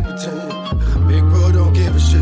omnipotent. 0.00 1.08
Big 1.08 1.22
bro 1.22 1.52
don't 1.52 1.72
give 1.72 1.94
a 1.94 2.00
shit. 2.00 2.20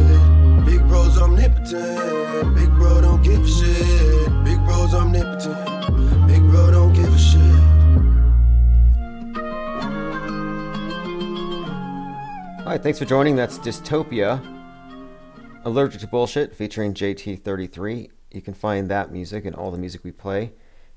Big 0.65 0.81
bro's 0.89 1.19
omnipotent. 1.19 2.55
Big 2.55 2.71
bro 2.71 3.01
don't 3.01 3.21
give 3.23 3.43
a 3.43 3.49
shit. 3.49 4.45
Big 4.45 4.59
bro's 4.65 4.95
omnipotent. 4.95 6.27
Big 6.27 6.43
bro 6.43 6.71
don't 6.71 6.93
give 6.93 7.15
a 7.15 7.19
shit. 7.19 7.41
All 12.61 12.67
right, 12.75 12.83
thanks 12.83 12.99
for 12.99 13.07
joining. 13.07 13.37
That's 13.37 13.59
Dystopia. 13.59 14.43
Allergic 15.65 16.03
to 16.03 16.07
Bullshit 16.07 16.55
featuring 16.55 16.95
JT33. 16.95 18.11
You 18.31 18.43
can 18.43 18.55
find 18.55 18.91
that 18.91 19.11
music 19.11 19.47
and 19.47 19.57
all 19.57 19.71
the 19.71 19.79
music 19.79 20.05
we 20.05 20.13
play. 20.13 20.53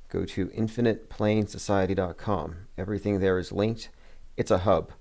Go 0.10 0.26
to 0.26 0.48
infiniteplanesociety.com. 0.48 2.56
Everything 2.78 3.22
there 3.22 3.40
is 3.40 3.54
linked. 3.54 3.88
It's 4.36 4.52
a 4.52 4.58
hub. 4.60 4.92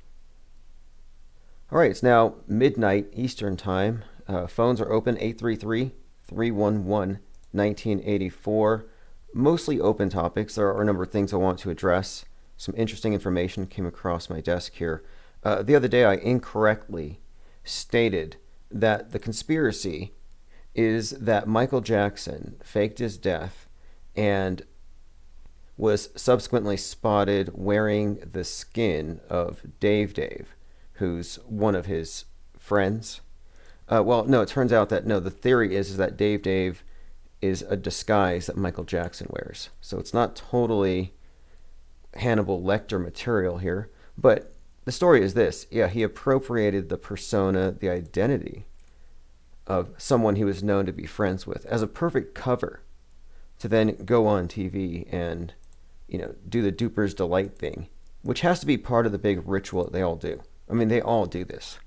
All 1.72 1.78
right, 1.78 1.90
it's 1.92 2.02
now 2.02 2.34
midnight 2.48 3.06
Eastern 3.12 3.56
Time. 3.56 4.02
Uh, 4.26 4.48
phones 4.48 4.80
are 4.80 4.90
open 4.92 5.16
833 5.18 5.92
311 6.26 7.20
1984. 7.52 8.86
Mostly 9.32 9.78
open 9.78 10.08
topics. 10.08 10.56
There 10.56 10.66
are 10.66 10.82
a 10.82 10.84
number 10.84 11.04
of 11.04 11.12
things 11.12 11.32
I 11.32 11.36
want 11.36 11.60
to 11.60 11.70
address. 11.70 12.24
Some 12.56 12.74
interesting 12.76 13.14
information 13.14 13.68
came 13.68 13.86
across 13.86 14.28
my 14.28 14.40
desk 14.40 14.72
here. 14.74 15.04
Uh, 15.44 15.62
the 15.62 15.76
other 15.76 15.86
day, 15.86 16.04
I 16.04 16.14
incorrectly 16.14 17.20
stated 17.62 18.36
that 18.68 19.12
the 19.12 19.20
conspiracy 19.20 20.12
is 20.74 21.10
that 21.10 21.46
Michael 21.46 21.82
Jackson 21.82 22.56
faked 22.64 22.98
his 22.98 23.16
death 23.16 23.68
and 24.16 24.62
was 25.76 26.08
subsequently 26.16 26.76
spotted 26.76 27.52
wearing 27.54 28.16
the 28.16 28.42
skin 28.42 29.20
of 29.30 29.62
Dave 29.78 30.14
Dave, 30.14 30.56
who's 31.00 31.36
one 31.46 31.74
of 31.74 31.86
his 31.86 32.26
friends. 32.58 33.22
Uh, 33.88 34.02
well, 34.04 34.24
no, 34.24 34.42
it 34.42 34.48
turns 34.48 34.72
out 34.72 34.90
that 34.90 35.06
no, 35.06 35.18
the 35.18 35.30
theory 35.30 35.74
is, 35.74 35.90
is 35.90 35.96
that 35.96 36.16
Dave 36.16 36.42
Dave 36.42 36.84
is 37.40 37.62
a 37.62 37.76
disguise 37.76 38.46
that 38.46 38.56
Michael 38.56 38.84
Jackson 38.84 39.26
wears. 39.30 39.70
So 39.80 39.98
it's 39.98 40.14
not 40.14 40.36
totally 40.36 41.14
Hannibal 42.14 42.62
Lecter 42.62 43.02
material 43.02 43.58
here, 43.58 43.90
but 44.16 44.54
the 44.84 44.92
story 44.92 45.22
is 45.22 45.34
this 45.34 45.66
yeah, 45.70 45.88
he 45.88 46.02
appropriated 46.02 46.88
the 46.88 46.98
persona, 46.98 47.72
the 47.72 47.88
identity 47.88 48.66
of 49.66 49.90
someone 49.96 50.36
he 50.36 50.44
was 50.44 50.62
known 50.62 50.84
to 50.84 50.92
be 50.92 51.06
friends 51.06 51.46
with 51.46 51.64
as 51.66 51.80
a 51.80 51.86
perfect 51.86 52.34
cover 52.34 52.82
to 53.58 53.68
then 53.68 54.04
go 54.04 54.26
on 54.26 54.48
TV 54.48 55.06
and, 55.10 55.54
you 56.08 56.18
know, 56.18 56.34
do 56.48 56.60
the 56.60 56.72
duper's 56.72 57.14
delight 57.14 57.56
thing, 57.56 57.88
which 58.22 58.42
has 58.42 58.60
to 58.60 58.66
be 58.66 58.76
part 58.76 59.06
of 59.06 59.12
the 59.12 59.18
big 59.18 59.42
ritual 59.46 59.84
that 59.84 59.92
they 59.92 60.02
all 60.02 60.16
do. 60.16 60.42
I 60.70 60.74
mean, 60.74 60.88
they 60.88 61.00
all 61.00 61.26
do 61.26 61.44
this. 61.44 61.78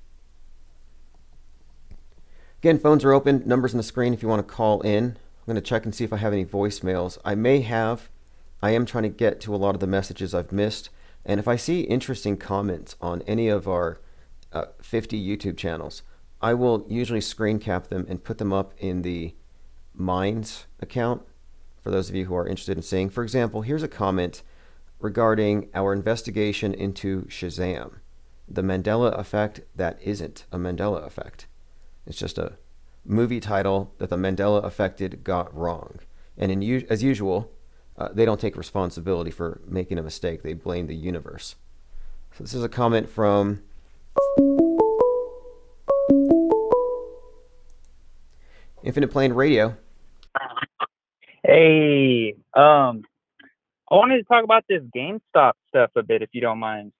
Again, 2.60 2.80
phones 2.80 3.04
are 3.04 3.14
open, 3.14 3.44
numbers 3.46 3.74
on 3.74 3.78
the 3.78 3.84
screen 3.84 4.14
if 4.14 4.22
you 4.22 4.28
want 4.28 4.48
to 4.48 4.54
call 4.54 4.82
in. 4.82 5.06
I'm 5.06 5.46
going 5.46 5.56
to 5.56 5.62
check 5.62 5.86
and 5.86 5.94
see 5.94 6.04
if 6.04 6.14
I 6.14 6.18
have 6.18 6.34
any 6.34 6.46
voicemails. 6.46 7.18
I 7.26 7.36
may 7.36 7.62
have. 7.62 8.10
I 8.62 8.72
am 8.72 8.86
trying 8.86 9.04
to 9.04 9.10
get 9.10 9.42
to 9.42 9.54
a 9.54 9.58
lot 9.58 9.76
of 9.76 9.82
the 9.82 9.88
messages 9.88 10.34
I've 10.34 10.52
missed. 10.52 10.90
And 11.26 11.40
if 11.40 11.48
I 11.48 11.56
see 11.56 11.82
interesting 11.82 12.38
comments 12.38 12.96
on 13.02 13.22
any 13.24 13.50
of 13.50 13.68
our 13.68 14.00
uh, 14.54 14.66
50 14.82 15.22
YouTube 15.22 15.58
channels, 15.58 16.04
I 16.42 16.54
will 16.54 16.86
usually 16.90 17.22
screen 17.22 17.60
cap 17.60 17.88
them 17.88 18.06
and 18.08 18.24
put 18.24 18.38
them 18.38 18.54
up 18.54 18.74
in 18.78 19.02
the 19.02 19.36
Minds 19.96 20.66
account 20.80 21.22
for 21.84 21.92
those 21.92 22.10
of 22.10 22.16
you 22.16 22.26
who 22.26 22.36
are 22.36 22.48
interested 22.48 22.78
in 22.78 22.84
seeing. 22.84 23.10
For 23.10 23.24
example, 23.24 23.62
here's 23.62 23.84
a 23.84 23.88
comment 23.88 24.42
regarding 25.00 25.70
our 25.76 25.94
investigation 25.94 26.74
into 26.74 27.24
Shazam, 27.26 28.00
the 28.48 28.62
Mandela 28.62 29.18
effect 29.18 29.62
that 29.76 29.98
isn't 30.02 30.46
a 30.52 30.58
Mandela 30.58 31.06
effect. 31.06 31.48
It's 32.06 32.18
just 32.18 32.38
a 32.38 32.58
movie 33.06 33.40
title 33.40 33.94
that 33.98 34.10
the 34.10 34.18
Mandela 34.18 34.64
affected 34.64 35.24
got 35.24 35.54
wrong. 35.56 36.00
And 36.38 36.52
in, 36.52 36.86
as 36.90 37.04
usual, 37.04 37.52
uh, 37.98 38.10
they 38.12 38.26
don't 38.26 38.40
take 38.40 38.56
responsibility 38.56 39.32
for 39.32 39.62
making 39.66 39.98
a 39.98 40.04
mistake. 40.04 40.44
They 40.44 40.54
blame 40.54 40.88
the 40.88 40.96
universe. 40.96 41.56
So 42.34 42.44
this 42.44 42.54
is 42.54 42.64
a 42.64 42.70
comment 42.70 43.10
from 43.10 43.62
Infinite 48.84 49.12
Plane 49.12 49.34
Radio. 49.34 49.78
Hey, 51.46 52.36
um, 52.56 53.04
I 53.92 53.96
wanted 53.96 54.18
to 54.18 54.24
talk 54.24 54.44
about 54.44 54.64
this 54.68 54.82
GameStop 54.96 55.54
stuff 55.70 55.92
a 55.96 56.02
bit, 56.02 56.22
if 56.22 56.30
you 56.32 56.42
don't 56.42 56.58
mind. 56.58 56.92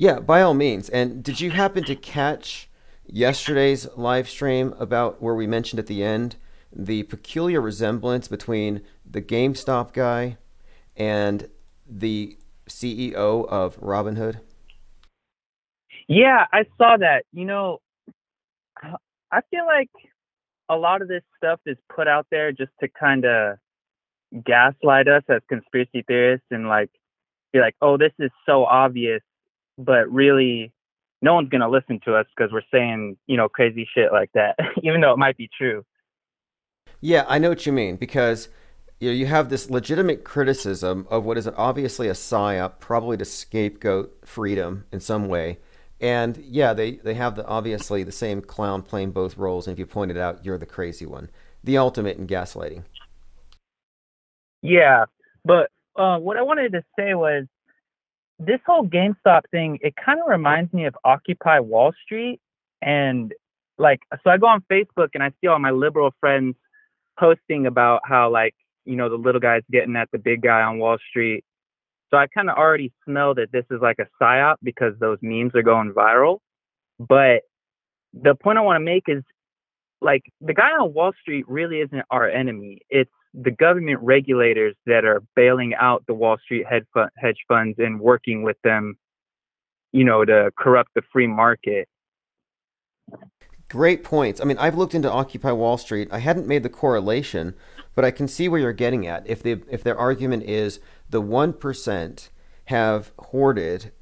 Yeah, 0.00 0.18
by 0.18 0.40
all 0.40 0.54
means. 0.54 0.88
And 0.88 1.22
did 1.22 1.42
you 1.42 1.50
happen 1.50 1.84
to 1.84 1.94
catch 1.94 2.70
yesterday's 3.04 3.86
live 3.98 4.30
stream 4.30 4.74
about 4.78 5.20
where 5.20 5.34
we 5.34 5.46
mentioned 5.46 5.78
at 5.78 5.88
the 5.88 6.02
end 6.02 6.36
the 6.74 7.02
peculiar 7.02 7.60
resemblance 7.60 8.26
between 8.26 8.80
the 9.04 9.20
GameStop 9.20 9.92
guy 9.92 10.38
and 10.96 11.50
the 11.86 12.38
CEO 12.66 13.46
of 13.46 13.78
Robinhood? 13.78 14.40
Yeah, 16.08 16.46
I 16.50 16.64
saw 16.78 16.96
that. 16.96 17.24
You 17.34 17.44
know, 17.44 17.82
I 18.82 19.42
feel 19.50 19.66
like 19.66 19.90
a 20.70 20.76
lot 20.76 21.02
of 21.02 21.08
this 21.08 21.24
stuff 21.36 21.60
is 21.66 21.76
put 21.94 22.08
out 22.08 22.26
there 22.30 22.52
just 22.52 22.72
to 22.80 22.88
kind 22.88 23.26
of 23.26 23.58
gaslight 24.46 25.08
us 25.08 25.24
as 25.28 25.42
conspiracy 25.46 26.04
theorists 26.06 26.46
and 26.50 26.68
like 26.68 26.88
be 27.52 27.58
like, 27.58 27.74
oh, 27.82 27.98
this 27.98 28.12
is 28.18 28.30
so 28.46 28.64
obvious, 28.64 29.20
but 29.78 30.10
really 30.10 30.72
no 31.22 31.34
one's 31.34 31.48
going 31.48 31.60
to 31.60 31.68
listen 31.68 32.00
to 32.04 32.14
us 32.14 32.26
because 32.34 32.52
we're 32.52 32.62
saying, 32.72 33.16
you 33.26 33.36
know, 33.36 33.48
crazy 33.48 33.88
shit 33.94 34.12
like 34.12 34.30
that, 34.34 34.56
even 34.82 35.00
though 35.00 35.12
it 35.12 35.18
might 35.18 35.36
be 35.36 35.48
true. 35.56 35.84
Yeah, 37.00 37.24
I 37.28 37.38
know 37.38 37.48
what 37.48 37.66
you 37.66 37.72
mean 37.72 37.96
because 37.96 38.48
you 39.00 39.08
know, 39.08 39.14
you 39.14 39.26
have 39.26 39.48
this 39.48 39.70
legitimate 39.70 40.24
criticism 40.24 41.06
of 41.10 41.24
what 41.24 41.38
is 41.38 41.48
obviously 41.48 42.08
a 42.08 42.12
psyop, 42.12 42.78
probably 42.78 43.16
to 43.16 43.24
scapegoat 43.24 44.26
freedom 44.26 44.84
in 44.92 45.00
some 45.00 45.28
way. 45.28 45.58
And 46.00 46.36
yeah, 46.38 46.72
they, 46.72 46.92
they 46.96 47.14
have 47.14 47.36
the 47.36 47.46
obviously 47.46 48.02
the 48.02 48.12
same 48.12 48.40
clown 48.40 48.82
playing 48.82 49.12
both 49.12 49.36
roles. 49.36 49.66
And 49.66 49.72
if 49.74 49.78
you 49.78 49.86
pointed 49.86 50.16
out, 50.16 50.44
you're 50.44 50.58
the 50.58 50.66
crazy 50.66 51.06
one, 51.06 51.30
the 51.64 51.78
ultimate 51.78 52.18
in 52.18 52.26
gaslighting. 52.26 52.84
Yeah, 54.62 55.06
but 55.44 55.70
uh, 55.96 56.18
what 56.18 56.36
I 56.36 56.42
wanted 56.42 56.72
to 56.72 56.82
say 56.98 57.14
was 57.14 57.46
this 58.40 58.60
whole 58.66 58.86
GameStop 58.86 59.42
thing. 59.50 59.78
It 59.82 59.94
kind 60.02 60.18
of 60.20 60.26
reminds 60.28 60.72
me 60.72 60.86
of 60.86 60.96
Occupy 61.04 61.60
Wall 61.60 61.92
Street, 62.04 62.40
and 62.82 63.32
like, 63.78 64.00
so 64.24 64.30
I 64.30 64.38
go 64.38 64.46
on 64.46 64.64
Facebook 64.70 65.08
and 65.14 65.22
I 65.22 65.30
see 65.40 65.46
all 65.46 65.58
my 65.58 65.70
liberal 65.70 66.12
friends 66.20 66.56
posting 67.18 67.66
about 67.66 68.00
how 68.04 68.30
like 68.30 68.54
you 68.86 68.96
know 68.96 69.08
the 69.08 69.16
little 69.16 69.40
guy's 69.40 69.62
getting 69.70 69.94
at 69.96 70.08
the 70.10 70.18
big 70.18 70.42
guy 70.42 70.62
on 70.62 70.78
Wall 70.78 70.96
Street. 71.10 71.44
So 72.10 72.16
I 72.16 72.26
kind 72.26 72.50
of 72.50 72.56
already 72.56 72.92
smell 73.04 73.34
that 73.34 73.52
this 73.52 73.64
is 73.70 73.80
like 73.80 73.98
a 74.00 74.08
psyop 74.20 74.56
because 74.62 74.94
those 74.98 75.18
memes 75.22 75.54
are 75.54 75.62
going 75.62 75.92
viral. 75.92 76.38
But 76.98 77.42
the 78.12 78.34
point 78.34 78.58
I 78.58 78.62
want 78.62 78.76
to 78.76 78.84
make 78.84 79.04
is 79.06 79.22
like 80.00 80.22
the 80.40 80.54
guy 80.54 80.70
on 80.70 80.92
Wall 80.92 81.12
Street 81.20 81.48
really 81.48 81.80
isn't 81.80 82.02
our 82.10 82.28
enemy. 82.28 82.80
It's 82.88 83.10
the 83.34 83.50
government 83.50 84.00
regulators 84.02 84.74
that 84.86 85.04
are 85.04 85.22
bailing 85.36 85.74
out 85.74 86.04
the 86.06 86.14
Wall 86.14 86.36
Street 86.42 86.66
hedge 86.66 87.38
funds 87.46 87.76
and 87.78 88.00
working 88.00 88.42
with 88.42 88.56
them, 88.64 88.96
you 89.92 90.04
know, 90.04 90.24
to 90.24 90.50
corrupt 90.58 90.90
the 90.94 91.02
free 91.12 91.26
market. 91.26 91.88
Great 93.68 94.02
points. 94.02 94.40
I 94.40 94.44
mean, 94.44 94.58
I've 94.58 94.76
looked 94.76 94.96
into 94.96 95.10
Occupy 95.10 95.52
Wall 95.52 95.78
Street. 95.78 96.08
I 96.10 96.18
hadn't 96.18 96.48
made 96.48 96.64
the 96.64 96.68
correlation, 96.68 97.54
but 97.94 98.04
I 98.04 98.10
can 98.10 98.26
see 98.26 98.48
where 98.48 98.60
you're 98.60 98.72
getting 98.72 99.06
at. 99.06 99.24
If 99.28 99.44
they 99.44 99.60
if 99.70 99.84
their 99.84 99.96
argument 99.96 100.42
is 100.42 100.80
the 101.08 101.20
one 101.20 101.52
percent 101.52 102.30
have 102.64 103.12
hoarded 103.18 103.92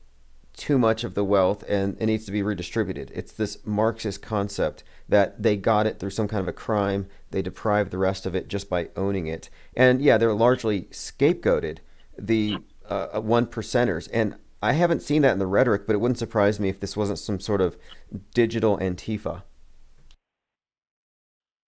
too 0.59 0.79
much 0.79 1.05
of 1.05 1.15
the 1.15 1.25
wealth 1.25 1.65
and 1.69 1.97
it 2.01 2.07
needs 2.07 2.27
to 2.27 2.33
be 2.33 2.43
redistributed. 2.43 3.11
It's 3.15 3.33
this 3.33 3.65
Marxist 3.65 4.21
concept 4.21 4.83
that 5.09 5.43
they 5.43 5.57
got 5.57 5.87
it 5.87 5.99
through 5.99 6.11
some 6.11 6.29
kind 6.29 6.43
of 6.43 6.49
a 6.49 6.53
crime. 6.53 7.07
They 7.31 7.41
deprived 7.41 7.91
the 7.91 7.99
rest 7.99 8.27
of 8.27 8.35
it 8.35 8.49
just 8.49 8.69
by 8.69 8.89
owning 8.97 9.29
it. 9.29 9.49
And 9.77 10.03
yeah, 10.03 10.19
they're 10.19 10.35
largely 10.35 10.83
scapegoated 10.91 11.79
the 12.19 12.59
uh, 12.87 13.21
one 13.21 13.47
percenters. 13.47 14.09
And 14.13 14.37
I 14.61 14.73
haven't 14.73 15.03
seen 15.03 15.23
that 15.23 15.33
in 15.33 15.39
the 15.39 15.47
rhetoric, 15.47 15.87
but 15.87 15.95
it 15.95 16.01
wouldn't 16.01 16.19
surprise 16.19 16.59
me 16.59 16.69
if 16.69 16.81
this 16.81 16.97
wasn't 16.97 17.21
some 17.21 17.39
sort 17.39 17.61
of 17.61 17.77
digital 18.35 18.77
Antifa. 18.79 19.43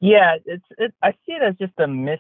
Yeah, 0.00 0.36
it's 0.44 0.64
it, 0.78 0.92
I 1.02 1.12
see 1.12 1.32
it 1.32 1.42
as 1.42 1.54
just 1.60 1.78
a 1.78 1.86
mis 1.86 2.18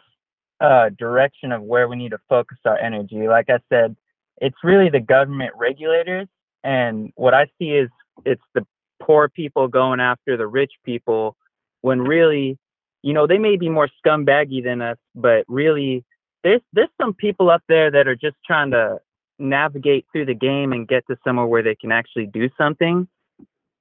uh, 0.60 0.90
of 1.00 1.62
where 1.62 1.88
we 1.88 1.96
need 1.96 2.10
to 2.10 2.20
focus 2.28 2.58
our 2.64 2.78
energy. 2.78 3.26
Like 3.26 3.48
I 3.48 3.58
said, 3.70 3.96
it's 4.36 4.58
really 4.62 4.90
the 4.90 5.00
government 5.00 5.52
regulators, 5.56 6.28
and 6.64 7.12
what 7.16 7.34
I 7.34 7.46
see 7.58 7.70
is 7.70 7.88
it's 8.24 8.42
the 8.54 8.66
poor 9.00 9.28
people 9.28 9.68
going 9.68 10.00
after 10.00 10.36
the 10.36 10.46
rich 10.46 10.72
people, 10.84 11.36
when 11.80 12.00
really, 12.00 12.58
you 13.02 13.12
know, 13.12 13.26
they 13.26 13.38
may 13.38 13.56
be 13.56 13.68
more 13.68 13.88
scumbaggy 14.04 14.62
than 14.62 14.82
us, 14.82 14.98
but 15.14 15.44
really, 15.48 16.04
there's 16.44 16.62
there's 16.72 16.88
some 17.00 17.14
people 17.14 17.50
up 17.50 17.62
there 17.68 17.90
that 17.90 18.06
are 18.06 18.16
just 18.16 18.36
trying 18.46 18.70
to 18.72 18.98
navigate 19.38 20.04
through 20.12 20.26
the 20.26 20.34
game 20.34 20.72
and 20.72 20.86
get 20.86 21.06
to 21.06 21.16
somewhere 21.24 21.46
where 21.46 21.62
they 21.62 21.74
can 21.74 21.92
actually 21.92 22.26
do 22.26 22.48
something. 22.58 23.08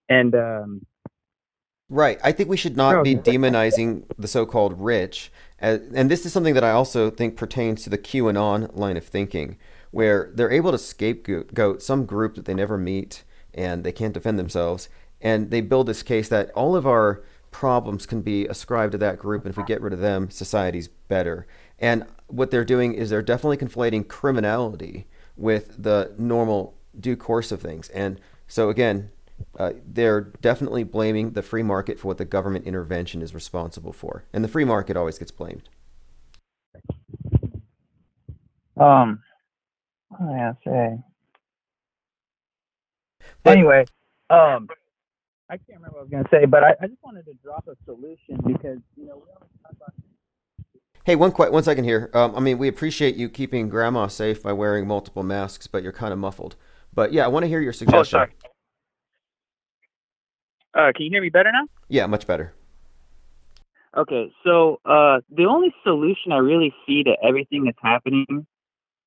and 0.07 0.33
um, 0.35 0.81
Right. 1.89 2.19
I 2.23 2.31
think 2.31 2.49
we 2.49 2.57
should 2.57 2.77
not 2.77 3.03
be 3.03 3.15
demonizing 3.15 4.03
the 4.17 4.27
so-called 4.27 4.79
rich. 4.79 5.31
As, 5.57 5.81
and 5.95 6.09
this 6.09 6.23
is 6.23 6.31
something 6.31 6.53
that 6.53 6.63
I 6.63 6.69
also 6.71 7.09
think 7.09 7.35
pertains 7.35 7.83
to 7.83 7.89
the 7.89 7.97
QAnon 7.97 8.75
line 8.77 8.95
of 8.95 9.05
thinking, 9.05 9.57
where 9.91 10.31
they're 10.33 10.51
able 10.51 10.71
to 10.71 10.77
scapegoat 10.77 11.81
some 11.81 12.05
group 12.05 12.35
that 12.35 12.45
they 12.45 12.53
never 12.53 12.77
meet 12.77 13.23
and 13.53 13.83
they 13.83 13.91
can't 13.91 14.13
defend 14.13 14.37
themselves. 14.37 14.89
And 15.21 15.51
they 15.51 15.61
build 15.61 15.87
this 15.87 16.03
case 16.03 16.29
that 16.29 16.51
all 16.51 16.75
of 16.75 16.87
our 16.87 17.23
problems 17.51 18.05
can 18.05 18.21
be 18.21 18.45
ascribed 18.47 18.91
to 18.93 18.97
that 18.99 19.17
group. 19.17 19.43
And 19.43 19.51
if 19.51 19.57
we 19.57 19.63
get 19.63 19.81
rid 19.81 19.93
of 19.93 19.99
them, 19.99 20.29
society's 20.29 20.87
better. 20.87 21.47
And 21.79 22.05
what 22.27 22.51
they're 22.51 22.65
doing 22.65 22.93
is 22.93 23.09
they're 23.09 23.21
definitely 23.21 23.57
conflating 23.57 24.07
criminality 24.07 25.07
with 25.35 25.81
the 25.81 26.13
normal 26.17 26.75
due 26.99 27.15
course 27.15 27.51
of 27.51 27.61
things. 27.61 27.89
And 27.89 28.19
so, 28.47 28.69
again, 28.69 29.09
uh, 29.57 29.73
they're 29.85 30.21
definitely 30.21 30.83
blaming 30.83 31.31
the 31.31 31.41
free 31.41 31.63
market 31.63 31.99
for 31.99 32.07
what 32.07 32.17
the 32.17 32.25
government 32.25 32.65
intervention 32.65 33.21
is 33.21 33.33
responsible 33.33 33.93
for, 33.93 34.25
and 34.33 34.43
the 34.43 34.49
free 34.49 34.65
market 34.65 34.97
always 34.97 35.17
gets 35.17 35.31
blamed. 35.31 35.69
um, 38.77 39.21
I 40.11 40.51
say? 40.65 40.97
But- 43.43 43.57
anyway, 43.57 43.85
um, 44.29 44.67
I 45.49 45.57
can't 45.57 45.79
remember 45.79 45.97
what 45.97 45.99
I 45.99 46.01
was 46.03 46.09
gonna 46.11 46.27
say, 46.31 46.45
but 46.45 46.63
I, 46.63 46.75
I 46.81 46.87
just 46.87 47.01
wanted 47.03 47.25
to 47.25 47.33
drop 47.43 47.67
a 47.67 47.75
solution 47.85 48.37
because 48.45 48.77
you 48.95 49.05
know 49.07 49.15
we 49.15 49.31
always 49.33 49.49
talk 49.63 49.71
about 49.71 49.93
Hey, 51.05 51.15
one 51.15 51.31
qu- 51.31 51.51
one 51.51 51.63
second 51.63 51.85
here. 51.85 52.11
Um, 52.13 52.35
I 52.35 52.39
mean, 52.39 52.57
we 52.59 52.67
appreciate 52.67 53.15
you 53.15 53.29
keeping 53.29 53.67
Grandma 53.69 54.07
safe 54.07 54.43
by 54.43 54.53
wearing 54.53 54.85
multiple 54.85 55.23
masks, 55.23 55.65
but 55.65 55.81
you're 55.81 55.91
kind 55.93 56.13
of 56.13 56.19
muffled. 56.19 56.55
But 56.93 57.13
yeah, 57.13 57.25
I 57.25 57.29
want 57.29 57.43
to 57.43 57.47
hear 57.47 57.61
your 57.61 57.73
suggestion. 57.73 57.99
Oh, 57.99 58.03
sorry. 58.03 58.31
Uh, 60.75 60.91
can 60.95 61.05
you 61.05 61.09
hear 61.11 61.21
me 61.21 61.29
better 61.29 61.51
now? 61.51 61.65
Yeah, 61.87 62.05
much 62.05 62.27
better. 62.27 62.53
Okay, 63.97 64.31
so 64.43 64.79
uh, 64.85 65.21
the 65.35 65.45
only 65.45 65.73
solution 65.83 66.31
I 66.31 66.37
really 66.37 66.71
see 66.85 67.03
to 67.05 67.15
everything 67.23 67.63
that's 67.63 67.79
happening 67.81 68.45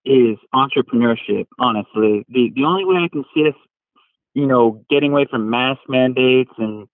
is 0.04 0.36
entrepreneurship. 0.54 1.46
Honestly, 1.58 2.24
the 2.28 2.52
the 2.54 2.64
only 2.64 2.84
way 2.84 2.96
I 2.96 3.08
can 3.08 3.24
see 3.34 3.48
us, 3.48 3.54
you 4.34 4.46
know, 4.46 4.84
getting 4.90 5.12
away 5.12 5.26
from 5.30 5.50
mask 5.50 5.80
mandates 5.88 6.52
and 6.58 6.88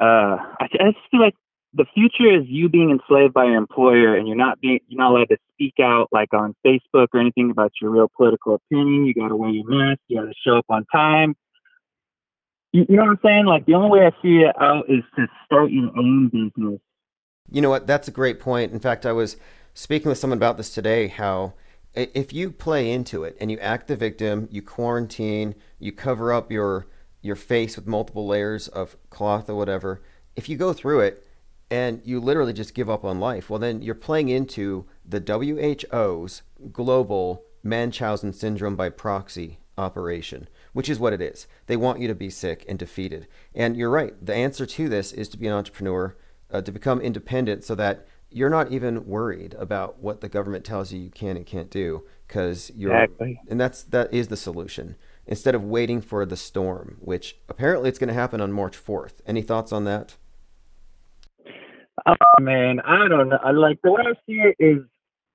uh, 0.00 0.36
I, 0.60 0.68
I 0.80 0.92
just 0.92 1.10
feel 1.10 1.20
like 1.20 1.34
the 1.74 1.84
future 1.92 2.34
is 2.34 2.44
you 2.46 2.68
being 2.68 2.90
enslaved 2.90 3.34
by 3.34 3.44
your 3.44 3.56
employer 3.56 4.16
and 4.16 4.26
you're 4.26 4.36
not 4.36 4.60
being 4.60 4.78
you're 4.88 5.00
not 5.00 5.12
allowed 5.12 5.28
to 5.28 5.36
speak 5.52 5.74
out 5.80 6.08
like 6.12 6.32
on 6.32 6.54
Facebook 6.64 7.08
or 7.12 7.20
anything 7.20 7.50
about 7.50 7.72
your 7.80 7.90
real 7.90 8.10
political 8.16 8.54
opinion. 8.54 9.04
You 9.04 9.14
got 9.14 9.28
to 9.28 9.36
wear 9.36 9.50
your 9.50 9.66
mask. 9.66 10.00
You 10.08 10.20
got 10.20 10.26
to 10.26 10.34
show 10.44 10.58
up 10.58 10.66
on 10.68 10.86
time. 10.86 11.34
You, 12.72 12.86
you 12.88 12.96
know 12.96 13.02
what 13.02 13.10
I'm 13.10 13.18
saying? 13.24 13.46
Like 13.46 13.66
the 13.66 13.74
only 13.74 13.90
way 13.90 14.06
I 14.06 14.10
see 14.22 14.38
it 14.38 14.54
out 14.60 14.88
is 14.88 15.02
to 15.16 15.26
start 15.44 15.70
your 15.70 15.90
own 15.96 16.28
business. 16.28 16.80
You 17.50 17.60
know 17.60 17.70
what? 17.70 17.86
That's 17.86 18.08
a 18.08 18.12
great 18.12 18.40
point. 18.40 18.72
In 18.72 18.80
fact, 18.80 19.04
I 19.04 19.12
was 19.12 19.36
speaking 19.74 20.08
with 20.08 20.18
someone 20.18 20.38
about 20.38 20.56
this 20.56 20.72
today. 20.72 21.08
How 21.08 21.54
if 21.94 22.32
you 22.32 22.50
play 22.50 22.90
into 22.90 23.24
it 23.24 23.36
and 23.40 23.50
you 23.50 23.58
act 23.58 23.88
the 23.88 23.96
victim, 23.96 24.48
you 24.50 24.62
quarantine, 24.62 25.54
you 25.78 25.92
cover 25.92 26.32
up 26.32 26.50
your 26.52 26.86
your 27.20 27.36
face 27.36 27.76
with 27.76 27.86
multiple 27.86 28.26
layers 28.26 28.68
of 28.68 28.96
cloth 29.10 29.50
or 29.50 29.56
whatever. 29.56 30.00
If 30.36 30.48
you 30.48 30.56
go 30.56 30.72
through 30.72 31.00
it 31.00 31.26
and 31.70 32.00
you 32.04 32.20
literally 32.20 32.52
just 32.52 32.74
give 32.74 32.88
up 32.88 33.04
on 33.04 33.18
life, 33.18 33.50
well, 33.50 33.58
then 33.58 33.82
you're 33.82 33.94
playing 33.94 34.28
into 34.28 34.86
the 35.04 35.20
WHO's 35.20 36.42
global 36.72 37.44
Munchausen 37.64 38.32
syndrome 38.32 38.76
by 38.76 38.88
proxy 38.88 39.58
operation, 39.76 40.48
which 40.72 40.88
is 40.88 40.98
what 40.98 41.12
it 41.12 41.20
is. 41.20 41.46
They 41.66 41.76
want 41.76 42.00
you 42.00 42.08
to 42.08 42.14
be 42.14 42.30
sick 42.30 42.64
and 42.68 42.78
defeated. 42.78 43.26
And 43.54 43.76
you're 43.76 43.90
right. 43.90 44.14
The 44.24 44.34
answer 44.34 44.64
to 44.64 44.88
this 44.88 45.12
is 45.12 45.28
to 45.30 45.38
be 45.38 45.46
an 45.46 45.52
entrepreneur, 45.54 46.16
uh, 46.50 46.62
to 46.62 46.72
become 46.72 47.00
independent 47.00 47.64
so 47.64 47.74
that 47.74 48.06
you're 48.30 48.50
not 48.50 48.70
even 48.72 49.06
worried 49.06 49.54
about 49.58 49.98
what 50.00 50.20
the 50.20 50.28
government 50.28 50.64
tells 50.64 50.92
you 50.92 51.00
you 51.00 51.10
can 51.10 51.36
and 51.36 51.46
can't 51.46 51.70
do 51.70 52.04
because 52.26 52.70
you're 52.74 52.94
Exactly. 52.94 53.40
and 53.48 53.60
that's 53.60 53.82
that 53.84 54.12
is 54.12 54.28
the 54.28 54.36
solution 54.36 54.96
instead 55.26 55.54
of 55.54 55.64
waiting 55.64 56.00
for 56.00 56.24
the 56.26 56.36
storm 56.36 56.96
which 57.00 57.36
apparently 57.48 57.88
it's 57.88 57.98
going 57.98 58.08
to 58.08 58.14
happen 58.14 58.40
on 58.40 58.52
March 58.52 58.76
4th 58.82 59.14
any 59.26 59.42
thoughts 59.42 59.72
on 59.72 59.84
that 59.84 60.16
Oh 62.06 62.14
man, 62.40 62.80
I 62.80 63.08
don't 63.08 63.28
know. 63.28 63.38
I 63.42 63.50
Like 63.50 63.80
the 63.82 63.90
way 63.92 64.02
I 64.06 64.12
see 64.26 64.40
it 64.40 64.56
is, 64.58 64.82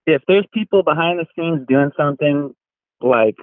if 0.05 0.21
there's 0.27 0.45
people 0.53 0.83
behind 0.83 1.19
the 1.19 1.25
scenes 1.35 1.65
doing 1.67 1.91
something, 1.97 2.55
like 3.01 3.35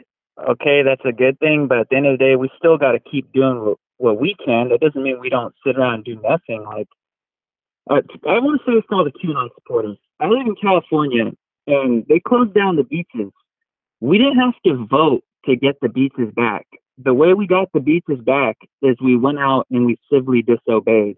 okay, 0.49 0.83
that's 0.83 1.03
a 1.05 1.13
good 1.13 1.39
thing. 1.39 1.67
But 1.69 1.79
at 1.79 1.89
the 1.91 1.97
end 1.97 2.07
of 2.07 2.19
the 2.19 2.25
day, 2.25 2.37
we 2.37 2.51
still 2.59 2.79
got 2.79 2.93
to 2.93 3.01
keep 3.01 3.33
doing 3.33 3.61
what, 3.65 3.79
what 3.99 4.21
we 4.21 4.35
can. 4.45 4.71
That 4.71 4.81
doesn't 4.81 5.03
mean 5.03 5.21
we 5.21 5.29
don't 5.29 5.55
sit 5.67 5.77
around 5.77 5.95
and 5.95 6.05
do 6.05 6.21
nothing. 6.23 6.65
Like 6.65 6.89
uh, 7.91 8.01
I 8.29 8.39
want 8.39 8.61
to 8.61 8.71
say 8.71 8.77
it's 8.79 8.87
called 8.89 9.07
the 9.07 9.13
QAnon 9.13 9.49
supporters. 9.55 9.99
I 10.21 10.27
live 10.27 10.47
in 10.47 10.55
California, 10.61 11.33
and 11.67 12.05
they 12.09 12.21
closed 12.21 12.55
down 12.55 12.77
the 12.77 12.85
beaches. 12.85 13.33
We 14.01 14.19
didn't 14.19 14.39
have 14.39 14.55
to 14.67 14.87
vote 14.87 15.23
to 15.47 15.57
get 15.57 15.77
the 15.83 15.89
beaches 15.89 16.33
back. 16.35 16.67
The 17.03 17.15
way 17.15 17.35
we 17.35 17.47
got 17.47 17.69
the 17.75 17.81
beaches 17.81 18.21
back 18.25 18.57
is 18.83 18.97
we 19.03 19.17
went 19.17 19.39
out 19.39 19.67
and 19.71 19.87
we 19.87 19.99
civilly 20.11 20.43
disobeyed 20.43 21.17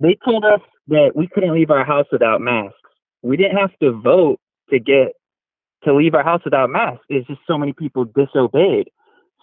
they 0.00 0.16
told 0.24 0.44
us 0.44 0.60
that 0.88 1.12
we 1.14 1.26
couldn't 1.26 1.54
leave 1.54 1.70
our 1.70 1.84
house 1.84 2.06
without 2.12 2.40
masks. 2.40 2.76
We 3.22 3.36
didn't 3.36 3.56
have 3.56 3.76
to 3.82 3.92
vote 3.92 4.38
to 4.70 4.78
get 4.78 5.12
to 5.84 5.94
leave 5.94 6.14
our 6.14 6.22
house 6.24 6.42
without 6.44 6.70
masks. 6.70 7.04
It's 7.08 7.26
just 7.26 7.40
so 7.46 7.58
many 7.58 7.72
people 7.72 8.04
disobeyed. 8.04 8.88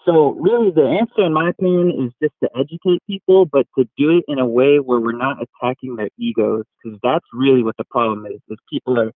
So 0.06 0.32
really, 0.32 0.72
the 0.72 0.84
answer, 1.00 1.26
in 1.26 1.34
my 1.34 1.50
opinion, 1.50 2.06
is 2.06 2.14
just 2.22 2.34
to 2.44 2.50
educate 2.60 3.02
people, 3.08 3.46
but 3.46 3.66
to 3.78 3.86
do 3.98 4.18
it 4.18 4.26
in 4.28 4.40
a 4.40 4.46
way 4.46 4.78
where 4.78 5.00
we're 5.00 5.18
not 5.18 5.38
attacking 5.42 5.96
their 5.96 6.10
egos, 6.18 6.64
because 6.84 7.00
that's 7.02 7.26
really 7.34 7.64
what 7.64 7.78
the 7.78 7.86
problem 7.86 8.26
is. 8.26 8.42
Is 8.50 8.58
people 8.72 9.00
are 9.00 9.12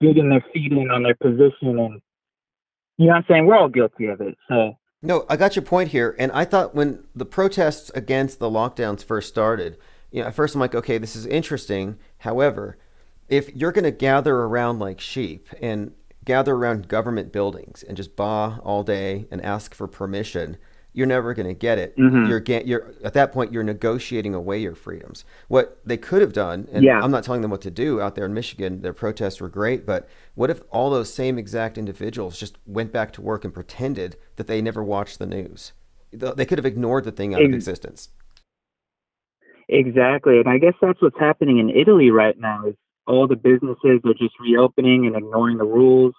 digging 0.00 0.28
their 0.28 0.44
feet 0.52 0.72
in 0.72 0.90
on 0.90 1.02
their 1.02 1.16
position, 1.16 1.78
and 1.78 2.00
you 2.98 3.06
know 3.06 3.12
what 3.12 3.16
I'm 3.16 3.24
saying? 3.28 3.46
We're 3.46 3.56
all 3.56 3.68
guilty 3.68 4.06
of 4.06 4.20
it. 4.20 4.36
So 4.48 4.76
No, 5.02 5.26
I 5.28 5.36
got 5.36 5.54
your 5.54 5.64
point 5.64 5.90
here. 5.90 6.16
And 6.18 6.32
I 6.32 6.44
thought 6.44 6.74
when 6.74 7.04
the 7.14 7.26
protests 7.26 7.90
against 7.94 8.38
the 8.38 8.48
lockdowns 8.48 9.04
first 9.04 9.28
started, 9.28 9.76
you 10.10 10.22
know, 10.22 10.28
at 10.28 10.34
first 10.34 10.54
I'm 10.54 10.60
like, 10.60 10.74
okay, 10.74 10.96
this 10.96 11.14
is 11.14 11.26
interesting. 11.26 11.98
However, 12.18 12.78
if 13.28 13.54
you're 13.54 13.72
going 13.72 13.84
to 13.84 13.90
gather 13.90 14.34
around 14.34 14.78
like 14.78 15.00
sheep 15.00 15.48
and 15.60 15.92
gather 16.24 16.54
around 16.54 16.88
government 16.88 17.32
buildings 17.32 17.82
and 17.82 17.96
just 17.96 18.16
bah 18.16 18.58
all 18.62 18.82
day 18.82 19.26
and 19.30 19.42
ask 19.44 19.74
for 19.74 19.86
permission, 19.86 20.56
you're 20.92 21.06
never 21.08 21.34
going 21.34 21.48
to 21.48 21.54
get 21.54 21.76
it. 21.76 21.96
Mhm. 21.96 22.28
You're, 22.28 22.38
ga- 22.40 22.62
you're 22.64 22.94
at 23.02 23.14
that 23.14 23.32
point 23.32 23.52
you're 23.52 23.64
negotiating 23.64 24.32
away 24.32 24.58
your 24.58 24.76
freedoms. 24.76 25.24
What 25.48 25.78
they 25.84 25.96
could 25.96 26.20
have 26.22 26.32
done, 26.32 26.68
and 26.72 26.84
Yeah. 26.84 27.00
I'm 27.02 27.10
not 27.10 27.24
telling 27.24 27.42
them 27.42 27.50
what 27.50 27.62
to 27.62 27.70
do 27.70 28.00
out 28.00 28.14
there 28.14 28.24
in 28.26 28.32
Michigan. 28.32 28.80
Their 28.82 28.92
protests 28.92 29.40
were 29.40 29.48
great, 29.48 29.84
but 29.84 30.08
what 30.36 30.50
if 30.50 30.62
all 30.70 30.90
those 30.90 31.12
same 31.12 31.36
exact 31.36 31.76
individuals 31.78 32.38
just 32.38 32.58
went 32.64 32.92
back 32.92 33.12
to 33.14 33.22
work 33.22 33.44
and 33.44 33.52
pretended 33.52 34.16
that 34.36 34.46
they 34.46 34.62
never 34.62 34.84
watched 34.84 35.18
the 35.18 35.26
news? 35.26 35.72
They 36.12 36.46
could 36.46 36.58
have 36.58 36.64
ignored 36.66 37.02
the 37.02 37.10
thing 37.10 37.34
out 37.34 37.42
of 37.42 37.52
existence. 37.52 38.10
Exactly. 39.68 40.38
And 40.38 40.48
I 40.48 40.58
guess 40.58 40.74
that's 40.80 41.00
what's 41.02 41.18
happening 41.18 41.58
in 41.58 41.70
Italy 41.70 42.10
right 42.10 42.38
now 42.38 42.66
is 42.68 42.74
all 43.06 43.26
the 43.26 43.36
businesses 43.36 44.00
are 44.04 44.14
just 44.14 44.34
reopening 44.40 45.06
and 45.06 45.16
ignoring 45.16 45.58
the 45.58 45.64
rules. 45.64 46.14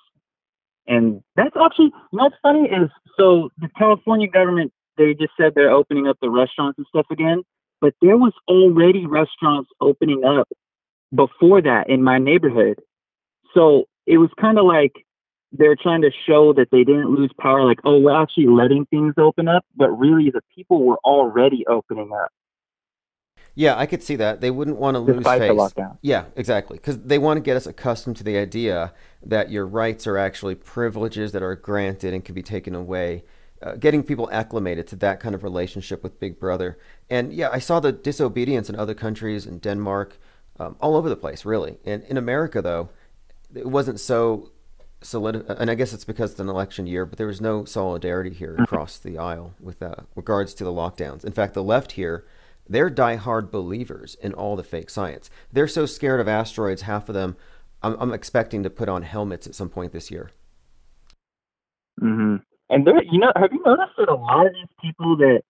And 0.88 1.22
that's 1.36 1.56
actually, 1.60 1.86
you 1.86 2.18
know 2.18 2.26
what's 2.26 2.36
funny 2.42 2.70
is 2.70 2.90
so 3.18 3.50
the 3.58 3.70
California 3.78 4.28
government, 4.28 4.72
they 4.98 5.14
just 5.14 5.32
said 5.40 5.54
they're 5.56 5.72
opening 5.72 6.08
up 6.08 6.18
the 6.22 6.30
restaurants 6.30 6.78
and 6.78 6.88
stuff 6.88 7.08
again, 7.12 7.44
but 7.82 7.94
there 8.02 8.18
was 8.18 8.34
already 8.48 9.06
restaurants 9.06 9.70
opening 9.82 10.24
up 10.24 10.48
before 11.14 11.62
that 11.62 11.90
in 11.90 12.04
my 12.04 12.20
neighborhood. 12.20 12.80
So 13.54 13.86
it 14.06 14.18
was 14.18 14.30
kind 14.40 14.60
of 14.60 14.66
like 14.66 14.94
they're 15.52 15.76
trying 15.76 16.02
to 16.02 16.12
show 16.28 16.54
that 16.54 16.70
they 16.72 16.84
didn't 16.84 17.10
lose 17.10 17.32
power, 17.40 17.66
like, 17.66 17.80
oh, 17.84 18.00
we're 18.00 18.22
actually 18.22 18.48
letting 18.48 18.86
things 18.88 19.14
open 19.18 19.48
up, 19.48 19.66
but 19.76 19.90
really 19.92 20.30
the 20.30 20.42
people 20.54 20.84
were 20.84 20.98
already 21.04 21.66
opening 21.68 22.12
up. 22.14 22.32
Yeah, 23.56 23.78
I 23.78 23.86
could 23.86 24.04
see 24.04 24.18
that. 24.18 24.42
They 24.42 24.52
wouldn't 24.52 24.78
want 24.78 24.96
to 24.96 25.00
lose 25.00 25.16
Despite 25.18 25.42
the 25.42 25.48
face. 25.48 25.58
lockdown. 25.58 25.98
Yeah, 26.02 26.26
exactly. 26.36 26.78
Because 26.78 27.00
they 27.00 27.18
want 27.18 27.38
to 27.38 27.42
get 27.42 27.56
us 27.56 27.66
accustomed 27.66 28.18
to 28.18 28.24
the 28.24 28.38
idea 28.38 28.94
that 29.26 29.50
your 29.50 29.66
rights 29.66 30.06
are 30.06 30.18
actually 30.18 30.56
privileges 30.56 31.32
that 31.32 31.42
are 31.42 31.56
granted 31.56 32.14
and 32.14 32.24
can 32.24 32.36
be 32.36 32.44
taken 32.44 32.76
away. 32.76 33.24
Uh, 33.62 33.76
getting 33.76 34.04
people 34.04 34.30
acclimated 34.32 34.86
to 34.88 34.96
that 34.98 35.22
kind 35.22 35.34
of 35.34 35.42
relationship 35.44 36.04
with 36.04 36.20
Big 36.20 36.38
Brother. 36.38 36.78
And 37.10 37.34
yeah, 37.34 37.50
I 37.52 37.60
saw 37.60 37.80
the 37.80 37.94
disobedience 37.94 38.70
in 38.70 38.76
other 38.76 38.94
countries, 38.94 39.46
in 39.46 39.60
Denmark, 39.60 40.18
um, 40.60 40.76
all 40.82 40.96
over 40.98 41.08
the 41.08 41.16
place, 41.16 41.46
really. 41.46 41.78
And 41.86 42.04
in 42.04 42.18
America, 42.18 42.62
though, 42.62 42.90
it 43.54 43.66
wasn't 43.66 44.02
so 44.02 44.52
solid. 45.02 45.46
And 45.48 45.72
I 45.72 45.76
guess 45.76 45.94
it's 45.94 46.04
because 46.04 46.32
it's 46.32 46.40
an 46.42 46.50
election 46.50 46.86
year, 46.86 47.06
but 47.06 47.18
there 47.18 47.28
was 47.28 47.40
no 47.40 47.64
solidarity 47.64 48.32
here 48.32 48.56
across 48.60 48.98
the 48.98 49.18
aisle 49.18 49.54
with 49.62 49.82
uh, 49.82 49.96
regards 50.16 50.54
to 50.56 50.66
the 50.66 50.74
lockdowns. 50.74 51.24
In 51.24 51.32
fact, 51.32 51.54
the 51.54 51.64
left 51.64 51.94
here 51.94 52.26
they're 52.68 52.90
diehard 52.90 53.52
believers 53.52 54.16
in 54.22 54.34
all 54.34 54.56
the 54.56 54.64
fake 54.64 54.90
science. 54.90 55.30
They're 55.52 55.68
so 55.68 55.86
scared 55.86 56.20
of 56.20 56.28
asteroids, 56.28 56.84
half 56.84 57.10
of 57.10 57.16
them, 57.16 57.38
I'm, 57.86 57.96
I'm 58.00 58.14
expecting 58.14 58.64
to 58.64 58.70
put 58.70 58.90
on 58.90 59.04
helmets 59.04 59.46
at 59.46 59.54
some 59.54 59.70
point 59.70 59.92
this 59.92 60.10
year. 60.10 60.32
hmm 62.00 62.38
And 62.70 62.88
there, 62.88 63.04
you 63.04 63.20
know, 63.20 63.32
have 63.36 63.54
you 63.54 63.62
noticed 63.64 63.94
that 63.98 64.10
a 64.10 64.16
lot 64.16 64.48
of 64.48 64.54
these 64.54 64.72
people 64.82 65.18
that 65.18 65.42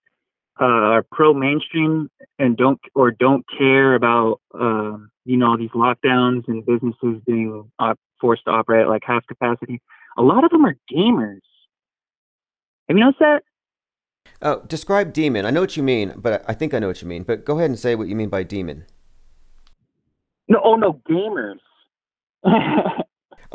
uh, 0.59 0.65
are 0.65 1.05
pro 1.11 1.33
mainstream 1.33 2.09
and 2.39 2.57
don't 2.57 2.79
or 2.93 3.11
don't 3.11 3.45
care 3.57 3.95
about 3.95 4.41
uh, 4.53 4.97
you 5.25 5.37
know 5.37 5.57
these 5.57 5.71
lockdowns 5.71 6.47
and 6.47 6.65
businesses 6.65 7.21
being 7.25 7.69
op- 7.79 7.99
forced 8.19 8.43
to 8.45 8.51
operate 8.51 8.83
at 8.83 8.89
like 8.89 9.03
half 9.05 9.25
capacity. 9.27 9.81
A 10.17 10.21
lot 10.21 10.43
of 10.43 10.51
them 10.51 10.65
are 10.65 10.75
gamers. 10.91 11.41
Have 12.87 12.97
you 12.97 13.03
noticed 13.03 13.19
that? 13.19 13.43
Oh, 14.41 14.61
describe 14.67 15.13
demon. 15.13 15.45
I 15.45 15.49
know 15.51 15.61
what 15.61 15.77
you 15.77 15.83
mean, 15.83 16.13
but 16.17 16.43
I 16.47 16.53
think 16.53 16.73
I 16.73 16.79
know 16.79 16.87
what 16.87 17.01
you 17.01 17.07
mean. 17.07 17.23
But 17.23 17.45
go 17.45 17.57
ahead 17.57 17.69
and 17.69 17.79
say 17.79 17.95
what 17.95 18.07
you 18.07 18.15
mean 18.15 18.29
by 18.29 18.43
demon. 18.43 18.85
No, 20.47 20.59
oh 20.63 20.75
no, 20.75 21.01
gamers. 21.09 21.59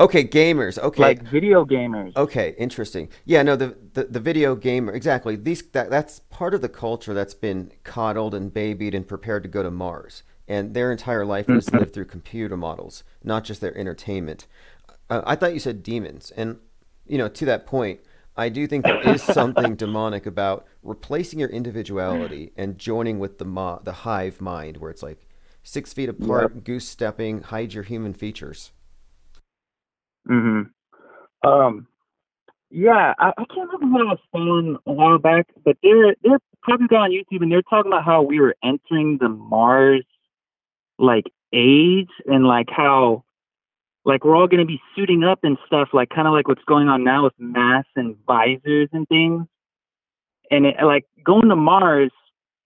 Okay, 0.00 0.24
gamers. 0.24 0.78
Okay. 0.78 1.02
like 1.02 1.22
video 1.24 1.64
gamers. 1.66 2.16
Okay, 2.16 2.54
interesting. 2.58 3.10
Yeah, 3.26 3.42
no, 3.42 3.54
the, 3.54 3.76
the, 3.92 4.04
the 4.04 4.20
video 4.20 4.56
gamer 4.56 4.92
exactly. 4.94 5.36
These 5.36 5.62
that 5.72 5.90
that's 5.90 6.20
part 6.20 6.54
of 6.54 6.62
the 6.62 6.70
culture 6.70 7.12
that's 7.12 7.34
been 7.34 7.70
coddled 7.84 8.34
and 8.34 8.52
babied 8.52 8.94
and 8.94 9.06
prepared 9.06 9.42
to 9.42 9.48
go 9.50 9.62
to 9.62 9.70
Mars, 9.70 10.22
and 10.48 10.72
their 10.72 10.90
entire 10.90 11.26
life 11.26 11.48
was 11.48 11.70
lived 11.74 11.92
through 11.92 12.06
computer 12.06 12.56
models, 12.56 13.04
not 13.22 13.44
just 13.44 13.60
their 13.60 13.76
entertainment. 13.76 14.46
Uh, 15.10 15.20
I 15.26 15.36
thought 15.36 15.52
you 15.52 15.60
said 15.60 15.82
demons, 15.82 16.30
and 16.30 16.58
you 17.06 17.18
know, 17.18 17.28
to 17.28 17.44
that 17.44 17.66
point, 17.66 18.00
I 18.36 18.48
do 18.48 18.66
think 18.66 18.84
there 18.86 18.98
is 18.98 19.22
something 19.22 19.76
demonic 19.76 20.26
about 20.26 20.66
replacing 20.82 21.40
your 21.40 21.48
individuality 21.50 22.52
and 22.56 22.78
joining 22.78 23.18
with 23.18 23.38
the 23.38 23.44
mo- 23.44 23.80
the 23.84 23.92
hive 23.92 24.40
mind, 24.40 24.78
where 24.78 24.90
it's 24.90 25.02
like 25.02 25.26
six 25.62 25.92
feet 25.92 26.08
apart, 26.08 26.64
goose 26.64 26.88
stepping, 26.88 27.42
hide 27.42 27.74
your 27.74 27.84
human 27.84 28.14
features. 28.14 28.72
hmm 30.26 30.62
Um, 31.42 31.86
yeah, 32.70 33.14
I, 33.18 33.32
I 33.38 33.44
can't 33.54 33.70
remember 33.72 33.98
what 33.98 34.02
I 34.02 34.10
was 34.12 34.20
following 34.32 34.76
a 34.86 34.92
while 34.92 35.18
back, 35.18 35.48
but 35.64 35.76
they're 35.82 36.14
they're 36.22 36.38
probably 36.62 36.96
on 36.96 37.10
YouTube 37.10 37.42
and 37.42 37.52
they're 37.52 37.62
talking 37.62 37.92
about 37.92 38.04
how 38.04 38.22
we 38.22 38.40
were 38.40 38.56
entering 38.64 39.18
the 39.20 39.28
Mars 39.28 40.04
like 40.98 41.24
age 41.52 42.10
and 42.26 42.46
like 42.46 42.68
how 42.70 43.24
like 44.04 44.24
we're 44.24 44.36
all 44.36 44.48
gonna 44.48 44.64
be 44.64 44.80
suiting 44.94 45.24
up 45.24 45.40
and 45.42 45.58
stuff, 45.66 45.88
like 45.92 46.10
kind 46.10 46.26
of 46.26 46.32
like 46.32 46.48
what's 46.48 46.64
going 46.66 46.88
on 46.88 47.04
now 47.04 47.24
with 47.24 47.34
masks 47.38 47.90
and 47.96 48.16
visors 48.26 48.88
and 48.92 49.06
things. 49.08 49.46
And 50.50 50.66
it, 50.66 50.76
like 50.84 51.04
going 51.24 51.48
to 51.48 51.56
Mars, 51.56 52.10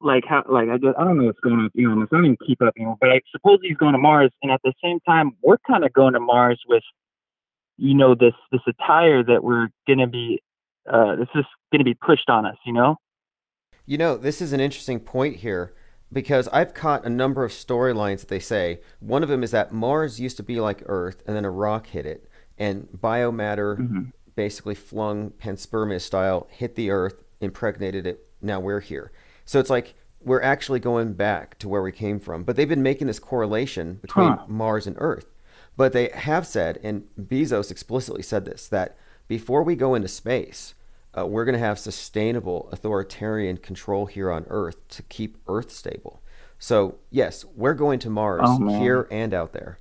like 0.01 0.25
how 0.27 0.45
like 0.49 0.69
I 0.69 0.77
just, 0.77 0.97
I 0.99 1.05
don't 1.05 1.19
know 1.19 1.25
what's 1.25 1.41
going 1.41 1.57
on 1.57 1.65
with 1.65 1.85
Elon 1.85 1.99
Musk. 1.99 2.13
I 2.13 2.17
don't 2.17 2.25
even 2.27 2.39
keep 2.47 2.63
up 2.63 2.73
anymore. 2.77 2.97
But 3.01 3.11
I 3.11 3.21
suppose 3.31 3.59
he's 3.63 3.77
going 3.77 3.93
to 3.93 3.99
Mars, 3.99 4.31
and 4.43 4.51
at 4.51 4.61
the 4.65 4.73
same 4.83 5.01
time, 5.01 5.33
we're 5.43 5.59
kind 5.67 5.85
of 5.85 5.93
going 5.93 6.15
to 6.15 6.21
Mars 6.21 6.61
with 6.67 6.83
you 7.77 7.95
know 7.95 8.15
this 8.15 8.35
this 8.53 8.61
attire 8.67 9.23
that 9.25 9.43
we're 9.43 9.69
gonna 9.89 10.07
be 10.07 10.43
uh 10.91 11.17
this 11.17 11.29
is 11.35 11.45
gonna 11.73 11.85
be 11.85 11.95
pushed 11.95 12.29
on 12.29 12.47
us 12.47 12.57
you 12.65 12.73
know 12.73 12.97
You 13.87 13.99
know, 13.99 14.17
this 14.17 14.41
is 14.41 14.53
an 14.53 14.61
interesting 14.61 15.01
point 15.01 15.37
here 15.37 15.75
because 16.15 16.49
I've 16.49 16.73
caught 16.73 17.05
a 17.05 17.11
number 17.11 17.45
of 17.45 17.51
storylines 17.53 18.21
that 18.21 18.29
they 18.29 18.39
say. 18.39 18.81
One 19.01 19.23
of 19.23 19.29
them 19.29 19.43
is 19.43 19.51
that 19.51 19.73
Mars 19.73 20.19
used 20.21 20.37
to 20.39 20.43
be 20.43 20.59
like 20.61 20.83
Earth 20.87 21.23
and 21.27 21.37
then 21.37 21.45
a 21.45 21.51
rock 21.51 21.89
hit 21.89 22.07
it, 22.07 22.27
and 22.57 22.89
biomatter 22.97 23.77
Mhm. 23.79 24.13
basically 24.37 24.75
flung 24.75 25.31
panspermia 25.33 26.01
style, 26.01 26.47
hit 26.51 26.77
the 26.77 26.91
Earth, 26.91 27.23
impregnated 27.41 28.07
it. 28.07 28.27
Now 28.41 28.61
we're 28.61 28.81
here. 28.81 29.13
So 29.45 29.59
it's 29.61 29.71
like 29.71 29.95
we're 30.25 30.41
actually 30.41 30.81
going 30.81 31.13
back 31.13 31.59
to 31.59 31.69
where 31.69 31.83
we 31.83 31.93
came 31.93 32.19
from. 32.19 32.45
But 32.45 32.57
they've 32.57 32.67
been 32.69 32.83
making 32.83 33.09
this 33.09 33.19
correlation 33.19 33.99
between 34.01 34.31
Huh. 34.31 34.45
Mars 34.49 34.87
and 34.87 34.97
Earth. 34.99 35.31
But 35.77 35.93
they 35.93 36.09
have 36.15 36.47
said, 36.47 36.79
and 36.83 37.05
Bezos 37.21 37.71
explicitly 37.71 38.23
said 38.23 38.45
this, 38.47 38.67
that 38.69 38.97
before 39.29 39.63
we 39.63 39.75
go 39.77 39.95
into 39.95 40.09
space, 40.09 40.75
uh, 41.17 41.27
we're 41.27 41.45
going 41.45 41.55
to 41.55 41.59
have 41.59 41.79
sustainable 41.79 42.69
authoritarian 42.73 43.57
control 43.57 44.07
here 44.07 44.31
on 44.31 44.45
Earth 44.49 44.87
to 44.89 45.03
keep 45.05 45.39
Earth 45.47 45.71
stable. 45.71 46.23
So, 46.59 46.97
yes, 47.11 47.45
we're 47.55 47.75
going 47.75 47.99
to 48.01 48.11
Mars 48.11 48.41
Oh, 48.45 48.79
here 48.79 49.07
and 49.11 49.35
out 49.35 49.53
there. 49.53 49.79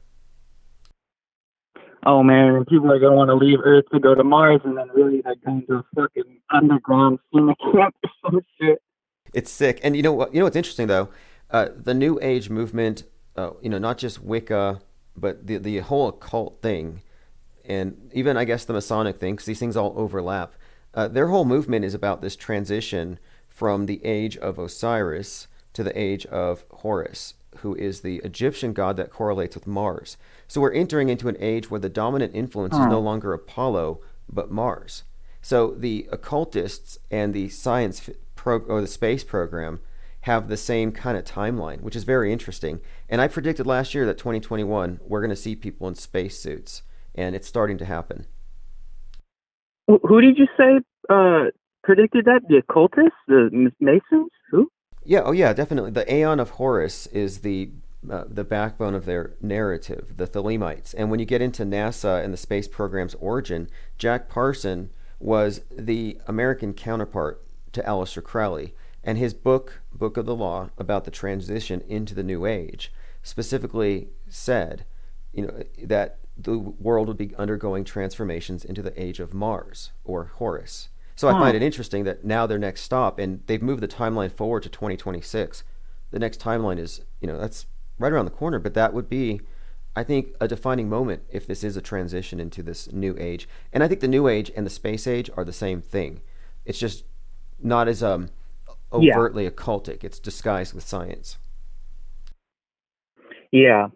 oh 2.06 2.22
man 2.22 2.56
and 2.56 2.68
people 2.68 2.92
are 2.92 3.00
gonna 3.00 3.16
want 3.16 3.30
to 3.30 3.36
leave 3.36 3.60
earth 3.64 3.86
to 3.94 3.98
go 4.00 4.14
to 4.14 4.24
mars 4.26 4.60
and 4.66 4.78
then 4.78 4.90
really 4.94 5.22
like 5.24 5.38
go 5.46 5.54
into 5.54 5.76
a 5.76 5.84
fucking 5.96 6.38
underground 6.52 7.18
FEMA 7.34 7.56
camp 7.74 7.96
or 8.04 8.10
some 8.22 8.42
shit 8.60 8.82
It's 9.34 9.50
sick. 9.52 9.80
And 9.84 9.96
you 9.96 10.04
know 10.04 10.12
what? 10.14 10.34
You 10.34 10.40
know 10.40 10.46
what's 10.46 10.58
interesting 10.58 10.88
though? 10.88 11.10
Uh, 11.50 11.70
the 11.76 11.94
New 11.94 12.20
Age 12.22 12.50
movement, 12.50 13.04
uh, 13.38 13.52
you 13.62 13.70
know, 13.70 13.78
not 13.78 13.98
just 13.98 14.22
Wicca, 14.22 14.82
but 15.16 15.48
the 15.48 15.58
the 15.58 15.80
whole 15.80 16.08
occult 16.10 16.62
thing, 16.62 17.02
and 17.66 18.12
even 18.14 18.38
I 18.38 18.44
guess 18.46 18.66
the 18.66 18.74
Masonic 18.74 19.18
thing, 19.20 19.34
because 19.36 19.46
these 19.46 19.60
things 19.60 19.78
all 19.78 19.94
overlap. 19.96 20.54
Uh, 20.94 21.08
their 21.08 21.28
whole 21.28 21.46
movement 21.46 21.84
is 21.84 21.94
about 21.94 22.22
this 22.22 22.36
transition 22.36 23.20
from 23.48 23.86
the 23.86 24.04
age 24.06 24.38
of 24.38 24.60
Osiris 24.60 25.48
to 25.74 25.84
the 25.84 25.98
age 26.00 26.26
of 26.28 26.66
Horus, 26.72 27.34
who 27.58 27.76
is 27.76 28.02
the 28.02 28.18
Egyptian 28.18 28.74
god 28.74 28.98
that 28.98 29.10
correlates 29.10 29.56
with 29.56 29.68
Mars. 29.68 30.18
So 30.48 30.62
we're 30.62 30.74
entering 30.74 31.10
into 31.10 31.28
an 31.28 31.38
age 31.40 31.70
where 31.70 31.80
the 31.80 31.90
dominant 31.90 32.36
influence 32.36 32.76
is 32.76 32.86
no 32.86 33.00
longer 33.00 33.34
Apollo, 33.34 34.02
but 34.30 34.52
Mars. 34.52 35.04
So 35.42 35.72
the 35.72 36.08
occultists 36.12 36.98
and 37.12 37.34
the 37.34 37.50
science 37.50 38.10
pro- 38.36 38.60
or 38.60 38.82
the 38.82 38.88
space 38.88 39.24
program 39.24 39.82
have 40.22 40.48
the 40.48 40.58
same 40.58 40.92
kind 40.92 41.18
of 41.18 41.26
timeline, 41.26 41.82
which 41.82 41.96
is 41.96 42.06
very 42.06 42.32
interesting. 42.32 42.80
And 43.10 43.20
I 43.20 43.28
predicted 43.28 43.68
last 43.68 43.94
year 43.94 44.06
that 44.06 44.18
2021 44.18 45.02
we're 45.06 45.20
going 45.20 45.30
to 45.30 45.36
see 45.36 45.56
people 45.56 45.88
in 45.88 45.96
spacesuits, 45.96 46.84
and 47.14 47.36
it's 47.36 47.48
starting 47.48 47.78
to 47.80 47.86
happen. 47.86 48.26
Who, 50.02 50.22
did 50.22 50.38
you 50.38 50.48
say 50.58 50.80
uh 51.10 51.52
predicted 51.84 52.26
that? 52.26 52.42
The 52.48 52.58
occultists? 52.58 53.18
The 53.28 53.72
masons? 53.80 54.32
Who? 54.52 54.72
Yeah, 55.04 55.22
oh 55.26 55.32
yeah, 55.32 55.54
definitely. 55.54 55.92
The 55.92 56.12
Aeon 56.12 56.40
of 56.40 56.52
Horus 56.52 57.08
is 57.08 57.40
the 57.40 57.70
uh, 58.10 58.26
the 58.28 58.44
backbone 58.44 58.96
of 58.96 59.06
their 59.06 59.34
narrative, 59.42 60.18
the 60.18 60.28
Thelemites. 60.28 60.94
And 60.98 61.10
when 61.10 61.20
you 61.20 61.26
get 61.26 61.42
into 61.42 61.64
NASA 61.64 62.24
and 62.24 62.34
the 62.34 62.38
space 62.38 62.68
program's 62.68 63.16
origin, 63.16 63.70
Jack 63.98 64.28
Parson 64.30 64.90
was 65.20 65.62
the 65.72 66.20
American 66.28 66.74
counterpart 66.74 67.42
to 67.72 67.82
Aleister 67.84 68.22
Crowley, 68.22 68.76
and 69.04 69.18
his 69.18 69.34
book, 69.34 69.82
Book 69.94 70.18
of 70.18 70.26
the 70.26 70.36
Law, 70.36 70.70
about 70.78 71.06
the 71.06 71.12
transition 71.12 71.82
into 71.88 72.14
the 72.14 72.24
New 72.24 72.46
Age, 72.46 72.92
specifically 73.22 74.10
said, 74.28 74.86
you 75.32 75.48
know, 75.48 75.64
that 75.82 76.20
the 76.38 76.58
world 76.58 77.08
would 77.08 77.18
be 77.18 77.36
undergoing 77.36 77.84
transformations 77.84 78.66
into 78.66 78.82
the 78.82 79.00
age 79.02 79.20
of 79.20 79.34
Mars 79.34 79.92
or 80.04 80.26
Horus. 80.36 80.90
So 81.16 81.28
I 81.28 81.34
find 81.34 81.56
it 81.56 81.62
interesting 81.62 82.06
that 82.06 82.26
now 82.26 82.48
their 82.48 82.58
next 82.58 82.82
stop, 82.82 83.20
and 83.20 83.42
they've 83.46 83.62
moved 83.62 83.84
the 83.84 83.88
timeline 83.88 84.32
forward 84.32 84.64
to 84.64 84.70
2026. 84.70 85.64
The 86.10 86.20
next 86.20 86.40
timeline 86.42 86.80
is, 86.80 87.02
you 87.22 87.28
know, 87.28 87.38
that's 87.40 87.68
right 88.00 88.12
around 88.12 88.26
the 88.26 88.32
corner, 88.32 88.58
but 88.58 88.74
that 88.74 88.94
would 88.96 89.08
be, 89.08 89.40
I 89.96 90.04
think, 90.04 90.30
a 90.42 90.48
defining 90.48 90.90
moment 90.90 91.22
if 91.30 91.46
this 91.46 91.64
is 91.64 91.78
a 91.78 91.82
transition 91.82 92.40
into 92.40 92.64
this 92.64 92.92
new 92.92 93.16
age. 93.20 93.48
And 93.72 93.84
I 93.84 93.88
think 93.88 94.00
the 94.02 94.08
new 94.08 94.28
age 94.28 94.52
and 94.56 94.66
the 94.66 94.72
space 94.72 95.06
age 95.06 95.30
are 95.38 95.46
the 95.46 95.54
same 95.54 95.82
thing. 95.82 96.22
It's 96.66 96.80
just 96.80 97.06
not 97.62 97.88
as 97.88 98.02
um, 98.02 98.30
Yeah. 99.00 99.14
overtly 99.16 99.48
occultic. 99.50 100.04
It's 100.04 100.18
disguised 100.20 100.74
with 100.74 100.84
science. 100.84 101.38
Yeah. 103.52 103.90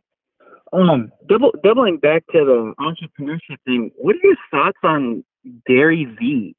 Um, 0.74 1.12
double 1.29 1.53
doubling 1.63 1.97
back 1.97 2.24
to 2.33 2.39
the 2.45 2.74
entrepreneurship 2.79 3.57
thing. 3.65 3.91
What 3.95 4.15
are 4.15 4.19
your 4.24 4.36
thoughts 4.51 4.77
on 4.83 5.24
Gary 5.65 6.05
V? 6.19 6.55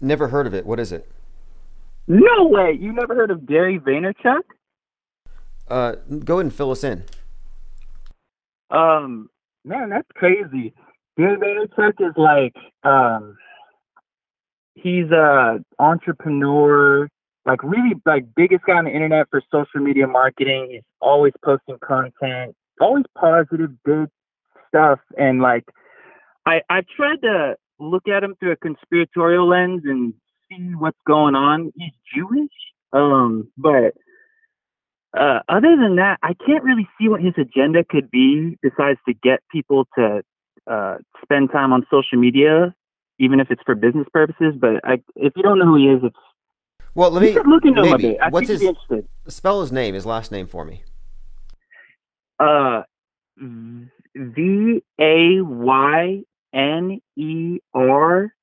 Never 0.00 0.28
heard 0.28 0.46
of 0.46 0.54
it. 0.54 0.66
What 0.66 0.78
is 0.78 0.92
it? 0.92 1.10
No 2.06 2.46
way! 2.46 2.76
You 2.78 2.92
never 2.92 3.14
heard 3.14 3.30
of 3.30 3.46
Gary 3.46 3.78
Vaynerchuk? 3.78 4.42
Uh, 5.68 5.96
go 6.24 6.36
ahead 6.36 6.46
and 6.46 6.54
fill 6.54 6.70
us 6.70 6.84
in. 6.84 7.04
Um, 8.70 9.28
man, 9.64 9.90
that's 9.90 10.08
crazy. 10.14 10.74
Gary 11.16 11.36
Vaynerchuk 11.36 11.94
is 12.00 12.14
like, 12.16 12.54
um, 12.84 13.36
he's 14.74 15.10
a 15.10 15.58
entrepreneur, 15.78 17.08
like 17.48 17.62
really 17.62 17.94
like 18.04 18.26
biggest 18.36 18.64
guy 18.66 18.74
on 18.74 18.84
the 18.84 18.90
internet 18.90 19.26
for 19.30 19.42
social 19.50 19.80
media 19.80 20.06
marketing. 20.06 20.68
He's 20.70 20.82
always 21.00 21.32
posting 21.42 21.78
content, 21.82 22.54
always 22.78 23.06
positive, 23.16 23.70
good 23.84 24.10
stuff, 24.68 25.00
and 25.16 25.40
like, 25.40 25.64
I 26.46 26.60
I've 26.68 26.86
tried 26.94 27.22
to 27.22 27.56
look 27.80 28.06
at 28.06 28.22
him 28.22 28.34
through 28.38 28.52
a 28.52 28.56
conspiratorial 28.56 29.48
lens 29.48 29.82
and 29.84 30.12
see 30.50 30.74
what's 30.76 30.98
going 31.06 31.34
on. 31.34 31.72
He's 31.74 31.92
Jewish, 32.14 32.52
um, 32.92 33.50
but 33.56 33.94
uh, 35.18 35.40
other 35.48 35.74
than 35.74 35.96
that, 35.96 36.18
I 36.22 36.34
can't 36.34 36.62
really 36.62 36.86
see 37.00 37.08
what 37.08 37.22
his 37.22 37.32
agenda 37.38 37.82
could 37.82 38.10
be 38.10 38.58
besides 38.60 38.98
to 39.08 39.14
get 39.14 39.40
people 39.50 39.86
to 39.96 40.22
uh, 40.70 40.96
spend 41.22 41.50
time 41.50 41.72
on 41.72 41.86
social 41.90 42.18
media, 42.18 42.74
even 43.18 43.40
if 43.40 43.50
it's 43.50 43.62
for 43.64 43.74
business 43.74 44.06
purposes. 44.12 44.54
But 44.60 44.84
I, 44.84 45.00
if 45.16 45.32
you 45.34 45.42
don't 45.42 45.58
know 45.58 45.64
who 45.64 45.76
he 45.76 45.84
is, 45.84 46.00
it's 46.02 46.16
Well, 46.98 47.12
let 47.12 47.22
me 47.22 47.32
look 47.46 47.64
into 47.64 47.80
him 47.82 47.86
a 47.86 47.90
maybe. 47.96 48.02
bit. 48.08 48.18
I 48.20 48.28
What's 48.30 48.48
his 48.48 48.60
interested. 48.60 49.06
spell 49.28 49.60
his 49.60 49.70
name, 49.70 49.94
his 49.94 50.04
last 50.04 50.32
name 50.32 50.48
for 50.48 50.64
me? 50.64 50.82
Uh, 52.40 52.82
V 53.40 54.82
A 55.00 55.40
Y 55.40 56.22
N 56.52 57.00
E 57.16 57.58
R 57.72 58.34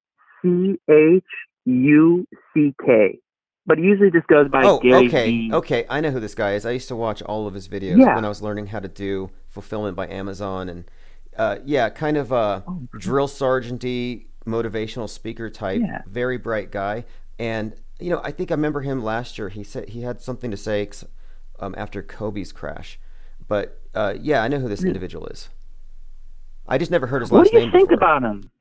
C 0.41 0.75
H 0.89 1.23
U 1.65 2.25
C 2.53 2.73
K. 2.85 3.19
but 3.65 3.77
he 3.77 3.83
usually 3.83 4.09
just 4.11 4.27
goes 4.27 4.47
by 4.49 4.63
Oh, 4.63 4.79
Gary 4.79 5.07
okay, 5.07 5.49
okay. 5.51 5.85
I 5.89 5.99
know 5.99 6.11
who 6.11 6.21
this 6.21 6.33
guy 6.35 6.53
is. 6.53 6.65
I 6.65 6.71
used 6.71 6.87
to 6.87 6.95
watch 6.95 7.21
all 7.23 7.47
of 7.47 7.53
his 7.53 7.67
videos 7.67 7.97
Yeah. 7.99 8.15
when 8.15 8.23
I 8.23 8.29
was 8.29 8.41
learning 8.41 8.67
how 8.67 8.79
to 8.79 8.87
do 8.87 9.31
fulfillment 9.49 9.97
by 9.97 10.07
Amazon, 10.07 10.69
and 10.69 10.85
uh, 11.35 11.57
yeah, 11.65 11.89
kind 11.89 12.15
of 12.15 12.31
a 12.31 12.63
Oh, 12.67 12.83
drill 12.97 13.27
sergeanty, 13.27 14.27
motivational 14.45 15.09
speaker 15.09 15.49
type. 15.49 15.81
Yeah. 15.81 16.03
Very 16.07 16.37
bright 16.37 16.71
guy, 16.71 17.03
and 17.37 17.73
you 17.99 18.09
know, 18.09 18.21
I 18.23 18.31
think 18.31 18.51
I 18.51 18.55
remember 18.55 18.81
him 18.81 19.03
last 19.03 19.37
year. 19.37 19.49
He 19.49 19.63
said 19.63 19.89
he 19.89 20.01
had 20.01 20.21
something 20.21 20.51
to 20.51 20.57
say 20.57 20.89
um, 21.59 21.75
after 21.77 22.01
Kobe's 22.01 22.51
crash, 22.51 22.99
but 23.47 23.81
uh, 23.93 24.15
yeah, 24.19 24.43
I 24.43 24.47
know 24.47 24.59
who 24.59 24.67
this 24.67 24.83
individual 24.83 25.27
is. 25.27 25.49
I 26.67 26.77
just 26.77 26.91
never 26.91 27.07
heard 27.07 27.21
his 27.21 27.31
last. 27.31 27.45
What 27.45 27.51
do 27.51 27.57
you 27.57 27.63
name. 27.63 27.71
think 27.71 27.89
before. 27.89 28.17
about 28.17 28.23
him? 28.23 28.51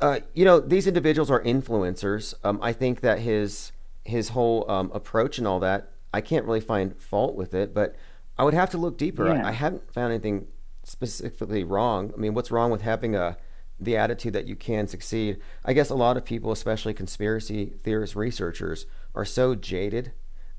Uh, 0.00 0.20
you 0.34 0.44
know, 0.44 0.60
these 0.60 0.86
individuals 0.86 1.30
are 1.30 1.42
influencers. 1.42 2.34
Um, 2.44 2.58
I 2.62 2.72
think 2.72 3.00
that 3.00 3.20
his 3.20 3.72
his 4.04 4.30
whole 4.30 4.70
um, 4.70 4.90
approach 4.94 5.38
and 5.38 5.46
all 5.46 5.60
that, 5.60 5.92
I 6.12 6.20
can't 6.20 6.44
really 6.44 6.60
find 6.60 7.00
fault 7.00 7.34
with 7.34 7.54
it, 7.54 7.72
but 7.74 7.96
I 8.38 8.44
would 8.44 8.54
have 8.54 8.70
to 8.70 8.78
look 8.78 8.98
deeper. 8.98 9.26
Yeah. 9.26 9.44
I, 9.44 9.48
I 9.48 9.52
haven't 9.52 9.92
found 9.92 10.12
anything 10.12 10.48
specifically 10.84 11.64
wrong. 11.64 12.12
I 12.14 12.20
mean, 12.20 12.34
what's 12.34 12.50
wrong 12.50 12.70
with 12.70 12.82
having 12.82 13.16
a 13.16 13.36
the 13.78 13.96
attitude 13.96 14.32
that 14.32 14.46
you 14.46 14.56
can 14.56 14.86
succeed? 14.86 15.38
I 15.64 15.72
guess 15.72 15.90
a 15.90 15.94
lot 15.94 16.16
of 16.16 16.24
people, 16.24 16.52
especially 16.52 16.94
conspiracy 16.94 17.72
theorists, 17.82 18.16
researchers, 18.16 18.86
are 19.14 19.24
so 19.24 19.54
jaded 19.54 20.12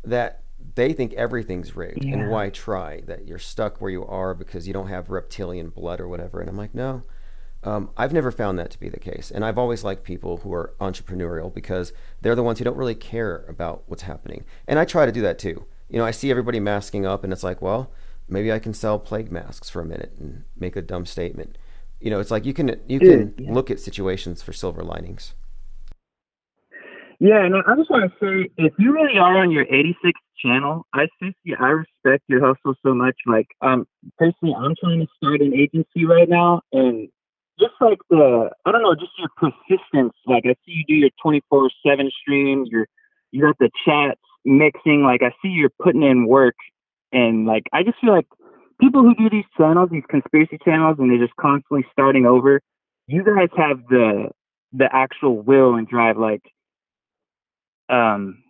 that 0.04 0.44
they 0.76 0.94
think 0.94 1.14
everything's 1.14 1.76
rigged. 1.76 2.04
Yeah. 2.04 2.14
And 2.14 2.30
why 2.30 2.50
try? 2.50 3.02
That 3.02 3.28
you're 3.28 3.40
stuck 3.40 3.80
where 3.80 3.92
you 3.92 4.06
are 4.06 4.34
because 4.34 4.68
you 4.68 4.74
don't 4.74 4.88
have 4.88 5.10
reptilian 5.10 5.70
blood 5.70 6.00
or 6.00 6.08
whatever. 6.08 6.40
And 6.40 6.50
I'm 6.50 6.58
like, 6.58 6.74
no. 6.74 7.04
Um, 7.64 7.90
I've 7.98 8.14
never 8.14 8.32
found 8.32 8.60
that 8.60 8.72
to 8.72 8.80
be 8.80 8.90
the 8.90 9.00
case. 9.00 9.32
And 9.32 9.44
I've 9.44 9.58
always 9.58 9.84
liked 9.84 10.04
people 10.04 10.38
who 10.38 10.54
are 10.54 10.74
entrepreneurial 10.80 11.54
because 11.54 11.92
they're 12.22 12.36
the 12.36 12.44
ones 12.44 12.60
who 12.60 12.66
don't 12.66 12.78
really 12.78 12.96
care 12.96 13.46
about 13.50 13.84
what's 13.88 14.04
happening. 14.04 14.46
And 14.68 14.80
I 14.80 14.86
try 14.86 15.06
to 15.06 15.12
do 15.12 15.22
that 15.22 15.40
too. 15.40 15.66
You 15.90 15.98
know, 15.98 16.06
I 16.06 16.12
see 16.12 16.30
everybody 16.30 16.60
masking 16.60 17.06
up 17.06 17.24
and 17.24 17.34
it's 17.34 17.44
like, 17.44 17.62
well, 17.62 17.92
maybe 18.30 18.52
I 18.52 18.60
can 18.60 18.74
sell 18.74 19.00
plague 19.00 19.32
masks 19.32 19.70
for 19.70 19.82
a 19.82 19.86
minute 19.86 20.14
and 20.20 20.44
make 20.56 20.76
a 20.76 20.82
dumb 20.82 21.06
statement. 21.06 21.58
You 22.00 22.12
know, 22.12 22.20
it's 22.20 22.32
like 22.32 22.46
you 22.46 22.54
can 22.54 22.80
you 22.88 23.00
can 23.00 23.34
yeah. 23.38 23.52
look 23.52 23.72
at 23.72 23.80
situations 23.80 24.42
for 24.42 24.54
silver 24.54 24.84
linings. 24.84 25.34
Yeah, 27.20 27.44
and 27.44 27.56
I 27.56 27.76
just 27.76 27.90
want 27.90 28.12
to 28.12 28.18
say, 28.22 28.52
if 28.58 28.74
you 28.78 28.94
really 28.94 29.18
are 29.18 29.40
on 29.40 29.50
your 29.50 29.66
86th 29.66 30.12
channel, 30.40 30.86
I 30.94 31.08
seriously, 31.18 31.56
I 31.60 31.70
respect 31.70 32.24
your 32.28 32.46
hustle 32.46 32.76
so 32.86 32.94
much. 32.94 33.16
Like, 33.26 33.48
um, 33.62 33.88
personally, 34.20 34.54
I'm 34.56 34.76
trying 34.80 35.00
to 35.00 35.08
start 35.18 35.42
an 35.42 35.52
agency 35.56 36.06
right 36.06 36.30
now, 36.30 36.62
and 36.72 37.10
just 37.60 37.74
like 37.82 37.98
the, 38.12 38.52
I 38.66 38.72
don't 38.72 38.84
know, 38.84 38.94
just 38.94 39.14
your 39.18 39.30
persistence. 39.36 40.14
Like, 40.28 40.44
I 40.46 40.54
see 40.64 40.74
you 40.74 40.84
do 40.88 40.94
your 40.94 41.10
24/7 41.26 42.12
streams. 42.22 42.70
You're, 42.72 42.88
you 43.32 43.42
got 43.42 43.58
the 43.58 43.72
chats 43.84 44.22
mixing. 44.46 45.02
Like, 45.02 45.24
I 45.24 45.32
see 45.42 45.50
you're 45.50 45.72
putting 45.82 46.04
in 46.04 46.28
work, 46.28 46.56
and 47.12 47.48
like, 47.48 47.64
I 47.74 47.82
just 47.82 47.98
feel 48.00 48.14
like 48.14 48.28
people 48.80 49.02
who 49.02 49.16
do 49.16 49.30
these 49.30 49.46
channels, 49.58 49.90
these 49.92 50.04
conspiracy 50.10 50.58
channels, 50.64 50.98
and 51.00 51.10
they're 51.10 51.26
just 51.26 51.36
constantly 51.38 51.86
starting 51.92 52.26
over. 52.26 52.62
You 53.08 53.24
guys 53.24 53.50
have 53.58 53.80
the 53.90 54.30
the 54.74 54.90
actual 54.92 55.42
will 55.42 55.76
and 55.76 55.88
drive. 55.88 56.18
Like, 56.18 56.44
um 57.90 58.44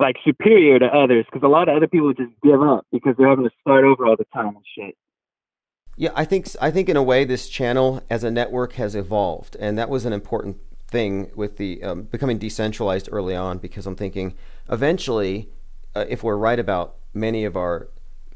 like 0.00 0.16
superior 0.24 0.78
to 0.78 0.86
others 0.86 1.24
because 1.30 1.44
a 1.44 1.48
lot 1.48 1.68
of 1.68 1.76
other 1.76 1.86
people 1.86 2.12
just 2.12 2.32
give 2.42 2.60
up 2.60 2.86
because 2.90 3.14
they're 3.16 3.28
having 3.28 3.44
to 3.44 3.50
start 3.60 3.84
over 3.84 4.06
all 4.06 4.16
the 4.16 4.26
time 4.32 4.56
and 4.56 4.64
shit. 4.76 4.96
Yeah, 5.96 6.10
I 6.14 6.24
think 6.24 6.48
I 6.60 6.70
think 6.70 6.88
in 6.88 6.96
a 6.96 7.02
way 7.02 7.24
this 7.24 7.48
channel 7.48 8.02
as 8.10 8.24
a 8.24 8.30
network 8.30 8.72
has 8.74 8.96
evolved, 8.96 9.56
and 9.60 9.78
that 9.78 9.88
was 9.88 10.04
an 10.04 10.12
important 10.12 10.56
thing 10.88 11.30
with 11.36 11.56
the 11.56 11.82
um, 11.84 12.02
becoming 12.02 12.38
decentralized 12.38 13.08
early 13.12 13.36
on 13.36 13.58
because 13.58 13.86
I'm 13.86 13.94
thinking 13.94 14.34
eventually, 14.70 15.48
uh, 15.94 16.04
if 16.08 16.24
we're 16.24 16.36
right 16.36 16.58
about 16.58 16.96
many 17.12 17.44
of 17.44 17.56
our 17.56 17.88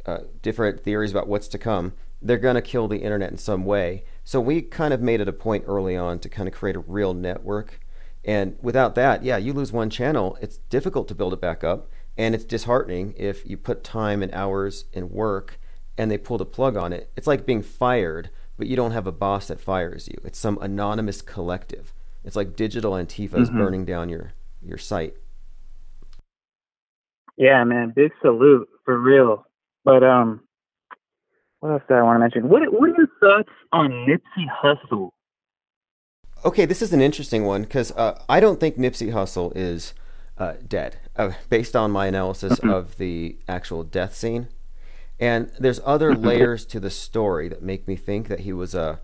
uh, 0.09 0.25
different 0.41 0.81
theories 0.83 1.11
about 1.11 1.29
what's 1.29 1.49
to 1.49 1.59
come, 1.59 1.93
they're 2.23 2.39
going 2.39 2.55
to 2.55 2.63
kill 2.63 2.89
the 2.89 2.99
internet 2.99 3.31
in 3.31 3.37
some 3.37 3.65
way. 3.65 4.05
So 4.25 4.41
we 4.41 4.63
kind 4.63 4.95
of 4.95 5.01
made 5.03 5.21
it 5.21 5.29
a 5.29 5.33
point 5.33 5.65
early 5.67 5.97
on 5.97 6.19
to 6.21 6.29
kind 6.29 6.49
of 6.49 6.55
create 6.55 6.77
a 6.77 6.81
real 6.81 7.13
network. 7.15 7.81
And 8.25 8.57
without 8.63 8.95
that, 8.95 9.23
yeah, 9.23 9.37
you 9.37 9.53
lose 9.53 9.71
one 9.73 9.91
channel, 9.91 10.39
it's 10.41 10.59
difficult 10.71 11.09
to 11.09 11.15
build 11.15 11.33
it 11.33 11.41
back 11.41 11.63
up. 11.63 11.91
And 12.17 12.35
it's 12.35 12.45
disheartening 12.45 13.15
if 13.17 13.49
you 13.49 13.57
put 13.57 13.85
time 13.85 14.23
and 14.23 14.33
hours 14.35 14.87
and 14.95 15.11
work 15.11 15.61
and 15.97 16.11
they 16.11 16.19
pull 16.19 16.39
the 16.39 16.47
plug 16.47 16.77
on 16.77 16.93
it. 16.93 17.11
It's 17.17 17.27
like 17.27 17.47
being 17.47 17.63
fired, 17.63 18.31
but 18.57 18.67
you 18.67 18.77
don't 18.77 18.93
have 18.93 19.07
a 19.07 19.13
boss 19.13 19.49
that 19.49 19.61
fires 19.61 20.09
you. 20.09 20.19
It's 20.25 20.39
some 20.39 20.59
anonymous 20.61 21.23
collective. 21.23 21.93
It's 22.25 22.37
like 22.37 22.57
digital 22.57 22.93
Antifa 22.93 23.39
is 23.39 23.51
Mhm. 23.51 23.57
burning 23.57 23.85
down 23.85 24.09
your, 24.09 24.33
your 24.63 24.79
site. 24.79 25.17
Yeah, 27.37 27.63
man, 27.65 27.93
big 27.95 28.13
salute 28.21 28.69
for 28.85 28.99
real. 28.99 29.48
But 29.85 30.03
um, 30.03 30.41
what 31.61 31.71
else 31.71 31.83
did 31.89 31.97
I 31.97 32.03
want 32.03 32.17
to 32.17 32.21
mention? 32.21 32.49
What 32.49 32.63
What 32.73 32.91
are 32.91 32.95
your 32.97 33.09
thoughts 33.21 33.53
on 33.73 33.91
Nipsey 33.91 34.47
Hussle? 34.63 35.11
Okay, 36.45 36.67
this 36.67 36.83
is 36.83 36.93
an 36.93 37.01
interesting 37.01 37.45
one 37.45 37.63
because 37.63 37.91
uh, 37.93 38.21
I 38.29 38.39
don't 38.39 38.61
think 38.61 38.77
Nipsey 38.77 39.13
Hussle 39.13 39.53
is 39.57 39.93
uh, 40.39 40.55
dead, 40.67 40.97
uh, 41.17 41.33
based 41.49 41.75
on 41.75 41.91
my 41.91 42.07
analysis 42.07 42.59
of 42.61 42.97
the 42.99 43.37
actual 43.49 43.83
death 43.83 44.15
scene. 44.15 44.49
And 45.19 45.51
there's 45.59 45.81
other 45.85 46.15
layers 46.15 46.65
to 46.67 46.79
the 46.79 46.91
story 46.91 47.49
that 47.49 47.61
make 47.61 47.89
me 47.89 47.97
think 47.97 48.29
that 48.29 48.41
he 48.41 48.53
was 48.53 48.73
uh, 48.73 48.99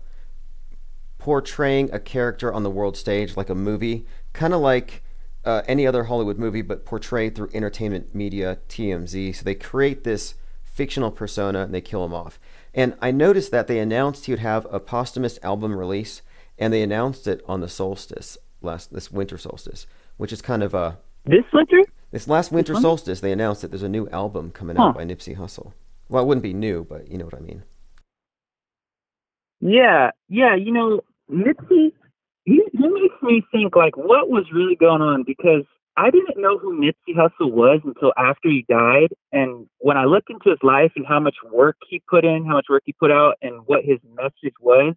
portraying 1.17 1.89
a 1.91 1.99
character 1.99 2.53
on 2.53 2.63
the 2.63 2.69
world 2.69 2.95
stage 2.95 3.35
like 3.35 3.49
a 3.49 3.55
movie, 3.55 4.05
kind 4.31 4.53
of 4.53 4.61
like 4.61 5.03
uh, 5.43 5.61
any 5.67 5.85
other 5.85 6.05
Hollywood 6.05 6.39
movie, 6.39 6.61
but 6.61 6.85
portrayed 6.85 7.35
through 7.35 7.49
entertainment 7.53 8.15
media, 8.15 8.59
TMZ. 8.69 9.35
So 9.35 9.43
they 9.43 9.55
create 9.55 10.05
this 10.05 10.35
fictional 10.75 11.11
persona 11.11 11.61
and 11.63 11.73
they 11.73 11.81
kill 11.81 12.03
him 12.05 12.13
off. 12.13 12.39
And 12.73 12.95
I 13.01 13.11
noticed 13.11 13.51
that 13.51 13.67
they 13.67 13.79
announced 13.79 14.25
he 14.25 14.31
would 14.33 14.39
have 14.39 14.67
a 14.69 14.79
posthumous 14.79 15.39
album 15.41 15.75
release, 15.75 16.21
and 16.59 16.73
they 16.73 16.81
announced 16.81 17.27
it 17.27 17.41
on 17.47 17.61
the 17.61 17.69
solstice 17.69 18.37
last 18.61 18.93
this 18.93 19.11
winter 19.11 19.37
solstice, 19.37 19.87
which 20.17 20.33
is 20.33 20.41
kind 20.41 20.61
of 20.63 20.73
a 20.73 20.97
This 21.25 21.45
winter? 21.53 21.81
this 22.11 22.27
last 22.27 22.51
winter 22.51 22.73
one? 22.73 22.81
solstice. 22.81 23.21
They 23.21 23.31
announced 23.31 23.61
that 23.61 23.69
there's 23.71 23.83
a 23.83 23.89
new 23.89 24.07
album 24.09 24.51
coming 24.51 24.75
Huh. 24.75 24.87
out 24.87 24.95
by 24.95 25.05
Nipsey 25.05 25.35
Hussle. 25.37 25.71
Well, 26.09 26.23
it 26.23 26.27
wouldn't 26.27 26.43
be 26.43 26.53
new, 26.53 26.83
but 26.83 27.09
you 27.09 27.17
know 27.17 27.25
what 27.25 27.33
I 27.35 27.39
mean. 27.39 27.63
Yeah, 29.61 30.11
yeah. 30.29 30.55
You 30.55 30.71
know, 30.71 31.01
Nipsey, 31.31 31.91
he 32.45 32.61
he 32.71 32.87
makes 32.87 33.15
me 33.23 33.41
think 33.51 33.75
like, 33.75 33.95
what 33.97 34.29
was 34.29 34.45
really 34.53 34.75
going 34.75 35.01
on? 35.01 35.23
Because 35.23 35.63
I 35.97 36.11
didn't 36.11 36.41
know 36.41 36.57
who 36.57 36.79
Nipsey 36.79 37.15
Hussle 37.15 37.51
was 37.51 37.79
until 37.83 38.11
after 38.17 38.49
he 38.49 38.65
died, 38.67 39.09
and 39.31 39.67
when 39.77 39.97
I 39.97 40.05
looked 40.05 40.29
into 40.29 40.49
his 40.49 40.59
life 40.61 40.91
and 40.95 41.05
how 41.07 41.19
much 41.19 41.35
work 41.51 41.77
he 41.89 42.01
put 42.09 42.25
in, 42.25 42.45
how 42.45 42.53
much 42.53 42.65
work 42.69 42.83
he 42.85 42.93
put 42.93 43.11
out, 43.11 43.35
and 43.41 43.61
what 43.65 43.85
his 43.85 43.99
message 44.13 44.55
was, 44.59 44.93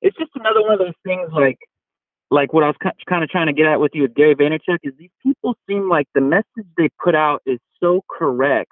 it's 0.00 0.16
just 0.16 0.30
another 0.34 0.62
one 0.62 0.72
of 0.72 0.78
those 0.78 0.94
things 1.04 1.30
like. 1.32 1.58
Like 2.30 2.52
what 2.52 2.62
I 2.62 2.66
was 2.66 2.76
kind 3.08 3.24
of 3.24 3.30
trying 3.30 3.46
to 3.46 3.54
get 3.54 3.64
at 3.64 3.80
with 3.80 3.92
you 3.94 4.02
with 4.02 4.14
Gary 4.14 4.34
Vaynerchuk 4.34 4.80
is 4.82 4.92
these 4.98 5.08
people 5.22 5.56
seem 5.66 5.88
like 5.88 6.06
the 6.14 6.20
message 6.20 6.66
they 6.76 6.90
put 7.02 7.14
out 7.14 7.40
is 7.46 7.58
so 7.80 8.04
correct 8.10 8.70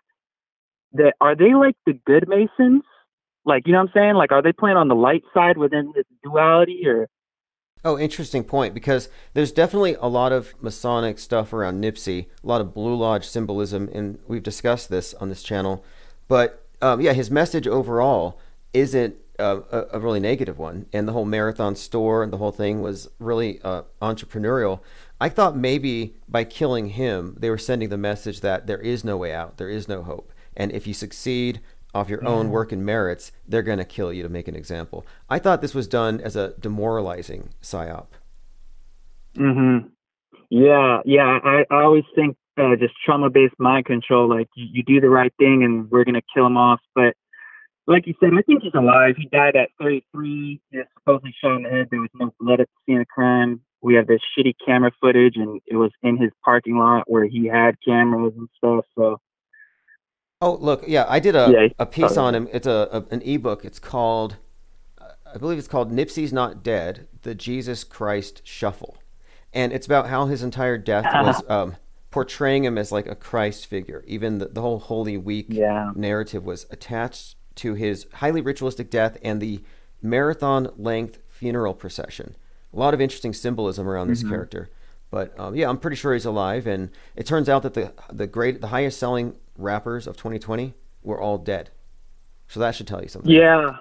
that 0.93 1.15
are 1.23 1.35
they 1.35 1.55
like 1.55 1.75
the 1.87 1.95
good 2.07 2.29
Masons? 2.29 2.83
Like, 3.47 3.67
you 3.67 3.73
know 3.73 3.79
what 3.79 3.89
I'm 3.89 3.93
saying? 3.95 4.15
Like, 4.17 4.33
are 4.33 4.43
they 4.43 4.53
playing 4.53 4.77
on 4.77 4.89
the 4.89 4.95
light 4.95 5.23
side 5.33 5.57
within 5.57 5.93
this 5.95 6.05
duality 6.23 6.83
or? 6.87 7.09
Oh, 7.87 7.97
interesting 7.97 8.43
point 8.43 8.75
because 8.75 9.09
there's 9.33 9.53
definitely 9.53 9.95
a 10.01 10.09
lot 10.09 10.33
of 10.33 10.61
Masonic 10.61 11.21
stuff 11.21 11.53
around 11.53 11.81
Nipsey, 11.81 12.27
a 12.43 12.47
lot 12.47 12.61
of 12.61 12.75
Blue 12.75 12.97
Lodge 12.97 13.25
symbolism, 13.25 13.89
and 13.93 14.19
we've 14.27 14.43
discussed 14.43 14.89
this 14.89 15.15
on 15.15 15.29
this 15.29 15.41
channel. 15.41 15.85
But 16.27 16.67
um, 16.83 17.01
yeah, 17.01 17.13
his 17.13 17.31
message 17.31 17.69
overall 17.69 18.41
isn't 18.75 19.15
uh, 19.39 19.61
a, 19.71 20.01
really 20.01 20.19
negative 20.19 20.59
one, 20.59 20.87
and 20.93 21.07
the 21.07 21.13
whole 21.13 21.25
marathon 21.25 21.77
store 21.77 22.25
and 22.25 22.33
the 22.33 22.39
whole 22.39 22.51
thing 22.51 22.83
was 22.83 23.09
really 23.21 23.61
uh, 23.63 23.83
entrepreneurial. 24.03 24.81
I 25.21 25.29
thought 25.29 25.57
maybe 25.57 26.17
by 26.29 26.43
killing 26.43 26.89
him, 26.89 27.37
they 27.39 27.51
were 27.51 27.57
sending 27.57 27.91
the 27.91 27.97
message 27.97 28.41
that 28.41 28.67
there 28.67 28.81
is 28.81 29.05
no 29.05 29.17
way 29.17 29.33
out, 29.33 29.59
there 29.59 29.71
is 29.71 29.87
no 29.87 30.03
hope, 30.03 30.33
and 30.57 30.73
if 30.73 30.89
you 30.89 30.93
succeed 30.93 31.61
off 31.97 32.09
your 32.09 32.27
own 32.27 32.51
work 32.51 32.73
and 32.73 32.85
merits, 32.85 33.33
they're 33.49 33.63
going 33.63 33.79
to 33.79 33.85
kill 33.85 34.13
you 34.13 34.23
to 34.23 34.29
make 34.29 34.49
an 34.49 34.55
example. 34.55 35.07
I 35.29 35.39
thought 35.39 35.63
this 35.63 35.75
was 35.75 35.89
done 35.89 36.21
as 36.21 36.37
a 36.37 36.55
demoralizing 36.61 37.51
psyop. 37.63 38.09
Mm-hmm. 39.37 39.89
Yeah, 40.51 41.01
yeah. 41.05 41.39
I, 41.43 41.65
I 41.71 41.83
always 41.83 42.05
think 42.15 42.37
uh, 42.59 42.77
just 42.77 42.95
trauma-based 43.05 43.55
mind 43.59 43.87
control. 43.87 44.29
Like, 44.29 44.49
you, 44.55 44.67
you 44.73 44.83
do 44.83 45.01
the 45.01 45.09
right 45.09 45.33
thing, 45.39 45.65
and 45.65 45.91
we're 45.91 46.05
gonna 46.05 46.23
kill 46.35 46.47
him 46.47 46.57
off. 46.57 46.81
But 46.95 47.15
like 47.87 48.07
you 48.07 48.15
said, 48.21 48.31
I 48.37 48.43
think 48.43 48.63
he's 48.63 48.75
alive. 48.75 49.15
He 49.17 49.27
died 49.27 49.57
at 49.57 49.71
33. 49.81 50.61
He 50.71 50.79
was 50.79 50.87
supposedly 50.99 51.35
shot 51.43 51.57
in 51.57 51.63
the 51.63 51.71
head. 51.71 51.89
There 51.91 52.01
was 52.01 52.11
no 52.15 52.33
blood 52.39 52.61
at 52.61 52.69
the 52.69 52.93
scene 52.93 53.01
of 53.01 53.09
crime. 53.09 53.61
We 53.83 53.95
have 53.95 54.07
this 54.07 54.21
shitty 54.37 54.55
camera 54.65 54.91
footage, 55.01 55.37
and 55.37 55.61
it 55.67 55.77
was 55.77 55.91
in 56.03 56.17
his 56.17 56.31
parking 56.45 56.79
lot 56.79 57.05
where 57.11 57.27
he 57.27 57.47
had 57.47 57.77
cameras 57.87 58.35
and 58.37 58.49
stuff. 58.57 58.85
So 58.97 59.21
Oh, 60.43 60.55
look, 60.61 60.85
yeah, 60.87 61.07
I 61.09 61.19
did 61.19 61.35
a, 61.35 61.51
Yeah, 61.51 61.69
a 61.79 61.87
piece 61.87 62.13
sorry. 62.13 62.27
on 62.29 62.35
him. 62.35 62.49
It's 62.53 62.67
a, 62.67 62.89
a 62.93 63.15
an 63.15 63.23
ebook. 63.23 63.65
It's 63.65 63.79
called, 63.79 64.37
uh, 65.01 65.09
I 65.35 65.39
believe 65.39 65.59
it's 65.59 65.69
called 65.69 65.91
"Nipsey's 65.91 66.33
Not 66.33 66.63
Dead: 66.63 67.09
The 67.23 67.35
Jesus 67.35 67.85
Christ 67.85 68.43
Shuffle," 68.45 68.99
and 69.55 69.73
it's 69.73 69.87
about 69.87 70.09
how 70.09 70.27
his 70.27 70.43
entire 70.43 70.77
death 70.77 71.05
was 71.23 71.43
um, 71.49 71.77
portraying 72.11 72.65
him 72.65 72.77
as 72.77 72.93
like 72.93 73.07
a 73.07 73.15
Christ 73.15 73.67
figure. 73.67 74.05
Even 74.07 74.37
the, 74.39 74.47
the 74.49 74.61
whole 74.61 74.79
Holy 74.79 75.17
Week 75.17 75.47
Yeah. 75.49 75.93
narrative 75.97 76.45
was 76.45 76.67
attached 76.71 77.37
to 77.57 77.73
his 77.73 78.07
highly 78.15 78.43
ritualistic 78.43 78.91
death 78.91 79.17
and 79.23 79.41
the 79.41 79.63
marathon 80.03 80.69
length 80.77 81.19
funeral 81.29 81.73
procession. 81.73 82.37
A 82.75 82.79
lot 82.79 82.93
of 82.93 83.01
interesting 83.01 83.33
symbolism 83.33 83.89
around 83.89 84.09
this 84.09 84.23
character. 84.23 84.69
But 85.11 85.39
um, 85.41 85.55
yeah, 85.57 85.71
I'm 85.71 85.79
pretty 85.79 85.97
sure 85.97 86.13
he's 86.13 86.27
alive. 86.27 86.67
And 86.67 86.91
it 87.15 87.25
turns 87.25 87.49
out 87.49 87.63
that 87.63 87.73
the 87.73 87.95
the 88.13 88.27
great 88.27 88.61
the 88.61 88.67
highest 88.67 88.99
selling 88.99 89.37
rappers 89.57 90.07
of 90.07 90.17
2020 90.17 90.75
were 91.03 91.21
all 91.21 91.39
dead. 91.39 91.71
So 92.49 92.61
that 92.61 92.75
should 92.75 92.87
tell 92.87 93.03
you 93.03 93.09
something. 93.09 93.31
Yeah. 93.31 93.77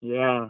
Yeah. 0.00 0.48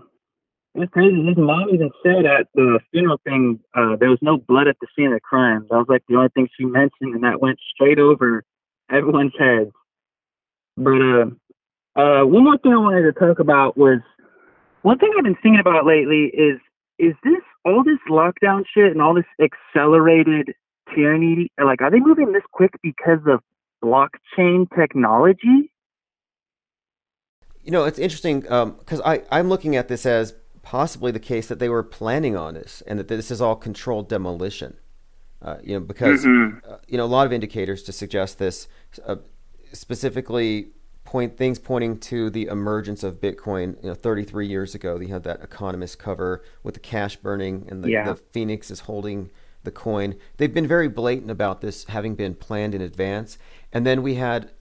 It's 0.74 0.92
crazy. 0.92 1.24
His 1.24 1.38
mom 1.38 1.68
even 1.72 1.90
said 2.02 2.26
at 2.26 2.48
the 2.54 2.80
funeral 2.90 3.18
thing, 3.24 3.60
uh, 3.74 3.96
there 3.98 4.10
was 4.10 4.18
no 4.20 4.36
blood 4.36 4.68
at 4.68 4.76
the 4.80 4.86
scene 4.94 5.06
of 5.06 5.14
the 5.14 5.20
crime. 5.20 5.66
That 5.70 5.76
was 5.76 5.86
like 5.88 6.02
the 6.08 6.16
only 6.16 6.28
thing 6.34 6.48
she 6.56 6.66
mentioned, 6.66 7.14
and 7.14 7.24
that 7.24 7.40
went 7.40 7.58
straight 7.74 7.98
over 7.98 8.44
everyone's 8.90 9.32
heads. 9.38 9.72
But 10.76 11.00
uh, 11.00 11.26
uh, 11.98 12.26
one 12.26 12.44
more 12.44 12.58
thing 12.58 12.72
I 12.72 12.76
wanted 12.76 13.02
to 13.02 13.18
talk 13.18 13.38
about 13.38 13.78
was 13.78 14.00
one 14.82 14.98
thing 14.98 15.10
I've 15.16 15.24
been 15.24 15.36
thinking 15.42 15.60
about 15.60 15.86
lately 15.86 16.30
is 16.34 16.60
is 16.98 17.14
this 17.24 17.42
all 17.64 17.82
this 17.82 17.98
lockdown 18.10 18.64
shit 18.72 18.92
and 18.92 19.00
all 19.00 19.14
this 19.14 19.24
accelerated 19.40 20.54
tyranny? 20.94 21.50
Like, 21.62 21.82
are 21.82 21.90
they 21.90 22.00
moving 22.00 22.32
this 22.32 22.42
quick 22.52 22.72
because 22.82 23.20
of 23.26 23.40
blockchain 23.82 24.66
technology? 24.76 25.70
You 27.62 27.72
know, 27.72 27.84
it's 27.84 27.98
interesting 27.98 28.40
because 28.40 29.00
I 29.04 29.22
I'm 29.30 29.48
looking 29.48 29.76
at 29.76 29.88
this 29.88 30.06
as 30.06 30.34
possibly 30.62 31.12
the 31.12 31.20
case 31.20 31.46
that 31.48 31.58
they 31.58 31.68
were 31.68 31.82
planning 31.82 32.36
on 32.36 32.54
this 32.54 32.82
and 32.86 32.98
that 32.98 33.08
this 33.08 33.30
is 33.30 33.40
all 33.40 33.56
controlled 33.56 34.08
demolition. 34.08 34.76
Uh, 35.42 35.58
you 35.62 35.74
know, 35.74 35.80
because 35.80 36.24
uh, 36.24 36.78
you 36.88 36.96
know 36.96 37.04
a 37.04 37.06
lot 37.06 37.26
of 37.26 37.32
indicators 37.32 37.82
to 37.84 37.92
suggest 37.92 38.38
this, 38.38 38.68
uh, 39.06 39.16
specifically 39.72 40.68
point 41.04 41.36
things 41.36 41.58
pointing 41.58 41.98
to 41.98 42.30
the 42.30 42.46
emergence 42.46 43.02
of 43.04 43.20
Bitcoin. 43.20 43.80
You 43.82 43.90
know, 43.90 43.94
33 43.94 44.46
years 44.46 44.74
ago, 44.74 44.98
you 44.98 45.08
had 45.08 45.22
that 45.24 45.42
Economist 45.42 45.98
cover 45.98 46.42
with 46.62 46.74
the 46.74 46.80
cash 46.80 47.16
burning 47.16 47.66
and 47.70 47.84
the, 47.84 47.90
Yeah. 47.90 48.04
the 48.04 48.16
Phoenix 48.16 48.70
is 48.70 48.80
holding 48.80 49.30
the 49.62 49.70
coin. 49.70 50.16
They've 50.36 50.52
been 50.52 50.66
very 50.66 50.88
blatant 50.88 51.30
about 51.30 51.60
this 51.60 51.84
having 51.84 52.14
been 52.14 52.34
planned 52.34 52.74
in 52.74 52.80
advance. 52.80 53.38
And 53.76 53.84
then 53.84 54.02
we 54.02 54.14
had 54.14 54.52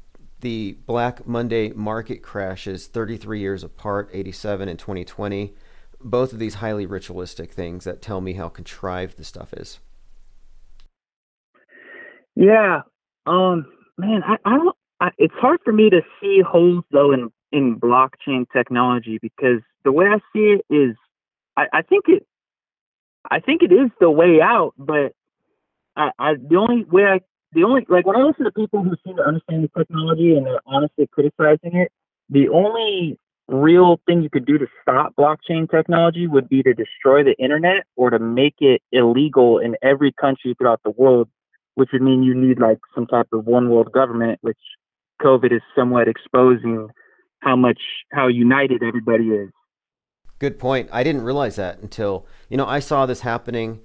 the 0.41 0.73
Black 0.85 1.25
Monday 1.25 1.69
market 1.69 2.21
crashes 2.21 2.87
33 2.87 3.39
years 3.39 3.63
apart, 3.63 4.09
87 4.11 4.67
and 4.67 4.77
2020. 4.77 5.53
Both 6.01 6.33
of 6.33 6.39
these 6.39 6.55
highly 6.55 6.85
ritualistic 6.85 7.53
things 7.53 7.85
that 7.85 8.01
tell 8.01 8.19
me 8.19 8.33
how 8.33 8.49
contrived 8.49 9.15
the 9.15 9.23
stuff 9.23 9.53
is. 9.53 9.79
Yeah. 12.35 12.81
Um. 13.25 13.67
Man, 13.97 14.21
I, 14.27 14.35
I 14.43 14.57
don't. 14.57 14.75
I, 14.99 15.11
it's 15.17 15.33
hard 15.35 15.61
for 15.63 15.71
me 15.71 15.89
to 15.91 16.01
see 16.19 16.41
holes 16.45 16.83
though 16.91 17.13
in 17.13 17.31
in 17.53 17.79
blockchain 17.79 18.45
technology 18.51 19.17
because 19.21 19.61
the 19.85 19.93
way 19.93 20.07
I 20.07 20.17
see 20.33 20.57
it 20.57 20.65
is, 20.69 20.97
I, 21.55 21.67
I 21.71 21.81
think 21.83 22.09
it, 22.09 22.27
I 23.31 23.39
think 23.39 23.63
it 23.63 23.71
is 23.71 23.91
the 24.01 24.11
way 24.11 24.41
out. 24.43 24.73
But 24.77 25.13
I, 25.95 26.11
I 26.19 26.33
the 26.33 26.57
only 26.57 26.83
way 26.83 27.05
I 27.05 27.21
the 27.55 27.63
only 27.63 27.85
like 27.89 28.05
when 28.05 28.15
I 28.15 28.21
listen 28.21 28.45
to 28.45 28.51
people 28.51 28.83
who 28.83 28.95
seem 29.03 29.15
to 29.17 29.23
understand 29.23 29.63
the 29.63 29.79
technology 29.79 30.35
and 30.35 30.45
they're 30.45 30.61
honestly 30.67 31.07
criticizing 31.11 31.75
it, 31.75 31.91
the 32.29 32.49
only 32.49 33.17
real 33.47 33.99
thing 34.05 34.21
you 34.21 34.29
could 34.29 34.45
do 34.45 34.57
to 34.57 34.67
stop 34.81 35.15
blockchain 35.15 35.69
technology 35.69 36.27
would 36.27 36.49
be 36.49 36.61
to 36.63 36.73
destroy 36.73 37.23
the 37.23 37.35
internet 37.37 37.85
or 37.95 38.09
to 38.09 38.19
make 38.19 38.55
it 38.59 38.81
illegal 38.91 39.59
in 39.59 39.75
every 39.81 40.11
country 40.11 40.55
throughout 40.57 40.81
the 40.83 40.91
world 40.91 41.29
which 41.75 41.89
would 41.93 42.01
mean 42.01 42.23
you 42.23 42.33
need 42.33 42.59
like 42.59 42.79
some 42.93 43.05
type 43.05 43.27
of 43.31 43.45
one 43.45 43.69
world 43.69 43.91
government, 43.91 44.39
which 44.41 44.57
COVID 45.21 45.53
is 45.53 45.61
somewhat 45.77 46.07
exposing 46.07 46.89
how 47.39 47.55
much 47.55 47.79
how 48.11 48.27
united 48.27 48.81
everybody 48.81 49.25
is. 49.25 49.49
Good 50.39 50.57
point. 50.57 50.89
I 50.91 51.03
didn't 51.03 51.23
realize 51.23 51.57
that 51.57 51.79
until 51.79 52.25
you 52.49 52.57
know 52.57 52.65
I 52.65 52.79
saw 52.79 53.05
this 53.05 53.21
happening 53.21 53.81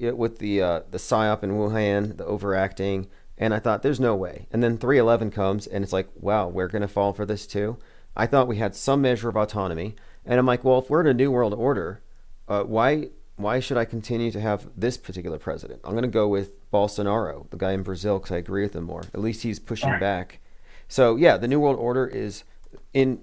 with 0.00 0.38
the 0.38 0.62
uh, 0.62 0.80
the 0.90 0.98
psyop 0.98 1.42
in 1.42 1.52
Wuhan, 1.52 2.16
the 2.16 2.24
overacting, 2.24 3.08
and 3.36 3.54
I 3.54 3.58
thought 3.58 3.82
there's 3.82 4.00
no 4.00 4.14
way. 4.14 4.46
And 4.50 4.62
then 4.62 4.78
311 4.78 5.30
comes, 5.30 5.66
and 5.66 5.82
it's 5.84 5.92
like, 5.92 6.08
wow, 6.16 6.48
we're 6.48 6.68
gonna 6.68 6.88
fall 6.88 7.12
for 7.12 7.26
this 7.26 7.46
too. 7.46 7.76
I 8.16 8.26
thought 8.26 8.48
we 8.48 8.56
had 8.56 8.74
some 8.74 9.02
measure 9.02 9.28
of 9.28 9.36
autonomy, 9.36 9.94
and 10.24 10.38
I'm 10.38 10.46
like, 10.46 10.64
well, 10.64 10.78
if 10.78 10.90
we're 10.90 11.00
in 11.00 11.06
a 11.06 11.14
new 11.14 11.30
world 11.30 11.54
order, 11.54 12.02
uh, 12.48 12.64
why 12.64 13.10
why 13.36 13.60
should 13.60 13.76
I 13.76 13.84
continue 13.84 14.32
to 14.32 14.40
have 14.40 14.68
this 14.76 14.96
particular 14.96 15.38
president? 15.38 15.80
I'm 15.84 15.94
gonna 15.94 16.08
go 16.08 16.28
with 16.28 16.70
Bolsonaro, 16.70 17.48
the 17.50 17.56
guy 17.56 17.72
in 17.72 17.82
Brazil, 17.82 18.18
because 18.18 18.32
I 18.32 18.38
agree 18.38 18.62
with 18.62 18.74
him 18.74 18.84
more. 18.84 19.04
At 19.14 19.20
least 19.20 19.42
he's 19.42 19.58
pushing 19.58 19.98
back. 19.98 20.40
So 20.88 21.16
yeah, 21.16 21.36
the 21.36 21.48
new 21.48 21.60
world 21.60 21.78
order 21.78 22.06
is 22.06 22.44
in 22.92 23.20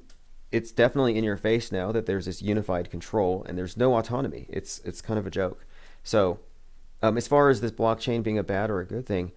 it's 0.51 0.71
definitely 0.71 1.17
in 1.17 1.23
your 1.25 1.35
face 1.35 1.69
now 1.69 1.91
that 1.91 2.05
there's 2.05 2.25
this 2.25 2.41
unified 2.41 2.89
control 2.89 3.43
and 3.47 3.57
there's 3.57 3.75
no 3.75 3.97
autonomy. 3.97 4.45
It's 4.49 4.79
it's 4.85 5.01
kind 5.01 5.19
of 5.19 5.27
a 5.27 5.31
joke. 5.31 5.65
So, 6.01 6.39
um, 7.05 7.17
as 7.17 7.27
far 7.27 7.49
as 7.49 7.61
this 7.61 7.71
blockchain 7.71 8.23
being 8.23 8.39
a 8.39 8.43
bad 8.43 8.69
or 8.71 8.79
a 8.79 8.85
good 8.85 9.05
thing, 9.05 9.31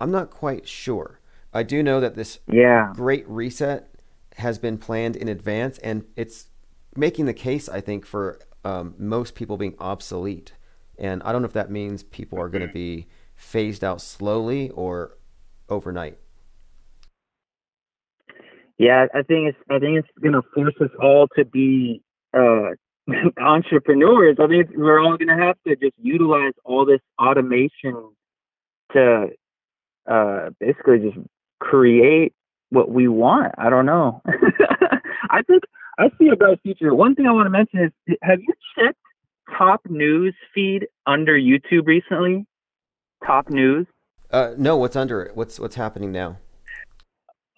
I'm 0.00 0.10
not 0.10 0.30
quite 0.30 0.66
sure. 0.68 1.20
I 1.52 1.62
do 1.62 1.82
know 1.82 2.00
that 2.00 2.16
this 2.16 2.40
Yeah. 2.48 2.92
great 2.92 3.28
reset 3.28 3.88
has 4.38 4.58
been 4.58 4.78
planned 4.78 5.16
in 5.16 5.28
advance, 5.28 5.78
and 5.78 6.04
it's 6.16 6.48
making 6.96 7.26
the 7.26 7.34
case, 7.34 7.68
I 7.68 7.80
think, 7.80 8.04
for 8.04 8.40
um, 8.64 8.94
most 8.98 9.36
people 9.36 9.56
being 9.56 9.76
obsolete. 9.78 10.54
And 10.98 11.22
I 11.22 11.32
don't 11.32 11.42
know 11.42 11.46
if 11.48 11.54
that 11.54 11.70
means 11.70 12.02
people 12.02 12.40
are 12.40 12.48
going 12.48 12.66
to 12.66 12.68
be 12.68 13.06
phased 13.36 13.84
out 13.84 14.00
slowly 14.00 14.70
or 14.70 15.16
overnight. 15.68 16.18
Yeah, 18.78 19.06
I 19.14 19.22
think 19.22 19.48
it's 19.50 19.58
I 19.70 19.78
think 19.78 19.98
it's 19.98 20.08
gonna 20.22 20.42
force 20.54 20.74
us 20.80 20.90
all 21.00 21.28
to 21.36 21.44
be 21.44 22.02
uh 22.36 22.70
entrepreneurs. 23.40 24.36
I 24.40 24.46
think 24.46 24.70
we're 24.74 25.00
all 25.00 25.16
gonna 25.16 25.38
have 25.38 25.56
to 25.66 25.76
just 25.76 25.94
utilize 26.00 26.52
all 26.64 26.86
this 26.86 27.00
automation 27.20 28.10
to 28.92 29.28
uh 30.10 30.50
basically 30.60 30.98
just 30.98 31.18
create 31.60 32.32
what 32.70 32.90
we 32.90 33.08
want. 33.08 33.54
I 33.58 33.70
don't 33.70 33.86
know. 33.86 34.22
I 35.30 35.42
think 35.42 35.62
I 35.98 36.10
see 36.18 36.28
a 36.28 36.36
bright 36.36 36.60
future. 36.62 36.94
One 36.94 37.14
thing 37.14 37.26
I 37.26 37.32
want 37.32 37.46
to 37.46 37.50
mention 37.50 37.80
is 37.84 38.16
have 38.22 38.40
you 38.40 38.54
checked 38.76 38.98
top 39.56 39.80
news 39.88 40.34
feed 40.54 40.86
under 41.06 41.38
YouTube 41.38 41.86
recently? 41.86 42.46
Top 43.26 43.48
news? 43.48 43.86
Uh, 44.30 44.54
no, 44.58 44.76
what's 44.76 44.96
under 44.96 45.22
it? 45.22 45.36
What's 45.36 45.60
what's 45.60 45.76
happening 45.76 46.10
now? 46.12 46.38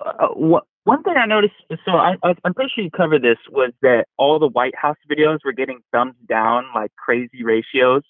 uh, 0.04 0.28
one 0.28 0.62
one 0.86 1.02
thing 1.02 1.14
I 1.16 1.26
noticed, 1.26 1.54
so 1.84 1.92
I, 1.92 2.14
I, 2.22 2.34
I'm 2.44 2.54
pretty 2.54 2.70
sure 2.72 2.84
you 2.84 2.90
covered 2.92 3.20
this, 3.20 3.38
was 3.50 3.72
that 3.82 4.06
all 4.16 4.38
the 4.38 4.46
White 4.46 4.76
House 4.76 4.96
videos 5.10 5.38
were 5.44 5.52
getting 5.52 5.80
thumbs 5.90 6.14
down 6.28 6.64
like 6.76 6.94
crazy 6.94 7.42
ratios. 7.42 8.04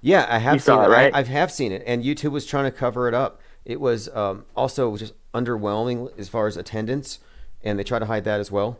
Yeah, 0.00 0.26
I 0.30 0.38
have 0.38 0.54
You 0.54 0.60
seen 0.60 0.78
it. 0.78 0.84
it, 0.84 0.88
right? 0.88 1.14
I, 1.14 1.18
I 1.18 1.22
have 1.24 1.52
seen 1.52 1.72
it, 1.72 1.82
and 1.86 2.02
YouTube 2.02 2.30
was 2.30 2.46
trying 2.46 2.64
to 2.64 2.70
cover 2.70 3.06
it 3.06 3.12
up. 3.12 3.42
It 3.66 3.82
was 3.82 4.08
um, 4.14 4.46
also 4.56 4.96
just 4.96 5.12
underwhelming 5.34 6.18
as 6.18 6.30
far 6.30 6.46
as 6.46 6.56
attendance, 6.56 7.18
and 7.62 7.78
they 7.78 7.84
try 7.84 7.98
to 7.98 8.06
hide 8.06 8.24
that 8.24 8.40
as 8.40 8.50
well. 8.50 8.78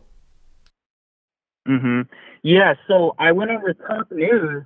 Mm-hmm. 1.68 2.02
Yeah, 2.42 2.72
so 2.86 3.14
I 3.18 3.32
went 3.32 3.50
over 3.50 3.74
Top 3.74 4.10
News, 4.10 4.64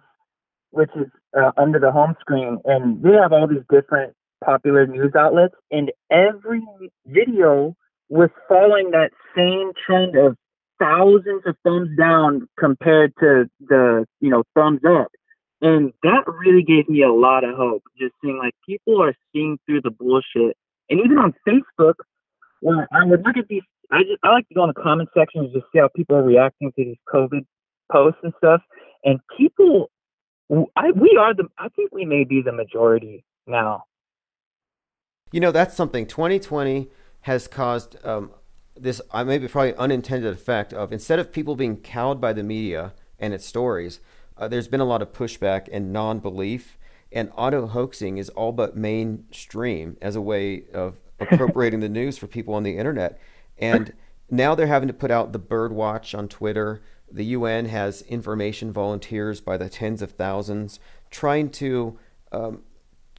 which 0.70 0.90
is 0.94 1.08
uh, 1.36 1.50
under 1.56 1.80
the 1.80 1.90
home 1.90 2.14
screen, 2.20 2.60
and 2.66 3.02
they 3.02 3.14
have 3.20 3.32
all 3.32 3.48
these 3.48 3.64
different 3.68 4.14
popular 4.44 4.86
news 4.86 5.12
outlets, 5.16 5.54
and 5.70 5.90
every 6.10 6.62
video 7.06 7.74
was 8.08 8.30
following 8.48 8.90
that 8.90 9.10
same 9.36 9.72
trend 9.86 10.16
of 10.16 10.36
thousands 10.78 11.42
of 11.46 11.56
thumbs 11.64 11.96
down 11.96 12.48
compared 12.58 13.12
to 13.20 13.48
the 13.60 14.04
you 14.20 14.30
know 14.30 14.42
thumbs 14.54 14.80
up, 14.86 15.08
and 15.60 15.92
that 16.02 16.24
really 16.26 16.62
gave 16.62 16.88
me 16.88 17.02
a 17.02 17.12
lot 17.12 17.44
of 17.44 17.56
hope. 17.56 17.82
Just 17.98 18.14
seeing 18.22 18.38
like 18.38 18.54
people 18.66 19.02
are 19.02 19.14
seeing 19.32 19.58
through 19.66 19.80
the 19.82 19.90
bullshit, 19.90 20.56
and 20.90 21.00
even 21.00 21.18
on 21.18 21.34
Facebook, 21.48 21.94
when 22.60 22.86
I 22.92 23.04
would 23.04 23.24
look 23.24 23.36
at 23.36 23.48
these, 23.48 23.62
I 23.90 24.02
just 24.02 24.18
I 24.22 24.30
like 24.30 24.48
to 24.48 24.54
go 24.54 24.64
in 24.64 24.72
the 24.74 24.82
comment 24.82 25.08
section 25.16 25.44
and 25.44 25.52
just 25.52 25.66
see 25.72 25.78
how 25.78 25.88
people 25.94 26.16
are 26.16 26.22
reacting 26.22 26.72
to 26.72 26.84
these 26.84 26.96
COVID 27.12 27.44
posts 27.90 28.20
and 28.22 28.32
stuff. 28.38 28.62
And 29.04 29.20
people, 29.36 29.90
I 30.76 30.90
we 30.92 31.16
are 31.20 31.34
the 31.34 31.48
I 31.58 31.68
think 31.70 31.92
we 31.92 32.04
may 32.04 32.24
be 32.24 32.42
the 32.42 32.52
majority 32.52 33.24
now. 33.46 33.84
You 35.32 35.40
know, 35.40 35.50
that's 35.50 35.74
something. 35.74 36.06
2020 36.06 36.88
has 37.22 37.48
caused 37.48 37.96
um, 38.04 38.30
this, 38.76 39.00
uh, 39.10 39.24
maybe 39.24 39.48
probably 39.48 39.74
unintended 39.74 40.32
effect 40.32 40.72
of 40.72 40.92
instead 40.92 41.18
of 41.18 41.32
people 41.32 41.56
being 41.56 41.76
cowed 41.76 42.20
by 42.20 42.32
the 42.32 42.42
media 42.42 42.92
and 43.18 43.34
its 43.34 43.46
stories, 43.46 44.00
uh, 44.36 44.48
there's 44.48 44.68
been 44.68 44.80
a 44.80 44.84
lot 44.84 45.02
of 45.02 45.12
pushback 45.12 45.68
and 45.72 45.92
non-belief, 45.92 46.78
and 47.10 47.30
auto 47.36 47.66
hoaxing 47.66 48.18
is 48.18 48.28
all 48.30 48.52
but 48.52 48.76
mainstream 48.76 49.96
as 50.00 50.16
a 50.16 50.20
way 50.20 50.64
of 50.72 50.98
appropriating 51.20 51.80
the 51.80 51.88
news 51.88 52.18
for 52.18 52.26
people 52.26 52.54
on 52.54 52.62
the 52.62 52.76
internet. 52.76 53.20
And 53.58 53.92
now 54.30 54.54
they're 54.54 54.66
having 54.66 54.88
to 54.88 54.94
put 54.94 55.10
out 55.10 55.32
the 55.32 55.38
bird 55.38 55.72
watch 55.72 56.14
on 56.14 56.28
Twitter. 56.28 56.82
The 57.10 57.26
UN 57.26 57.66
has 57.66 58.02
information 58.02 58.72
volunteers 58.72 59.40
by 59.40 59.56
the 59.56 59.68
tens 59.68 60.02
of 60.02 60.12
thousands 60.12 60.80
trying 61.10 61.50
to 61.50 61.98
um, 62.32 62.62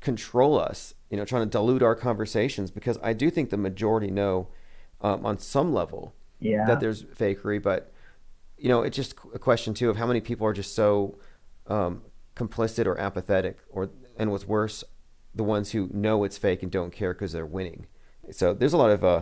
control 0.01 0.59
us, 0.59 0.95
you 1.13 1.17
know, 1.17 1.25
trying 1.25 1.43
to 1.43 1.49
dilute 1.49 1.83
our 1.83 1.93
conversations 1.93 2.71
because 2.71 2.97
I 3.03 3.13
do 3.13 3.29
think 3.29 3.51
the 3.51 3.57
majority 3.57 4.09
know 4.09 4.47
um, 4.99 5.23
on 5.23 5.37
some 5.37 5.71
level 5.71 6.15
Yeah. 6.39 6.65
that 6.65 6.79
there's 6.79 7.03
fakery, 7.03 7.61
but 7.61 7.93
you 8.57 8.67
know, 8.67 8.81
it's 8.81 8.95
just 8.95 9.13
a 9.31 9.37
question 9.37 9.75
too 9.75 9.91
of 9.91 9.97
how 9.97 10.07
many 10.07 10.21
people 10.21 10.47
are 10.47 10.53
just 10.53 10.73
so 10.73 11.19
um, 11.67 12.01
complicit 12.35 12.87
or 12.87 12.97
apathetic, 12.97 13.59
or 13.69 13.91
and 14.17 14.31
what's 14.31 14.47
worse, 14.47 14.83
the 15.35 15.43
ones 15.43 15.69
who 15.69 15.87
know 15.93 16.23
it's 16.23 16.39
fake 16.39 16.63
and 16.63 16.71
don't 16.71 16.91
care 16.91 17.13
because 17.13 17.31
they're 17.31 17.45
winning. 17.45 17.85
So 18.31 18.55
there's 18.55 18.73
a 18.73 18.77
lot 18.77 18.89
of 18.89 19.03
uh, 19.03 19.21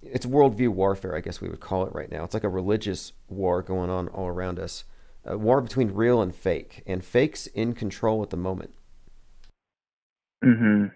it's 0.00 0.24
worldview 0.24 0.70
warfare, 0.70 1.14
I 1.14 1.20
guess 1.20 1.42
we 1.42 1.50
would 1.50 1.60
call 1.60 1.84
it 1.84 1.94
right 1.94 2.10
now. 2.10 2.24
It's 2.24 2.32
like 2.32 2.44
a 2.44 2.48
religious 2.48 3.12
war 3.28 3.60
going 3.60 3.90
on 3.90 4.08
all 4.08 4.28
around 4.28 4.58
us, 4.58 4.84
a 5.26 5.36
war 5.36 5.60
between 5.60 5.90
real 5.92 6.22
and 6.22 6.34
fake, 6.34 6.82
and 6.86 7.04
fake's 7.04 7.46
in 7.48 7.74
control 7.74 8.22
at 8.22 8.30
the 8.30 8.38
moment. 8.38 8.72
Hmm 10.44 10.86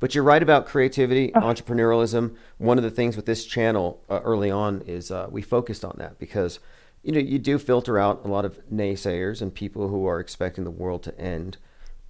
But 0.00 0.14
you're 0.14 0.24
right 0.24 0.42
about 0.42 0.66
creativity, 0.66 1.30
entrepreneurialism. 1.32 2.36
One 2.58 2.78
of 2.78 2.84
the 2.84 2.90
things 2.90 3.16
with 3.16 3.26
this 3.26 3.44
channel 3.44 4.02
uh, 4.10 4.20
early 4.22 4.50
on 4.50 4.82
is 4.82 5.10
uh, 5.10 5.28
we 5.30 5.40
focused 5.42 5.84
on 5.84 5.96
that 5.98 6.18
because 6.18 6.58
you 7.02 7.12
know 7.12 7.20
you 7.20 7.38
do 7.38 7.58
filter 7.58 7.98
out 7.98 8.22
a 8.24 8.28
lot 8.28 8.44
of 8.44 8.58
naysayers 8.70 9.40
and 9.40 9.54
people 9.54 9.88
who 9.88 10.06
are 10.06 10.20
expecting 10.20 10.64
the 10.64 10.70
world 10.70 11.02
to 11.04 11.18
end 11.18 11.58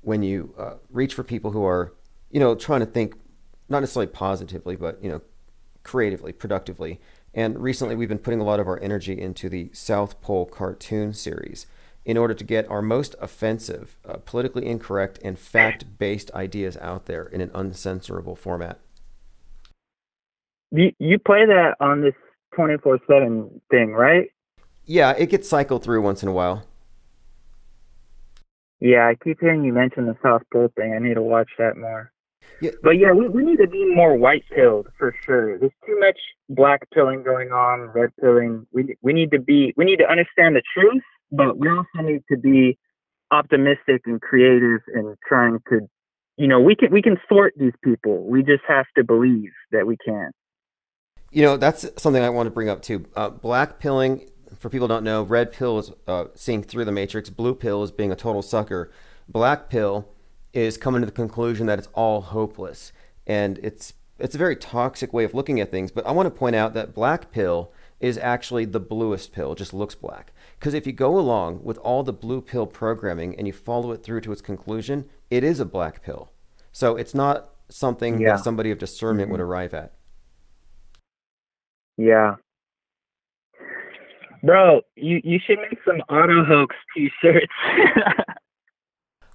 when 0.00 0.22
you 0.22 0.54
uh, 0.58 0.74
reach 0.90 1.14
for 1.14 1.22
people 1.24 1.50
who 1.50 1.64
are 1.64 1.92
you 2.30 2.40
know 2.40 2.54
trying 2.54 2.80
to 2.80 2.86
think 2.86 3.14
not 3.68 3.80
necessarily 3.80 4.10
positively 4.10 4.76
but 4.76 5.02
you 5.02 5.10
know 5.10 5.20
creatively, 5.84 6.32
productively. 6.32 7.00
And 7.32 7.60
recently 7.60 7.94
we've 7.94 8.08
been 8.08 8.18
putting 8.18 8.40
a 8.40 8.44
lot 8.44 8.58
of 8.58 8.66
our 8.66 8.80
energy 8.80 9.20
into 9.20 9.48
the 9.48 9.70
South 9.72 10.20
Pole 10.20 10.46
cartoon 10.46 11.12
series 11.12 11.66
in 12.04 12.16
order 12.16 12.34
to 12.34 12.44
get 12.44 12.68
our 12.70 12.82
most 12.82 13.14
offensive, 13.20 13.96
uh, 14.06 14.18
politically 14.24 14.66
incorrect, 14.66 15.18
and 15.24 15.38
fact 15.38 15.98
based 15.98 16.30
ideas 16.32 16.76
out 16.78 17.06
there 17.06 17.24
in 17.26 17.40
an 17.40 17.50
uncensorable 17.50 18.36
format. 18.36 18.78
You 20.70 20.92
you 20.98 21.18
play 21.18 21.46
that 21.46 21.76
on 21.80 22.00
this 22.00 22.14
twenty 22.54 22.76
four 22.78 22.98
seven 23.06 23.60
thing, 23.70 23.92
right? 23.92 24.30
Yeah, 24.86 25.12
it 25.12 25.30
gets 25.30 25.48
cycled 25.48 25.82
through 25.82 26.02
once 26.02 26.22
in 26.22 26.28
a 26.28 26.32
while. 26.32 26.64
Yeah, 28.80 29.06
I 29.06 29.14
keep 29.14 29.40
hearing 29.40 29.64
you 29.64 29.72
mention 29.72 30.06
the 30.06 30.16
South 30.22 30.42
Pole 30.52 30.70
thing. 30.76 30.92
I 30.92 30.98
need 30.98 31.14
to 31.14 31.22
watch 31.22 31.48
that 31.58 31.76
more. 31.76 32.12
Yeah. 32.60 32.72
But 32.82 32.98
yeah, 32.98 33.12
we, 33.12 33.28
we 33.28 33.42
need 33.42 33.56
to 33.56 33.66
be 33.66 33.94
more 33.94 34.16
white 34.16 34.44
pilled 34.54 34.88
for 34.98 35.14
sure. 35.24 35.58
There's 35.58 35.72
too 35.86 35.98
much 35.98 36.18
black 36.48 36.88
pilling 36.90 37.22
going 37.22 37.50
on, 37.50 37.90
red 37.94 38.10
pilling. 38.20 38.66
We 38.72 38.96
we 39.00 39.12
need 39.12 39.30
to 39.30 39.38
be 39.38 39.72
we 39.76 39.84
need 39.84 39.96
to 39.96 40.10
understand 40.10 40.56
the 40.56 40.62
truth, 40.76 41.02
but 41.36 41.58
we 41.58 41.68
also 41.68 42.06
need 42.06 42.22
to 42.30 42.36
be 42.36 42.78
optimistic 43.30 44.02
and 44.06 44.20
creative 44.20 44.80
and 44.94 45.16
trying 45.28 45.58
to 45.70 45.88
you 46.36 46.48
know, 46.48 46.60
we 46.60 46.74
can 46.74 46.90
we 46.90 47.02
can 47.02 47.16
sort 47.28 47.54
these 47.56 47.72
people. 47.82 48.24
We 48.24 48.42
just 48.42 48.62
have 48.66 48.86
to 48.96 49.04
believe 49.04 49.50
that 49.70 49.86
we 49.86 49.96
can. 50.04 50.30
You 51.30 51.42
know, 51.42 51.56
that's 51.56 51.88
something 51.96 52.22
I 52.22 52.30
want 52.30 52.46
to 52.46 52.50
bring 52.50 52.68
up 52.68 52.82
too. 52.82 53.06
Uh, 53.14 53.30
black 53.30 53.78
pilling, 53.78 54.30
for 54.58 54.68
people 54.68 54.88
don't 54.88 55.04
know, 55.04 55.22
red 55.22 55.52
pill 55.52 55.78
is 55.78 55.92
uh, 56.06 56.26
seeing 56.34 56.62
through 56.62 56.84
the 56.84 56.92
matrix. 56.92 57.30
Blue 57.30 57.54
pill 57.54 57.82
is 57.82 57.90
being 57.90 58.12
a 58.12 58.16
total 58.16 58.42
sucker. 58.42 58.90
Black 59.28 59.68
pill 59.68 60.08
is 60.52 60.76
coming 60.76 61.02
to 61.02 61.06
the 61.06 61.12
conclusion 61.12 61.66
that 61.66 61.78
it's 61.78 61.88
all 61.94 62.20
hopeless, 62.20 62.92
and 63.26 63.58
it's 63.58 63.94
it's 64.18 64.34
a 64.34 64.38
very 64.38 64.56
toxic 64.56 65.12
way 65.12 65.24
of 65.24 65.34
looking 65.34 65.60
at 65.60 65.70
things. 65.70 65.92
But 65.92 66.06
I 66.06 66.10
want 66.10 66.26
to 66.26 66.30
point 66.30 66.56
out 66.56 66.74
that 66.74 66.94
black 66.94 67.30
pill 67.30 67.72
is 68.00 68.18
actually 68.18 68.64
the 68.64 68.80
bluest 68.80 69.32
pill. 69.32 69.54
Just 69.54 69.72
looks 69.72 69.94
black. 69.94 70.32
Because 70.64 70.72
if 70.72 70.86
you 70.86 70.94
go 70.94 71.18
along 71.18 71.62
with 71.62 71.76
all 71.76 72.02
the 72.02 72.12
blue 72.14 72.40
pill 72.40 72.66
programming 72.66 73.36
and 73.36 73.46
you 73.46 73.52
follow 73.52 73.92
it 73.92 74.02
through 74.02 74.22
to 74.22 74.32
its 74.32 74.40
conclusion, 74.40 75.04
it 75.30 75.44
is 75.44 75.60
a 75.60 75.66
black 75.66 76.02
pill. 76.02 76.32
So 76.72 76.96
it's 76.96 77.14
not 77.14 77.50
something 77.68 78.18
Yeah. 78.18 78.36
that 78.36 78.44
somebody 78.44 78.70
of 78.70 78.78
discernment 78.78 79.30
would 79.30 79.40
arrive 79.40 79.74
at. 79.74 79.92
Yeah. 81.98 82.36
Bro, 84.42 84.80
you, 84.96 85.20
you 85.22 85.38
should 85.46 85.58
make 85.58 85.80
some 85.86 86.00
auto 86.08 86.42
hoax 86.42 86.74
t 86.96 87.10
shirts. 87.20 87.52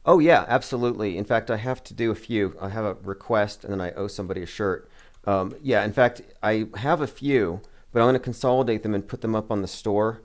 Oh 0.05 0.17
yeah, 0.17 0.45
absolutely. 0.47 1.15
In 1.15 1.25
fact, 1.25 1.51
I 1.51 1.57
have 1.57 1.83
to 1.83 1.93
do 1.93 2.09
a 2.09 2.15
few. 2.15 2.55
I 2.59 2.69
have 2.69 2.85
a 2.85 2.95
request, 3.03 3.63
and 3.63 3.71
then 3.71 3.81
I 3.81 3.91
owe 3.91 4.07
somebody 4.07 4.41
a 4.41 4.47
shirt. 4.47 4.89
Um, 5.25 5.53
yeah, 5.61 5.83
in 5.85 5.93
fact, 5.93 6.23
I 6.41 6.69
have 6.77 7.01
a 7.01 7.05
few, 7.05 7.61
but 7.91 7.99
I'm 7.99 8.05
going 8.05 8.13
to 8.13 8.19
consolidate 8.19 8.81
them 8.81 8.95
and 8.95 9.07
put 9.07 9.21
them 9.21 9.35
up 9.35 9.51
on 9.51 9.61
the 9.61 9.67
store. 9.67 10.21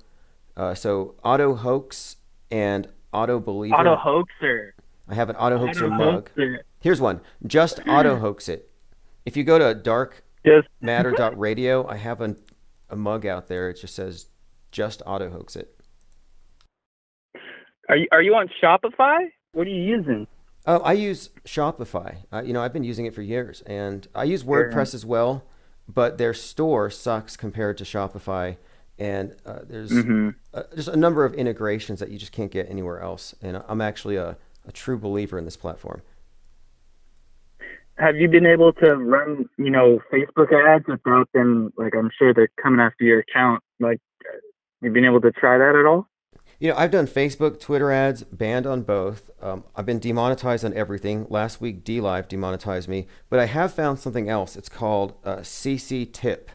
Uh, 0.56 0.74
so 0.74 1.14
Auto 1.24 1.54
Hoax 1.54 2.16
and 2.50 2.88
Auto 3.12 3.40
Believer. 3.40 3.74
auto 3.74 3.96
hoaxer. 3.96 4.74
I 5.08 5.14
have 5.14 5.28
an 5.28 5.36
Auto 5.36 5.58
Hoaxer 5.58 5.88
mug. 5.90 6.30
Here's 6.80 7.00
one. 7.00 7.20
Just 7.46 7.80
Auto 7.88 8.16
Hoax 8.16 8.48
it. 8.48 8.70
If 9.26 9.36
you 9.36 9.44
go 9.44 9.58
to 9.58 9.74
Just 9.74 10.68
darkmatter.radio, 10.82 11.86
I 11.86 11.96
have 11.96 12.20
a, 12.20 12.36
a 12.90 12.96
mug 12.96 13.26
out 13.26 13.48
there. 13.48 13.68
It 13.68 13.80
just 13.80 13.94
says 13.94 14.26
just 14.70 15.02
Auto 15.06 15.30
Hoax 15.30 15.56
it. 15.56 15.74
are 17.88 17.96
you 17.96 18.06
are 18.12 18.22
you 18.22 18.34
on 18.34 18.48
Shopify? 18.62 19.28
What 19.52 19.66
are 19.66 19.70
you 19.70 19.82
using? 19.82 20.26
Oh, 20.66 20.78
I 20.78 20.94
use 20.94 21.28
Shopify. 21.44 22.16
Uh, 22.32 22.42
you 22.42 22.52
know, 22.54 22.62
I've 22.62 22.72
been 22.72 22.84
using 22.84 23.04
it 23.06 23.14
for 23.14 23.22
years, 23.22 23.60
and 23.66 24.08
I 24.14 24.24
use 24.24 24.42
WordPress 24.42 24.94
as 24.94 25.04
well. 25.04 25.44
But 25.86 26.16
their 26.16 26.32
store 26.32 26.88
sucks 26.88 27.36
compared 27.36 27.76
to 27.78 27.84
Shopify, 27.84 28.56
and 28.98 29.34
uh, 29.44 29.60
there's 29.68 29.90
Mm-hmm. 29.90 30.30
uh, 30.52 30.62
just 30.74 30.88
a 30.88 30.96
number 30.96 31.24
of 31.24 31.34
integrations 31.34 32.00
that 32.00 32.10
you 32.10 32.18
just 32.18 32.32
can't 32.32 32.50
get 32.50 32.68
anywhere 32.70 33.00
else. 33.00 33.34
And 33.42 33.62
I'm 33.68 33.80
actually 33.80 34.16
a, 34.16 34.36
a 34.66 34.72
true 34.72 34.98
believer 34.98 35.38
in 35.38 35.44
this 35.44 35.56
platform. 35.56 36.02
Have 37.96 38.16
you 38.16 38.28
been 38.28 38.46
able 38.46 38.72
to 38.74 38.96
run, 38.96 39.48
you 39.56 39.70
know, 39.70 40.00
Facebook 40.12 40.52
ads 40.52 40.84
without 40.88 41.28
them? 41.32 41.72
Like, 41.76 41.94
I'm 41.94 42.10
sure 42.18 42.34
they're 42.34 42.50
coming 42.60 42.80
after 42.80 43.04
your 43.04 43.20
account. 43.20 43.62
Like, 43.78 44.00
you've 44.80 44.92
been 44.94 45.04
able 45.04 45.20
to 45.20 45.30
try 45.30 45.58
that 45.58 45.76
at 45.76 45.86
all? 45.86 46.08
You 46.58 46.70
know, 46.70 46.76
I've 46.76 46.90
done 46.90 47.06
Facebook, 47.06 47.60
Twitter 47.60 47.92
ads, 47.92 48.24
banned 48.24 48.66
on 48.66 48.82
both. 48.82 49.30
Um, 49.40 49.64
I've 49.76 49.86
been 49.86 49.98
demonetized 49.98 50.64
on 50.64 50.72
everything. 50.74 51.26
Last 51.28 51.60
week, 51.60 51.84
DLive 51.84 52.28
demonetized 52.28 52.88
me, 52.88 53.06
but 53.28 53.38
I 53.38 53.46
have 53.46 53.74
found 53.74 53.98
something 53.98 54.28
else. 54.28 54.56
It's 54.56 54.68
called 54.68 55.14
uh, 55.24 55.38
CC 55.38 56.10
Tip, 56.12 56.50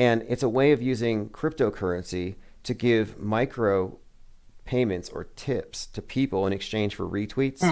and 0.00 0.24
it's 0.28 0.42
a 0.42 0.48
way 0.48 0.72
of 0.72 0.80
using 0.80 1.28
cryptocurrency 1.28 2.36
to 2.62 2.72
give 2.72 3.18
micro 3.18 3.98
payments 4.64 5.10
or 5.10 5.24
tips 5.36 5.84
to 5.88 6.00
people 6.00 6.46
in 6.46 6.54
exchange 6.54 6.94
for 6.94 7.06
retweets. 7.06 7.62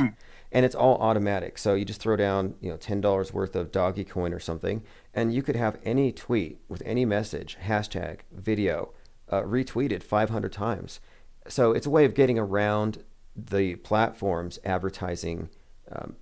And 0.52 0.66
it's 0.66 0.74
all 0.74 0.98
automatic. 0.98 1.56
So 1.56 1.74
you 1.74 1.86
just 1.86 2.02
throw 2.02 2.16
down, 2.16 2.54
you 2.60 2.68
know, 2.68 2.76
ten 2.76 3.00
dollars 3.00 3.32
worth 3.32 3.56
of 3.56 3.72
doggy 3.72 4.04
coin 4.04 4.34
or 4.34 4.40
something, 4.40 4.82
and 5.14 5.32
you 5.32 5.42
could 5.42 5.56
have 5.56 5.78
any 5.84 6.12
tweet 6.12 6.60
with 6.68 6.82
any 6.84 7.06
message, 7.06 7.56
hashtag, 7.64 8.20
video, 8.30 8.92
uh, 9.30 9.42
retweeted 9.42 10.02
500 10.02 10.52
times. 10.52 11.00
So 11.48 11.72
it's 11.72 11.86
a 11.86 11.90
way 11.90 12.04
of 12.04 12.12
getting 12.14 12.38
around 12.38 13.04
the 13.34 13.76
platforms 13.76 14.58
advertising 14.66 15.48
um, 15.90 16.16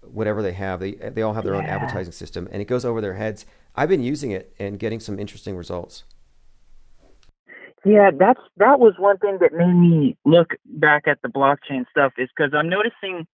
whatever 0.00 0.42
they 0.42 0.52
have. 0.52 0.80
They 0.80 0.92
they 0.92 1.22
all 1.22 1.34
have 1.34 1.44
their 1.44 1.56
own 1.56 1.66
advertising 1.66 2.12
system, 2.12 2.48
and 2.50 2.62
it 2.62 2.66
goes 2.66 2.86
over 2.86 3.02
their 3.02 3.14
heads. 3.14 3.44
I've 3.74 3.88
been 3.88 4.02
using 4.02 4.30
it 4.30 4.54
and 4.58 4.78
getting 4.78 5.00
some 5.00 5.18
interesting 5.18 5.56
results. 5.56 6.04
Yeah, 7.84 8.10
that's 8.16 8.40
that 8.58 8.78
was 8.78 8.94
one 8.98 9.18
thing 9.18 9.38
that 9.40 9.52
made 9.52 9.74
me 9.74 10.16
look 10.24 10.50
back 10.64 11.08
at 11.08 11.18
the 11.22 11.28
blockchain 11.28 11.84
stuff 11.90 12.12
is 12.16 12.28
because 12.36 12.52
I'm 12.54 12.68
noticing. 12.68 13.26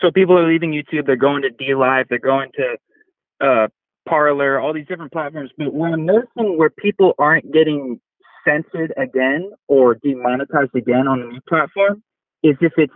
So 0.00 0.10
people 0.10 0.38
are 0.38 0.48
leaving 0.48 0.72
YouTube, 0.72 1.06
they're 1.06 1.16
going 1.16 1.42
to 1.42 1.50
DLive, 1.50 2.06
they're 2.08 2.18
going 2.18 2.50
to 2.56 3.46
uh, 3.46 3.68
Parler, 4.08 4.58
all 4.58 4.72
these 4.72 4.86
different 4.86 5.12
platforms. 5.12 5.50
But 5.56 5.72
what 5.72 5.92
I'm 5.92 6.06
noticing 6.06 6.58
where 6.58 6.70
people 6.70 7.14
aren't 7.18 7.52
getting 7.52 8.00
censored 8.46 8.92
again 8.96 9.50
or 9.68 9.94
demonetized 9.96 10.74
again 10.74 11.06
on 11.06 11.20
the 11.20 11.26
new 11.26 11.40
platform 11.48 12.02
is 12.42 12.56
if 12.60 12.72
it's 12.76 12.92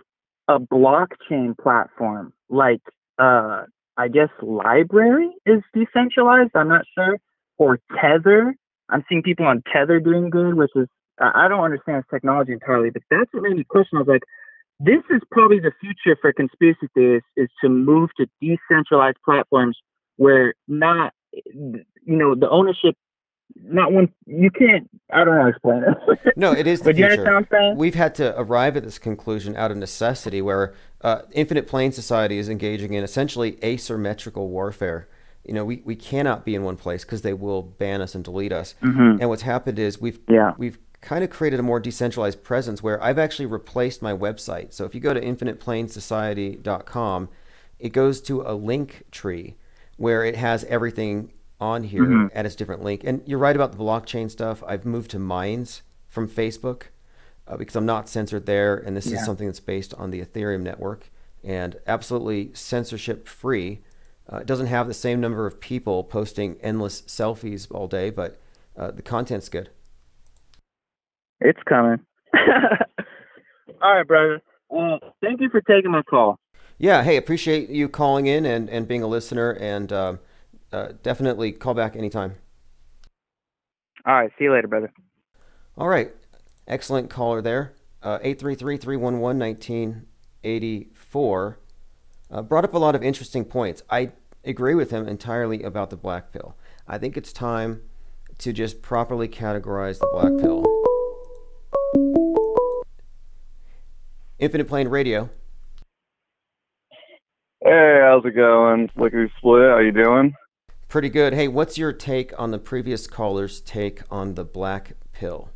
a 0.49 0.59
blockchain 0.59 1.57
platform, 1.59 2.33
like 2.49 2.81
uh, 3.19 3.65
I 3.99 4.09
guess 4.09 4.29
LBRY 4.41 5.29
is 5.45 5.61
decentralized. 5.75 6.53
I'm 6.55 6.69
not 6.69 6.85
sure, 6.97 7.19
or 7.59 7.81
Tether. 8.01 8.55
I'm 8.89 9.05
seeing 9.09 9.23
people 9.23 9.45
on 9.45 9.63
Tether 9.71 10.01
doing 10.01 10.31
good, 10.31 10.55
which 10.55 10.71
is 10.77 10.87
I 11.21 11.49
don't 11.49 11.65
understand 11.65 11.99
this 11.99 12.11
technology 12.11 12.53
entirely, 12.53 12.91
but 12.91 13.03
that's 13.11 13.29
what 13.33 13.43
made 13.43 13.57
me 13.57 13.65
question. 13.65 13.99
I 13.99 14.03
was 14.03 14.09
like, 14.09 14.23
this 14.79 15.03
is 15.11 15.21
probably 15.33 15.59
the 15.59 15.73
future 15.81 16.17
for 16.21 16.33
conspiracy 16.33 16.87
theorists 16.95 17.29
is 17.37 17.49
to 17.61 17.69
move 17.69 18.11
to 18.19 18.27
decentralized 18.41 19.17
platforms 19.25 19.77
where 20.17 20.55
not 20.69 21.13
eh, 21.35 21.41
you 21.55 22.17
know 22.17 22.37
the 22.37 22.49
ownership 22.49 22.95
not 23.63 23.93
one 23.93 24.09
you 24.27 24.51
can't 24.51 24.89
I 25.13 25.25
don't 25.25 25.35
know 25.35 25.41
how 25.41 25.45
to 25.45 25.51
explain 25.51 25.85
it. 25.85 26.37
No, 26.37 26.53
it 26.53 26.67
is 26.67 26.81
the 26.81 26.85
but 26.91 26.97
do 26.97 27.03
you 27.03 27.09
future. 27.09 27.23
understand 27.23 27.47
what 27.51 27.59
I'm 27.61 27.69
saying? 27.71 27.77
We've 27.79 27.95
had 27.95 28.15
to 28.17 28.39
arrive 28.39 28.77
at 28.77 28.85
this 28.85 28.99
conclusion 28.99 29.57
out 29.57 29.71
of 29.71 29.79
necessity, 29.79 30.43
where 30.43 30.75
uh, 31.01 31.23
Infinite 31.33 31.67
Plane 31.67 31.93
Society 31.93 32.37
is 32.39 32.49
engaging 32.51 32.93
in 32.93 33.03
essentially 33.05 33.59
asymmetrical 33.65 34.49
warfare. 34.49 35.09
You 35.45 35.55
know, 35.55 35.65
we, 35.65 35.81
we 35.87 35.97
cannot 35.97 36.45
be 36.45 36.55
in 36.55 36.63
one 36.63 36.77
place 36.77 37.05
because 37.07 37.23
they 37.23 37.33
will 37.33 37.63
ban 37.63 38.03
us 38.03 38.15
and 38.15 38.23
delete 38.23 38.53
us. 38.53 38.75
Mhm. 38.83 39.19
And 39.21 39.31
what's 39.31 39.41
happened 39.43 39.79
is 39.79 39.99
we've 39.99 40.19
Yeah. 40.29 40.53
we've 40.59 40.79
kind 41.01 41.25
of 41.25 41.31
created 41.31 41.59
a 41.59 41.63
more 41.63 41.81
decentralized 41.81 42.43
presence 42.43 42.83
where 42.83 43.03
I've 43.03 43.19
actually 43.19 43.47
replaced 43.47 44.03
my 44.03 44.13
website. 44.13 44.75
So 44.75 44.85
if 44.85 44.95
you 44.95 45.01
go 45.01 45.15
to 45.15 45.21
infiniteplanesociety.com, 45.21 47.29
it 47.79 47.91
goes 47.93 48.21
to 48.23 48.43
a 48.43 48.55
link 48.55 49.05
tree 49.11 49.57
where 49.97 50.25
it 50.25 50.37
has 50.37 50.65
everything 50.65 51.33
on 51.61 51.85
here 51.85 52.05
mm-hmm. 52.05 52.27
at 52.37 52.47
its 52.47 52.55
different 52.55 52.83
link. 52.83 53.03
And 53.05 53.23
you're 53.27 53.39
right 53.39 53.57
about 53.57 53.73
the 53.73 53.79
blockchain 53.79 54.31
stuff. 54.31 54.63
I've 54.67 54.85
moved 54.85 55.11
to 55.13 55.19
Minds 55.19 55.83
from 56.09 56.29
Facebook 56.29 56.85
uh, 57.47 57.57
because 57.57 57.77
I'm 57.77 57.87
not 57.87 58.09
censored 58.09 58.47
there, 58.47 58.77
and 58.77 58.97
this 58.97 59.07
yeah. 59.07 59.19
is 59.19 59.25
something 59.25 59.47
that's 59.47 59.61
based 59.61 59.95
on 59.95 60.11
the 60.11 60.21
Ethereum 60.21 60.63
network 60.63 61.11
and 61.43 61.77
absolutely 61.87 62.51
censorship 62.55 63.27
free. 63.27 63.81
Uh, 64.31 64.39
it 64.39 64.47
doesn't 64.47 64.67
have 64.67 64.87
the 64.87 64.95
same 64.95 65.21
number 65.21 65.47
of 65.47 65.61
people 65.61 66.05
posting 66.05 66.57
endless 66.61 67.03
selfies 67.03 67.67
all 67.71 67.89
day, 67.89 68.11
but 68.11 68.39
uh, 68.77 68.91
the 68.91 69.03
content's 69.03 69.49
good. 69.49 69.71
It's 71.41 71.61
coming. 71.69 72.01
all 73.83 73.95
right, 73.95 74.07
brother. 74.07 74.43
Uh, 74.71 74.99
thank 75.23 75.41
you 75.41 75.49
for 75.49 75.61
taking 75.63 75.91
my 75.91 76.03
call. 76.03 76.39
Yeah, 76.77 77.03
hey, 77.03 77.17
appreciate 77.17 77.71
you 77.71 77.89
calling 77.89 78.27
in 78.27 78.45
and, 78.45 78.69
and 78.69 78.87
being 78.87 79.03
a 79.03 79.07
listener, 79.07 79.53
and 79.53 79.93
uh, 79.93 80.15
uh, 80.73 80.93
definitely 81.03 81.53
call 81.53 81.75
back 81.75 81.97
anytime. 81.97 82.37
All 84.07 84.15
right, 84.15 84.31
see 84.39 84.45
you 84.45 84.53
later, 84.53 84.69
brother. 84.69 84.93
All 85.77 85.89
right, 85.89 86.13
excellent 86.67 87.11
caller 87.11 87.43
there. 87.43 87.75
Uh, 88.03 88.19
833 88.23 88.77
311 88.77 89.39
1984 89.39 91.59
uh, 92.31 92.43
brought 92.43 92.65
up 92.65 92.75
a 92.75 92.79
lot 92.79 92.95
of 92.95 93.03
interesting 93.03 93.45
points. 93.45 93.83
I 93.91 94.13
agree 94.45 94.75
with 94.75 94.91
him 94.91 95.09
entirely 95.09 95.63
about 95.63 95.91
the 95.91 95.97
black 95.97 96.33
pill. 96.33 96.57
I 96.87 96.99
think 96.99 97.17
it's 97.17 97.33
time 97.33 97.83
to 98.39 98.53
just 98.53 98.83
properly 98.83 99.29
categorize 99.29 99.99
the 99.99 100.09
black 100.13 100.37
pill. 100.41 100.65
Infinite 104.39 104.69
Plane 104.69 104.89
Radio. 104.89 105.31
Hey, 107.61 107.99
how's 108.03 108.25
it 108.25 108.37
going? 108.37 108.89
Lickety 108.95 109.33
Split, 109.39 109.71
how 109.71 109.79
you 109.79 109.91
doing? 109.91 110.33
Pretty 110.89 111.11
good. 111.11 111.35
Hey, 111.35 111.49
what's 111.49 111.77
your 111.77 111.93
take 111.93 112.33
on 112.39 112.51
the 112.51 112.59
previous 112.59 113.07
caller's 113.07 113.61
take 113.61 114.01
on 114.11 114.37
the 114.37 114.45
black 114.45 114.93
pill? 115.13 115.51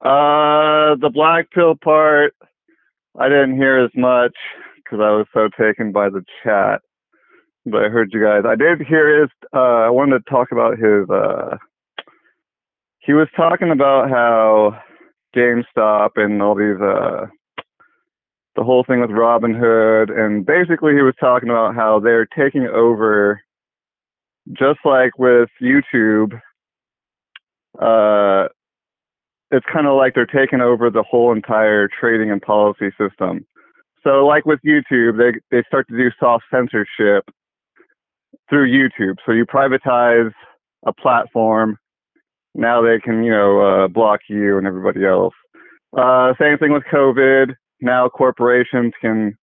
Uh, 0.00 0.96
the 0.96 1.10
black 1.14 1.48
pill 1.52 1.76
part, 1.76 2.34
I 3.16 3.28
didn't 3.28 3.54
hear 3.54 3.84
as 3.84 3.92
much 3.94 4.34
because 4.78 4.98
I 5.00 5.10
was 5.10 5.26
so 5.32 5.48
taken 5.56 5.92
by 5.92 6.08
the 6.08 6.24
chat. 6.42 6.80
But 7.66 7.84
I 7.84 7.88
heard 7.88 8.10
you 8.12 8.20
guys. 8.20 8.42
I 8.44 8.56
did 8.56 8.84
hear 8.84 9.20
his. 9.20 9.30
Uh, 9.54 9.86
I 9.86 9.90
wanted 9.90 10.24
to 10.24 10.30
talk 10.30 10.48
about 10.50 10.78
his. 10.78 11.08
Uh, 11.08 11.56
he 12.98 13.12
was 13.12 13.28
talking 13.36 13.70
about 13.70 14.10
how 14.10 14.76
GameStop 15.36 16.10
and 16.16 16.42
all 16.42 16.56
these 16.56 16.80
uh, 16.80 17.26
the 18.56 18.64
whole 18.64 18.84
thing 18.84 19.00
with 19.00 19.10
Robinhood, 19.10 20.10
and 20.10 20.44
basically 20.44 20.92
he 20.92 21.02
was 21.02 21.14
talking 21.20 21.48
about 21.48 21.74
how 21.74 22.00
they're 22.00 22.26
taking 22.26 22.66
over, 22.66 23.40
just 24.52 24.80
like 24.84 25.18
with 25.18 25.48
YouTube. 25.62 26.34
Uh, 27.80 28.48
it's 29.52 29.66
kind 29.72 29.86
of 29.86 29.96
like 29.96 30.14
they're 30.14 30.26
taking 30.26 30.60
over 30.60 30.90
the 30.90 31.02
whole 31.02 31.32
entire 31.32 31.88
trading 31.88 32.30
and 32.30 32.42
policy 32.42 32.90
system. 32.98 33.46
So, 34.02 34.26
like 34.26 34.46
with 34.46 34.60
YouTube, 34.66 35.18
they 35.18 35.38
they 35.50 35.62
start 35.66 35.86
to 35.88 35.96
do 35.96 36.10
soft 36.18 36.44
censorship 36.50 37.28
through 38.48 38.70
YouTube. 38.70 39.16
So 39.26 39.32
you 39.32 39.46
privatize 39.46 40.32
a 40.86 40.92
platform, 40.92 41.76
now 42.54 42.82
they 42.82 42.98
can 42.98 43.22
you 43.22 43.30
know 43.30 43.60
uh, 43.60 43.88
block 43.88 44.20
you 44.28 44.58
and 44.58 44.66
everybody 44.66 45.04
else. 45.04 45.34
Uh, 45.96 46.32
same 46.40 46.58
thing 46.58 46.72
with 46.72 46.82
COVID 46.92 47.54
now 47.80 48.08
corporations 48.08 48.92
can 49.00 49.36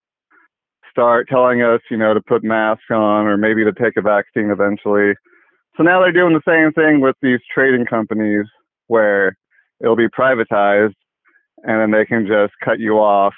start 0.92 1.28
telling 1.30 1.62
us, 1.62 1.80
you 1.92 1.98
know, 1.98 2.14
to 2.14 2.22
put 2.22 2.44
masks 2.44 2.90
on 2.90 3.28
or 3.28 3.38
maybe 3.38 3.64
to 3.64 3.72
take 3.74 3.98
a 3.98 4.02
vaccine 4.02 4.50
eventually. 4.50 5.14
So 5.76 5.84
now 5.84 6.02
they're 6.02 6.12
doing 6.12 6.34
the 6.34 6.42
same 6.48 6.74
thing 6.74 7.02
with 7.02 7.16
these 7.22 7.40
trading 7.54 7.86
companies 7.86 8.46
where 8.88 9.38
it'll 9.80 9.96
be 9.96 10.08
privatized 10.08 10.96
and 11.64 11.82
then 11.82 11.92
they 11.92 12.06
can 12.06 12.26
just 12.26 12.54
cut 12.64 12.80
you 12.80 12.94
off 12.94 13.34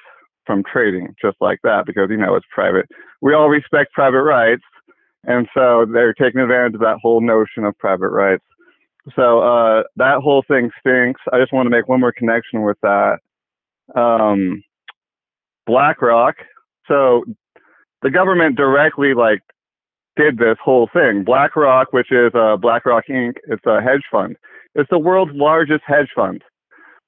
from 0.46 0.64
trading 0.72 1.14
just 1.22 1.38
like 1.42 1.60
that 1.64 1.84
because, 1.86 2.08
you 2.10 2.18
know, 2.18 2.36
it's 2.36 2.46
private. 2.54 2.86
We 3.22 3.34
all 3.34 3.50
respect 3.50 3.92
private 3.94 4.24
rights. 4.24 4.64
And 5.26 5.48
so 5.54 5.86
they're 5.92 6.14
taking 6.14 6.40
advantage 6.40 6.76
of 6.76 6.80
that 6.80 7.00
whole 7.02 7.20
notion 7.20 7.66
of 7.66 7.78
private 7.78 8.10
rights. 8.10 8.44
So 9.16 9.42
uh, 9.42 9.84
that 9.98 10.22
whole 10.24 10.44
thing 10.48 10.70
stinks. 10.80 11.20
I 11.34 11.40
just 11.40 11.52
want 11.52 11.66
to 11.66 11.70
make 11.70 11.90
one 11.90 12.00
more 12.00 12.14
connection 12.14 12.64
with 12.64 12.78
that. 12.84 13.18
Um, 13.96 14.64
BlackRock. 15.70 16.36
So 16.88 17.24
the 18.02 18.10
government 18.10 18.56
directly 18.58 19.14
like 19.14 19.40
did 20.16 20.38
this 20.38 20.58
whole 20.64 20.90
thing. 20.92 21.24
BlackRock, 21.24 21.94
which 21.94 22.12
is 22.12 22.32
uh, 22.34 22.58
BlackRock 22.58 23.06
Inc., 23.10 23.34
it's 23.48 23.66
a 23.68 23.80
hedge 23.82 24.04
fund. 24.12 24.36
It's 24.74 24.90
the 24.90 25.00
world's 25.00 25.32
largest 25.36 25.84
hedge 25.86 26.10
fund. 26.16 26.44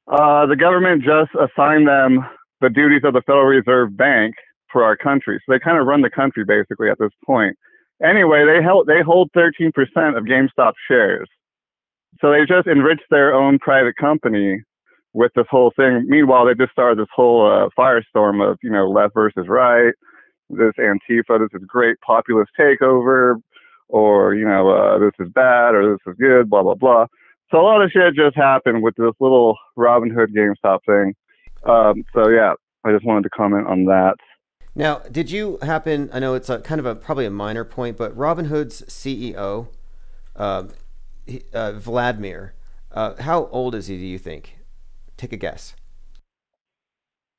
Uh, 0.07 0.45
the 0.45 0.55
government 0.55 1.03
just 1.03 1.31
assigned 1.35 1.87
them 1.87 2.25
the 2.61 2.69
duties 2.69 3.01
of 3.03 3.13
the 3.13 3.23
Federal 3.25 3.45
Reserve 3.45 3.97
Bank 3.97 4.35
for 4.71 4.83
our 4.83 4.95
country. 4.95 5.41
So 5.45 5.51
they 5.51 5.59
kind 5.59 5.79
of 5.79 5.87
run 5.87 6.01
the 6.01 6.09
country 6.09 6.45
basically 6.45 6.89
at 6.89 6.99
this 6.99 7.11
point. 7.25 7.57
Anyway, 8.03 8.45
they 8.45 8.63
held 8.63 8.87
they 8.87 9.01
hold 9.01 9.29
13% 9.35 9.69
of 10.17 10.23
GameStop 10.25 10.73
shares. 10.87 11.27
So 12.19 12.31
they 12.31 12.45
just 12.45 12.67
enriched 12.67 13.09
their 13.09 13.33
own 13.33 13.57
private 13.59 13.95
company 13.95 14.61
with 15.13 15.31
this 15.35 15.45
whole 15.49 15.71
thing. 15.75 16.05
Meanwhile, 16.07 16.45
they 16.45 16.53
just 16.53 16.71
started 16.71 16.97
this 16.97 17.11
whole 17.13 17.45
uh, 17.45 17.69
firestorm 17.77 18.49
of, 18.49 18.57
you 18.63 18.69
know, 18.69 18.89
left 18.89 19.13
versus 19.13 19.47
right, 19.47 19.93
this 20.49 20.73
Antifa, 20.79 21.39
this 21.39 21.59
is 21.59 21.65
great 21.67 21.99
populist 22.01 22.51
takeover, 22.59 23.35
or, 23.87 24.35
you 24.35 24.45
know, 24.45 24.69
uh, 24.69 24.99
this 24.99 25.11
is 25.19 25.31
bad 25.33 25.75
or 25.75 25.91
this 25.91 26.11
is 26.11 26.17
good, 26.19 26.49
blah, 26.49 26.63
blah, 26.63 26.75
blah. 26.75 27.05
So 27.51 27.59
a 27.59 27.63
lot 27.63 27.81
of 27.81 27.91
shit 27.91 28.15
just 28.15 28.35
happened 28.35 28.81
with 28.81 28.95
this 28.95 29.11
little 29.19 29.57
Robin 29.75 30.09
Hood 30.09 30.33
GameStop 30.33 30.79
thing. 30.85 31.13
Um, 31.63 32.03
so, 32.13 32.29
yeah, 32.29 32.53
I 32.85 32.91
just 32.91 33.05
wanted 33.05 33.23
to 33.23 33.29
comment 33.29 33.67
on 33.67 33.85
that. 33.85 34.15
Now, 34.73 34.99
did 35.11 35.29
you 35.29 35.59
happen? 35.61 36.09
I 36.13 36.19
know 36.19 36.33
it's 36.33 36.49
a, 36.49 36.59
kind 36.59 36.79
of 36.79 36.85
a 36.85 36.95
probably 36.95 37.25
a 37.25 37.31
minor 37.31 37.65
point, 37.65 37.97
but 37.97 38.15
Robin 38.15 38.45
Hood's 38.45 38.83
CEO, 38.83 39.67
uh, 40.37 40.63
uh, 41.53 41.73
Vladimir, 41.73 42.53
uh, 42.93 43.21
how 43.21 43.47
old 43.47 43.75
is 43.75 43.87
he? 43.87 43.97
Do 43.97 44.05
you 44.05 44.17
think? 44.17 44.60
Take 45.21 45.33
a 45.33 45.37
guess. 45.37 45.75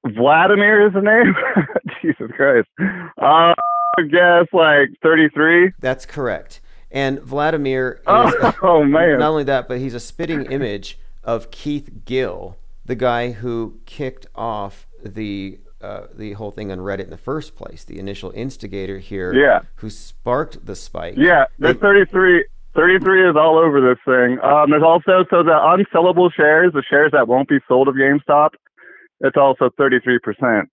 Vladimir 0.06 0.86
is 0.86 0.92
the 0.92 1.00
name? 1.00 1.34
Jesus 2.00 2.30
Christ. 2.36 2.68
Uh, 3.20 3.54
I 3.98 4.02
guess 4.08 4.46
like 4.52 4.90
33. 5.02 5.72
That's 5.80 6.06
correct. 6.06 6.60
And 6.92 7.20
Vladimir 7.22 7.94
is, 7.94 8.04
oh, 8.06 8.54
oh, 8.62 8.84
man. 8.84 9.18
Not 9.18 9.30
only 9.30 9.42
that, 9.44 9.66
but 9.66 9.78
he's 9.78 9.94
a 9.94 10.00
spitting 10.00 10.44
image 10.44 10.96
of 11.24 11.50
Keith 11.50 12.04
Gill, 12.04 12.56
the 12.84 12.94
guy 12.94 13.32
who 13.32 13.80
kicked 13.84 14.28
off 14.36 14.86
the 15.04 15.58
uh, 15.80 16.06
the 16.14 16.34
whole 16.34 16.52
thing 16.52 16.70
on 16.70 16.78
Reddit 16.78 17.02
in 17.06 17.10
the 17.10 17.16
first 17.16 17.56
place, 17.56 17.82
the 17.82 17.98
initial 17.98 18.30
instigator 18.36 19.00
here, 19.00 19.34
yeah. 19.34 19.62
who 19.76 19.90
sparked 19.90 20.66
the 20.66 20.76
spike. 20.76 21.14
Yeah, 21.16 21.46
the 21.58 21.74
33. 21.74 22.44
33 22.74 23.30
is 23.30 23.36
all 23.36 23.58
over 23.58 23.80
this 23.80 23.98
thing. 24.04 24.38
Um, 24.42 24.70
there's 24.70 24.82
also, 24.82 25.24
so 25.30 25.42
the 25.42 25.52
unsellable 25.52 26.30
shares, 26.34 26.72
the 26.72 26.82
shares 26.88 27.12
that 27.12 27.28
won't 27.28 27.48
be 27.48 27.58
sold 27.68 27.88
of 27.88 27.94
GameStop, 27.94 28.50
it's 29.20 29.36
also 29.36 29.70
33%. 29.78 30.64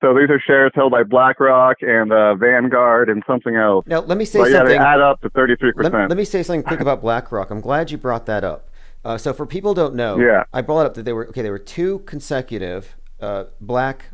So 0.00 0.14
these 0.14 0.30
are 0.30 0.40
shares 0.44 0.70
held 0.74 0.92
by 0.92 1.02
BlackRock 1.02 1.78
and 1.80 2.12
uh, 2.12 2.34
Vanguard 2.36 3.08
and 3.08 3.22
something 3.26 3.56
else. 3.56 3.84
Now, 3.88 4.00
let 4.00 4.16
me 4.16 4.24
say 4.24 4.40
but, 4.40 4.52
something. 4.52 4.74
Yeah, 4.74 4.78
they 4.78 4.84
add 4.84 5.00
up 5.00 5.20
to 5.22 5.30
33%. 5.30 5.72
Let, 5.76 5.92
let, 5.92 6.16
me 6.16 6.24
say 6.24 6.42
something 6.42 6.62
quick 6.62 6.80
about 6.80 7.00
BlackRock. 7.00 7.50
I'm 7.50 7.60
glad 7.60 7.90
you 7.90 7.98
brought 7.98 8.26
that 8.26 8.44
up. 8.44 8.70
Uh, 9.04 9.18
so 9.18 9.32
for 9.32 9.46
people 9.46 9.72
who 9.72 9.76
don't 9.76 9.94
know, 9.94 10.18
yeah. 10.18 10.44
I 10.52 10.62
brought 10.62 10.86
up 10.86 10.94
that 10.94 11.04
they 11.04 11.12
were 11.12 11.28
okay. 11.28 11.42
There 11.42 11.52
were 11.52 11.58
two 11.58 12.00
consecutive 12.00 12.96
uh, 13.20 13.44
Black 13.60 14.10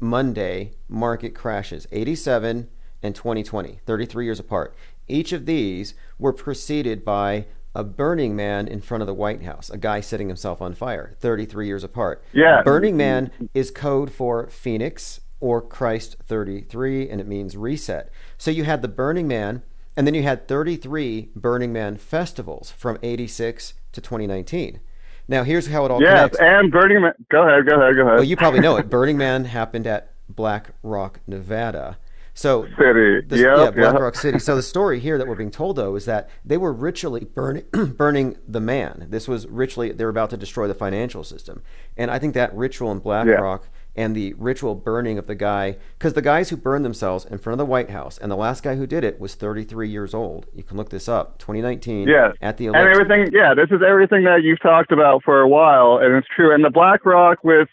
Monday 0.00 0.72
market 0.88 1.34
crashes, 1.34 1.86
87 1.90 2.68
and 3.02 3.14
2020, 3.14 3.80
33 3.86 4.24
years 4.24 4.40
apart. 4.40 4.74
Each 5.08 5.32
of 5.32 5.46
these 5.46 5.94
were 6.18 6.32
preceded 6.32 7.04
by 7.04 7.46
a 7.74 7.84
Burning 7.84 8.34
Man 8.34 8.66
in 8.66 8.80
front 8.80 9.02
of 9.02 9.06
the 9.06 9.14
White 9.14 9.42
House, 9.42 9.70
a 9.70 9.78
guy 9.78 10.00
setting 10.00 10.28
himself 10.28 10.60
on 10.60 10.74
fire, 10.74 11.16
33 11.20 11.66
years 11.66 11.84
apart. 11.84 12.22
Yeah. 12.32 12.62
Burning 12.62 12.96
Man 12.96 13.30
is 13.54 13.70
code 13.70 14.10
for 14.10 14.48
Phoenix 14.48 15.20
or 15.40 15.62
Christ 15.62 16.16
33, 16.24 17.08
and 17.08 17.20
it 17.20 17.26
means 17.26 17.56
reset. 17.56 18.10
So 18.36 18.50
you 18.50 18.64
had 18.64 18.82
the 18.82 18.88
Burning 18.88 19.28
Man, 19.28 19.62
and 19.96 20.06
then 20.06 20.14
you 20.14 20.22
had 20.22 20.48
33 20.48 21.30
Burning 21.36 21.72
Man 21.72 21.96
festivals 21.96 22.72
from 22.72 22.98
86 23.02 23.74
to 23.92 24.00
2019. 24.00 24.80
Now, 25.28 25.44
here's 25.44 25.68
how 25.68 25.84
it 25.84 25.90
all 25.90 26.00
yes, 26.00 26.30
connects. 26.30 26.38
and 26.40 26.72
Burning 26.72 27.02
Man. 27.02 27.12
Go 27.30 27.46
ahead, 27.46 27.66
go 27.66 27.80
ahead, 27.80 27.94
go 27.94 28.02
ahead. 28.02 28.14
Well, 28.14 28.24
you 28.24 28.36
probably 28.36 28.60
know 28.60 28.76
it. 28.76 28.88
Burning 28.90 29.18
Man 29.18 29.44
happened 29.44 29.86
at 29.86 30.12
Black 30.28 30.70
Rock, 30.82 31.20
Nevada. 31.26 31.98
So 32.38 32.66
City. 32.78 33.20
the- 33.26 33.36
Yep, 33.36 33.56
yeah, 33.58 33.64
yep. 33.64 33.74
BlackRock 33.74 34.14
City. 34.14 34.38
So 34.38 34.54
the 34.54 34.62
story 34.62 35.00
here 35.00 35.18
that 35.18 35.26
we're 35.26 35.34
being 35.34 35.50
told 35.50 35.74
though 35.74 35.96
is 35.96 36.04
that 36.04 36.30
they 36.44 36.56
were 36.56 36.72
ritually 36.72 37.24
burning 37.24 37.64
burning 37.96 38.36
the 38.46 38.60
man. 38.60 39.06
This 39.10 39.26
was 39.26 39.48
ritually 39.48 39.90
they 39.90 40.04
were 40.04 40.10
about 40.10 40.30
to 40.30 40.36
destroy 40.36 40.68
the 40.68 40.74
financial 40.74 41.24
system, 41.24 41.62
and 41.96 42.12
I 42.12 42.20
think 42.20 42.34
that 42.34 42.54
ritual 42.54 42.92
in 42.92 43.00
BlackRock 43.00 43.68
and 43.96 44.14
the 44.14 44.34
ritual 44.34 44.76
burning 44.76 45.18
of 45.18 45.26
the 45.26 45.34
guy 45.34 45.78
because 45.98 46.12
the 46.12 46.22
guys 46.22 46.50
who 46.50 46.56
burned 46.56 46.84
themselves 46.84 47.24
in 47.24 47.38
front 47.38 47.54
of 47.54 47.58
the 47.58 47.68
White 47.68 47.90
House 47.90 48.18
and 48.18 48.30
the 48.30 48.36
last 48.36 48.62
guy 48.62 48.76
who 48.76 48.86
did 48.86 49.02
it 49.02 49.18
was 49.18 49.34
33 49.34 49.88
years 49.88 50.14
old. 50.14 50.46
You 50.54 50.62
can 50.62 50.76
look 50.76 50.90
this 50.90 51.08
up. 51.08 51.38
2019. 51.38 52.06
Yeah. 52.06 52.30
At 52.40 52.56
the 52.56 52.66
election. 52.66 52.86
and 52.86 53.00
everything 53.00 53.34
yeah 53.34 53.52
this 53.54 53.66
is 53.72 53.82
everything 53.84 54.22
that 54.24 54.44
you've 54.44 54.60
talked 54.62 54.92
about 54.92 55.24
for 55.24 55.40
a 55.40 55.48
while 55.48 55.98
and 56.00 56.14
it's 56.14 56.28
true 56.36 56.54
and 56.54 56.64
the 56.64 56.70
blackrock 56.70 57.42
with 57.42 57.68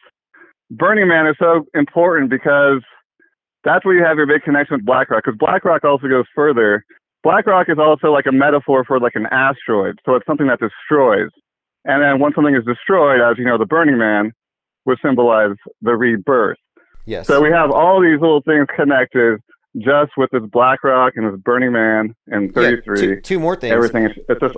burning 0.72 1.08
man 1.08 1.28
is 1.28 1.36
so 1.38 1.68
important 1.76 2.32
because 2.32 2.82
that's 3.66 3.84
where 3.84 3.96
you 3.96 4.04
have 4.06 4.16
your 4.18 4.26
big 4.28 4.44
connection 4.44 4.78
with 4.78 4.86
blackrock 4.86 5.24
because 5.26 5.38
blackrock 5.38 5.84
also 5.84 6.08
goes 6.08 6.26
further 6.34 6.86
blackrock 7.24 7.68
is 7.70 7.78
also 7.80 8.12
like 8.12 8.26
a 8.28 8.32
metaphor 8.32 8.86
for 8.86 9.00
like 9.00 9.16
an 9.16 9.26
asteroid 9.32 10.00
so 10.06 10.16
it's 10.16 10.26
something 10.26 10.48
that 10.48 10.60
destroys 10.60 11.30
and 11.84 12.02
then 12.02 12.20
once 12.20 12.36
something 12.36 12.56
is 12.56 12.64
destroyed 12.66 13.20
as 13.20 13.38
you 13.38 13.44
know 13.44 13.58
the 13.58 13.66
burning 13.66 13.98
man 13.98 14.32
would 14.86 14.98
symbolize 15.04 15.56
the 15.82 15.96
rebirth 15.96 16.58
yes. 17.06 17.28
so 17.28 17.42
we 17.42 17.50
have 17.52 17.72
all 17.72 18.00
these 18.02 18.22
little 18.22 18.42
things 18.42 18.68
connected 18.76 19.42
just 19.78 20.12
with 20.16 20.30
this 20.32 20.44
blackrock 20.52 21.14
and 21.18 21.34
this 21.34 21.40
burning 21.42 21.72
man 21.74 22.16
and 22.28 22.48
Yeah, 22.56 22.78
33 22.86 22.98
two, 23.02 23.22
two 23.22 23.40
more 23.40 23.56
things. 23.58 23.74
everything 23.74 24.06
is 24.06 24.12
it's 24.30 24.40
just 24.40 24.56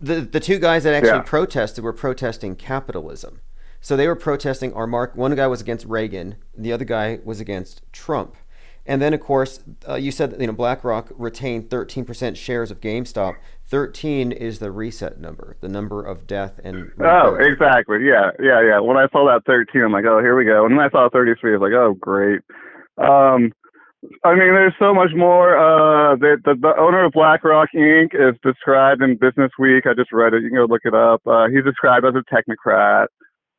the 0.00 0.20
the 0.20 0.38
two 0.40 0.58
guys 0.60 0.84
that 0.84 0.94
actually 0.94 1.10
Yeah. 1.18 1.22
protested 1.22 1.82
were 1.82 1.92
protesting 1.92 2.54
capitalism. 2.54 3.40
So 3.80 3.96
they 3.96 4.06
were 4.06 4.16
protesting 4.16 4.72
our 4.74 4.86
mark. 4.86 5.14
One 5.16 5.34
guy 5.34 5.46
was 5.46 5.60
against 5.60 5.86
Reagan, 5.86 6.36
the 6.56 6.72
other 6.72 6.84
guy 6.84 7.20
was 7.24 7.40
against 7.40 7.82
Trump. 7.92 8.36
And 8.86 9.02
then, 9.02 9.12
of 9.12 9.20
course, 9.20 9.60
uh, 9.86 9.96
you 9.96 10.10
said 10.10 10.30
that 10.30 10.40
you 10.40 10.46
know 10.46 10.54
BlackRock 10.54 11.12
retained 11.16 11.68
13% 11.68 12.36
shares 12.36 12.70
of 12.70 12.80
GameStop. 12.80 13.34
13 13.66 14.32
is 14.32 14.60
the 14.60 14.72
reset 14.72 15.20
number, 15.20 15.58
the 15.60 15.68
number 15.68 16.02
of 16.02 16.26
death 16.26 16.58
and. 16.64 16.90
Oh, 16.98 17.36
exactly. 17.38 17.98
Yeah, 18.02 18.30
yeah, 18.40 18.62
yeah. 18.62 18.80
When 18.80 18.96
I 18.96 19.06
saw 19.12 19.26
that 19.26 19.42
13, 19.44 19.82
I'm 19.82 19.92
like, 19.92 20.06
oh, 20.06 20.20
here 20.20 20.34
we 20.34 20.46
go. 20.46 20.64
And 20.64 20.72
then 20.72 20.80
I 20.80 20.88
saw 20.88 21.10
33, 21.10 21.52
I 21.52 21.56
was 21.58 21.70
like, 21.70 21.78
oh, 21.78 21.94
great. 22.00 22.40
Um, 22.96 23.52
I 24.24 24.30
mean, 24.30 24.54
there's 24.54 24.74
so 24.78 24.94
much 24.94 25.10
more. 25.14 25.58
Uh, 25.58 26.16
the, 26.16 26.36
the 26.44 26.54
the 26.54 26.72
owner 26.78 27.04
of 27.04 27.12
BlackRock 27.12 27.68
Inc. 27.74 28.14
is 28.14 28.36
described 28.42 29.02
in 29.02 29.16
Business 29.16 29.50
Week. 29.58 29.84
I 29.86 29.94
just 29.94 30.12
read 30.12 30.34
it. 30.34 30.42
You 30.42 30.48
can 30.48 30.58
go 30.58 30.64
look 30.64 30.82
it 30.84 30.94
up. 30.94 31.20
Uh, 31.26 31.48
he's 31.48 31.64
described 31.64 32.06
as 32.06 32.14
a 32.14 32.22
technocrat. 32.32 33.08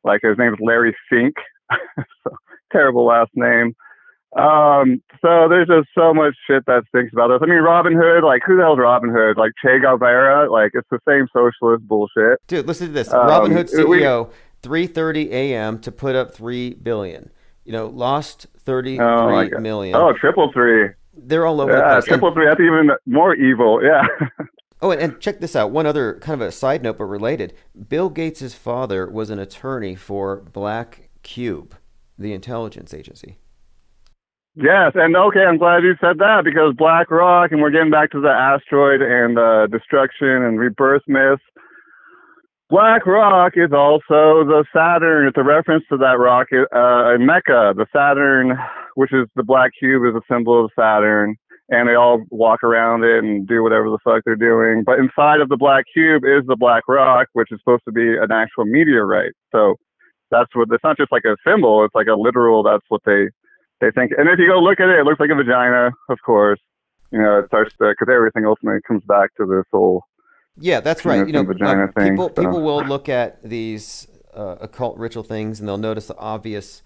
Like 0.04 0.20
his 0.22 0.36
name 0.38 0.52
is 0.54 0.58
Larry 0.60 0.96
Fink. 1.08 1.34
so, 2.24 2.30
terrible 2.72 3.06
last 3.06 3.30
name. 3.34 3.74
Um, 4.36 5.02
so 5.20 5.48
there's 5.48 5.66
just 5.66 5.88
so 5.92 6.14
much 6.14 6.34
shit 6.46 6.64
that 6.66 6.84
stinks 6.88 7.12
about 7.12 7.32
us. 7.32 7.40
I 7.42 7.46
mean, 7.46 7.58
Robin 7.58 7.94
Hood, 7.94 8.22
like 8.24 8.42
who 8.46 8.56
the 8.56 8.62
hell's 8.62 8.78
Robin 8.78 9.10
Hood? 9.10 9.36
Like 9.36 9.52
Che 9.62 9.80
Guevara? 9.80 10.50
Like 10.50 10.70
it's 10.74 10.86
the 10.90 11.00
same 11.08 11.26
socialist 11.32 11.86
bullshit. 11.88 12.38
Dude, 12.46 12.66
listen 12.66 12.86
to 12.88 12.92
this. 12.92 13.12
Um, 13.12 13.26
Robinhood 13.28 13.72
we- 13.88 14.00
CEO, 14.00 14.30
3:30 14.62 15.30
a.m. 15.32 15.78
to 15.80 15.90
put 15.90 16.14
up 16.14 16.32
three 16.32 16.74
billion. 16.74 17.30
You 17.64 17.72
know, 17.72 17.86
lost 17.88 18.46
Oh, 18.54 18.58
thirty-three 18.60 19.50
God. 19.50 19.60
million. 19.62 19.96
Oh, 19.96 20.12
triple 20.12 20.52
three. 20.52 20.90
They're 21.16 21.44
all 21.44 21.60
over 21.60 21.72
the 21.72 21.78
Yeah, 21.78 21.92
place. 21.94 22.04
Triple 22.04 22.32
three. 22.32 22.46
That's 22.46 22.60
even 22.60 22.90
more 23.06 23.34
evil. 23.34 23.82
Yeah. 23.82 24.02
Oh, 24.82 24.90
and, 24.90 25.00
and 25.00 25.20
check 25.20 25.40
this 25.40 25.54
out. 25.54 25.70
One 25.70 25.86
other 25.86 26.18
kind 26.20 26.40
of 26.40 26.48
a 26.48 26.52
side 26.52 26.82
note, 26.82 26.98
but 26.98 27.04
related. 27.04 27.52
Bill 27.88 28.08
Gates' 28.08 28.54
father 28.54 29.10
was 29.10 29.30
an 29.30 29.38
attorney 29.38 29.94
for 29.94 30.36
Black 30.52 31.10
Cube, 31.22 31.76
the 32.18 32.32
intelligence 32.32 32.94
agency. 32.94 33.36
yes, 34.54 34.92
and 34.94 35.14
okay, 35.16 35.44
I'm 35.44 35.58
glad 35.58 35.82
you 35.82 35.94
said 36.00 36.18
that 36.18 36.42
because 36.44 36.74
Black 36.76 37.10
Rock, 37.10 37.52
and 37.52 37.60
we're 37.60 37.70
getting 37.70 37.90
back 37.90 38.10
to 38.12 38.20
the 38.20 38.30
asteroid 38.30 39.02
and 39.02 39.38
uh, 39.38 39.66
destruction 39.66 40.28
and 40.28 40.58
rebirth 40.58 41.02
myths. 41.06 41.42
Black 42.70 43.04
Rock 43.04 43.54
is 43.56 43.72
also 43.72 44.44
the 44.44 44.64
Saturn. 44.72 45.26
It's 45.26 45.36
a 45.36 45.42
reference 45.42 45.84
to 45.90 45.96
that 45.98 46.18
rock 46.18 46.46
uh, 46.52 47.14
in 47.14 47.26
Mecca. 47.26 47.74
The 47.76 47.86
Saturn, 47.92 48.56
which 48.94 49.12
is 49.12 49.26
the 49.34 49.42
black 49.42 49.72
cube, 49.78 50.04
is 50.06 50.14
a 50.14 50.32
symbol 50.32 50.64
of 50.64 50.70
Saturn, 50.78 51.36
and 51.70 51.88
they 51.88 51.94
all 51.94 52.22
walk 52.30 52.62
around 52.62 53.04
it 53.04 53.22
and 53.22 53.46
do 53.46 53.62
whatever 53.62 53.88
the 53.88 53.98
fuck 54.02 54.22
they're 54.24 54.34
doing. 54.34 54.82
But 54.84 54.98
inside 54.98 55.40
of 55.40 55.48
the 55.48 55.56
black 55.56 55.84
cube 55.92 56.24
is 56.24 56.44
the 56.46 56.56
black 56.56 56.82
rock, 56.88 57.28
which 57.32 57.50
is 57.52 57.60
supposed 57.60 57.84
to 57.86 57.92
be 57.92 58.16
an 58.16 58.32
actual 58.32 58.64
meteorite. 58.64 59.32
So 59.52 59.76
that's 60.30 60.54
what 60.54 60.68
it's 60.70 60.84
not 60.84 60.96
just 60.96 61.12
like 61.12 61.24
a 61.24 61.36
symbol; 61.46 61.84
it's 61.84 61.94
like 61.94 62.08
a 62.08 62.14
literal. 62.14 62.62
That's 62.62 62.84
what 62.88 63.02
they 63.06 63.28
they 63.80 63.90
think. 63.92 64.12
And 64.16 64.28
if 64.28 64.38
you 64.38 64.48
go 64.48 64.58
look 64.58 64.80
at 64.80 64.88
it, 64.88 64.98
it 64.98 65.04
looks 65.04 65.20
like 65.20 65.30
a 65.30 65.34
vagina, 65.34 65.90
of 66.08 66.18
course. 66.26 66.60
You 67.12 67.20
know, 67.20 67.38
it 67.38 67.46
starts 67.46 67.72
to 67.78 67.92
because 67.98 68.12
everything 68.12 68.46
ultimately 68.46 68.80
comes 68.86 69.02
back 69.04 69.34
to 69.36 69.46
this 69.46 69.64
whole 69.72 70.02
Yeah, 70.58 70.80
that's 70.80 71.04
right. 71.04 71.26
You 71.26 71.32
know, 71.32 71.44
vagina 71.44 71.90
thing, 71.92 72.12
people 72.12 72.32
so. 72.34 72.42
people 72.42 72.62
will 72.62 72.84
look 72.84 73.08
at 73.08 73.42
these 73.42 74.08
uh, 74.34 74.56
occult 74.60 74.98
ritual 74.98 75.22
things 75.22 75.60
and 75.60 75.68
they'll 75.68 75.78
notice 75.78 76.06
the 76.06 76.16
obvious 76.18 76.82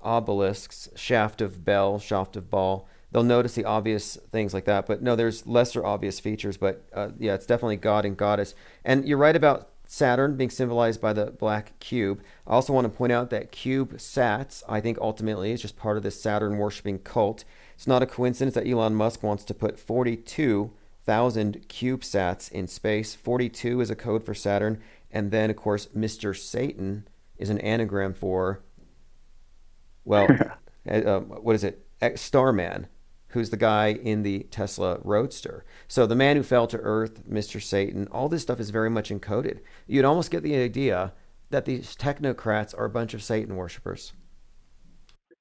obelisks, 0.00 0.88
shaft 0.94 1.40
of 1.40 1.64
bell, 1.64 1.98
shaft 1.98 2.36
of 2.36 2.50
ball. 2.50 2.88
They'll 3.18 3.24
notice 3.24 3.56
the 3.56 3.64
obvious 3.64 4.14
things 4.30 4.54
like 4.54 4.64
that, 4.66 4.86
but 4.86 5.02
no, 5.02 5.16
there's 5.16 5.44
lesser 5.44 5.84
obvious 5.84 6.20
features. 6.20 6.56
But 6.56 6.84
uh, 6.94 7.08
yeah, 7.18 7.34
it's 7.34 7.46
definitely 7.46 7.74
god 7.74 8.04
and 8.04 8.16
goddess. 8.16 8.54
And 8.84 9.08
you're 9.08 9.18
right 9.18 9.34
about 9.34 9.70
Saturn 9.88 10.36
being 10.36 10.50
symbolized 10.50 11.00
by 11.00 11.12
the 11.12 11.32
black 11.32 11.76
cube. 11.80 12.22
I 12.46 12.52
also 12.52 12.72
want 12.72 12.84
to 12.84 12.96
point 12.96 13.10
out 13.10 13.30
that 13.30 13.50
cube 13.50 13.94
sats, 13.94 14.62
I 14.68 14.80
think 14.80 14.98
ultimately 15.00 15.50
is 15.50 15.60
just 15.60 15.76
part 15.76 15.96
of 15.96 16.04
this 16.04 16.22
Saturn 16.22 16.58
worshipping 16.58 17.00
cult. 17.00 17.42
It's 17.74 17.88
not 17.88 18.04
a 18.04 18.06
coincidence 18.06 18.54
that 18.54 18.68
Elon 18.68 18.94
Musk 18.94 19.24
wants 19.24 19.42
to 19.46 19.52
put 19.54 19.80
42,000 19.80 21.68
CubeSats 21.68 22.52
in 22.52 22.68
space. 22.68 23.16
42 23.16 23.80
is 23.80 23.90
a 23.90 23.96
code 23.96 24.22
for 24.22 24.32
Saturn. 24.32 24.80
And 25.10 25.32
then, 25.32 25.50
of 25.50 25.56
course, 25.56 25.86
Mr. 25.86 26.36
Satan 26.36 27.08
is 27.36 27.50
an 27.50 27.58
anagram 27.58 28.14
for, 28.14 28.62
well, 30.04 30.28
uh, 30.88 30.92
uh, 30.92 31.18
what 31.18 31.56
is 31.56 31.64
it? 31.64 31.84
Starman, 32.14 32.86
who's 33.30 33.50
the 33.50 33.56
guy 33.56 33.88
in 33.88 34.22
the 34.22 34.40
Tesla 34.50 34.98
Roadster. 35.02 35.64
So 35.86 36.06
the 36.06 36.16
man 36.16 36.36
who 36.36 36.42
fell 36.42 36.66
to 36.68 36.78
earth, 36.78 37.28
Mr. 37.28 37.62
Satan, 37.62 38.08
all 38.10 38.28
this 38.28 38.42
stuff 38.42 38.60
is 38.60 38.70
very 38.70 38.90
much 38.90 39.10
encoded. 39.10 39.60
You'd 39.86 40.04
almost 40.04 40.30
get 40.30 40.42
the 40.42 40.56
idea 40.56 41.12
that 41.50 41.64
these 41.64 41.94
technocrats 41.96 42.76
are 42.78 42.84
a 42.84 42.90
bunch 42.90 43.14
of 43.14 43.22
Satan 43.22 43.56
worshippers. 43.56 44.12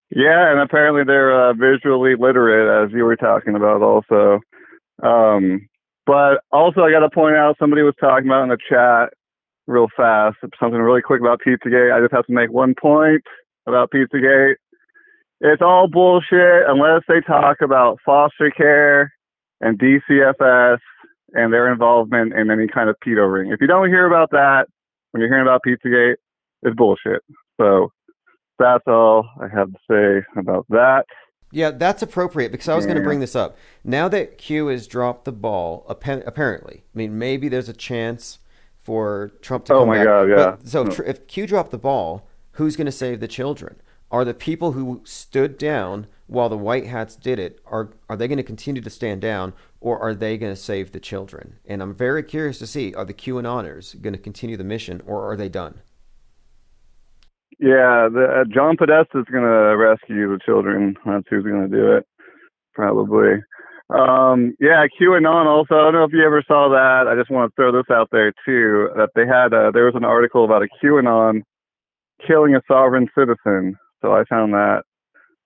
Yeah, 0.09 0.51
and 0.51 0.59
apparently 0.59 1.03
they're 1.05 1.49
uh, 1.49 1.53
visually 1.53 2.15
literate, 2.17 2.85
as 2.85 2.93
you 2.93 3.03
were 3.03 3.17
talking 3.17 3.55
about, 3.55 3.81
also. 3.81 4.39
Um, 5.03 5.67
but 6.05 6.39
also, 6.51 6.81
I 6.81 6.91
got 6.91 6.99
to 6.99 7.09
point 7.09 7.35
out 7.35 7.57
somebody 7.59 7.81
was 7.81 7.93
talking 7.99 8.27
about 8.27 8.43
in 8.43 8.49
the 8.49 8.57
chat 8.69 9.13
real 9.67 9.88
fast 9.97 10.38
something 10.59 10.79
really 10.79 11.01
quick 11.01 11.19
about 11.19 11.41
Pizzagate. 11.45 11.93
I 11.93 11.99
just 11.99 12.13
have 12.13 12.25
to 12.27 12.33
make 12.33 12.51
one 12.51 12.73
point 12.73 13.21
about 13.67 13.91
Pizzagate. 13.91 14.55
It's 15.39 15.61
all 15.61 15.88
bullshit 15.88 16.63
unless 16.67 17.03
they 17.07 17.21
talk 17.21 17.57
about 17.61 17.99
foster 18.05 18.51
care 18.51 19.13
and 19.61 19.79
DCFS 19.79 20.79
and 21.33 21.53
their 21.53 21.71
involvement 21.71 22.33
in 22.33 22.49
any 22.49 22.67
kind 22.67 22.89
of 22.89 22.95
pedo 23.05 23.31
ring. 23.31 23.51
If 23.51 23.61
you 23.61 23.67
don't 23.67 23.89
hear 23.89 24.07
about 24.07 24.31
that 24.31 24.67
when 25.11 25.21
you're 25.21 25.29
hearing 25.29 25.47
about 25.47 25.61
Pizzagate, 25.65 26.15
it's 26.63 26.75
bullshit. 26.75 27.21
So 27.59 27.91
that's 28.59 28.83
all 28.88 29.29
I 29.39 29.47
have 29.47 29.71
to 29.71 29.79
say 29.89 30.39
about 30.39 30.65
that. 30.69 31.05
Yeah, 31.51 31.71
that's 31.71 32.01
appropriate 32.01 32.51
because 32.51 32.67
I 32.67 32.75
was 32.75 32.85
going 32.85 32.97
to 32.97 33.03
bring 33.03 33.19
this 33.19 33.35
up. 33.35 33.57
Now 33.83 34.09
that 34.09 34.38
Q 34.38 34.67
has 34.67 34.85
dropped 34.85 35.25
the 35.25 35.31
ball, 35.31 35.85
apparently, 35.88 36.83
I 36.93 36.97
mean, 36.97 37.17
maybe 37.17 37.47
there's 37.47 37.69
a 37.69 37.73
chance 37.73 38.39
for 38.81 39.31
Trump 39.41 39.65
to 39.65 39.73
Oh 39.73 39.79
come 39.79 39.88
my 39.89 39.97
back. 39.97 40.05
God, 40.05 40.23
yeah. 40.23 40.35
But, 40.35 40.67
so 40.67 40.83
hmm. 40.83 40.91
tr- 40.91 41.03
if 41.03 41.27
Q 41.27 41.47
dropped 41.47 41.71
the 41.71 41.77
ball, 41.77 42.27
who's 42.53 42.75
going 42.75 42.85
to 42.85 42.91
save 42.91 43.21
the 43.21 43.27
children? 43.27 43.77
Are 44.10 44.24
the 44.24 44.34
people 44.34 44.72
who 44.72 45.01
stood 45.03 45.58
down 45.58 46.08
while 46.28 46.49
the 46.49 46.58
white 46.58 46.86
hats 46.86 47.16
did 47.16 47.39
it 47.39 47.60
are 47.66 47.91
are 48.10 48.16
they 48.16 48.28
going 48.28 48.38
to 48.38 48.43
continue 48.43 48.82
to 48.82 48.89
stand 48.89 49.22
down 49.22 49.53
or 49.80 49.99
are 49.99 50.14
they 50.14 50.38
going 50.38 50.53
to 50.53 50.60
save 50.60 50.91
the 50.91 50.99
children? 50.99 51.58
And 51.66 51.82
I'm 51.82 51.93
very 51.93 52.24
curious 52.24 52.60
to 52.60 52.68
see 52.68 52.93
are 52.93 53.05
the 53.05 53.14
QAnoners 53.14 54.01
going 54.01 54.14
to 54.14 54.20
continue 54.20 54.58
the 54.58 54.64
mission 54.64 55.01
or 55.05 55.30
are 55.30 55.36
they 55.36 55.49
done? 55.49 55.82
Yeah, 57.60 58.08
the, 58.14 58.41
uh, 58.41 58.43
John 58.53 58.78
Podesta 58.78 59.20
is 59.20 59.26
going 59.32 59.43
to 59.43 59.76
rescue 59.76 60.30
the 60.30 60.39
children. 60.45 60.95
That's 61.05 61.26
who's 61.28 61.43
going 61.43 61.70
to 61.70 61.76
do 61.76 61.91
it, 61.93 62.05
probably. 62.76 63.41
Um, 63.89 64.55
yeah, 64.60 64.86
QAnon 64.99 65.45
also. 65.45 65.76
I 65.76 65.84
don't 65.84 65.93
know 65.93 66.03
if 66.03 66.14
you 66.14 66.24
ever 66.24 66.43
saw 66.47 66.70
that. 66.70 67.08
I 67.10 67.16
just 67.16 67.32
want 67.32 67.49
to 67.49 67.55
throw 67.55 67.72
this 67.72 67.89
out 67.89 68.10
there 68.12 68.32
too. 68.45 68.89
That 68.95 69.10
they 69.16 69.26
had 69.26 69.53
uh, 69.53 69.72
there 69.72 69.86
was 69.86 69.95
an 69.95 70.03
article 70.03 70.45
about 70.45 70.62
a 70.62 70.68
QAnon 70.84 71.41
killing 72.26 72.55
a 72.55 72.62
sovereign 72.68 73.08
citizen. 73.18 73.76
So 74.02 74.14
I 74.14 74.24
found 74.26 74.54
that 74.54 74.84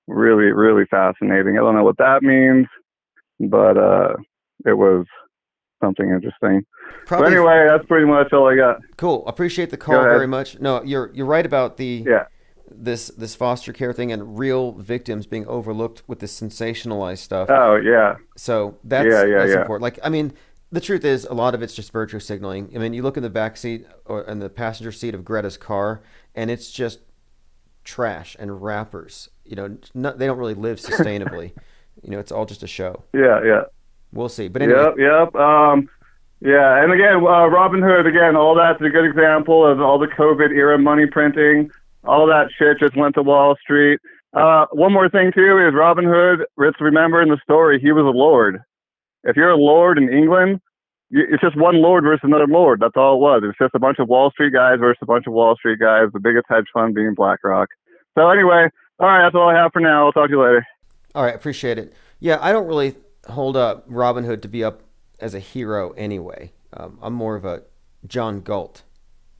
really, 0.07 0.51
really 0.51 0.85
fascinating. 0.89 1.57
I 1.57 1.61
don't 1.61 1.75
know 1.75 1.83
what 1.83 1.97
that 1.97 2.21
means, 2.23 2.67
but 3.39 3.77
uh, 3.77 4.13
it 4.65 4.73
was 4.73 5.05
something 5.83 6.09
interesting. 6.09 6.63
Probably 7.05 7.29
but 7.31 7.37
anyway, 7.37 7.67
that's 7.69 7.85
pretty 7.87 8.05
much 8.05 8.31
all 8.33 8.47
I 8.49 8.55
got. 8.55 8.81
cool. 8.97 9.25
Appreciate 9.27 9.69
the 9.69 9.77
call 9.77 10.01
very 10.03 10.27
much. 10.27 10.59
No, 10.59 10.83
you're 10.83 11.11
you're 11.13 11.25
right 11.25 11.45
about 11.45 11.77
the 11.77 12.03
Yeah. 12.05 12.25
this 12.69 13.07
this 13.09 13.33
foster 13.35 13.73
care 13.73 13.93
thing 13.93 14.11
and 14.11 14.37
real 14.37 14.73
victims 14.73 15.25
being 15.25 15.47
overlooked 15.47 16.03
with 16.07 16.19
this 16.19 16.39
sensationalized 16.39 17.19
stuff. 17.19 17.49
Oh 17.49 17.75
yeah. 17.77 18.15
So 18.37 18.77
that's 18.83 19.05
Yeah, 19.07 19.23
yeah, 19.25 19.37
that's 19.39 19.53
yeah. 19.53 19.61
important. 19.61 19.81
Like 19.83 19.99
I 20.03 20.09
mean, 20.09 20.33
the 20.71 20.81
truth 20.81 21.03
is 21.03 21.25
a 21.25 21.33
lot 21.33 21.55
of 21.55 21.61
it's 21.63 21.73
just 21.73 21.91
virtue 21.91 22.19
signaling. 22.19 22.71
I 22.75 22.77
mean, 22.77 22.93
you 22.93 23.01
look 23.01 23.17
in 23.17 23.23
the 23.23 23.29
back 23.29 23.57
seat 23.57 23.87
or 24.05 24.21
in 24.23 24.39
the 24.39 24.49
passenger 24.49 24.91
seat 24.91 25.15
of 25.15 25.25
Greta's 25.25 25.57
car, 25.57 26.01
and 26.35 26.51
it's 26.51 26.71
just 26.71 26.99
trash 27.91 28.37
and 28.39 28.61
rappers. 28.61 29.29
You 29.43 29.55
know, 29.57 29.77
no, 29.93 30.13
they 30.13 30.25
don't 30.25 30.37
really 30.37 30.53
live 30.53 30.77
sustainably. 30.79 31.51
you 32.01 32.09
know, 32.09 32.19
it's 32.19 32.31
all 32.31 32.45
just 32.45 32.63
a 32.63 32.67
show. 32.67 33.03
Yeah, 33.13 33.43
yeah. 33.43 33.63
We'll 34.13 34.29
see. 34.29 34.47
But 34.47 34.61
anyway, 34.61 34.79
Yep, 34.79 34.93
yep. 34.97 35.35
Um, 35.35 35.89
yeah, 36.39 36.81
and 36.81 36.91
again, 36.91 37.15
uh, 37.17 37.47
Robin 37.47 37.81
Hood, 37.81 38.07
again, 38.07 38.35
all 38.35 38.55
that's 38.55 38.81
a 38.81 38.89
good 38.89 39.05
example 39.05 39.69
of 39.69 39.81
all 39.81 39.99
the 39.99 40.07
COVID 40.07 40.51
era 40.51 40.77
money 40.79 41.05
printing. 41.05 41.69
All 42.03 42.25
that 42.27 42.47
shit 42.57 42.79
just 42.79 42.95
went 42.95 43.15
to 43.15 43.23
Wall 43.23 43.55
Street. 43.61 43.99
Uh, 44.33 44.65
one 44.71 44.93
more 44.93 45.09
thing 45.09 45.31
too 45.35 45.59
is 45.67 45.73
Robin 45.75 46.05
Hood. 46.05 46.45
Let's 46.57 46.79
remember 46.79 47.21
in 47.21 47.29
the 47.29 47.39
story 47.43 47.79
he 47.79 47.91
was 47.91 48.05
a 48.05 48.17
lord. 48.17 48.61
If 49.23 49.35
you're 49.35 49.51
a 49.51 49.57
lord 49.57 49.97
in 49.97 50.11
England, 50.11 50.61
it's 51.11 51.41
just 51.41 51.57
one 51.57 51.81
lord 51.81 52.05
versus 52.05 52.21
another 52.23 52.47
lord. 52.47 52.79
That's 52.79 52.95
all 52.95 53.15
it 53.15 53.19
was. 53.19 53.43
It's 53.45 53.57
just 53.59 53.75
a 53.75 53.79
bunch 53.79 53.99
of 53.99 54.07
Wall 54.07 54.31
Street 54.31 54.53
guys 54.53 54.79
versus 54.79 54.99
a 55.01 55.05
bunch 55.05 55.27
of 55.27 55.33
Wall 55.33 55.55
Street 55.57 55.79
guys. 55.79 56.07
The 56.13 56.19
biggest 56.19 56.45
hedge 56.49 56.65
fund 56.73 56.95
being 56.95 57.13
BlackRock. 57.13 57.69
So 58.17 58.29
anyway, 58.29 58.67
all 58.99 59.07
right, 59.07 59.23
that's 59.23 59.35
all 59.35 59.49
I 59.49 59.55
have 59.55 59.71
for 59.73 59.79
now. 59.79 60.05
I'll 60.05 60.11
talk 60.11 60.27
to 60.27 60.31
you 60.31 60.41
later. 60.41 60.65
All 61.15 61.23
right, 61.23 61.35
appreciate 61.35 61.77
it. 61.77 61.93
Yeah, 62.19 62.37
I 62.41 62.51
don't 62.51 62.67
really 62.67 62.95
hold 63.27 63.57
up 63.57 63.85
Robin 63.87 64.23
Hood 64.23 64.41
to 64.43 64.47
be 64.47 64.63
up 64.63 64.81
as 65.19 65.33
a 65.33 65.39
hero 65.39 65.91
anyway. 65.91 66.51
Um, 66.73 66.99
I'm 67.01 67.13
more 67.13 67.35
of 67.35 67.45
a 67.45 67.63
John 68.05 68.41
Galt 68.41 68.83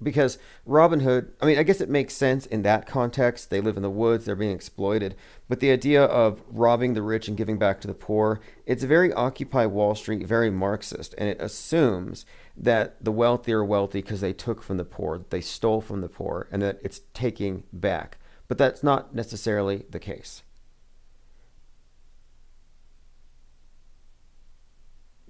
because 0.02 0.38
Robin 0.66 1.02
Hood. 1.02 1.34
I 1.42 1.46
mean, 1.46 1.58
I 1.58 1.64
guess 1.64 1.82
it 1.82 1.90
makes 1.90 2.14
sense 2.14 2.46
in 2.46 2.64
that 2.64 2.88
context. 2.88 3.50
They 3.50 3.62
live 3.62 3.78
in 3.78 3.84
the 3.84 3.90
woods; 3.90 4.26
they're 4.26 4.36
being 4.36 4.56
exploited. 4.56 5.16
But 5.48 5.60
the 5.60 5.72
idea 5.72 6.04
of 6.04 6.42
robbing 6.48 6.94
the 6.94 7.02
rich 7.02 7.28
and 7.28 7.38
giving 7.38 7.58
back 7.58 7.82
to 7.82 7.88
the 7.88 7.94
poor, 7.94 8.40
it's 8.66 8.84
very 8.84 9.14
Occupy 9.14 9.66
Wall 9.68 9.96
Street, 9.96 10.26
very 10.26 10.50
Marxist, 10.50 11.14
and 11.18 11.30
it 11.30 11.42
assumes 11.42 12.26
that 12.58 13.04
the 13.04 13.12
wealthy 13.12 13.54
are 13.54 13.64
wealthy 13.64 14.02
because 14.02 14.22
they 14.22 14.34
took 14.34 14.62
from 14.62 14.78
the 14.78 14.86
poor, 14.86 15.26
they 15.30 15.42
stole 15.42 15.82
from 15.82 16.02
the 16.02 16.10
poor, 16.10 16.48
and 16.52 16.62
that 16.62 16.80
it's 16.84 17.02
taking 17.14 17.64
back. 17.72 18.18
But 18.52 18.58
that's 18.58 18.84
not 18.84 19.16
necessarily 19.16 19.86
the 19.90 19.98
case. 19.98 20.44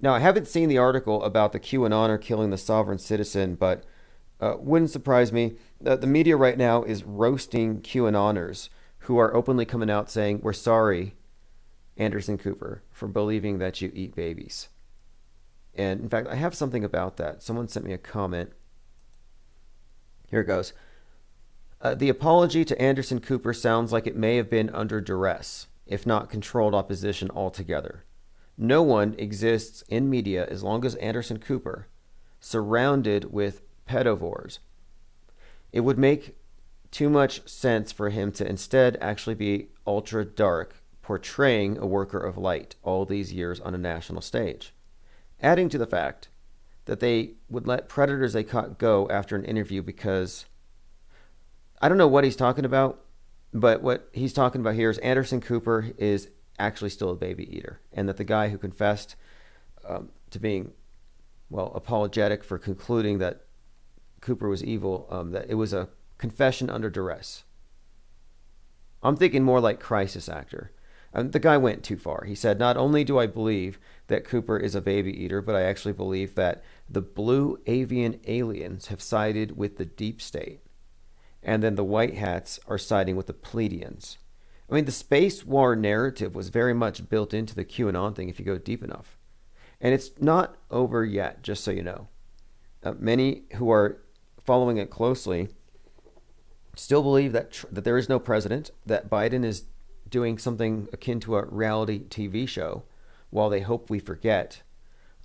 Now, 0.00 0.12
I 0.12 0.18
haven't 0.18 0.48
seen 0.48 0.68
the 0.68 0.78
article 0.78 1.22
about 1.22 1.52
the 1.52 1.60
QAnoner 1.60 2.20
killing 2.20 2.50
the 2.50 2.58
sovereign 2.58 2.98
citizen, 2.98 3.54
but 3.54 3.84
uh, 4.40 4.56
wouldn't 4.58 4.90
surprise 4.90 5.30
me. 5.30 5.54
Uh, 5.86 5.94
the 5.94 6.08
media 6.08 6.36
right 6.36 6.58
now 6.58 6.82
is 6.82 7.04
roasting 7.04 7.80
QAnoners 7.80 8.70
who 9.02 9.18
are 9.18 9.32
openly 9.36 9.66
coming 9.66 9.88
out 9.88 10.10
saying, 10.10 10.40
We're 10.42 10.52
sorry, 10.52 11.14
Anderson 11.96 12.38
Cooper, 12.38 12.82
for 12.90 13.06
believing 13.06 13.60
that 13.60 13.80
you 13.80 13.92
eat 13.94 14.16
babies. 14.16 14.68
And 15.76 16.00
in 16.00 16.08
fact, 16.08 16.26
I 16.26 16.34
have 16.34 16.56
something 16.56 16.82
about 16.82 17.18
that. 17.18 17.40
Someone 17.40 17.68
sent 17.68 17.86
me 17.86 17.92
a 17.92 17.98
comment. 17.98 18.50
Here 20.28 20.40
it 20.40 20.46
goes. 20.46 20.72
Uh, 21.82 21.96
the 21.96 22.08
apology 22.08 22.64
to 22.64 22.80
Anderson 22.80 23.20
Cooper 23.20 23.52
sounds 23.52 23.90
like 23.90 24.06
it 24.06 24.16
may 24.16 24.36
have 24.36 24.48
been 24.48 24.70
under 24.70 25.00
duress, 25.00 25.66
if 25.84 26.06
not 26.06 26.30
controlled 26.30 26.76
opposition 26.76 27.28
altogether. 27.34 28.04
No 28.56 28.84
one 28.84 29.16
exists 29.18 29.82
in 29.88 30.08
media 30.08 30.46
as 30.46 30.62
long 30.62 30.84
as 30.84 30.94
Anderson 30.96 31.38
Cooper, 31.38 31.88
surrounded 32.38 33.32
with 33.32 33.62
pedivores. 33.88 34.60
It 35.72 35.80
would 35.80 35.98
make 35.98 36.36
too 36.92 37.10
much 37.10 37.48
sense 37.48 37.90
for 37.90 38.10
him 38.10 38.30
to 38.32 38.46
instead 38.46 38.96
actually 39.00 39.34
be 39.34 39.68
ultra 39.84 40.24
dark, 40.24 40.76
portraying 41.02 41.78
a 41.78 41.86
worker 41.86 42.20
of 42.20 42.38
light 42.38 42.76
all 42.84 43.04
these 43.04 43.32
years 43.32 43.58
on 43.58 43.74
a 43.74 43.78
national 43.78 44.22
stage. 44.22 44.72
Adding 45.40 45.68
to 45.70 45.78
the 45.78 45.86
fact 45.86 46.28
that 46.84 47.00
they 47.00 47.32
would 47.48 47.66
let 47.66 47.88
predators 47.88 48.34
they 48.34 48.44
caught 48.44 48.78
go 48.78 49.08
after 49.08 49.34
an 49.34 49.44
interview 49.44 49.82
because 49.82 50.46
I 51.82 51.88
don't 51.88 51.98
know 51.98 52.08
what 52.08 52.22
he's 52.22 52.36
talking 52.36 52.64
about, 52.64 53.00
but 53.52 53.82
what 53.82 54.08
he's 54.12 54.32
talking 54.32 54.60
about 54.60 54.74
here 54.74 54.88
is 54.88 54.98
Anderson 54.98 55.40
Cooper 55.40 55.90
is 55.98 56.28
actually 56.58 56.90
still 56.90 57.10
a 57.10 57.16
baby 57.16 57.54
eater, 57.54 57.80
and 57.92 58.08
that 58.08 58.16
the 58.16 58.24
guy 58.24 58.48
who 58.48 58.56
confessed 58.56 59.16
um, 59.86 60.10
to 60.30 60.38
being, 60.38 60.72
well, 61.50 61.72
apologetic 61.74 62.44
for 62.44 62.56
concluding 62.56 63.18
that 63.18 63.46
Cooper 64.20 64.48
was 64.48 64.62
evil, 64.62 65.08
um, 65.10 65.32
that 65.32 65.50
it 65.50 65.54
was 65.54 65.72
a 65.72 65.88
confession 66.18 66.70
under 66.70 66.88
duress. 66.88 67.42
I'm 69.02 69.16
thinking 69.16 69.42
more 69.42 69.60
like 69.60 69.80
crisis 69.80 70.28
actor. 70.28 70.70
Um, 71.12 71.32
the 71.32 71.40
guy 71.40 71.56
went 71.56 71.82
too 71.82 71.96
far. 71.96 72.24
He 72.24 72.36
said, 72.36 72.60
Not 72.60 72.76
only 72.76 73.02
do 73.02 73.18
I 73.18 73.26
believe 73.26 73.80
that 74.06 74.24
Cooper 74.24 74.56
is 74.56 74.76
a 74.76 74.80
baby 74.80 75.12
eater, 75.24 75.42
but 75.42 75.56
I 75.56 75.62
actually 75.62 75.92
believe 75.92 76.36
that 76.36 76.62
the 76.88 77.02
blue 77.02 77.58
avian 77.66 78.20
aliens 78.26 78.86
have 78.86 79.02
sided 79.02 79.56
with 79.56 79.76
the 79.76 79.84
deep 79.84 80.22
state, 80.22 80.60
and 81.42 81.62
then 81.62 81.74
the 81.74 81.84
white 81.84 82.14
hats 82.14 82.60
are 82.66 82.78
siding 82.78 83.16
with 83.16 83.26
the 83.26 83.32
Pleiadians. 83.32 84.16
I 84.70 84.74
mean, 84.74 84.84
the 84.84 84.92
space 84.92 85.44
war 85.44 85.76
narrative 85.76 86.34
was 86.34 86.48
very 86.48 86.72
much 86.72 87.08
built 87.08 87.34
into 87.34 87.54
the 87.54 87.64
QAnon 87.64 88.14
thing 88.14 88.28
if 88.28 88.38
you 88.38 88.44
go 88.44 88.58
deep 88.58 88.82
enough. 88.82 89.18
And 89.80 89.92
it's 89.92 90.10
not 90.20 90.56
over 90.70 91.04
yet, 91.04 91.42
just 91.42 91.64
so 91.64 91.72
you 91.72 91.82
know. 91.82 92.08
Uh, 92.82 92.94
many 92.98 93.42
who 93.56 93.70
are 93.70 94.00
following 94.42 94.76
it 94.76 94.90
closely 94.90 95.48
still 96.74 97.02
believe 97.02 97.32
that 97.32 97.52
tr- 97.52 97.66
that 97.70 97.84
there 97.84 97.98
is 97.98 98.08
no 98.08 98.18
president, 98.18 98.70
that 98.86 99.10
Biden 99.10 99.44
is 99.44 99.64
doing 100.08 100.38
something 100.38 100.88
akin 100.92 101.20
to 101.20 101.36
a 101.36 101.44
reality 101.46 102.04
TV 102.04 102.48
show, 102.48 102.84
while 103.30 103.50
they 103.50 103.60
hope 103.60 103.90
we 103.90 103.98
forget 103.98 104.62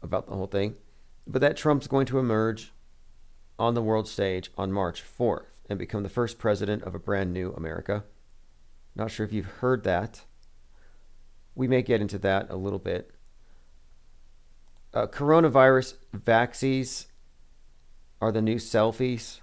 about 0.02 0.28
the 0.28 0.36
whole 0.36 0.48
thing, 0.48 0.76
but 1.26 1.42
that 1.42 1.58
Trump's 1.58 1.88
going 1.88 2.06
to 2.08 2.20
emerge 2.20 2.74
on 3.60 3.74
the 3.74 3.82
world 3.82 4.08
stage 4.08 4.52
on 4.58 4.72
March 4.72 5.04
4th 5.04 5.57
and 5.70 5.78
become 5.78 6.04
the 6.04 6.10
first 6.10 6.40
president 6.40 6.84
of 6.84 6.96
a 6.96 7.00
brand 7.00 7.34
new 7.34 7.52
America. 7.54 8.04
Not 8.96 9.12
sure 9.12 9.26
if 9.26 9.34
you've 9.34 9.46
heard 9.46 9.84
that. 9.84 10.22
We 11.56 11.68
may 11.68 11.82
get 11.82 12.02
into 12.02 12.18
that 12.20 12.50
a 12.50 12.56
little 12.56 12.80
bit. 12.80 13.12
Uh, 14.94 15.08
coronavirus 15.08 15.96
vaccines 16.14 17.08
are 18.22 18.32
the 18.32 18.42
new 18.42 18.56
selfies. 18.56 19.42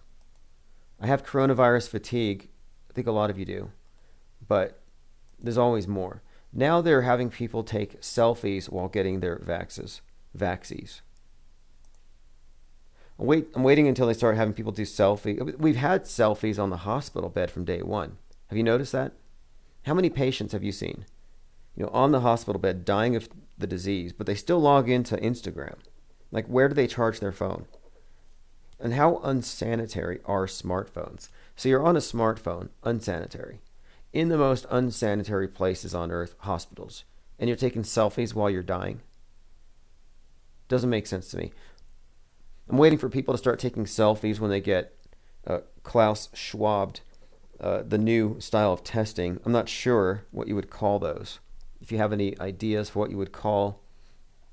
I 1.01 1.07
have 1.07 1.25
coronavirus 1.25 1.89
fatigue. 1.89 2.49
I 2.91 2.93
think 2.93 3.07
a 3.07 3.13
lot 3.13 3.31
of 3.31 3.39
you 3.39 3.45
do. 3.45 3.71
But 4.47 4.81
there's 5.39 5.59
always 5.59 5.87
more. 5.87 6.23
Now 6.53 6.81
they're 6.81 7.03
having 7.03 7.31
people 7.31 7.65
take 7.65 8.01
selfies 8.01 8.69
while 8.69 8.89
getting 8.89 9.21
their 9.21 9.39
vaxes, 9.39 10.01
vaccines. 10.35 11.03
I'm, 13.19 13.27
wait, 13.27 13.49
I'm 13.55 13.63
waiting 13.63 13.89
until 13.89 14.07
they 14.07 14.15
start 14.15 14.37
having 14.37 14.55
people 14.55 14.73
do 14.73 14.83
selfie. 14.83 15.57
We've 15.59 15.77
had 15.77 16.05
selfies 16.05 16.59
on 16.59 16.71
the 16.71 16.79
hospital 16.79 17.31
bed 17.31 17.51
from 17.51 17.65
day 17.65 17.83
one. 17.83 18.19
Have 18.49 18.57
you 18.57 18.65
noticed 18.65 18.93
that? 18.93 19.13
How 19.85 19.95
many 19.95 20.11
patients 20.11 20.53
have 20.53 20.65
you 20.65 20.73
seen? 20.73 21.05
You 21.77 21.85
know, 21.85 21.91
on 21.93 22.13
the 22.13 22.21
hospital 22.21 22.61
bed 22.61 22.85
dying 22.85 23.17
of 23.17 23.29
the 23.59 23.67
disease, 23.67 24.13
but 24.13 24.27
they 24.27 24.35
still 24.35 24.61
log 24.61 24.89
into 24.89 25.17
Instagram. 25.17 25.77
Like, 26.31 26.47
where 26.47 26.69
do 26.69 26.75
they 26.75 26.87
charge 26.87 27.21
their 27.21 27.33
phone? 27.33 27.67
And 28.81 28.95
how 28.95 29.19
unsanitary 29.23 30.21
are 30.25 30.47
smartphones? 30.47 31.29
So 31.57 31.69
you're 31.69 31.85
on 31.85 31.97
a 31.97 32.01
smartphone, 32.01 32.71
unsanitary, 32.83 33.61
in 34.13 34.29
the 34.29 34.39
most 34.39 34.67
unsanitary 34.71 35.49
places 35.49 35.95
on 35.95 36.11
earth, 36.11 36.35
hospitals, 36.39 37.05
and 37.39 37.49
you're 37.49 37.57
taking 37.57 37.83
selfies 37.83 38.35
while 38.35 38.51
you're 38.51 38.63
dying? 38.63 39.01
Doesn't 40.69 40.91
make 40.91 41.07
sense 41.07 41.29
to 41.31 41.37
me. 41.37 41.53
I'm 42.69 42.79
waiting 42.79 42.99
for 42.99 43.09
people 43.09 43.35
to 43.35 43.39
start 43.39 43.59
taking 43.59 43.85
selfies 43.85 44.39
when 44.41 44.51
they 44.51 44.61
get 44.61 44.97
uh, 45.47 45.61
Klaus 45.83 46.31
Schwab, 46.33 46.97
uh, 47.61 47.83
the 47.87 47.99
new 47.99 48.41
style 48.41 48.73
of 48.73 48.83
testing. 48.83 49.39
I'm 49.45 49.53
not 49.53 49.69
sure 49.69 50.25
what 50.31 50.49
you 50.49 50.55
would 50.55 50.71
call 50.71 50.99
those. 50.99 51.41
If 51.81 51.93
you 51.93 51.99
have 51.99 52.13
any 52.13 52.39
ideas 52.41 52.91
for 52.91 53.01
what 53.01 53.11
you 53.11 53.19
would 53.19 53.33
call 53.33 53.83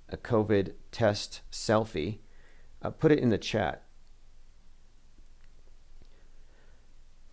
a 0.10 0.18
COVID 0.18 0.74
test 0.92 1.42
selfie, 1.50 2.20
uh, 2.82 2.90
put 2.90 3.12
it 3.12 3.20
in 3.20 3.30
the 3.30 3.38
chat. 3.38 3.84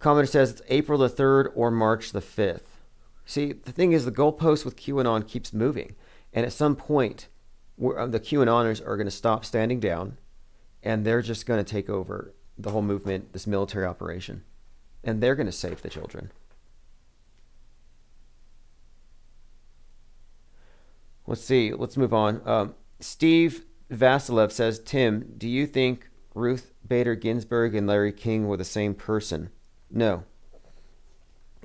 Commenter 0.00 0.28
says 0.28 0.52
it's 0.52 0.62
April 0.68 0.98
the 0.98 1.10
3rd 1.10 1.50
or 1.56 1.72
March 1.72 2.12
the 2.12 2.20
5th. 2.20 2.78
See, 3.26 3.52
the 3.52 3.72
thing 3.72 3.92
is, 3.92 4.04
the 4.04 4.12
goalpost 4.12 4.64
with 4.64 4.76
QAnon 4.76 5.26
keeps 5.26 5.52
moving. 5.52 5.96
And 6.32 6.46
at 6.46 6.52
some 6.52 6.76
point, 6.76 7.26
um, 7.96 8.12
the 8.12 8.20
QAnoners 8.20 8.80
are 8.86 8.96
going 8.96 9.08
to 9.08 9.10
stop 9.10 9.44
standing 9.44 9.80
down 9.80 10.18
and 10.82 11.04
they're 11.04 11.22
just 11.22 11.46
going 11.46 11.62
to 11.62 11.70
take 11.70 11.88
over 11.88 12.34
the 12.56 12.70
whole 12.70 12.82
movement, 12.82 13.32
this 13.32 13.46
military 13.46 13.86
operation. 13.86 14.42
And 15.04 15.22
they're 15.22 15.36
going 15.36 15.46
to 15.46 15.52
save 15.52 15.82
the 15.82 15.88
children. 15.88 16.32
Let's 21.26 21.44
see. 21.44 21.72
Let's 21.72 21.96
move 21.96 22.14
on. 22.14 22.40
Um, 22.46 22.74
Steve 23.00 23.64
Vasilev 23.90 24.50
says, 24.50 24.78
Tim, 24.80 25.34
do 25.36 25.48
you 25.48 25.66
think 25.66 26.08
Ruth 26.34 26.72
Bader 26.86 27.14
Ginsburg 27.14 27.74
and 27.74 27.86
Larry 27.86 28.12
King 28.12 28.48
were 28.48 28.56
the 28.56 28.64
same 28.64 28.94
person? 28.94 29.50
No. 29.90 30.24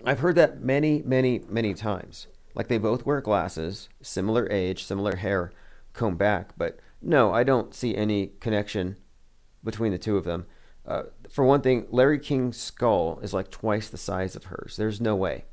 I've 0.06 0.20
heard 0.20 0.36
that 0.36 0.62
many, 0.62 1.02
many, 1.04 1.42
many 1.48 1.74
times. 1.74 2.28
Like 2.56 2.68
they 2.68 2.78
both 2.78 3.06
wear 3.06 3.22
glasses, 3.22 3.90
similar 4.02 4.52
age, 4.52 4.84
similar 4.84 5.16
hair, 5.16 5.52
comb 5.94 6.18
back, 6.18 6.52
but 6.58 6.80
no, 7.02 7.34
I 7.34 7.44
don't 7.44 7.74
see 7.74 7.96
any 7.96 8.32
connection 8.40 8.98
between 9.64 9.92
the 9.92 9.98
two 9.98 10.18
of 10.18 10.24
them. 10.24 10.46
Uh, 10.86 11.04
for 11.30 11.46
one 11.46 11.62
thing, 11.62 11.88
Larry 11.90 12.20
King's 12.20 12.58
skull 12.58 13.20
is 13.22 13.34
like 13.34 13.50
twice 13.50 13.90
the 13.90 13.98
size 13.98 14.36
of 14.36 14.46
hers. 14.46 14.76
There's 14.78 15.00
no 15.00 15.16
way. 15.16 15.46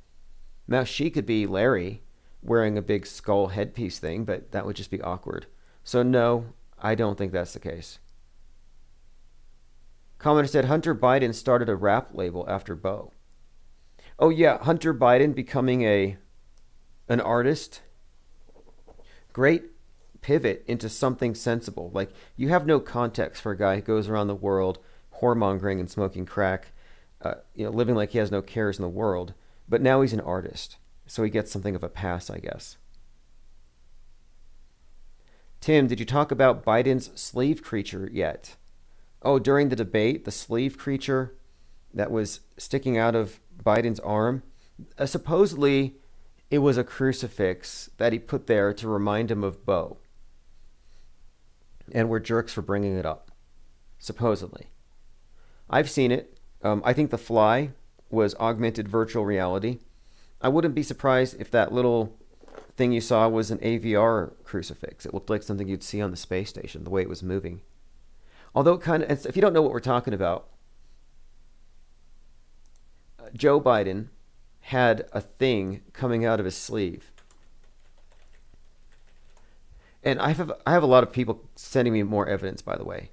Now, 0.67 0.85
she 0.85 1.11
could 1.11 1.27
be 1.27 1.47
Larry 1.47 2.03
wearing 2.43 2.77
a 2.77 2.83
big 2.83 3.07
skull 3.07 3.49
headpiece 3.49 3.99
thing, 3.99 4.25
but 4.25 4.53
that 4.53 4.67
would 4.67 4.77
just 4.77 4.91
be 4.91 5.01
awkward. 5.03 5.47
So, 5.85 6.03
no, 6.03 6.47
I 6.79 6.95
don't 6.95 7.17
think 7.17 7.33
that's 7.33 7.53
the 7.53 7.61
case. 7.61 7.99
Commenter 10.19 10.49
said 10.49 10.67
Hunter 10.67 10.95
Biden 10.95 11.35
started 11.35 11.69
a 11.69 11.77
rap 11.77 12.11
label 12.13 12.45
after 12.49 12.75
Beau. 12.75 13.13
Oh 14.19 14.29
yeah, 14.29 14.59
Hunter 14.59 14.93
Biden 14.93 15.35
becoming 15.35 15.83
a 15.83 16.19
an 17.09 17.21
artist. 17.21 17.81
Great 19.33 19.63
pivot 20.23 20.64
into 20.66 20.89
something 20.89 21.35
sensible. 21.35 21.91
Like 21.93 22.11
you 22.37 22.49
have 22.49 22.66
no 22.66 22.81
context 22.81 23.43
for 23.43 23.53
a 23.53 23.59
guy 23.59 23.77
who 23.77 23.83
goes 23.83 24.09
around 24.09 24.29
the 24.29 24.35
world 24.35 24.79
whoremongering 25.21 25.79
and 25.79 25.91
smoking 25.91 26.27
crack, 26.27 26.73
uh, 27.23 27.35
you 27.55 27.64
know, 27.64 27.71
living 27.71 27.95
like 27.95 28.11
he 28.11 28.18
has 28.18 28.31
no 28.31 28.43
cares 28.43 28.79
in 28.79 28.83
the 28.83 28.89
world. 28.89 29.35
But 29.68 29.83
now 29.83 30.01
he's 30.01 30.12
an 30.12 30.21
artist, 30.21 30.77
so 31.07 31.23
he 31.23 31.31
gets 31.31 31.51
something 31.51 31.77
of 31.77 31.85
a 31.85 31.89
pass, 31.89 32.31
I 32.31 32.39
guess. 32.39 32.77
Tim, 35.61 35.87
did 35.87 36.01
you 36.01 36.07
talk 36.07 36.33
about 36.33 36.64
Biden's 36.64 37.11
slave 37.21 37.62
creature 37.62 38.09
yet? 38.12 38.57
Oh, 39.23 39.39
during 39.39 39.68
the 39.68 39.77
debate, 39.77 40.25
the 40.25 40.31
slave 40.31 40.79
creature 40.79 41.37
that 41.93 42.11
was 42.11 42.41
sticking 42.57 42.97
out 42.97 43.14
of 43.14 43.41
Biden's 43.62 44.01
arm, 44.01 44.43
uh, 44.97 45.05
supposedly 45.05 45.97
it 46.51 46.59
was 46.59 46.79
a 46.79 46.85
crucifix 46.85 47.91
that 47.99 48.12
he 48.12 48.18
put 48.18 48.47
there 48.47 48.73
to 48.73 48.89
remind 48.89 49.31
him 49.31 49.45
of 49.45 49.64
Beau. 49.66 49.99
And 51.93 52.09
we're 52.09 52.20
jerks 52.20 52.53
for 52.53 52.62
bringing 52.62 52.97
it 52.97 53.07
up, 53.07 53.30
supposedly. 53.99 54.68
I've 55.68 55.91
seen 55.91 56.12
it. 56.12 56.38
Um, 56.62 56.82
I 56.84 56.93
think 56.93 57.11
The 57.11 57.18
Fly 57.18 57.70
was 58.11 58.34
augmented 58.36 58.88
virtual 58.88 59.24
reality. 59.24 59.78
I 60.41 60.49
wouldn't 60.49 60.74
be 60.74 60.82
surprised 60.82 61.36
if 61.41 61.51
that 61.51 61.72
little 61.72 62.16
thing 62.76 62.93
you 62.93 63.01
saw 63.01 63.28
was 63.28 63.51
an 63.51 63.59
AVR 63.59 64.32
crucifix. 64.45 65.07
It 65.07 65.14
looked 65.14 65.30
like 65.30 65.43
something 65.43 65.68
you'd 65.68 65.82
see 65.82 66.01
on 66.01 66.11
the 66.11 66.16
space 66.16 66.49
station, 66.49 66.84
the 66.84 66.91
way 66.91 67.03
it 67.03 67.09
was 67.09 67.22
moving. 67.22 67.61
Although, 68.55 68.78
kind 68.78 69.03
of, 69.03 69.26
if 69.26 69.36
you 69.36 69.43
don't 69.43 69.53
know 69.53 69.62
what 69.62 69.72
we're 69.72 69.80
talking 69.80 70.14
about, 70.14 70.49
Joe 73.34 73.61
Biden 73.61 74.09
had 74.61 75.07
a 75.12 75.20
thing 75.20 75.82
coming 75.93 76.24
out 76.24 76.41
of 76.41 76.47
his 76.47 76.57
sleeve. 76.57 77.12
And 80.03 80.18
I 80.20 80.30
have 80.30 80.53
I 80.66 80.72
have 80.72 80.82
a 80.82 80.86
lot 80.86 81.03
of 81.03 81.12
people 81.12 81.48
sending 81.57 81.92
me 81.92 82.03
more 82.03 82.26
evidence, 82.26 82.62
by 82.62 82.76
the 82.76 82.84
way, 82.84 83.11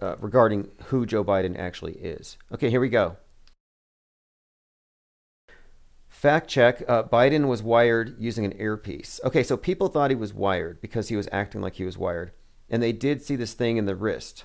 uh, 0.00 0.16
regarding 0.16 0.68
who 0.86 1.06
Joe 1.06 1.24
Biden 1.24 1.56
actually 1.56 1.94
is. 1.94 2.36
Okay, 2.52 2.70
here 2.70 2.80
we 2.80 2.88
go. 2.88 3.16
Fact 6.08 6.48
check: 6.48 6.82
uh, 6.88 7.04
Biden 7.04 7.46
was 7.46 7.62
wired 7.62 8.16
using 8.18 8.44
an 8.44 8.60
earpiece. 8.60 9.20
Okay, 9.24 9.42
so 9.42 9.56
people 9.56 9.88
thought 9.88 10.10
he 10.10 10.16
was 10.16 10.34
wired 10.34 10.80
because 10.80 11.08
he 11.08 11.16
was 11.16 11.28
acting 11.30 11.60
like 11.60 11.74
he 11.74 11.84
was 11.84 11.96
wired 11.96 12.32
and 12.72 12.82
they 12.82 12.90
did 12.90 13.22
see 13.22 13.36
this 13.36 13.52
thing 13.52 13.76
in 13.76 13.84
the 13.84 13.94
wrist. 13.94 14.44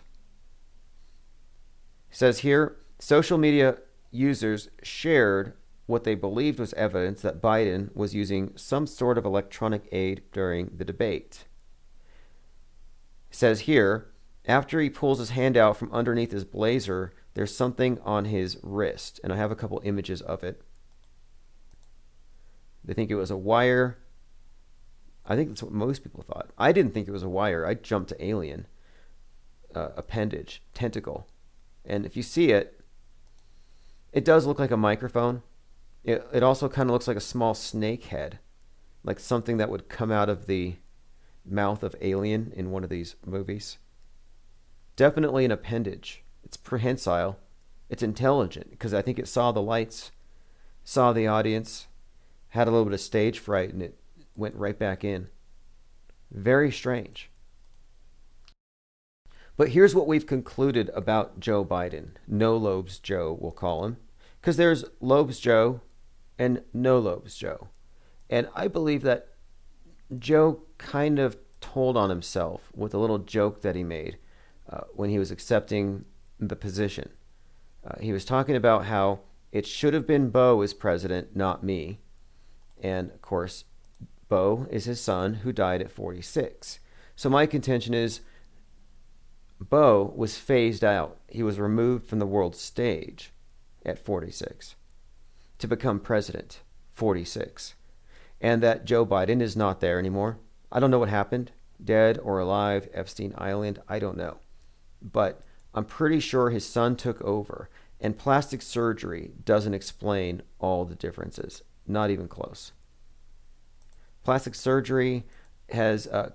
It 2.12 2.18
says 2.18 2.40
here 2.40 2.76
social 3.00 3.38
media 3.38 3.78
users 4.12 4.70
shared 4.84 5.54
what 5.88 6.04
they 6.04 6.16
believed 6.16 6.60
was 6.60 6.74
evidence 6.74 7.22
that 7.22 7.42
Biden 7.42 7.94
was 7.96 8.14
using 8.14 8.52
some 8.56 8.86
sort 8.86 9.18
of 9.18 9.26
electronic 9.26 9.88
aid 9.92 10.22
during 10.32 10.70
the 10.78 10.86
debate. 10.86 11.46
It 13.32 13.36
says 13.36 13.62
here 13.62 14.10
after 14.46 14.80
he 14.80 14.90
pulls 14.90 15.20
his 15.20 15.32
hand 15.32 15.58
out 15.58 15.76
from 15.76 15.92
underneath 15.92 16.32
his 16.32 16.46
blazer, 16.46 17.14
there's 17.34 17.56
something 17.56 18.00
on 18.06 18.26
his 18.26 18.58
wrist, 18.64 19.20
and 19.24 19.34
I 19.34 19.38
have 19.38 19.52
a 19.52 19.56
couple 19.56 19.82
images 19.84 20.22
of 20.22 20.44
it. 20.44 20.62
They 22.86 22.94
think 22.94 23.10
it 23.10 23.16
was 23.16 23.32
a 23.32 23.38
wire 23.38 23.98
I 25.28 25.36
think 25.36 25.50
that's 25.50 25.64
what 25.64 25.74
most 25.74 26.04
people 26.04 26.24
thought. 26.24 26.52
I 26.58 26.72
didn't 26.72 26.94
think 26.94 27.08
it 27.08 27.12
was 27.12 27.24
a 27.24 27.30
wire. 27.30 27.66
I 27.66 27.74
jumped 27.74 28.10
to 28.10 28.26
alien, 28.26 28.66
uh, 29.76 29.90
appendage, 29.98 30.64
tentacle. 30.74 31.28
And 31.86 32.06
if 32.06 32.16
you 32.16 32.24
see 32.24 32.52
it, 32.52 32.80
it 34.14 34.24
does 34.24 34.46
look 34.46 34.58
like 34.58 34.72
a 34.72 34.78
microphone. 34.78 35.42
It, 36.08 36.26
it 36.32 36.42
also 36.42 36.70
kind 36.70 36.90
of 36.90 36.94
looks 36.94 37.08
like 37.08 37.18
a 37.18 37.22
small 37.22 37.54
snake 37.54 38.06
head, 38.06 38.40
like 39.04 39.20
something 39.20 39.58
that 39.58 39.70
would 39.70 39.90
come 39.90 40.10
out 40.10 40.30
of 40.30 40.48
the 40.48 40.78
mouth 41.46 41.84
of 41.84 41.98
Alien 42.02 42.54
in 42.56 42.72
one 42.72 42.86
of 42.86 42.90
these 42.90 43.18
movies. 43.26 43.78
Definitely 44.96 45.44
an 45.44 45.52
appendage. 45.52 46.24
It's 46.46 46.56
prehensile. 46.56 47.38
It's 47.90 48.02
intelligent 48.02 48.72
because 48.72 48.94
I 48.94 49.02
think 49.02 49.20
it 49.20 49.28
saw 49.28 49.52
the 49.52 49.62
lights, 49.62 50.12
saw 50.86 51.12
the 51.12 51.28
audience, 51.28 51.88
had 52.50 52.70
a 52.70 52.72
little 52.72 52.86
bit 52.86 52.94
of 52.94 53.02
stage 53.02 53.40
fright, 53.40 53.74
and 53.74 53.84
it 53.84 54.00
went 54.34 54.56
right 54.56 54.80
back 54.80 55.04
in. 55.04 55.28
Very 56.32 56.72
strange. 56.72 57.30
But 59.58 59.70
here's 59.70 59.94
what 59.94 60.08
we've 60.08 60.26
concluded 60.26 60.90
about 60.94 61.42
Joe 61.42 61.66
Biden. 61.66 62.12
No 62.30 62.56
Lobes 62.56 62.98
Joe, 62.98 63.38
we'll 63.38 63.52
call 63.52 63.84
him. 63.84 63.98
Because 64.40 64.56
there's 64.56 64.86
Lobes 65.02 65.40
Joe 65.40 65.82
and 66.38 66.62
No 66.74 67.00
Lobes 67.00 67.36
Joe. 67.36 67.70
And 68.30 68.48
I 68.56 68.68
believe 68.68 69.04
that 69.04 69.30
Joe 70.18 70.64
kind 70.78 71.20
of 71.20 71.38
told 71.62 71.98
on 71.98 72.10
himself 72.10 72.72
with 72.76 72.94
a 72.94 72.98
little 72.98 73.20
joke 73.20 73.62
that 73.62 73.76
he 73.76 73.84
made 73.84 74.18
uh, 74.70 74.82
when 74.94 75.10
he 75.10 75.20
was 75.20 75.32
accepting 75.32 76.06
the 76.40 76.56
position. 76.56 77.10
Uh, 77.86 78.00
he 78.00 78.12
was 78.12 78.26
talking 78.26 78.56
about 78.56 78.86
how 78.86 79.20
it 79.52 79.66
should 79.66 79.94
have 79.94 80.06
been 80.06 80.30
Beau 80.30 80.62
as 80.62 80.74
president, 80.74 81.36
not 81.36 81.64
me. 81.64 82.00
And 82.82 83.12
of 83.12 83.22
course, 83.22 83.64
Beau 84.30 84.68
is 84.70 84.86
his 84.86 85.02
son 85.02 85.36
who 85.36 85.52
died 85.52 85.82
at 85.82 85.92
46. 85.92 86.80
So 87.16 87.30
my 87.30 87.46
contention 87.46 87.94
is 87.94 88.22
Beau 89.60 90.14
was 90.16 90.38
phased 90.38 90.84
out. 90.84 91.18
He 91.28 91.42
was 91.42 91.60
removed 91.60 92.06
from 92.06 92.20
the 92.20 92.28
world 92.28 92.56
stage 92.56 93.32
at 93.86 93.98
46 93.98 94.76
to 95.60 95.68
become 95.68 96.00
president, 96.00 96.62
46. 96.94 97.76
And 98.40 98.62
that 98.62 98.86
Joe 98.86 99.06
Biden 99.06 99.42
is 99.42 99.56
not 99.56 99.80
there 99.80 100.00
anymore. 100.00 100.38
I 100.72 100.80
don't 100.80 100.92
know 100.92 101.00
what 101.00 101.10
happened, 101.10 101.52
dead 101.84 102.20
or 102.22 102.40
alive, 102.40 102.90
Epstein 102.94 103.34
Island, 103.38 103.82
I 103.88 104.00
don't 104.00 104.18
know. 104.18 104.38
But 105.02 105.42
I'm 105.74 105.86
pretty 105.86 106.20
sure 106.20 106.50
his 106.50 106.66
son 106.66 106.96
took 106.96 107.22
over, 107.22 107.70
and 108.00 108.18
plastic 108.18 108.62
surgery 108.62 109.32
doesn't 109.44 109.74
explain 109.74 110.42
all 110.60 110.86
the 110.86 110.96
differences, 110.96 111.64
not 111.88 112.10
even 112.10 112.28
close. 112.28 112.72
Plastic 114.24 114.56
surgery 114.56 115.26
has 115.70 116.08
uh, 116.08 116.32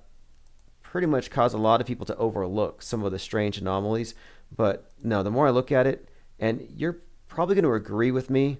pretty 0.82 1.06
much 1.06 1.30
caused 1.30 1.54
a 1.54 1.58
lot 1.58 1.80
of 1.80 1.86
people 1.86 2.06
to 2.06 2.16
overlook 2.16 2.82
some 2.82 3.04
of 3.04 3.12
the 3.12 3.18
strange 3.18 3.58
anomalies. 3.58 4.14
But 4.54 4.90
no, 5.02 5.22
the 5.22 5.30
more 5.30 5.46
I 5.46 5.50
look 5.50 5.72
at 5.72 5.86
it, 5.86 6.08
and 6.38 6.66
you're 6.76 6.98
probably 7.28 7.54
going 7.54 7.64
to 7.64 7.72
agree 7.72 8.10
with 8.10 8.28
me 8.28 8.58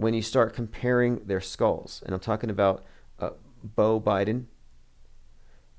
when 0.00 0.14
you 0.14 0.22
start 0.22 0.54
comparing 0.54 1.24
their 1.26 1.40
skulls. 1.40 2.02
And 2.04 2.14
I'm 2.14 2.20
talking 2.20 2.50
about 2.50 2.84
uh, 3.18 3.30
Beau 3.62 4.00
Biden 4.00 4.46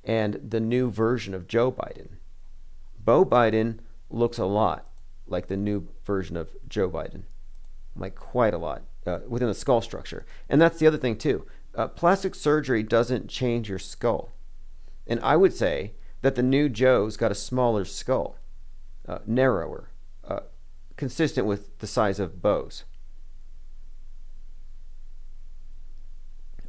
and 0.03 0.39
the 0.47 0.59
new 0.59 0.89
version 0.89 1.33
of 1.33 1.47
Joe 1.47 1.71
Biden. 1.71 2.17
Beau 3.03 3.25
Biden 3.25 3.79
looks 4.09 4.37
a 4.37 4.45
lot 4.45 4.87
like 5.27 5.47
the 5.47 5.57
new 5.57 5.87
version 6.05 6.35
of 6.35 6.49
Joe 6.67 6.89
Biden, 6.89 7.23
like 7.95 8.15
quite 8.15 8.53
a 8.53 8.57
lot 8.57 8.83
uh, 9.05 9.19
within 9.27 9.47
the 9.47 9.53
skull 9.53 9.81
structure. 9.81 10.25
And 10.49 10.61
that's 10.61 10.79
the 10.79 10.87
other 10.87 10.97
thing, 10.97 11.17
too 11.17 11.45
uh, 11.75 11.87
plastic 11.87 12.35
surgery 12.35 12.83
doesn't 12.83 13.29
change 13.29 13.69
your 13.69 13.79
skull. 13.79 14.31
And 15.07 15.19
I 15.21 15.35
would 15.35 15.53
say 15.53 15.93
that 16.21 16.35
the 16.35 16.43
new 16.43 16.69
Joe's 16.69 17.17
got 17.17 17.31
a 17.31 17.35
smaller 17.35 17.85
skull, 17.85 18.37
uh, 19.07 19.19
narrower, 19.25 19.89
uh, 20.27 20.41
consistent 20.97 21.47
with 21.47 21.79
the 21.79 21.87
size 21.87 22.19
of 22.19 22.41
Beau's. 22.41 22.83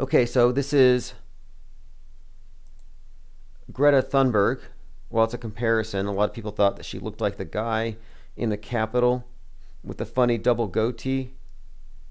Okay, 0.03 0.27
so 0.27 0.51
this 0.51 0.73
is 0.73 1.15
Greta 3.71 4.03
Thunberg. 4.03 4.59
Well, 5.11 5.23
it's 5.23 5.33
a 5.33 5.39
comparison. 5.39 6.07
A 6.07 6.13
lot 6.13 6.29
of 6.29 6.35
people 6.35 6.51
thought 6.51 6.75
that 6.75 6.85
she 6.85 6.99
looked 6.99 7.21
like 7.21 7.37
the 7.37 7.45
guy 7.45 7.99
in 8.37 8.49
the 8.49 8.57
Capitol 8.57 9.29
with 9.85 9.99
the 9.99 10.05
funny 10.05 10.39
double 10.39 10.67
goatee 10.67 11.35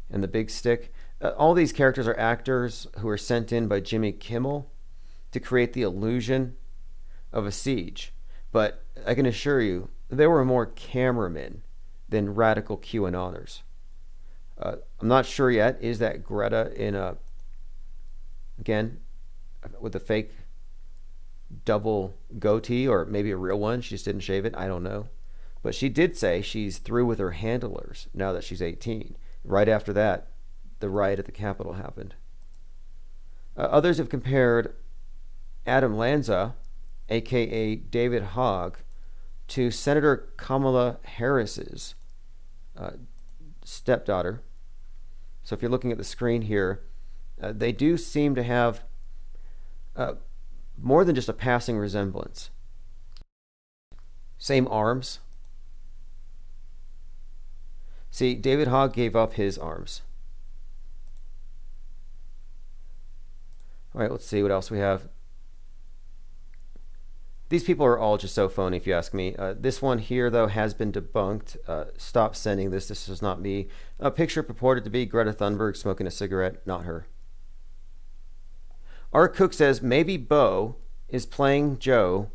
and 0.09 0.23
the 0.23 0.29
big 0.29 0.49
stick. 0.49 0.93
Uh, 1.21 1.31
all 1.31 1.53
these 1.53 1.73
characters 1.73 2.07
are 2.07 2.17
actors 2.17 2.87
who 2.99 3.09
are 3.09 3.17
sent 3.17 3.51
in 3.51 3.67
by 3.67 3.81
Jimmy 3.81 4.13
Kimmel 4.13 4.71
to 5.33 5.41
create 5.41 5.73
the 5.73 5.81
illusion 5.81 6.55
of 7.33 7.45
a 7.45 7.51
siege. 7.51 8.13
But 8.53 8.85
I 9.05 9.15
can 9.15 9.25
assure 9.25 9.59
you, 9.59 9.89
there 10.07 10.29
were 10.29 10.45
more 10.45 10.67
cameramen 10.67 11.63
than 12.07 12.35
radical 12.35 12.77
QAnoners. 12.77 13.63
Uh, 14.57 14.77
I'm 15.01 15.09
not 15.09 15.25
sure 15.25 15.51
yet. 15.51 15.77
Is 15.81 15.99
that 15.99 16.23
Greta 16.23 16.71
in 16.73 16.95
a 16.95 17.17
again 18.61 18.99
with 19.79 19.95
a 19.95 19.99
fake 19.99 20.31
double 21.65 22.15
goatee 22.39 22.87
or 22.87 23.05
maybe 23.05 23.31
a 23.31 23.37
real 23.37 23.59
one? 23.59 23.81
She 23.81 23.89
just 23.95 24.05
didn't 24.05 24.21
shave 24.21 24.45
it. 24.45 24.55
I 24.55 24.67
don't 24.67 24.83
know. 24.83 25.09
But 25.61 25.75
she 25.75 25.89
did 25.89 26.17
say 26.17 26.41
she's 26.41 26.77
through 26.77 27.05
with 27.05 27.19
her 27.19 27.31
handlers 27.31 28.07
now 28.13 28.31
that 28.31 28.43
she's 28.43 28.61
18. 28.61 29.17
Right 29.43 29.67
after 29.67 29.91
that, 29.93 30.27
the 30.79 30.89
riot 30.89 31.19
at 31.19 31.25
the 31.25 31.31
Capitol 31.31 31.73
happened. 31.73 32.15
Uh, 33.57 33.61
others 33.61 33.97
have 33.97 34.09
compared 34.09 34.75
Adam 35.67 35.97
Lanza, 35.97 36.55
aka 37.09 37.75
David 37.75 38.23
Hogg, 38.23 38.77
to 39.49 39.69
Senator 39.69 40.29
Kamala 40.37 40.97
Harris's 41.03 41.95
uh, 42.77 42.91
stepdaughter. 43.63 44.41
So 45.43 45.55
if 45.55 45.61
you're 45.61 45.71
looking 45.71 45.91
at 45.91 45.97
the 45.97 46.03
screen 46.03 46.43
here, 46.43 46.83
uh, 47.41 47.51
they 47.51 47.71
do 47.71 47.97
seem 47.97 48.35
to 48.35 48.43
have 48.43 48.83
uh, 49.95 50.13
more 50.81 51.03
than 51.03 51.15
just 51.15 51.29
a 51.29 51.33
passing 51.33 51.77
resemblance. 51.77 52.49
Same 54.37 54.67
arms. 54.69 55.19
See, 58.09 58.35
David 58.35 58.67
Hogg 58.67 58.93
gave 58.93 59.15
up 59.15 59.33
his 59.33 59.57
arms. 59.57 60.01
All 63.93 64.01
right, 64.01 64.11
let's 64.11 64.25
see 64.25 64.41
what 64.41 64.51
else 64.51 64.71
we 64.71 64.79
have. 64.79 65.07
These 67.49 67.65
people 67.65 67.85
are 67.85 67.99
all 67.99 68.17
just 68.17 68.33
so 68.33 68.47
phony, 68.47 68.77
if 68.77 68.87
you 68.87 68.93
ask 68.93 69.13
me. 69.13 69.35
Uh, 69.35 69.53
this 69.57 69.81
one 69.81 69.99
here, 69.99 70.29
though, 70.29 70.47
has 70.47 70.73
been 70.73 70.91
debunked. 70.91 71.57
Uh, 71.67 71.85
stop 71.97 72.33
sending 72.33 72.71
this. 72.71 72.87
This 72.87 73.09
is 73.09 73.21
not 73.21 73.41
me. 73.41 73.67
A 73.99 74.09
picture 74.09 74.41
purported 74.41 74.85
to 74.85 74.89
be 74.89 75.05
Greta 75.05 75.33
Thunberg 75.33 75.75
smoking 75.75 76.07
a 76.07 76.11
cigarette. 76.11 76.65
Not 76.65 76.85
her. 76.85 77.07
Our 79.13 79.27
cook 79.27 79.53
says 79.53 79.81
maybe 79.81 80.17
Beau 80.17 80.77
is 81.09 81.25
playing 81.25 81.79
Joe 81.79 82.31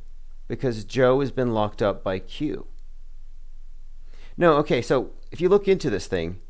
because 0.49 0.85
Joe 0.85 1.20
has 1.20 1.31
been 1.31 1.55
locked 1.55 1.83
up 1.83 2.05
by 2.05 2.18
Q. 2.18 2.66
No, 4.37 4.55
okay, 4.57 4.83
so 4.83 5.11
if 5.31 5.41
you 5.41 5.49
look 5.49 5.66
into 5.66 5.89
this 5.89 6.07
thing, 6.07 6.41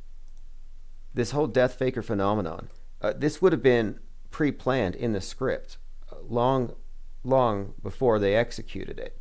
this 1.14 1.30
whole 1.30 1.46
death 1.46 1.74
faker 1.74 2.02
phenomenon, 2.02 2.68
uh, 3.00 3.12
this 3.16 3.40
would 3.40 3.52
have 3.52 3.62
been 3.62 4.00
pre 4.30 4.50
planned 4.50 4.96
in 4.96 5.12
the 5.12 5.20
script 5.20 5.78
uh, 6.10 6.16
long 6.28 6.74
long 7.22 7.74
before 7.82 8.18
they 8.18 8.34
executed 8.34 8.98
it. 8.98 9.18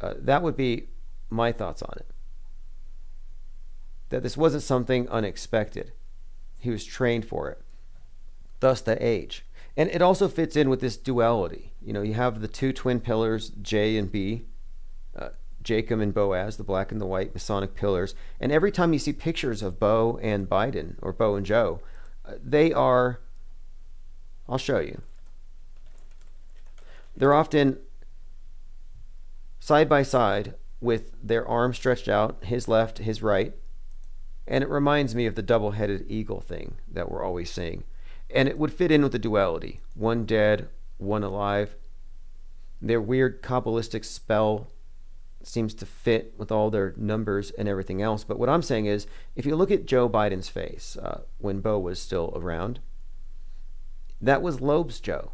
Uh, 0.00 0.14
that 0.18 0.42
would 0.42 0.56
be 0.56 0.88
my 1.30 1.52
thoughts 1.52 1.82
on 1.82 1.94
it. 1.96 2.06
That 4.10 4.22
this 4.22 4.36
wasn't 4.36 4.62
something 4.62 5.08
unexpected. 5.08 5.92
He 6.58 6.70
was 6.70 6.84
trained 6.84 7.26
for 7.26 7.50
it. 7.50 7.60
Thus 8.60 8.80
the 8.80 9.04
age. 9.04 9.43
And 9.76 9.90
it 9.90 10.02
also 10.02 10.28
fits 10.28 10.56
in 10.56 10.68
with 10.68 10.80
this 10.80 10.96
duality. 10.96 11.72
You 11.82 11.92
know, 11.92 12.02
you 12.02 12.14
have 12.14 12.40
the 12.40 12.48
two 12.48 12.72
twin 12.72 13.00
pillars, 13.00 13.50
J 13.60 13.96
and 13.96 14.10
B, 14.10 14.46
uh, 15.18 15.30
Jacob 15.62 16.00
and 16.00 16.14
Boaz, 16.14 16.56
the 16.56 16.64
black 16.64 16.92
and 16.92 17.00
the 17.00 17.06
white 17.06 17.34
Masonic 17.34 17.74
pillars. 17.74 18.14
And 18.40 18.52
every 18.52 18.70
time 18.70 18.92
you 18.92 18.98
see 18.98 19.12
pictures 19.12 19.62
of 19.62 19.80
Beau 19.80 20.18
and 20.22 20.48
Biden, 20.48 20.96
or 21.02 21.12
Beau 21.12 21.34
and 21.34 21.44
Joe, 21.44 21.80
uh, 22.24 22.34
they 22.42 22.72
are, 22.72 23.20
I'll 24.48 24.58
show 24.58 24.78
you. 24.78 25.02
They're 27.16 27.34
often 27.34 27.78
side 29.60 29.88
by 29.88 30.02
side 30.02 30.54
with 30.80 31.12
their 31.22 31.46
arms 31.46 31.76
stretched 31.76 32.08
out, 32.08 32.44
his 32.44 32.68
left, 32.68 32.98
his 32.98 33.22
right. 33.22 33.54
And 34.46 34.62
it 34.62 34.68
reminds 34.68 35.14
me 35.14 35.26
of 35.26 35.34
the 35.34 35.42
double 35.42 35.72
headed 35.72 36.04
eagle 36.08 36.40
thing 36.40 36.76
that 36.92 37.10
we're 37.10 37.24
always 37.24 37.50
seeing. 37.50 37.84
And 38.34 38.48
it 38.48 38.58
would 38.58 38.72
fit 38.72 38.90
in 38.90 39.02
with 39.02 39.12
the 39.12 39.18
duality 39.18 39.80
one 39.94 40.26
dead, 40.26 40.68
one 40.98 41.22
alive. 41.22 41.76
Their 42.82 43.00
weird 43.00 43.42
Kabbalistic 43.42 44.04
spell 44.04 44.66
seems 45.42 45.74
to 45.74 45.86
fit 45.86 46.34
with 46.36 46.50
all 46.50 46.70
their 46.70 46.94
numbers 46.96 47.52
and 47.52 47.68
everything 47.68 48.02
else. 48.02 48.24
But 48.24 48.38
what 48.38 48.48
I'm 48.48 48.62
saying 48.62 48.86
is, 48.86 49.06
if 49.36 49.46
you 49.46 49.54
look 49.54 49.70
at 49.70 49.86
Joe 49.86 50.08
Biden's 50.08 50.48
face 50.48 50.96
uh, 51.00 51.20
when 51.38 51.60
Beau 51.60 51.78
was 51.78 52.00
still 52.00 52.32
around, 52.34 52.80
that 54.20 54.42
was 54.42 54.60
Lobes 54.60 55.00
Joe, 55.00 55.32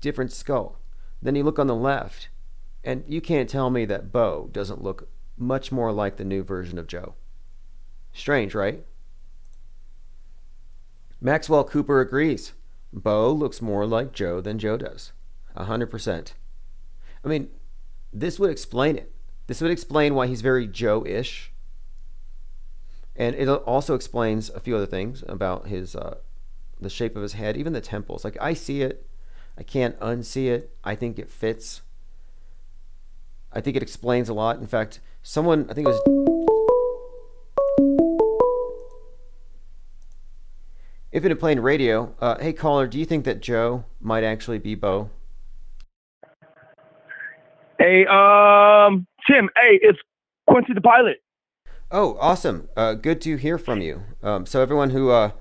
different 0.00 0.32
skull. 0.32 0.78
Then 1.20 1.34
you 1.34 1.42
look 1.42 1.58
on 1.58 1.66
the 1.66 1.74
left, 1.74 2.28
and 2.82 3.04
you 3.06 3.20
can't 3.20 3.50
tell 3.50 3.70
me 3.70 3.84
that 3.84 4.12
Beau 4.12 4.48
doesn't 4.50 4.82
look 4.82 5.08
much 5.36 5.70
more 5.70 5.92
like 5.92 6.16
the 6.16 6.24
new 6.24 6.42
version 6.42 6.78
of 6.78 6.86
Joe. 6.86 7.14
Strange, 8.12 8.54
right? 8.54 8.84
Maxwell 11.20 11.64
Cooper 11.64 12.00
agrees. 12.00 12.52
Beau 12.92 13.30
looks 13.30 13.62
more 13.62 13.86
like 13.86 14.12
Joe 14.12 14.40
than 14.40 14.58
Joe 14.58 14.76
does. 14.76 15.12
A 15.54 15.64
hundred 15.64 15.90
percent. 15.90 16.34
I 17.24 17.28
mean, 17.28 17.48
this 18.12 18.38
would 18.38 18.50
explain 18.50 18.96
it. 18.96 19.12
This 19.46 19.60
would 19.60 19.70
explain 19.70 20.14
why 20.14 20.26
he's 20.26 20.40
very 20.40 20.66
Joe-ish. 20.66 21.52
And 23.16 23.34
it 23.34 23.48
also 23.48 23.94
explains 23.94 24.48
a 24.50 24.60
few 24.60 24.76
other 24.76 24.86
things 24.86 25.22
about 25.28 25.66
his 25.66 25.94
uh, 25.94 26.18
the 26.80 26.88
shape 26.88 27.16
of 27.16 27.22
his 27.22 27.34
head, 27.34 27.56
even 27.56 27.72
the 27.72 27.80
temples. 27.80 28.24
Like 28.24 28.38
I 28.40 28.54
see 28.54 28.82
it 28.82 29.06
I 29.60 29.62
can't 29.62 29.98
unsee 30.00 30.46
it. 30.46 30.74
I 30.84 30.94
think 30.94 31.18
it 31.18 31.30
fits. 31.30 31.82
I 33.52 33.60
think 33.60 33.76
it 33.76 33.82
explains 33.82 34.30
a 34.30 34.34
lot. 34.34 34.58
In 34.58 34.66
fact, 34.66 35.00
someone, 35.22 35.66
I 35.68 35.74
think 35.74 35.86
it 35.86 35.90
was. 35.90 36.19
Infinite 41.12 41.40
Plane 41.40 41.58
Radio, 41.58 42.14
uh, 42.20 42.38
hey 42.38 42.52
caller, 42.52 42.86
do 42.86 42.96
you 42.96 43.04
think 43.04 43.24
that 43.24 43.40
Joe 43.40 43.84
might 44.00 44.22
actually 44.22 44.58
be 44.58 44.76
Beau? 44.76 45.10
Hey, 47.78 48.06
um, 48.06 49.08
Tim. 49.26 49.48
Hey, 49.56 49.80
it's 49.82 49.98
Quincy 50.48 50.72
the 50.72 50.80
pilot. 50.80 51.16
Oh, 51.90 52.16
awesome! 52.20 52.68
Uh, 52.76 52.94
good 52.94 53.20
to 53.22 53.34
hear 53.34 53.58
from 53.58 53.80
you. 53.80 54.04
Um, 54.22 54.46
so 54.46 54.62
everyone 54.62 54.90
who 54.90 55.10
uh, 55.10 55.32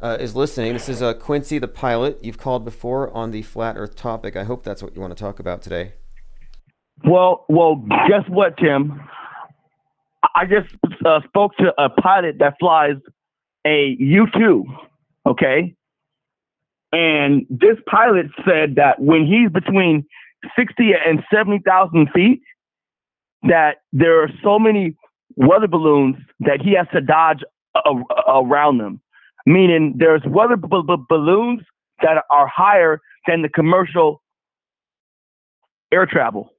uh, 0.00 0.16
is 0.18 0.34
listening, 0.34 0.72
this 0.72 0.88
is 0.88 1.02
uh, 1.02 1.14
Quincy 1.14 1.58
the 1.58 1.68
pilot. 1.68 2.18
You've 2.24 2.38
called 2.38 2.64
before 2.64 3.12
on 3.12 3.30
the 3.30 3.42
flat 3.42 3.76
Earth 3.76 3.94
topic. 3.94 4.34
I 4.34 4.42
hope 4.42 4.64
that's 4.64 4.82
what 4.82 4.96
you 4.96 5.00
want 5.00 5.16
to 5.16 5.22
talk 5.22 5.38
about 5.38 5.62
today. 5.62 5.92
Well, 7.04 7.44
well, 7.48 7.76
guess 8.08 8.28
what, 8.28 8.56
Tim? 8.56 9.00
I 10.34 10.46
just 10.46 10.74
uh, 11.06 11.20
spoke 11.28 11.54
to 11.58 11.72
a 11.78 11.88
pilot 11.88 12.38
that 12.40 12.56
flies 12.58 12.96
a 13.66 13.96
U 13.98 14.26
two. 14.36 14.64
Okay, 15.26 15.74
and 16.92 17.46
this 17.50 17.76
pilot 17.86 18.26
said 18.46 18.76
that 18.76 19.00
when 19.00 19.26
he's 19.26 19.50
between 19.50 20.06
sixty 20.58 20.92
and 20.94 21.22
seventy 21.32 21.60
thousand 21.66 22.10
feet, 22.14 22.42
that 23.44 23.78
there 23.92 24.22
are 24.22 24.30
so 24.42 24.58
many 24.58 24.96
weather 25.36 25.68
balloons 25.68 26.16
that 26.40 26.60
he 26.62 26.74
has 26.74 26.86
to 26.92 27.00
dodge 27.00 27.42
a- 27.76 28.02
around 28.28 28.78
them 28.78 29.00
meaning 29.46 29.94
there's 29.98 30.22
weather 30.26 30.56
b- 30.56 30.68
b- 30.70 30.96
balloons 31.08 31.62
that 32.02 32.24
are 32.30 32.48
higher 32.48 33.00
than 33.26 33.42
the 33.42 33.48
commercial 33.48 34.22
air 35.92 36.06
travel. 36.06 36.52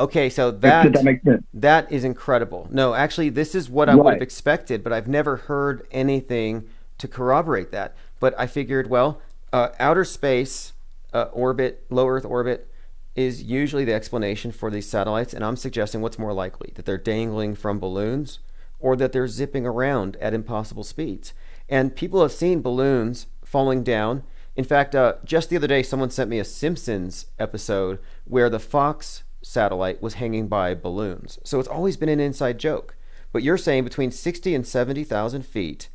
Okay, 0.00 0.30
so 0.30 0.50
that 0.50 0.92
that, 0.94 1.04
makes 1.04 1.22
sense? 1.22 1.44
that 1.52 1.92
is 1.92 2.04
incredible. 2.04 2.66
No, 2.70 2.94
actually, 2.94 3.28
this 3.28 3.54
is 3.54 3.68
what 3.68 3.88
I 3.88 3.92
Right. 3.94 4.02
would 4.04 4.12
have 4.14 4.22
expected, 4.22 4.82
but 4.82 4.92
I've 4.94 5.06
never 5.08 5.36
heard 5.36 5.86
anything 5.92 6.64
to 6.98 7.06
corroborate 7.06 7.70
that. 7.72 7.94
But 8.18 8.34
I 8.38 8.46
figured, 8.46 8.88
well, 8.88 9.20
uh, 9.52 9.68
outer 9.78 10.04
space 10.04 10.72
uh, 11.12 11.26
orbit, 11.32 11.84
low 11.90 12.08
Earth 12.08 12.24
orbit, 12.24 12.68
is 13.14 13.42
usually 13.42 13.84
the 13.84 13.92
explanation 13.92 14.52
for 14.52 14.70
these 14.70 14.88
satellites, 14.88 15.34
and 15.34 15.44
I'm 15.44 15.56
suggesting 15.56 16.00
what's 16.00 16.18
more 16.18 16.32
likely 16.32 16.72
that 16.76 16.86
they're 16.86 16.96
dangling 16.96 17.54
from 17.54 17.78
balloons 17.78 18.38
or 18.78 18.96
that 18.96 19.12
they're 19.12 19.28
zipping 19.28 19.66
around 19.66 20.16
at 20.16 20.32
impossible 20.32 20.84
speeds. 20.84 21.34
And 21.68 21.94
people 21.94 22.22
have 22.22 22.32
seen 22.32 22.62
balloons 22.62 23.26
falling 23.44 23.82
down. 23.82 24.22
In 24.56 24.64
fact, 24.64 24.94
uh, 24.94 25.14
just 25.24 25.50
the 25.50 25.56
other 25.56 25.66
day, 25.66 25.82
someone 25.82 26.10
sent 26.10 26.30
me 26.30 26.38
a 26.38 26.44
Simpsons 26.44 27.26
episode 27.38 27.98
where 28.24 28.48
the 28.48 28.58
Fox 28.58 29.24
satellite 29.42 30.02
was 30.02 30.14
hanging 30.14 30.48
by 30.48 30.74
balloons. 30.74 31.38
So 31.44 31.58
it's 31.58 31.68
always 31.68 31.96
been 31.96 32.08
an 32.08 32.20
inside 32.20 32.58
joke. 32.58 32.96
But 33.32 33.42
you're 33.42 33.58
saying 33.58 33.84
between 33.84 34.10
60 34.10 34.54
and 34.54 34.66
70,000 34.66 35.46
feet, 35.46 35.88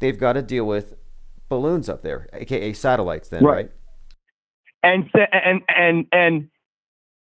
they've 0.00 0.18
got 0.18 0.32
to 0.34 0.42
deal 0.42 0.64
with 0.66 0.94
balloons 1.48 1.88
up 1.88 2.02
there, 2.02 2.28
aka 2.32 2.72
satellites, 2.72 3.28
then, 3.28 3.44
Right. 3.44 3.54
right? 3.54 3.70
And 4.82 5.10
and 5.14 5.62
and 5.68 6.06
and 6.10 6.48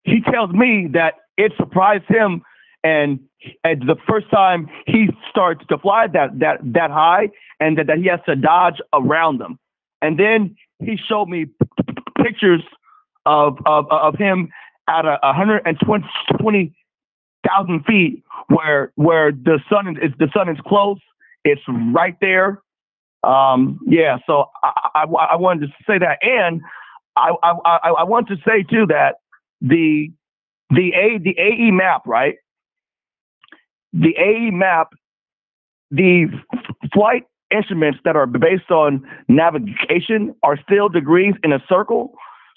he 0.04 0.22
tells 0.22 0.52
me 0.52 0.88
that 0.94 1.14
it 1.38 1.54
surprised 1.56 2.06
him, 2.08 2.42
and 2.84 3.20
and 3.64 3.82
the 3.88 3.96
first 4.10 4.30
time 4.32 4.70
he 4.88 5.10
starts 5.30 5.64
to 5.70 5.78
fly 5.78 6.08
that 6.08 6.40
that 6.40 6.60
that 6.64 6.90
high, 6.90 7.30
and 7.60 7.78
that, 7.78 7.88
that 7.88 8.00
he 8.00 8.08
has 8.08 8.22
to 8.26 8.36
dodge 8.36 8.82
around 8.92 9.38
them. 9.38 9.60
And 10.02 10.20
then 10.20 10.56
he 10.80 10.98
showed 10.98 11.28
me 11.30 11.46
pictures 12.24 12.64
of 13.28 13.60
of 13.68 13.86
of 13.92 14.16
him 14.16 14.50
at 14.88 15.06
a 15.06 15.18
120 15.22 16.74
thousand 17.48 17.86
feet, 17.86 18.24
where 18.48 18.92
where 18.96 19.32
the 19.32 19.60
sun 19.70 19.98
is 20.02 20.12
the 20.20 20.30
sun 20.34 20.50
is 20.50 20.58
close, 20.66 21.00
It's 21.44 21.62
right 21.94 22.16
there. 22.22 22.62
Um, 23.24 23.80
yeah, 23.88 24.18
so 24.28 24.46
I, 24.62 24.72
I, 24.96 25.04
I, 25.04 25.36
wanted 25.38 25.68
to 25.68 25.74
say 25.88 25.98
that, 25.98 26.18
and 26.22 26.62
I, 27.16 27.32
I, 27.42 27.90
I 28.00 28.04
want 28.04 28.28
to 28.28 28.36
say 28.46 28.64
too 28.64 28.86
that 28.88 29.16
the 29.62 30.12
the 30.70 30.94
A 30.94 31.20
the 31.20 31.38
AE 31.40 31.72
map, 31.72 32.06
right? 32.06 32.36
The 33.94 34.14
AE 34.18 34.52
map, 34.52 34.90
the 35.92 36.28
flight 36.94 37.24
instruments 37.56 38.00
that 38.04 38.16
are 38.16 38.26
based 38.26 38.72
on 38.72 39.08
navigation 39.30 40.36
are 40.44 40.58
still 40.58 40.90
degrees 40.90 41.36
in 41.44 41.54
a 41.54 41.64
circle. 41.70 42.16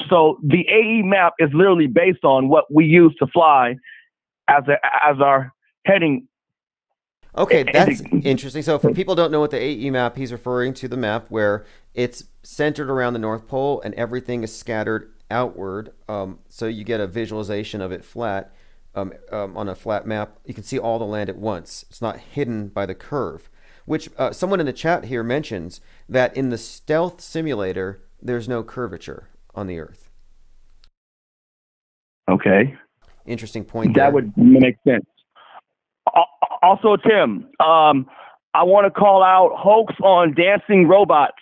So 0.09 0.39
the 0.43 0.67
AE 0.69 1.03
map 1.03 1.35
is 1.39 1.51
literally 1.53 1.87
based 1.87 2.25
on 2.25 2.49
what 2.49 2.65
we 2.73 2.85
use 2.85 3.15
to 3.19 3.27
fly 3.27 3.77
as 4.49 4.65
a, 4.69 4.77
as 5.05 5.21
our 5.21 5.53
heading. 5.85 6.29
Okay, 7.37 7.65
that's 7.71 8.01
interesting. 8.23 8.63
So 8.63 8.79
for 8.79 8.93
people 8.93 9.15
don't 9.15 9.31
know 9.31 9.41
what 9.41 9.51
the 9.51 9.61
AE 9.61 9.91
map, 9.91 10.17
he's 10.17 10.33
referring 10.33 10.73
to 10.75 10.89
the 10.89 10.97
map 10.97 11.27
where 11.29 11.67
it's 11.95 12.25
centered 12.43 12.91
around 12.91 13.13
the 13.13 13.19
North 13.19 13.47
Pole 13.47 13.81
and 13.83 13.95
everything 13.95 14.43
is 14.43 14.57
scattered 14.57 15.13
outward. 15.31 15.93
Um, 16.09 16.39
so 16.49 16.67
you 16.67 16.85
get 16.85 17.01
a 17.01 17.07
visualization 17.07 17.83
of 17.83 17.93
it 17.93 18.05
flat 18.05 18.55
um, 18.95 19.13
um, 19.31 19.57
on 19.57 19.69
a 19.69 19.75
flat 19.75 20.07
map. 20.07 20.39
You 20.47 20.55
can 20.55 20.65
see 20.65 20.79
all 20.79 20.99
the 20.99 21.05
land 21.05 21.29
at 21.29 21.37
once. 21.37 21.85
It's 21.91 22.01
not 22.01 22.19
hidden 22.19 22.69
by 22.69 22.87
the 22.87 22.95
curve. 22.95 23.51
Which 23.85 24.09
uh, 24.19 24.33
someone 24.33 24.59
in 24.59 24.67
the 24.67 24.73
chat 24.73 25.05
here 25.05 25.23
mentions 25.23 25.81
that 26.09 26.37
in 26.37 26.49
the 26.49 26.59
stealth 26.59 27.21
simulator, 27.21 28.03
there's 28.21 28.49
no 28.49 28.65
curvature 28.65 29.29
on 29.59 29.67
the 29.67 29.79
Earth. 29.81 30.11
Okay. 32.31 32.75
Interesting 33.27 33.65
point. 33.65 33.95
That 33.95 34.03
there. 34.03 34.11
would 34.13 34.37
make 34.37 34.77
sense. 34.87 35.05
Also, 36.63 36.97
Tim, 36.97 37.49
um, 37.61 38.07
I 38.55 38.63
want 38.63 38.87
to 38.87 38.91
call 38.91 39.23
out 39.23 39.51
hoax 39.57 39.95
on 40.03 40.35
dancing 40.35 40.89
robots. 40.89 41.35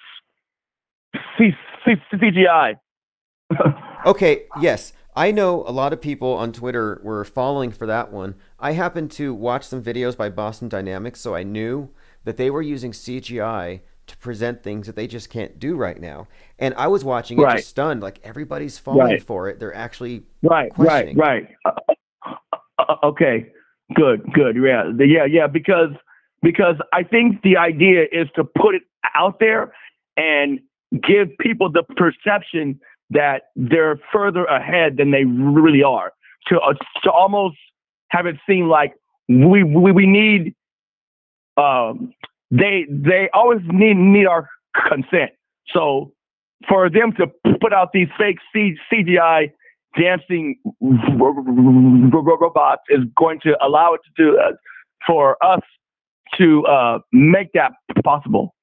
C- 1.38 1.52
C- 1.84 1.94
CGI. 2.12 2.74
okay. 4.06 4.44
Yes. 4.60 4.92
I 5.16 5.30
know 5.30 5.62
a 5.66 5.70
lot 5.70 5.92
of 5.92 6.00
people 6.00 6.32
on 6.32 6.52
Twitter 6.52 7.00
were 7.04 7.24
falling 7.24 7.70
for 7.70 7.86
that 7.86 8.12
one. 8.12 8.34
I 8.58 8.72
happened 8.72 9.12
to 9.12 9.32
watch 9.32 9.62
some 9.62 9.80
videos 9.80 10.16
by 10.16 10.28
Boston 10.28 10.68
Dynamics, 10.68 11.20
so 11.20 11.36
I 11.36 11.44
knew 11.44 11.90
that 12.24 12.36
they 12.36 12.50
were 12.50 12.62
using 12.62 12.90
CGI 12.90 13.82
to 14.06 14.16
present 14.18 14.62
things 14.62 14.86
that 14.86 14.96
they 14.96 15.06
just 15.06 15.30
can't 15.30 15.58
do 15.58 15.76
right 15.76 16.00
now. 16.00 16.28
And 16.58 16.74
I 16.74 16.88
was 16.88 17.04
watching 17.04 17.38
it 17.38 17.42
right. 17.42 17.56
just 17.56 17.68
stunned, 17.68 18.02
like 18.02 18.20
everybody's 18.24 18.78
falling 18.78 19.00
right. 19.00 19.22
for 19.22 19.48
it. 19.48 19.58
They're 19.58 19.74
actually 19.74 20.24
right, 20.42 20.70
right, 20.76 21.16
right. 21.16 21.48
Uh, 21.64 21.72
uh, 22.78 22.96
okay, 23.04 23.50
good, 23.94 24.22
good. 24.32 24.56
Yeah, 24.56 24.90
yeah, 24.98 25.24
yeah. 25.24 25.46
Because 25.46 25.90
because 26.42 26.76
I 26.92 27.02
think 27.02 27.42
the 27.42 27.56
idea 27.56 28.04
is 28.12 28.28
to 28.36 28.44
put 28.44 28.74
it 28.74 28.82
out 29.14 29.40
there 29.40 29.72
and 30.16 30.60
give 30.92 31.28
people 31.40 31.70
the 31.70 31.82
perception 31.96 32.80
that 33.10 33.44
they're 33.56 33.98
further 34.12 34.44
ahead 34.44 34.96
than 34.96 35.10
they 35.10 35.24
really 35.24 35.82
are. 35.82 36.12
To 36.48 36.60
uh, 36.60 36.74
to 37.04 37.10
almost 37.10 37.56
have 38.08 38.26
it 38.26 38.36
seem 38.46 38.68
like 38.68 38.94
we 39.28 39.62
we, 39.62 39.92
we 39.92 40.06
need 40.06 40.54
um, 41.56 42.12
they 42.50 42.86
they 42.88 43.28
always 43.32 43.60
need 43.66 43.96
need 43.96 44.26
our 44.26 44.48
consent. 44.88 45.30
So 45.72 46.12
for 46.68 46.90
them 46.90 47.12
to 47.18 47.26
put 47.60 47.72
out 47.72 47.90
these 47.92 48.08
fake 48.18 48.38
CGI 48.54 49.52
dancing 49.98 50.56
robots 50.80 52.82
is 52.88 53.00
going 53.16 53.40
to 53.40 53.56
allow 53.64 53.94
it 53.94 54.00
to 54.04 54.22
do 54.22 54.38
uh, 54.38 54.52
for 55.06 55.36
us 55.44 55.60
to 56.38 56.64
uh, 56.66 56.98
make 57.12 57.52
that 57.52 57.72
possible. 58.02 58.54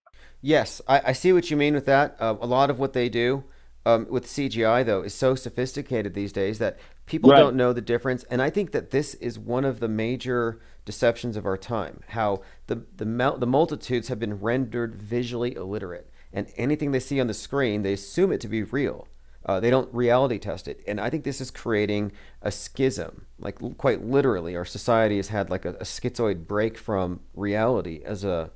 Yes, 0.41 0.81
I, 0.87 1.01
I, 1.07 1.11
see 1.13 1.31
what 1.31 1.51
you 1.51 1.57
mean 1.57 1.75
with 1.75 1.85
that. 1.85 2.17
Uh, 2.19 2.35
a 2.41 2.47
lot 2.47 2.69
of 2.69 2.79
what 2.79 2.93
they 2.93 3.09
do 3.09 3.43
um, 3.85 4.07
with 4.09 4.25
CGI, 4.25 4.85
though, 4.85 5.01
is 5.01 5.13
so 5.13 5.35
sophisticated 5.35 6.13
these 6.13 6.31
days 6.31 6.59
that 6.59 6.77
people 7.05 7.31
right. 7.31 7.39
don't 7.39 7.55
know 7.55 7.73
the 7.73 7.81
difference. 7.81 8.23
And 8.25 8.41
I 8.41 8.49
think 8.49 8.71
that 8.71 8.91
this 8.91 9.15
is 9.15 9.39
one 9.39 9.65
of 9.65 9.79
the 9.79 9.87
major 9.87 10.61
deceptions 10.85 11.35
of 11.35 11.45
our 11.45 11.57
time. 11.57 12.01
How 12.09 12.41
the 12.67 12.85
the 12.95 13.05
the 13.37 13.47
multitudes 13.47 14.07
have 14.07 14.19
been 14.19 14.39
rendered 14.39 14.95
visually 14.95 15.55
illiterate, 15.55 16.09
and 16.31 16.47
anything 16.57 16.91
they 16.91 16.99
see 16.99 17.19
on 17.19 17.27
the 17.27 17.33
screen, 17.33 17.81
they 17.81 17.93
assume 17.93 18.31
it 18.31 18.41
to 18.41 18.47
be 18.47 18.63
real. 18.63 19.07
Uh, 19.43 19.59
they 19.59 19.71
don't 19.71 19.91
reality 19.91 20.37
test 20.37 20.67
it, 20.67 20.83
and 20.87 21.01
I 21.01 21.09
think 21.09 21.23
this 21.23 21.41
is 21.41 21.49
creating 21.49 22.11
a 22.43 22.51
schism. 22.51 23.25
Like 23.39 23.57
quite 23.77 24.05
literally, 24.05 24.55
our 24.55 24.65
society 24.65 25.17
has 25.17 25.29
had 25.29 25.49
like 25.49 25.65
a, 25.65 25.71
a 25.75 25.83
schizoid 25.83 26.45
break 26.45 26.77
from 26.77 27.21
reality 27.33 28.01
as 28.05 28.23
a 28.23 28.51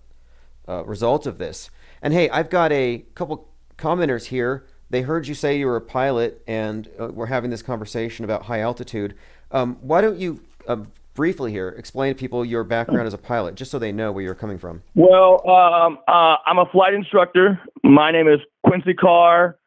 uh, 0.67 0.85
result 0.85 1.25
of 1.25 1.39
this. 1.39 1.71
And 2.01 2.13
hey, 2.13 2.29
I've 2.29 2.51
got 2.51 2.71
a 2.71 3.05
couple 3.15 3.49
commenters 3.77 4.25
here. 4.25 4.67
They 4.89 5.01
heard 5.01 5.27
you 5.27 5.33
say 5.33 5.57
you 5.57 5.65
were 5.65 5.75
a 5.75 5.81
pilot, 5.81 6.41
and 6.47 6.89
uh, 6.99 7.07
we're 7.07 7.25
having 7.25 7.49
this 7.49 7.61
conversation 7.61 8.23
about 8.23 8.43
high 8.43 8.59
altitude. 8.59 9.15
Um, 9.51 9.77
why 9.81 10.01
don't 10.01 10.17
you 10.17 10.41
um, 10.67 10.91
briefly 11.15 11.51
here, 11.51 11.69
explain 11.69 12.13
to 12.13 12.19
people 12.19 12.45
your 12.45 12.63
background 12.63 13.07
as 13.07 13.13
a 13.13 13.17
pilot, 13.17 13.55
just 13.55 13.71
so 13.71 13.79
they 13.79 13.91
know 13.91 14.11
where 14.11 14.23
you're 14.23 14.35
coming 14.35 14.59
from. 14.59 14.83
Well, 14.93 15.49
um, 15.49 15.97
uh, 16.07 16.35
I'm 16.45 16.59
a 16.59 16.65
flight 16.71 16.93
instructor. 16.93 17.59
My 17.83 18.11
name 18.11 18.27
is 18.27 18.39
Quincy 18.65 18.93
Carr. 18.93 19.57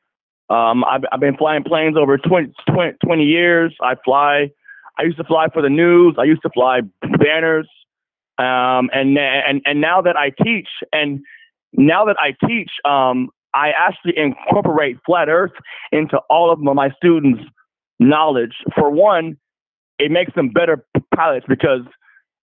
Um, 0.51 0.85
I've, 0.85 1.03
I've, 1.11 1.21
been 1.21 1.37
flying 1.37 1.65
planes 1.65 1.97
over 1.97 2.17
20, 2.17 2.53
20, 2.73 2.99
20, 3.05 3.25
years. 3.25 3.75
I 3.83 3.97
fly. 4.03 4.51
I 4.99 5.03
used 5.03 5.19
to 5.19 5.25
fly 5.25 5.49
for 5.53 5.61
the 5.61 5.69
news. 5.69 6.17
I 6.19 6.25
used 6.25 6.43
to 6.43 6.51
fly 6.51 6.81
banners. 7.03 7.69
Um, 8.39 8.89
and 8.93 9.19
and 9.19 9.61
and 9.67 9.81
now 9.81 10.01
that 10.01 10.17
I 10.17 10.31
teach, 10.31 10.69
and 10.93 11.21
now 11.73 12.07
that 12.07 12.17
I 12.19 12.35
teach, 12.47 12.71
um, 12.85 13.31
I 13.55 13.71
actually 13.71 14.15
incorporate 14.17 14.99
flat 15.07 15.29
Earth 15.29 15.53
into 15.93 16.19
all 16.31 16.53
of 16.53 16.59
my 16.61 16.91
students' 16.97 17.43
knowledge. 17.99 18.55
For 18.75 18.91
one, 18.91 19.37
it 19.99 20.11
makes 20.11 20.35
them 20.35 20.51
better 20.51 20.85
pilots 21.15 21.47
because 21.49 21.83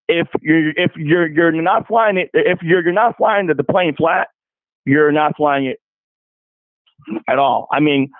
if 0.08 0.28
you're 0.42 0.72
if 0.72 0.92
you're 0.96 1.28
you're 1.28 1.52
not 1.52 1.88
flying 1.88 2.18
it 2.18 2.30
if 2.34 2.60
you're 2.62 2.84
you're 2.84 2.94
not 2.94 3.18
flying 3.18 3.48
the, 3.48 3.64
plane 3.64 3.96
flat, 3.96 4.28
you're 4.86 5.12
not 5.12 5.36
flying 5.38 5.66
it 5.66 5.80
at 7.28 7.40
all. 7.40 7.68
I 7.72 7.80
mean, 7.80 8.12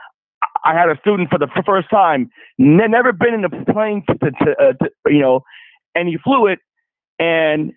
I 0.64 0.74
had 0.74 0.90
a 0.90 0.98
student 1.00 1.30
for 1.30 1.38
the 1.38 1.48
first 1.66 1.90
time, 1.90 2.30
never 2.58 3.12
been 3.12 3.34
in 3.34 3.46
a 3.46 3.50
plane 3.50 4.04
to, 4.10 4.32
to, 4.32 4.52
uh, 4.60 4.74
to 4.74 4.90
you 5.08 5.22
know, 5.22 5.42
and 5.94 6.08
he 6.08 6.18
flew 6.24 6.48
it, 6.48 6.60
and 7.20 7.74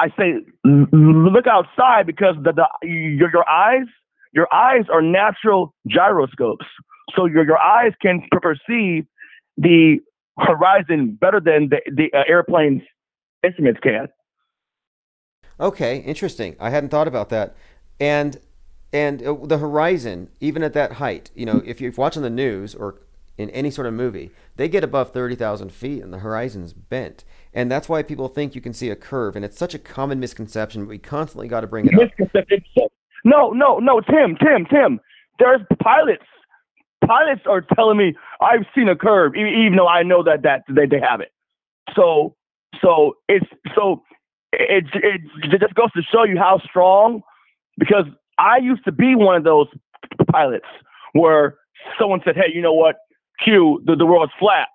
I 0.00 0.08
say, 0.18 0.32
look 0.64 1.46
outside 1.46 2.06
because 2.06 2.36
the, 2.42 2.52
the 2.52 2.66
your 2.86 3.30
your 3.30 3.48
eyes 3.48 3.86
your 4.32 4.48
eyes 4.52 4.84
are 4.90 5.02
natural 5.02 5.74
gyroscopes, 5.86 6.64
so 7.14 7.26
your 7.26 7.44
your 7.44 7.58
eyes 7.58 7.92
can 8.00 8.22
perceive 8.40 9.04
the 9.58 9.98
horizon 10.38 11.18
better 11.20 11.38
than 11.38 11.68
the, 11.68 11.80
the 11.94 12.10
uh, 12.16 12.22
airplane's 12.26 12.82
instruments 13.44 13.80
can. 13.82 14.08
Okay, 15.58 15.98
interesting. 15.98 16.56
I 16.58 16.70
hadn't 16.70 16.88
thought 16.88 17.08
about 17.08 17.28
that. 17.28 17.54
And 17.98 18.40
and 18.94 19.22
uh, 19.22 19.36
the 19.42 19.58
horizon, 19.58 20.30
even 20.40 20.62
at 20.62 20.72
that 20.72 20.92
height, 20.94 21.30
you 21.34 21.44
know, 21.44 21.62
if 21.66 21.80
you're 21.80 21.92
watching 21.92 22.22
the 22.22 22.30
news 22.30 22.74
or 22.74 23.02
in 23.36 23.50
any 23.50 23.70
sort 23.70 23.86
of 23.86 23.94
movie, 23.94 24.30
they 24.56 24.68
get 24.68 24.84
above 24.84 25.12
30,000 25.12 25.72
feet 25.72 26.02
and 26.02 26.12
the 26.12 26.18
horizon's 26.18 26.72
bent. 26.72 27.24
And 27.52 27.70
that's 27.70 27.88
why 27.88 28.02
people 28.02 28.28
think 28.28 28.54
you 28.54 28.60
can 28.60 28.72
see 28.72 28.90
a 28.90 28.96
curve. 28.96 29.34
And 29.36 29.44
it's 29.44 29.58
such 29.58 29.74
a 29.74 29.78
common 29.78 30.20
misconception, 30.20 30.86
we 30.86 30.98
constantly 30.98 31.48
got 31.48 31.62
to 31.62 31.66
bring 31.66 31.86
it 31.86 31.94
up. 31.94 32.92
No, 33.24 33.50
no, 33.50 33.78
no, 33.78 34.00
Tim, 34.00 34.36
Tim, 34.36 34.66
Tim. 34.66 35.00
There's 35.38 35.60
pilots 35.82 36.24
pilots 37.10 37.42
are 37.46 37.62
telling 37.74 37.96
me 37.96 38.14
I've 38.40 38.66
seen 38.74 38.88
a 38.88 38.96
curve, 38.96 39.34
even 39.34 39.74
though 39.76 39.88
I 39.88 40.02
know 40.02 40.22
that 40.22 40.42
that 40.42 40.62
they, 40.68 40.86
they 40.86 41.00
have 41.00 41.20
it. 41.20 41.32
So 41.94 42.36
so 42.80 43.14
it's 43.28 43.46
so 43.74 44.02
it, 44.52 44.84
it 44.94 45.20
it 45.52 45.60
just 45.60 45.74
goes 45.74 45.92
to 45.92 46.02
show 46.02 46.24
you 46.24 46.38
how 46.38 46.60
strong. 46.64 47.22
Because 47.78 48.04
I 48.38 48.58
used 48.58 48.84
to 48.84 48.92
be 48.92 49.14
one 49.14 49.36
of 49.36 49.44
those 49.44 49.66
pilots 50.30 50.66
where 51.12 51.56
someone 51.98 52.20
said, 52.24 52.36
"Hey, 52.36 52.52
you 52.54 52.62
know 52.62 52.72
what? 52.72 52.96
Q, 53.42 53.82
the, 53.84 53.96
the 53.96 54.06
world's 54.06 54.32
flat," 54.38 54.68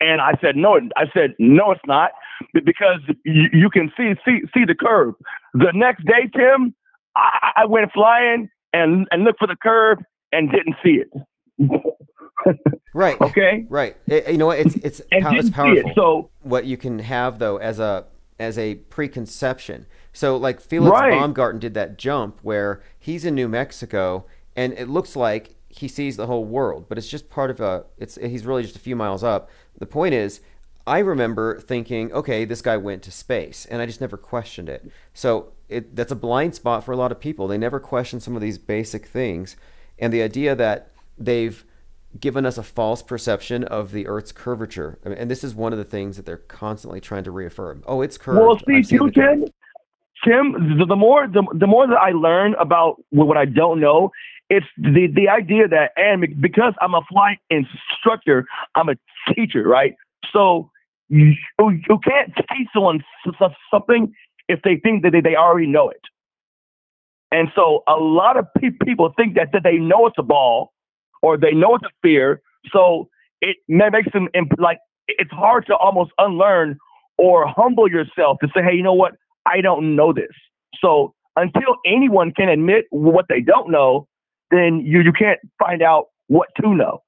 and 0.00 0.20
I 0.20 0.32
said, 0.40 0.56
"No." 0.56 0.78
I 0.96 1.04
said, 1.12 1.34
"No, 1.38 1.72
it's 1.72 1.80
not," 1.86 2.10
because 2.52 3.00
you, 3.24 3.48
you 3.52 3.70
can 3.70 3.92
see 3.96 4.14
see 4.24 4.40
see 4.54 4.64
the 4.64 4.74
curve. 4.74 5.14
The 5.54 5.72
next 5.74 6.04
day, 6.06 6.28
Tim, 6.34 6.74
I, 7.16 7.52
I 7.56 7.66
went 7.66 7.92
flying 7.92 8.48
and 8.72 9.06
and 9.10 9.24
looked 9.24 9.38
for 9.38 9.46
the 9.46 9.56
curve 9.56 9.98
and 10.32 10.50
didn't 10.50 10.74
see 10.82 11.00
it 11.00 11.08
right. 12.94 13.20
Okay. 13.20 13.66
Right. 13.68 13.96
It, 14.06 14.28
you 14.30 14.38
know 14.38 14.46
what? 14.46 14.58
It's 14.58 14.74
it's, 14.76 15.00
how, 15.22 15.34
it's 15.34 15.50
powerful. 15.50 15.90
It, 15.90 15.94
so 15.94 16.30
what 16.42 16.64
you 16.64 16.76
can 16.76 16.98
have 16.98 17.38
though 17.38 17.56
as 17.58 17.78
a 17.78 18.06
as 18.38 18.58
a 18.58 18.76
preconception. 18.76 19.86
So 20.12 20.36
like 20.36 20.60
Felix 20.60 20.92
right. 20.92 21.10
Baumgartner 21.10 21.60
did 21.60 21.74
that 21.74 21.98
jump 21.98 22.40
where 22.42 22.82
he's 22.98 23.24
in 23.24 23.34
New 23.34 23.48
Mexico 23.48 24.26
and 24.56 24.72
it 24.74 24.88
looks 24.88 25.16
like 25.16 25.56
he 25.68 25.88
sees 25.88 26.16
the 26.16 26.26
whole 26.26 26.44
world, 26.44 26.88
but 26.88 26.98
it's 26.98 27.08
just 27.08 27.28
part 27.28 27.50
of 27.50 27.60
a. 27.60 27.84
It's 27.98 28.16
he's 28.16 28.46
really 28.46 28.62
just 28.62 28.76
a 28.76 28.80
few 28.80 28.94
miles 28.94 29.24
up. 29.24 29.50
The 29.78 29.86
point 29.86 30.14
is, 30.14 30.40
I 30.86 30.98
remember 30.98 31.60
thinking, 31.60 32.12
okay, 32.12 32.44
this 32.44 32.60
guy 32.60 32.76
went 32.76 33.02
to 33.04 33.10
space, 33.10 33.66
and 33.66 33.80
I 33.80 33.86
just 33.86 34.00
never 34.00 34.16
questioned 34.16 34.68
it. 34.68 34.90
So 35.14 35.52
it, 35.68 35.96
that's 35.96 36.12
a 36.12 36.16
blind 36.16 36.54
spot 36.54 36.84
for 36.84 36.92
a 36.92 36.96
lot 36.96 37.10
of 37.10 37.18
people. 37.18 37.48
They 37.48 37.58
never 37.58 37.80
question 37.80 38.20
some 38.20 38.36
of 38.36 38.42
these 38.42 38.58
basic 38.58 39.06
things, 39.06 39.56
and 39.98 40.12
the 40.12 40.22
idea 40.22 40.54
that 40.54 40.90
they've 41.16 41.64
given 42.20 42.46
us 42.46 42.58
a 42.58 42.62
false 42.62 43.02
perception 43.02 43.64
of 43.64 43.92
the 43.92 44.06
Earth's 44.06 44.30
curvature. 44.30 44.98
I 45.04 45.08
mean, 45.08 45.18
and 45.18 45.30
this 45.30 45.42
is 45.42 45.54
one 45.54 45.72
of 45.72 45.78
the 45.78 45.84
things 45.84 46.16
that 46.16 46.26
they're 46.26 46.36
constantly 46.36 47.00
trying 47.00 47.24
to 47.24 47.30
reaffirm. 47.30 47.82
Oh, 47.86 48.02
it's 48.02 48.18
curved. 48.18 48.40
Well, 48.40 48.58
see, 48.66 48.82
too. 48.82 49.10
Tim, 49.10 49.46
Tim, 50.24 50.78
the, 50.78 50.86
the 50.86 50.96
more 50.96 51.26
the, 51.26 51.42
the 51.54 51.66
more 51.66 51.86
that 51.86 51.98
I 51.98 52.10
learn 52.10 52.54
about 52.54 53.02
what 53.10 53.36
I 53.36 53.46
don't 53.46 53.80
know, 53.80 54.12
it's 54.50 54.66
the 54.76 55.08
the 55.14 55.28
idea 55.28 55.68
that 55.68 55.92
and 55.96 56.40
because 56.40 56.74
I'm 56.80 56.94
a 56.94 57.02
flight 57.10 57.38
instructor, 57.50 58.46
I'm 58.74 58.88
a 58.88 58.94
teacher, 59.34 59.66
right? 59.66 59.94
So 60.32 60.70
you, 61.08 61.34
you 61.58 61.98
can't 62.02 62.34
teach 62.36 62.68
someone 62.72 63.02
something 63.70 64.12
if 64.48 64.60
they 64.62 64.76
think 64.76 65.02
that 65.02 65.12
they, 65.12 65.36
already 65.36 65.66
know 65.66 65.88
it. 65.88 66.00
And 67.32 67.48
so 67.54 67.82
a 67.88 67.94
lot 67.96 68.36
of 68.36 68.46
pe- 68.58 68.70
people 68.84 69.12
think 69.16 69.34
that, 69.34 69.48
that 69.52 69.62
they 69.64 69.76
know 69.76 70.06
it's 70.06 70.16
a 70.18 70.22
ball 70.22 70.72
or 71.22 71.36
they 71.36 71.52
know 71.52 71.74
it's 71.74 71.84
a 71.84 71.90
sphere. 71.98 72.40
So 72.72 73.08
it 73.40 73.56
makes 73.68 74.12
them 74.12 74.28
imp- 74.34 74.58
like 74.58 74.78
it's 75.08 75.30
hard 75.32 75.66
to 75.66 75.76
almost 75.76 76.12
unlearn 76.18 76.78
or 77.18 77.46
humble 77.46 77.88
yourself 77.90 78.38
to 78.40 78.48
say, 78.54 78.62
hey, 78.62 78.74
you 78.74 78.82
know 78.82 78.94
what? 78.94 79.12
I 79.46 79.60
don't 79.60 79.96
know 79.96 80.12
this. 80.12 80.32
So 80.80 81.14
until 81.36 81.76
anyone 81.86 82.32
can 82.32 82.48
admit 82.48 82.86
what 82.90 83.26
they 83.28 83.40
don't 83.40 83.70
know, 83.70 84.06
then 84.56 84.82
you, 84.84 85.00
you 85.00 85.12
can't 85.12 85.40
find 85.58 85.82
out 85.82 86.08
what 86.28 86.48
to 86.60 86.74
know. 86.74 87.02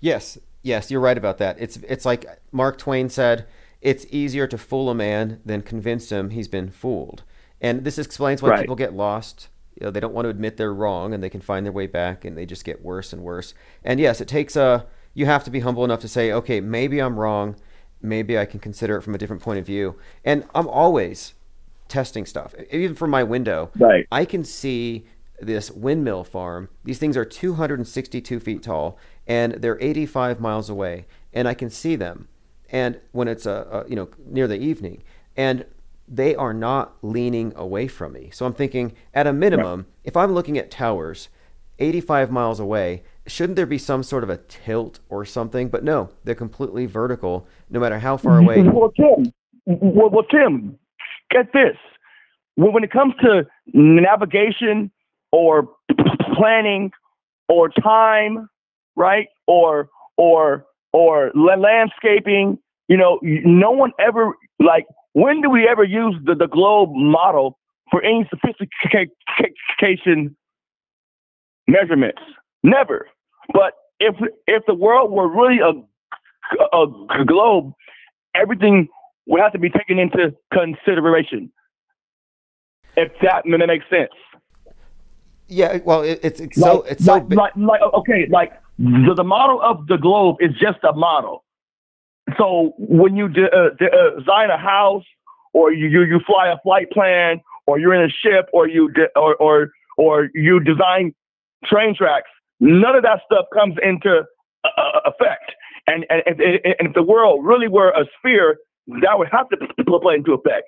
Yes, 0.00 0.38
yes, 0.62 0.90
you're 0.90 1.00
right 1.00 1.18
about 1.18 1.38
that. 1.38 1.56
It's 1.58 1.76
it's 1.78 2.04
like 2.04 2.26
Mark 2.52 2.78
Twain 2.78 3.08
said, 3.08 3.46
it's 3.80 4.06
easier 4.10 4.46
to 4.46 4.58
fool 4.58 4.90
a 4.90 4.94
man 4.94 5.40
than 5.44 5.62
convince 5.62 6.10
him 6.10 6.30
he's 6.30 6.48
been 6.48 6.70
fooled. 6.70 7.22
And 7.60 7.84
this 7.84 7.98
explains 7.98 8.40
why 8.42 8.50
Right. 8.50 8.60
people 8.60 8.76
get 8.76 8.92
lost. 8.94 9.48
You 9.80 9.86
know, 9.86 9.90
they 9.90 10.00
don't 10.00 10.14
want 10.14 10.26
to 10.26 10.30
admit 10.30 10.56
they're 10.56 10.74
wrong 10.74 11.12
and 11.14 11.22
they 11.22 11.30
can 11.30 11.40
find 11.40 11.64
their 11.66 11.72
way 11.72 11.86
back 11.86 12.24
and 12.24 12.36
they 12.36 12.46
just 12.46 12.64
get 12.64 12.84
worse 12.84 13.12
and 13.12 13.22
worse. 13.22 13.54
And 13.84 13.98
yes, 14.00 14.20
it 14.20 14.28
takes 14.28 14.56
a 14.56 14.86
you 15.14 15.26
have 15.26 15.42
to 15.44 15.50
be 15.50 15.60
humble 15.60 15.84
enough 15.84 16.00
to 16.00 16.08
say, 16.08 16.30
"Okay, 16.32 16.60
maybe 16.60 17.00
I'm 17.00 17.18
wrong. 17.18 17.56
Maybe 18.00 18.38
I 18.38 18.44
can 18.44 18.60
consider 18.60 18.96
it 18.96 19.02
from 19.02 19.14
a 19.14 19.18
different 19.18 19.42
point 19.42 19.58
of 19.58 19.66
view." 19.66 19.96
And 20.24 20.44
I'm 20.54 20.68
always 20.68 21.34
testing 21.88 22.24
stuff. 22.26 22.54
Even 22.70 22.94
from 22.94 23.10
my 23.10 23.24
window, 23.24 23.70
Right. 23.76 24.06
I 24.12 24.24
can 24.24 24.44
see 24.44 25.06
this 25.40 25.70
windmill 25.70 26.24
farm. 26.24 26.68
These 26.84 26.98
things 26.98 27.16
are 27.16 27.24
262 27.24 28.40
feet 28.40 28.62
tall 28.62 28.98
and 29.26 29.54
they're 29.54 29.78
85 29.80 30.40
miles 30.40 30.70
away, 30.70 31.06
and 31.32 31.46
I 31.46 31.54
can 31.54 31.70
see 31.70 31.96
them. 31.96 32.28
And 32.70 32.98
when 33.12 33.28
it's 33.28 33.46
a, 33.46 33.84
a 33.86 33.88
you 33.88 33.94
know 33.96 34.08
near 34.26 34.48
the 34.48 34.58
evening, 34.58 35.02
and 35.36 35.64
they 36.08 36.34
are 36.34 36.54
not 36.54 36.96
leaning 37.02 37.52
away 37.54 37.86
from 37.86 38.14
me. 38.14 38.30
So 38.32 38.46
I'm 38.46 38.54
thinking, 38.54 38.94
at 39.12 39.26
a 39.26 39.32
minimum, 39.32 39.86
if 40.04 40.16
I'm 40.16 40.32
looking 40.32 40.56
at 40.56 40.70
towers 40.70 41.28
85 41.78 42.30
miles 42.30 42.58
away, 42.58 43.02
shouldn't 43.26 43.56
there 43.56 43.66
be 43.66 43.78
some 43.78 44.02
sort 44.02 44.24
of 44.24 44.30
a 44.30 44.38
tilt 44.38 45.00
or 45.10 45.24
something? 45.24 45.68
But 45.68 45.84
no, 45.84 46.10
they're 46.24 46.34
completely 46.34 46.86
vertical, 46.86 47.46
no 47.68 47.78
matter 47.78 47.98
how 47.98 48.16
far 48.16 48.38
away. 48.38 48.62
Well, 48.62 48.92
Tim, 48.92 49.32
well, 49.66 50.08
well, 50.10 50.24
Tim, 50.24 50.78
get 51.30 51.52
this. 51.52 51.76
When 52.56 52.82
it 52.82 52.90
comes 52.90 53.14
to 53.22 53.46
navigation 53.72 54.90
or 55.32 55.68
planning 56.36 56.90
or 57.48 57.68
time, 57.68 58.48
right? 58.96 59.28
Or 59.46 59.88
or 60.16 60.64
or 60.92 61.30
landscaping, 61.34 62.58
you 62.88 62.96
know, 62.96 63.18
no 63.22 63.70
one 63.70 63.92
ever 63.98 64.32
like. 64.58 64.86
When 65.12 65.40
do 65.40 65.50
we 65.50 65.66
ever 65.68 65.84
use 65.84 66.14
the, 66.24 66.34
the 66.34 66.46
globe 66.46 66.90
model 66.92 67.58
for 67.90 68.02
any 68.02 68.28
sophistication 68.30 70.36
measurements? 71.66 72.20
Never. 72.62 73.08
But 73.52 73.74
if 74.00 74.14
if 74.46 74.64
the 74.66 74.74
world 74.74 75.10
were 75.10 75.28
really 75.28 75.58
a, 75.60 76.76
a 76.76 77.24
globe, 77.24 77.72
everything 78.34 78.88
would 79.26 79.40
have 79.40 79.52
to 79.52 79.58
be 79.58 79.70
taken 79.70 79.98
into 79.98 80.34
consideration. 80.52 81.50
If 82.96 83.12
that 83.22 83.46
makes 83.46 83.84
sense. 83.90 84.10
Yeah, 85.48 85.78
well, 85.84 86.02
it, 86.02 86.20
it's, 86.22 86.40
it's 86.40 86.60
so 86.60 86.80
like, 86.80 86.92
it's 86.92 87.04
so 87.04 87.14
like, 87.14 87.34
like, 87.34 87.56
like, 87.56 87.80
okay, 87.94 88.26
like 88.30 88.52
the, 88.78 89.14
the 89.16 89.24
model 89.24 89.60
of 89.62 89.86
the 89.86 89.96
globe 89.96 90.36
is 90.40 90.50
just 90.60 90.78
a 90.84 90.92
model. 90.92 91.44
So 92.36 92.74
when 92.78 93.16
you 93.16 93.28
de- 93.28 93.50
uh, 93.50 93.70
de- 93.78 93.90
uh, 93.90 94.18
design 94.18 94.50
a 94.50 94.58
house, 94.58 95.04
or 95.54 95.72
you, 95.72 95.88
you 95.88 96.02
you 96.02 96.20
fly 96.26 96.48
a 96.48 96.58
flight 96.62 96.90
plan, 96.90 97.40
or 97.66 97.78
you're 97.78 97.94
in 97.94 98.02
a 98.02 98.12
ship, 98.22 98.50
or 98.52 98.68
you 98.68 98.90
de- 98.92 99.08
or 99.16 99.34
or 99.36 99.70
or 99.96 100.28
you 100.34 100.60
design 100.60 101.14
train 101.64 101.94
tracks, 101.96 102.28
none 102.60 102.94
of 102.94 103.02
that 103.02 103.20
stuff 103.24 103.46
comes 103.54 103.76
into 103.82 104.24
uh, 104.64 104.68
uh, 104.76 105.00
effect. 105.06 105.54
And 105.86 106.04
and, 106.10 106.22
and 106.26 106.40
and 106.40 106.88
if 106.88 106.94
the 106.94 107.02
world 107.02 107.46
really 107.46 107.68
were 107.68 107.88
a 107.88 108.04
sphere, 108.18 108.58
that 109.00 109.18
would 109.18 109.28
have 109.32 109.48
to 109.48 109.56
play 110.00 110.16
into 110.16 110.34
effect. 110.34 110.66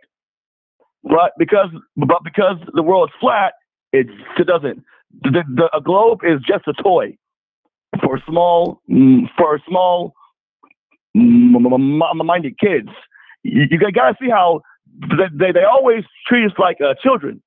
But 1.05 1.33
because 1.37 1.69
but 1.97 2.25
because 2.25 2.57
the 2.73 2.83
world's 2.83 3.13
flat, 3.21 3.53
it 3.93 4.07
it 4.39 4.47
doesn't. 4.47 4.85
The, 5.23 5.43
the, 5.49 5.69
a 5.77 5.81
globe 5.81 6.21
is 6.23 6.41
just 6.47 6.69
a 6.69 6.83
toy 6.83 7.17
for 8.03 8.21
small 8.29 8.81
mm, 8.91 9.23
for 9.37 9.61
small 9.69 10.15
mm, 11.17 12.25
minded 12.25 12.59
kids. 12.59 12.89
You, 13.43 13.65
you 13.71 13.79
gotta 13.79 14.17
see 14.21 14.31
how 14.31 14.61
they, 15.01 15.25
they, 15.33 15.53
they 15.53 15.65
always 15.65 16.05
treat 16.27 16.47
us 16.47 16.53
like 16.59 16.79
uh, 16.81 16.95
children. 17.03 17.43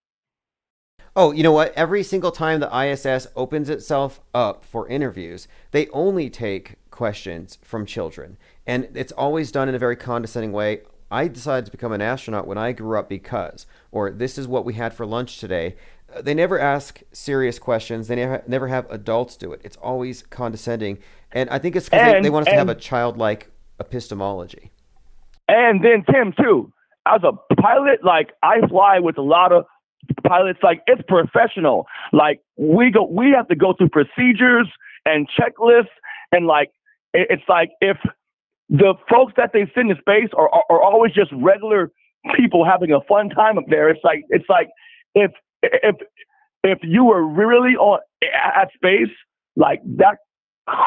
Oh, 1.16 1.32
you 1.32 1.44
know 1.44 1.52
what? 1.52 1.74
Every 1.76 2.02
single 2.02 2.32
time 2.32 2.60
the 2.60 2.76
ISS 2.76 3.28
opens 3.36 3.70
itself 3.70 4.20
up 4.34 4.66
for 4.66 4.88
interviews, 4.88 5.48
they 5.70 5.88
only 5.90 6.28
take 6.28 6.76
questions 6.90 7.60
from 7.62 7.86
children. 7.86 8.38
And 8.66 8.90
it's 8.96 9.12
always 9.12 9.52
done 9.52 9.70
in 9.70 9.76
a 9.76 9.80
very 9.80 9.96
condescending 9.96 10.52
way. 10.52 10.82
I 11.12 11.28
decided 11.28 11.66
to 11.66 11.72
become 11.72 11.92
an 11.92 12.02
astronaut 12.02 12.48
when 12.48 12.58
I 12.58 12.72
grew 12.72 12.98
up 12.98 13.08
because, 13.08 13.68
or 13.92 14.10
this 14.10 14.40
is 14.40 14.48
what 14.48 14.66
we 14.66 14.74
had 14.74 14.96
for 14.96 15.06
lunch 15.06 15.38
today. 15.38 15.76
They 16.22 16.34
never 16.34 16.60
ask 16.60 17.02
serious 17.12 17.60
questions. 17.60 18.08
They 18.08 18.16
never, 18.16 18.44
never 18.48 18.68
have 18.68 18.90
adults 18.92 19.36
do 19.38 19.52
it. 19.54 19.62
It's 19.64 19.78
always 19.78 20.22
condescending. 20.24 21.00
And 21.32 21.50
I 21.50 21.60
think 21.60 21.76
it's 21.76 21.90
because 21.90 22.14
they, 22.14 22.22
they 22.22 22.30
want 22.30 22.48
us 22.48 22.52
to 22.52 22.58
have 22.58 22.70
a 22.70 22.76
childlike 22.76 23.52
epistemology. 23.80 24.72
And 25.48 25.84
then 25.84 26.04
Tim 26.12 26.34
too, 26.34 26.72
as 27.06 27.22
a 27.24 27.34
pilot, 27.62 28.04
like 28.04 28.32
I 28.44 28.66
fly 28.68 29.00
with 29.00 29.18
a 29.18 29.22
lot 29.22 29.52
of 29.52 29.66
pilots. 30.26 30.60
Like 30.64 30.82
it's 30.88 31.02
professional. 31.08 31.86
Like 32.12 32.40
we 32.58 32.92
go, 32.92 33.06
we 33.06 33.32
have 33.36 33.48
to 33.50 33.56
go 33.56 33.74
through 33.78 33.90
procedures 33.90 34.68
and 35.06 35.28
checklists, 35.38 35.92
and 36.32 36.48
like 36.48 36.70
it- 37.14 37.28
it's 37.30 37.44
like 37.50 37.72
if 37.82 37.98
the 38.70 38.94
folks 39.10 39.34
that 39.38 39.52
they 39.54 39.70
send 39.76 39.90
to 39.90 39.96
space 40.00 40.30
are, 40.38 40.50
are 40.50 40.64
are 40.70 40.82
always 40.82 41.12
just 41.14 41.32
regular 41.34 41.92
people 42.36 42.64
having 42.66 42.92
a 42.94 43.02
fun 43.02 43.30
time 43.30 43.58
up 43.58 43.66
there. 43.70 43.90
It's 43.90 44.04
like 44.04 44.24
it's 44.30 44.48
like 44.48 44.70
if 45.14 45.32
if 45.64 45.96
if 46.64 46.80
you 46.84 47.04
were 47.06 47.24
really 47.26 47.76
on 47.76 48.00
at 48.34 48.70
space, 48.74 49.14
like 49.56 49.82
that 49.98 50.18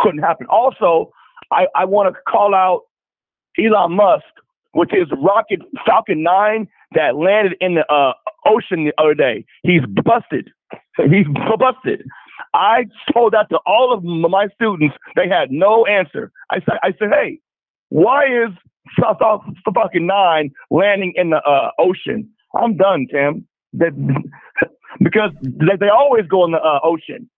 couldn't 0.02 0.22
happen. 0.22 0.46
Also, 0.48 1.10
I 1.50 1.66
I 1.74 1.84
want 1.84 2.14
to 2.14 2.20
call 2.30 2.54
out 2.54 2.82
Elon 3.58 3.92
Musk 3.96 4.24
with 4.74 4.90
his 4.90 5.06
rocket 5.22 5.60
Falcon 5.86 6.22
9 6.22 6.68
that 6.92 7.16
landed 7.16 7.56
in 7.60 7.74
the 7.76 7.92
uh, 7.92 8.12
ocean 8.44 8.84
the 8.84 8.92
other 8.98 9.14
day. 9.14 9.44
He's 9.62 9.80
busted. 10.04 10.50
He's 10.96 11.26
busted. 11.58 12.04
I 12.54 12.84
told 13.12 13.32
that 13.32 13.48
to 13.50 13.58
all 13.66 13.92
of 13.92 14.04
my 14.04 14.48
students. 14.54 14.94
They 15.16 15.28
had 15.28 15.50
no 15.50 15.86
answer. 15.86 16.30
I 16.50 16.56
said, 16.56 16.78
I 16.82 16.92
said, 16.98 17.08
hey, 17.10 17.40
why 17.88 18.24
is 18.26 18.50
Fal- 19.00 19.16
Fal- 19.18 19.44
Falcon 19.74 20.06
9 20.06 20.50
landing 20.70 21.14
in 21.16 21.30
the 21.30 21.38
uh, 21.38 21.70
ocean? 21.78 22.28
I'm 22.54 22.76
done, 22.76 23.06
Tim. 23.10 23.46
That, 23.72 23.92
because 25.00 25.30
they, 25.42 25.76
they 25.78 25.88
always 25.88 26.26
go 26.26 26.44
in 26.44 26.52
the 26.52 26.58
uh, 26.58 26.80
ocean. 26.82 27.28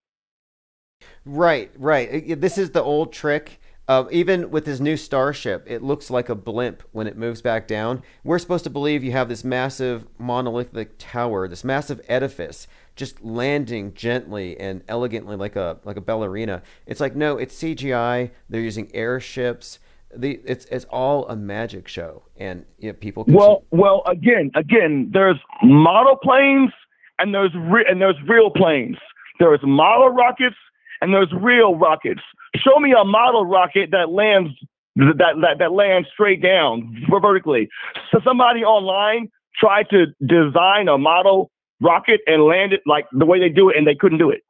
Right, 1.25 1.71
right. 1.77 2.41
This 2.41 2.59
is 2.59 2.71
the 2.71 2.83
old 2.83 3.13
trick. 3.13 3.61
Uh, 3.87 4.05
even 4.11 4.51
with 4.51 4.67
his 4.67 4.83
new 4.83 4.99
starship, 4.99 5.65
it 5.67 5.83
looks 5.83 6.11
like 6.11 6.29
a 6.29 6.35
blimp 6.35 6.83
when 6.93 7.07
it 7.07 7.17
moves 7.17 7.41
back 7.41 7.67
down. 7.67 8.03
We're 8.23 8.39
supposed 8.39 8.65
to 8.65 8.71
believe 8.71 9.03
you 9.03 9.13
have 9.13 9.31
this 9.31 9.45
massive 9.45 10.07
monolithic 10.19 10.97
tower, 10.99 11.49
this 11.49 11.65
massive 11.65 12.03
edifice, 12.07 12.69
just 12.97 13.25
landing 13.25 13.95
gently 13.95 14.61
and 14.61 14.83
elegantly 14.89 15.37
like 15.37 15.57
a 15.57 15.79
like 15.85 15.97
a 15.97 16.03
ballerina. 16.03 16.63
It's 16.87 17.01
like 17.01 17.17
no, 17.17 17.39
it's 17.39 17.59
CGI. 17.59 18.31
They're 18.51 18.61
using 18.61 18.91
airships. 18.93 19.79
The 20.15 20.41
it's 20.45 20.67
it's 20.67 20.85
all 20.87 21.27
a 21.27 21.37
magic 21.37 21.89
show, 21.89 22.25
and 22.37 22.67
you 22.79 22.89
know, 22.89 22.93
people. 22.93 23.25
Can 23.25 23.33
Well, 23.33 23.65
well, 23.71 24.03
again, 24.07 24.51
again, 24.55 25.11
there's 25.15 25.39
model 25.63 26.17
planes 26.17 26.73
and 27.19 27.35
there's 27.35 27.53
re- 27.55 27.87
and 27.89 28.01
there's 28.01 28.17
real 28.27 28.51
planes. 28.51 28.97
There's 29.39 29.61
model 29.63 30.09
rockets 30.11 30.57
and 31.01 31.13
there's 31.15 31.33
real 31.33 31.75
rockets. 31.77 32.21
Show 32.57 32.79
me 32.81 32.93
a 32.99 33.05
model 33.05 33.45
rocket 33.47 33.91
that 33.93 34.11
lands 34.11 34.51
that 34.97 35.35
that, 35.41 35.59
that 35.59 35.73
land 35.73 36.07
straight 36.13 36.43
down 36.43 37.07
vertically. 37.11 37.69
So 38.11 38.21
somebody 38.25 38.65
online 38.65 39.31
tried 39.55 39.89
to 39.91 40.07
design 40.27 40.89
a 40.89 40.99
model 40.99 41.51
rocket 41.81 42.21
and 42.27 42.43
land 42.45 42.73
it 42.73 42.81
like 42.87 43.07
the 43.13 43.25
way 43.27 43.39
they 43.39 43.49
do 43.49 43.69
it, 43.71 43.77
and 43.77 43.87
they 43.87 43.95
couldn't 43.95 44.19
do 44.19 44.31
it. 44.31 44.43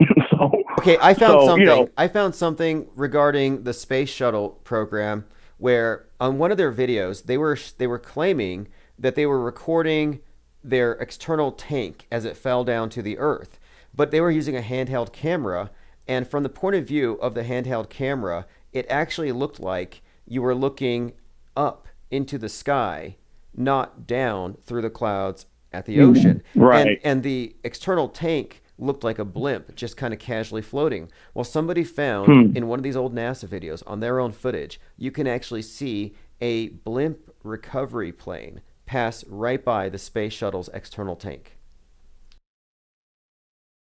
so 0.30 0.50
Okay, 0.78 0.96
I 1.00 1.14
found 1.14 1.40
So, 1.40 1.46
something. 1.46 1.60
you 1.60 1.66
know- 1.66 1.88
I 1.96 2.08
found 2.08 2.34
something 2.34 2.88
regarding 2.94 3.64
the 3.64 3.72
space 3.74 4.08
shuttle 4.08 4.50
program 4.64 5.26
where 5.58 6.06
on 6.18 6.38
one 6.38 6.50
of 6.50 6.56
their 6.56 6.72
videos 6.72 7.24
they 7.24 7.36
were 7.36 7.58
they 7.78 7.86
were 7.86 7.98
claiming 7.98 8.68
that 8.98 9.14
they 9.14 9.26
were 9.26 9.40
recording 9.40 10.20
their 10.62 10.92
external 10.92 11.52
tank 11.52 12.06
as 12.10 12.24
it 12.24 12.36
fell 12.36 12.64
down 12.64 12.90
to 12.90 13.02
the 13.02 13.18
earth, 13.18 13.58
but 13.94 14.10
they 14.10 14.20
were 14.20 14.30
using 14.30 14.56
a 14.56 14.60
handheld 14.60 15.12
camera 15.12 15.70
and 16.10 16.26
from 16.26 16.42
the 16.42 16.48
point 16.48 16.74
of 16.74 16.88
view 16.88 17.12
of 17.22 17.34
the 17.34 17.44
handheld 17.44 17.88
camera, 17.88 18.46
it 18.72 18.84
actually 18.90 19.30
looked 19.30 19.60
like 19.60 20.02
you 20.26 20.42
were 20.42 20.56
looking 20.56 21.12
up 21.56 21.86
into 22.10 22.36
the 22.36 22.48
sky, 22.48 23.16
not 23.54 24.08
down 24.08 24.56
through 24.64 24.82
the 24.82 24.90
clouds 24.90 25.46
at 25.72 25.86
the 25.86 25.98
mm-hmm. 25.98 26.10
ocean. 26.10 26.42
Right. 26.56 27.00
and 27.04 27.22
the 27.22 27.54
external 27.62 28.08
tank 28.08 28.60
looked 28.76 29.04
like 29.04 29.20
a 29.20 29.24
blimp, 29.24 29.76
just 29.76 29.96
kind 29.96 30.12
of 30.12 30.18
casually 30.18 30.62
floating. 30.62 31.12
Well, 31.32 31.44
somebody 31.44 31.84
found 31.84 32.26
hmm. 32.26 32.56
in 32.56 32.66
one 32.66 32.80
of 32.80 32.82
these 32.82 32.96
old 32.96 33.14
NASA 33.14 33.46
videos 33.46 33.84
on 33.86 34.00
their 34.00 34.18
own 34.18 34.32
footage, 34.32 34.80
you 34.96 35.12
can 35.12 35.28
actually 35.28 35.62
see 35.62 36.16
a 36.40 36.70
blimp 36.70 37.18
recovery 37.44 38.10
plane 38.10 38.62
pass 38.90 39.24
right 39.28 39.64
by 39.64 39.88
the 39.88 39.98
space 39.98 40.32
shuttle's 40.32 40.68
external 40.74 41.14
tank. 41.14 41.56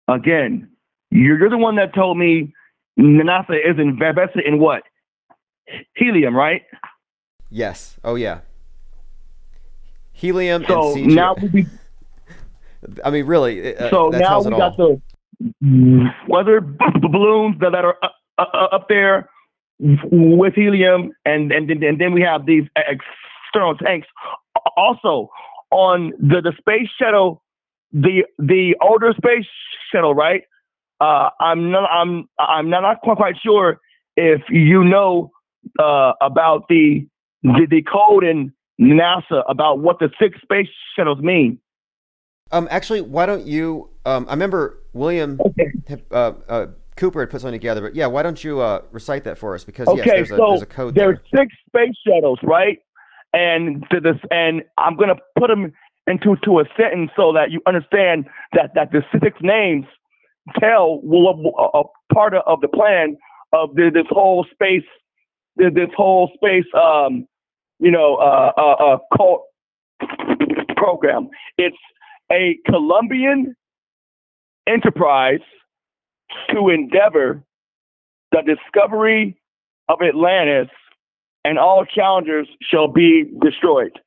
again, 0.08 0.70
you're, 1.10 1.39
you're 1.39 1.50
the 1.50 1.58
one 1.58 1.76
that 1.78 1.96
told 1.96 2.16
me 2.16 2.54
NASA 3.00 3.56
is 3.56 3.80
invested 3.80 4.46
in 4.46 4.60
what 4.60 4.84
helium, 5.96 6.36
right? 6.36 6.62
Yes. 7.50 7.98
Oh, 8.04 8.14
yeah. 8.14 8.41
Helium 10.12 10.64
So 10.68 10.94
and 10.96 11.10
C2. 11.10 11.16
now 11.16 11.36
we 11.52 11.66
I 13.04 13.10
mean, 13.10 13.26
really. 13.26 13.76
uh, 13.76 13.86
uh 13.86 13.89
so 13.89 14.12
that 14.12 14.20
now 14.20 14.41
we 14.41 14.52
got 14.52 14.80
all. 14.80 15.02
the 15.39 16.10
weather 16.28 16.62
balloons 16.62 17.56
that, 17.62 17.72
that 17.72 17.84
are 17.84 17.98
up, 18.04 18.16
up, 18.38 18.52
up 18.72 18.86
there 18.89 19.28
with 19.82 20.54
helium, 20.54 21.12
and 21.26 21.52
and 21.52 21.68
then 21.68 21.82
and 21.84 22.00
then 22.00 22.14
we 22.14 22.22
have 22.22 22.46
these 22.46 22.66
external 22.76 23.76
tanks. 23.76 24.08
Also, 24.78 25.30
on 25.72 26.14
the 26.20 26.41
the 26.41 26.53
space 26.59 26.89
shuttle, 26.99 27.43
the 27.91 28.24
the 28.39 28.76
older 28.82 29.14
space 29.18 29.45
shuttle, 29.91 30.16
right? 30.16 30.43
Uh, 31.01 31.30
I'm 31.39 31.72
not 31.72 31.89
I'm 31.91 32.28
I'm 32.39 32.70
not 32.70 33.01
quite 33.01 33.18
quite 33.18 33.36
sure 33.43 33.80
if 34.16 34.41
you 34.49 34.84
know 34.84 35.32
uh, 35.80 36.14
about 36.22 36.68
the, 36.70 37.07
the 37.43 37.68
the 37.70 37.84
code 37.84 38.24
in 38.24 38.53
NASA 38.80 39.43
about 39.47 39.80
what 39.80 39.99
the 39.99 40.09
six 40.20 40.39
space 40.41 40.68
shuttles 40.95 41.20
mean. 41.20 41.59
Um, 42.51 42.68
actually, 42.70 43.01
why 43.01 43.26
don't 43.26 43.45
you? 43.45 43.89
Um, 44.05 44.26
I 44.28 44.34
remember 44.34 44.80
William 44.93 45.39
had, 45.88 46.03
uh, 46.11 46.34
uh, 46.47 46.68
Cooper 46.97 47.22
had 47.22 47.30
put 47.30 47.41
something 47.41 47.59
together, 47.59 47.82
but 47.82 47.95
yeah, 47.95 48.05
why 48.07 48.22
don't 48.22 48.43
you 48.43 48.59
uh, 48.59 48.82
recite 48.91 49.24
that 49.24 49.38
for 49.38 49.55
us? 49.55 49.64
Because 49.64 49.88
yes, 49.95 50.07
Okay, 50.07 50.18
there's 50.18 50.32
a, 50.32 50.38
so 50.38 50.45
there's 50.49 50.61
a 50.61 50.66
code 50.68 50.95
there's 50.95 51.20
there. 51.32 51.43
six 51.43 51.55
space 51.68 51.95
shuttles, 52.07 52.39
right? 52.43 52.80
And 53.34 53.84
to 53.91 53.99
this, 53.99 54.17
and 54.31 54.63
I'm 54.77 54.95
gonna 54.95 55.15
put 55.38 55.47
them 55.47 55.73
into 56.07 56.36
to 56.43 56.59
a 56.59 56.65
sentence 56.77 57.11
so 57.15 57.34
that 57.34 57.51
you 57.51 57.61
understand 57.65 58.25
that 58.53 58.71
that 58.75 58.91
the 58.91 59.03
six 59.21 59.38
names 59.41 59.86
tell 60.59 61.01
a, 61.03 61.79
a 61.79 61.84
part 62.13 62.34
of 62.34 62.61
the 62.61 62.67
plan 62.67 63.17
of 63.53 63.75
the, 63.75 63.89
this 63.93 64.05
whole 64.09 64.45
space, 64.51 64.84
this 65.55 65.89
whole 65.95 66.31
space, 66.36 66.65
um, 66.75 67.27
you 67.79 67.91
know, 67.91 68.15
uh, 68.15 68.51
uh, 68.57 68.61
uh, 68.61 68.97
cult 69.15 69.43
program. 70.75 71.29
It's 71.57 71.77
a 72.31 72.57
Columbian 72.65 73.55
enterprise 74.67 75.39
to 76.49 76.69
endeavor 76.69 77.43
the 78.31 78.41
discovery 78.41 79.39
of 79.89 79.99
Atlantis, 80.01 80.69
and 81.46 81.58
all 81.60 81.86
challengers 81.86 82.48
shall 82.62 82.88
be 82.88 83.26
destroyed. 83.41 84.00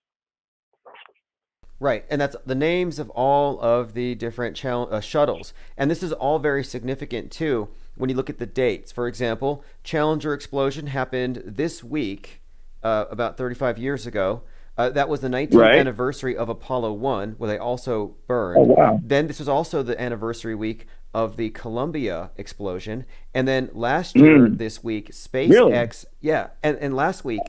Right, 1.78 2.06
and 2.08 2.18
that's 2.18 2.36
the 2.46 2.54
names 2.54 2.98
of 2.98 3.10
all 3.10 3.60
of 3.60 3.92
the 3.92 4.14
different 4.14 4.56
chal- 4.56 4.88
uh, 4.90 5.00
shuttles, 5.00 5.52
and 5.76 5.90
this 5.90 6.02
is 6.02 6.10
all 6.12 6.38
very 6.38 6.64
significant 6.64 7.30
too 7.30 7.68
when 7.96 8.08
you 8.08 8.16
look 8.16 8.30
at 8.30 8.38
the 8.38 8.46
dates. 8.46 8.90
For 8.92 9.06
example, 9.06 9.62
Challenger 9.84 10.32
explosion 10.32 10.86
happened 10.86 11.42
this 11.44 11.84
week, 11.84 12.40
uh, 12.82 13.04
about 13.10 13.36
35 13.36 13.76
years 13.76 14.06
ago. 14.06 14.40
Uh, 14.78 14.88
that 14.90 15.08
was 15.08 15.20
the 15.20 15.28
19th 15.28 15.54
Right. 15.60 15.78
anniversary 15.78 16.34
of 16.36 16.48
Apollo 16.48 16.94
1, 16.94 17.34
where 17.38 17.48
they 17.48 17.58
also 17.58 18.14
burned. 18.26 18.58
Oh, 18.58 18.74
wow. 18.74 19.00
Then 19.02 19.26
this 19.26 19.38
was 19.38 19.48
also 19.48 19.82
the 19.82 19.98
anniversary 20.00 20.54
week 20.54 20.86
of 21.16 21.38
the 21.38 21.48
Columbia 21.48 22.30
explosion, 22.36 23.06
and 23.32 23.48
then 23.48 23.70
last 23.72 24.14
year 24.14 24.50
this 24.50 24.84
week, 24.84 25.12
SpaceX. 25.12 26.04
Yeah, 26.20 26.48
and, 26.62 26.76
and 26.76 26.94
last 26.94 27.24
week, 27.24 27.40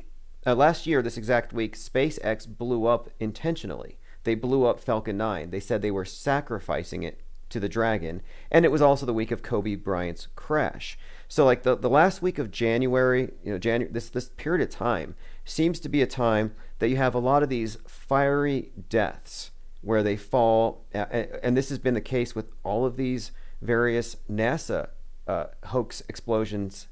uh, 0.46 0.56
last 0.56 0.88
year 0.88 1.02
this 1.02 1.18
exact 1.18 1.52
week, 1.52 1.76
SpaceX 1.76 2.48
blew 2.48 2.86
up 2.86 3.10
intentionally. 3.20 3.98
They 4.24 4.36
blew 4.36 4.64
up 4.66 4.80
Falcon 4.80 5.18
9. 5.18 5.50
They 5.50 5.60
said 5.60 5.82
they 5.82 5.92
were 5.92 6.06
sacrificing 6.06 7.04
it 7.04 7.20
to 7.50 7.60
the 7.60 7.68
Dragon, 7.68 8.22
and 8.50 8.64
it 8.64 8.72
was 8.72 8.82
also 8.82 9.06
the 9.06 9.14
week 9.14 9.32
of 9.32 9.44
Kobe 9.44 9.76
Bryant's 9.76 10.30
crash. 10.38 10.98
So 11.28 11.44
like 11.44 11.64
the, 11.64 11.76
the 11.76 11.90
last 11.90 12.22
week 12.22 12.40
of 12.40 12.50
January, 12.50 13.34
you 13.44 13.52
know, 13.52 13.58
January 13.58 13.92
this 13.92 14.10
this 14.10 14.30
period 14.38 14.66
of 14.66 14.74
time 14.74 15.16
seems 15.44 15.82
to 15.82 15.90
be 15.90 16.02
a 16.02 16.08
time 16.08 16.56
that 16.80 16.88
you 16.88 16.96
have 16.96 17.14
a 17.14 17.20
lot 17.20 17.44
of 17.44 17.50
these 17.50 17.80
fiery 17.86 18.72
deaths 18.88 19.52
where 19.82 20.04
they 20.04 20.16
fall, 20.16 20.86
and 20.94 21.58
this 21.58 21.68
has 21.68 21.80
been 21.80 21.96
the 21.96 22.02
case 22.02 22.34
with 22.34 22.46
all 22.64 22.86
of 22.86 22.96
these 22.96 23.32
various 23.62 24.18
NASA 24.30 24.90
uh, 25.28 25.46
hoax 25.66 26.02
explosions, 26.08 26.88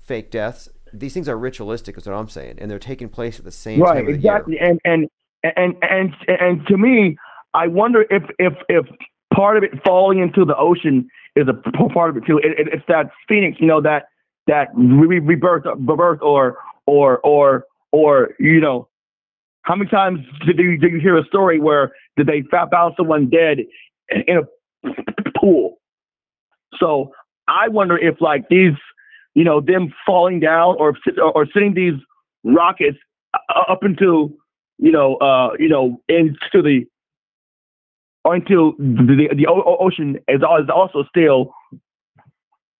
fake 0.00 0.30
deaths. 0.30 0.68
These 0.92 1.14
things 1.14 1.28
are 1.28 1.38
ritualistic, 1.38 1.96
is 1.96 2.06
what 2.06 2.14
I'm 2.14 2.28
saying, 2.28 2.58
and 2.60 2.70
they're 2.70 2.78
taking 2.78 3.08
place 3.08 3.38
at 3.38 3.44
the 3.44 3.52
same 3.52 3.80
right, 3.80 3.96
time 3.96 4.06
the 4.06 4.12
exactly. 4.12 4.54
year. 4.54 4.64
And 4.64 4.80
and 4.84 5.08
and 5.42 5.74
and 5.82 6.14
and 6.28 6.66
to 6.66 6.76
me, 6.76 7.16
I 7.54 7.66
wonder 7.68 8.04
if 8.10 8.22
if 8.38 8.54
if 8.68 8.86
part 9.34 9.56
of 9.56 9.62
it 9.62 9.70
falling 9.84 10.18
into 10.18 10.44
the 10.44 10.56
ocean 10.56 11.08
is 11.36 11.46
a 11.48 11.88
part 11.88 12.10
of 12.10 12.16
it 12.16 12.26
too. 12.26 12.38
It, 12.38 12.58
it, 12.58 12.68
it's 12.72 12.84
that 12.88 13.10
phoenix, 13.28 13.58
you 13.60 13.66
know, 13.66 13.80
that 13.82 14.06
that 14.46 14.68
re- 14.74 15.20
rebirth, 15.20 15.64
rebirth, 15.78 16.20
or 16.22 16.58
or 16.86 17.20
or 17.20 17.64
or 17.92 18.30
you 18.38 18.60
know, 18.60 18.88
how 19.62 19.76
many 19.76 19.90
times 19.90 20.20
did 20.46 20.58
you, 20.58 20.76
did 20.76 20.92
you 20.92 21.00
hear 21.00 21.16
a 21.16 21.24
story 21.24 21.60
where 21.60 21.92
did 22.16 22.26
they 22.26 22.42
found 22.50 22.94
someone 22.96 23.30
dead 23.30 23.58
in 24.26 24.38
a 24.38 25.30
pool? 25.38 25.79
So 26.80 27.12
I 27.48 27.68
wonder 27.68 27.96
if 27.98 28.20
like 28.20 28.48
these, 28.48 28.72
you 29.34 29.44
know, 29.44 29.60
them 29.60 29.92
falling 30.06 30.40
down 30.40 30.76
or 30.78 30.96
or, 31.18 31.32
or 31.32 31.46
sending 31.52 31.74
these 31.74 32.00
rockets 32.44 32.98
uh, 33.34 33.72
up 33.72 33.84
into, 33.84 34.36
you 34.78 34.92
know, 34.92 35.16
uh, 35.16 35.50
you 35.58 35.68
know, 35.68 36.00
into 36.08 36.62
the 36.62 36.86
or 38.24 38.36
into 38.36 38.74
the 38.78 39.28
the, 39.30 39.36
the 39.36 39.46
ocean 39.46 40.16
is, 40.28 40.40
is 40.40 40.70
also 40.74 41.04
still 41.08 41.52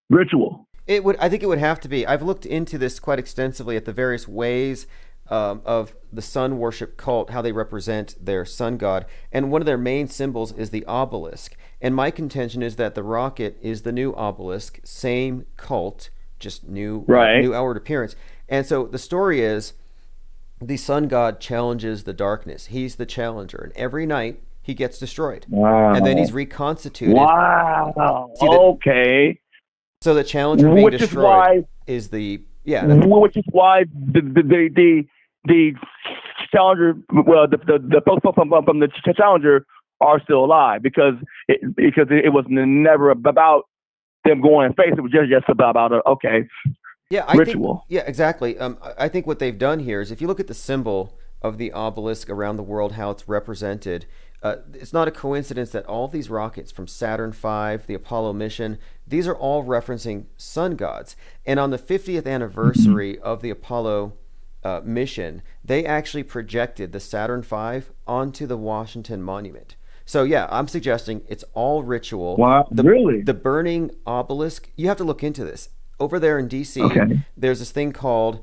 ritual. 0.08 0.66
It 0.86 1.04
would. 1.04 1.16
I 1.18 1.28
think 1.28 1.42
it 1.42 1.46
would 1.46 1.58
have 1.58 1.80
to 1.80 1.88
be. 1.88 2.06
I've 2.06 2.22
looked 2.22 2.46
into 2.46 2.78
this 2.78 2.98
quite 2.98 3.18
extensively 3.18 3.76
at 3.76 3.84
the 3.84 3.92
various 3.92 4.26
ways 4.26 4.86
um, 5.30 5.62
of 5.64 5.94
the 6.12 6.22
sun 6.22 6.58
worship 6.58 6.96
cult, 6.96 7.30
how 7.30 7.40
they 7.40 7.52
represent 7.52 8.16
their 8.20 8.44
sun 8.44 8.76
god, 8.76 9.06
and 9.32 9.50
one 9.50 9.62
of 9.62 9.66
their 9.66 9.78
main 9.78 10.08
symbols 10.08 10.52
is 10.52 10.70
the 10.70 10.84
obelisk. 10.86 11.56
And 11.80 11.94
my 11.94 12.10
contention 12.10 12.62
is 12.62 12.76
that 12.76 12.94
the 12.94 13.02
rocket 13.02 13.56
is 13.62 13.82
the 13.82 13.92
new 13.92 14.12
obelisk, 14.14 14.80
same 14.84 15.46
cult, 15.56 16.10
just 16.38 16.68
new, 16.68 17.04
Right. 17.06 17.40
new 17.40 17.54
outward 17.54 17.76
appearance. 17.76 18.16
And 18.48 18.66
so 18.66 18.86
the 18.86 18.98
story 18.98 19.40
is, 19.40 19.74
the 20.60 20.76
sun 20.76 21.06
god 21.08 21.40
challenges 21.40 22.04
the 22.04 22.12
darkness. 22.12 22.66
He's 22.66 22.96
the 22.96 23.06
challenger, 23.06 23.58
and 23.58 23.72
every 23.76 24.04
night 24.06 24.42
he 24.62 24.74
gets 24.74 24.98
destroyed, 24.98 25.46
Wow. 25.48 25.94
and 25.94 26.04
then 26.04 26.18
he's 26.18 26.32
reconstituted. 26.32 27.14
Wow. 27.16 28.30
The- 28.40 28.46
okay. 28.48 29.38
So 30.02 30.12
the 30.14 30.24
challenger 30.24 30.68
being 30.72 30.82
Which 30.84 31.00
is 31.00 31.14
why 31.14 31.64
is 31.86 32.08
the 32.08 32.40
yeah. 32.64 32.84
Which 32.86 33.36
is 33.36 33.44
why 33.52 33.84
the 33.84 34.20
the 34.20 34.42
the 34.42 34.68
the, 34.74 35.06
the 35.44 35.72
challenger 36.52 36.94
well 37.26 37.46
the 37.48 37.56
the, 37.58 37.78
the 37.78 38.02
folks 38.06 38.22
from, 38.22 38.48
from, 38.48 38.64
from 38.64 38.80
the 38.80 38.88
challenger 39.16 39.64
are 40.00 40.20
still 40.22 40.44
alive 40.44 40.82
because 40.82 41.14
it 41.48 41.60
because 41.76 42.06
it 42.10 42.32
was 42.32 42.44
never 42.48 43.10
about 43.10 43.64
them 44.24 44.40
going 44.40 44.66
in 44.66 44.74
face 44.74 44.92
it 44.96 45.00
was 45.00 45.12
just 45.12 45.30
just 45.30 45.48
about, 45.48 45.70
about 45.70 45.92
uh, 45.92 46.02
okay 46.06 46.46
yeah, 47.12 47.24
I 47.26 47.34
ritual. 47.34 47.84
Think, 47.88 47.96
yeah, 47.96 48.08
exactly. 48.08 48.56
Um, 48.56 48.78
I 48.80 49.06
I 49.06 49.08
think 49.08 49.26
what 49.26 49.40
they've 49.40 49.58
done 49.58 49.80
here 49.80 50.00
is 50.00 50.12
if 50.12 50.20
you 50.20 50.28
look 50.28 50.38
at 50.38 50.46
the 50.46 50.54
symbol 50.54 51.18
of 51.42 51.58
the 51.58 51.72
obelisk 51.72 52.30
around 52.30 52.56
the 52.56 52.62
world, 52.62 52.92
how 52.92 53.10
it's 53.10 53.28
represented, 53.28 54.06
Uh, 54.42 54.56
it's 54.72 54.92
not 54.92 55.06
a 55.06 55.10
coincidence 55.10 55.70
that 55.70 55.84
all 55.86 56.08
these 56.08 56.30
rockets 56.30 56.72
from 56.72 56.86
Saturn 56.86 57.30
V, 57.32 57.76
the 57.86 57.94
Apollo 57.94 58.32
mission, 58.32 58.78
these 59.06 59.28
are 59.28 59.34
all 59.34 59.64
referencing 59.64 60.26
sun 60.36 60.76
gods. 60.76 61.14
And 61.44 61.60
on 61.60 61.70
the 61.70 61.78
50th 61.78 62.26
anniversary 62.26 63.18
of 63.18 63.42
the 63.42 63.50
Apollo 63.50 64.14
uh, 64.64 64.80
mission, 64.84 65.42
they 65.64 65.84
actually 65.84 66.22
projected 66.22 66.92
the 66.92 67.00
Saturn 67.00 67.42
V 67.42 67.82
onto 68.06 68.46
the 68.46 68.56
Washington 68.56 69.22
Monument. 69.22 69.76
So 70.04 70.24
yeah, 70.24 70.48
I'm 70.50 70.68
suggesting 70.68 71.22
it's 71.28 71.44
all 71.54 71.82
ritual. 71.82 72.36
Wow, 72.36 72.66
the, 72.70 72.82
really? 72.82 73.22
The 73.22 73.34
burning 73.34 73.92
obelisk. 74.06 74.70
You 74.76 74.88
have 74.88 74.96
to 74.96 75.04
look 75.04 75.22
into 75.22 75.44
this. 75.44 75.68
Over 75.98 76.18
there 76.18 76.38
in 76.38 76.48
D.C., 76.48 76.82
Okay. 76.82 77.20
there's 77.36 77.58
this 77.58 77.70
thing 77.70 77.92
called 77.92 78.40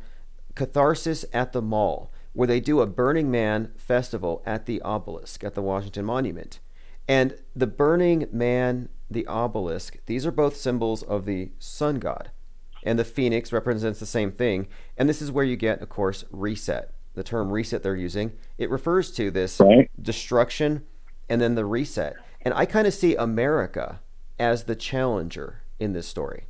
Catharsis 0.56 1.26
at 1.34 1.54
the 1.54 1.62
Mall, 1.62 2.12
where 2.34 2.48
they 2.48 2.60
do 2.60 2.82
a 2.82 2.86
Burning 2.88 3.30
Man 3.32 3.72
festival 3.76 4.42
at 4.46 4.66
the 4.66 4.82
obelisk 4.82 5.44
at 5.44 5.56
the 5.56 5.62
Washington 5.62 6.06
Monument. 6.06 6.60
And 7.08 7.36
the 7.56 7.68
Burning 7.68 8.28
Man, 8.32 8.90
the 9.10 9.26
obelisk, 9.28 9.98
these 10.06 10.26
are 10.26 10.32
both 10.32 10.56
symbols 10.56 11.04
of 11.04 11.26
the 11.26 11.52
sun 11.60 12.00
god. 12.00 12.32
And 12.84 12.98
the 12.98 13.04
phoenix 13.06 13.52
represents 13.52 14.00
the 14.00 14.06
same 14.06 14.32
thing. 14.32 14.68
And 14.98 15.10
this 15.10 15.22
is 15.22 15.32
where 15.32 15.46
you 15.46 15.56
get, 15.56 15.82
of 15.82 15.90
course, 15.90 16.24
reset. 16.32 16.94
The 17.16 17.24
term 17.24 17.52
reset 17.52 17.82
they're 17.84 17.96
using, 17.96 18.34
it 18.58 18.70
refers 18.70 19.12
to 19.14 19.32
this 19.32 19.60
Right. 19.60 19.90
destruction 20.02 20.84
and 21.30 21.42
then 21.42 21.56
the 21.56 21.66
reset. 21.66 22.16
And 22.42 22.54
I 22.54 22.66
kind 22.66 22.86
of 22.88 22.94
see 22.94 23.16
America 23.16 24.00
as 24.40 24.66
the 24.66 24.76
challenger 24.76 25.62
in 25.80 25.94
this 25.94 26.08
story. 26.08 26.44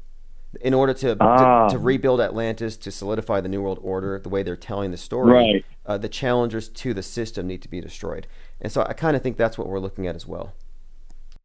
In 0.61 0.73
order 0.73 0.93
to, 0.95 1.15
Ah. 1.19 1.67
to, 1.67 1.73
to 1.75 1.79
rebuild 1.79 2.19
Atlantis, 2.19 2.77
to 2.77 2.91
solidify 2.91 3.41
the 3.41 3.49
New 3.49 3.61
World 3.61 3.79
Order, 3.81 4.19
the 4.19 4.29
way 4.29 4.43
they're 4.43 4.55
telling 4.55 4.91
the 4.91 4.97
story, 4.97 5.31
Right. 5.33 5.65
uh, 5.85 5.97
the 5.97 6.09
challengers 6.09 6.67
to 6.69 6.93
the 6.93 7.03
system 7.03 7.47
need 7.47 7.61
to 7.61 7.69
be 7.69 7.79
destroyed. 7.81 8.27
And 8.61 8.71
so 8.71 8.81
I 8.87 8.93
kind 8.93 9.15
of 9.15 9.21
think 9.21 9.37
that's 9.37 9.57
what 9.57 9.67
we're 9.67 9.79
looking 9.79 10.05
at 10.07 10.15
as 10.15 10.27
well. 10.27 10.53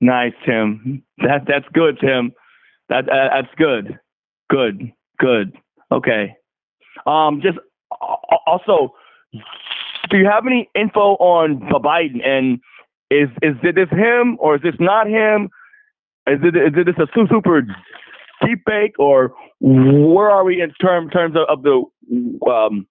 Nice, 0.00 0.32
Tim. 0.44 1.02
That 1.18 1.44
that's 1.46 1.66
good, 1.72 1.98
Tim. 2.00 2.32
That 2.88 3.08
uh, 3.08 3.28
that's 3.40 3.54
good. 3.56 3.98
Good. 4.52 4.92
Good. 5.18 5.56
Okay. 5.90 6.36
Um, 7.06 7.40
just 7.42 7.58
also, 8.46 8.94
do 10.10 10.18
you 10.18 10.26
have 10.26 10.46
any 10.46 10.68
info 10.74 11.14
on 11.16 11.60
Biden? 11.82 12.24
And 12.26 12.60
is 13.10 13.28
is 13.42 13.54
this 13.62 13.88
him 13.90 14.36
or 14.40 14.56
is 14.56 14.62
this 14.62 14.74
not 14.78 15.06
him? 15.06 15.48
Is 16.26 16.40
it 16.42 16.54
is 16.56 16.84
this 16.86 16.96
a 16.98 17.06
super 17.28 17.62
deep 18.44 18.60
fake 18.66 18.96
or 18.98 19.32
where 19.60 20.30
are 20.30 20.44
we 20.44 20.60
in 20.60 20.72
term, 20.80 21.08
terms 21.10 21.34
of, 21.36 21.42
of 21.48 21.62
the 21.62 21.82
um, 22.50 22.86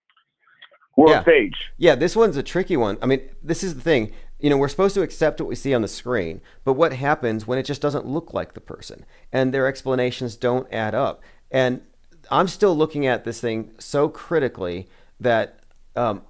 world 0.97 1.11
Yeah. 1.11 1.21
stage? 1.23 1.55
Yeah, 1.77 1.95
this 1.95 2.15
one's 2.15 2.38
a 2.38 2.43
tricky 2.43 2.77
one. 2.77 2.97
I 3.01 3.05
mean, 3.05 3.21
this 3.43 3.63
is 3.63 3.75
the 3.75 3.81
thing. 3.81 4.13
You 4.39 4.49
know, 4.49 4.57
we're 4.57 4.69
supposed 4.69 4.95
to 4.95 5.01
accept 5.03 5.39
what 5.39 5.47
we 5.47 5.55
see 5.55 5.73
on 5.73 5.83
the 5.83 5.88
screen, 5.88 6.41
but 6.63 6.73
what 6.73 6.93
happens 6.93 7.45
when 7.45 7.59
it 7.59 7.63
just 7.63 7.81
doesn't 7.81 8.07
look 8.07 8.33
like 8.33 8.53
the 8.53 8.61
person 8.61 9.05
and 9.31 9.53
their 9.53 9.67
explanations 9.67 10.35
don't 10.35 10.67
add 10.73 10.95
up? 10.95 11.21
And 11.51 11.81
I'm 12.29 12.47
still 12.47 12.75
looking 12.75 13.05
at 13.05 13.25
this 13.25 13.41
thing 13.41 13.71
so 13.77 14.07
critically 14.07 14.87
that 15.19 15.59
um, 15.95 16.21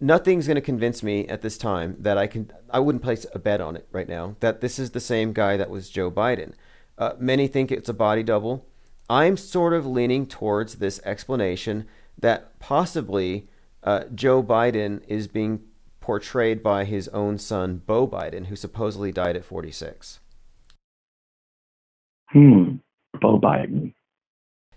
nothing's 0.00 0.46
going 0.46 0.56
to 0.56 0.60
convince 0.62 1.02
me 1.02 1.26
at 1.28 1.42
this 1.42 1.58
time 1.58 1.96
that 2.00 2.18
I 2.18 2.26
can. 2.26 2.50
I 2.70 2.80
wouldn't 2.80 3.04
place 3.04 3.26
a 3.34 3.38
bet 3.38 3.60
on 3.60 3.76
it 3.76 3.86
right 3.92 4.08
now 4.08 4.36
that 4.40 4.60
this 4.60 4.78
is 4.78 4.90
the 4.90 5.00
same 5.00 5.32
guy 5.32 5.56
that 5.56 5.70
was 5.70 5.90
Joe 5.90 6.10
Biden. 6.10 6.52
Uh, 6.98 7.12
many 7.18 7.46
think 7.46 7.70
it's 7.70 7.88
a 7.88 7.94
body 7.94 8.22
double. 8.22 8.66
I'm 9.08 9.36
sort 9.36 9.72
of 9.72 9.86
leaning 9.86 10.26
towards 10.26 10.76
this 10.76 11.00
explanation 11.04 11.86
that 12.18 12.58
possibly 12.58 13.48
uh, 13.82 14.04
Joe 14.14 14.42
Biden 14.42 15.02
is 15.06 15.28
being 15.28 15.62
portrayed 16.00 16.62
by 16.62 16.84
his 16.84 17.08
own 17.08 17.38
son, 17.38 17.82
Beau 17.86 18.06
Biden, 18.08 18.46
who 18.46 18.56
supposedly 18.56 19.12
died 19.12 19.36
at 19.36 19.44
46. 19.44 20.20
Hmm. 22.30 22.76
Beau 23.20 23.38
Biden. 23.40 23.92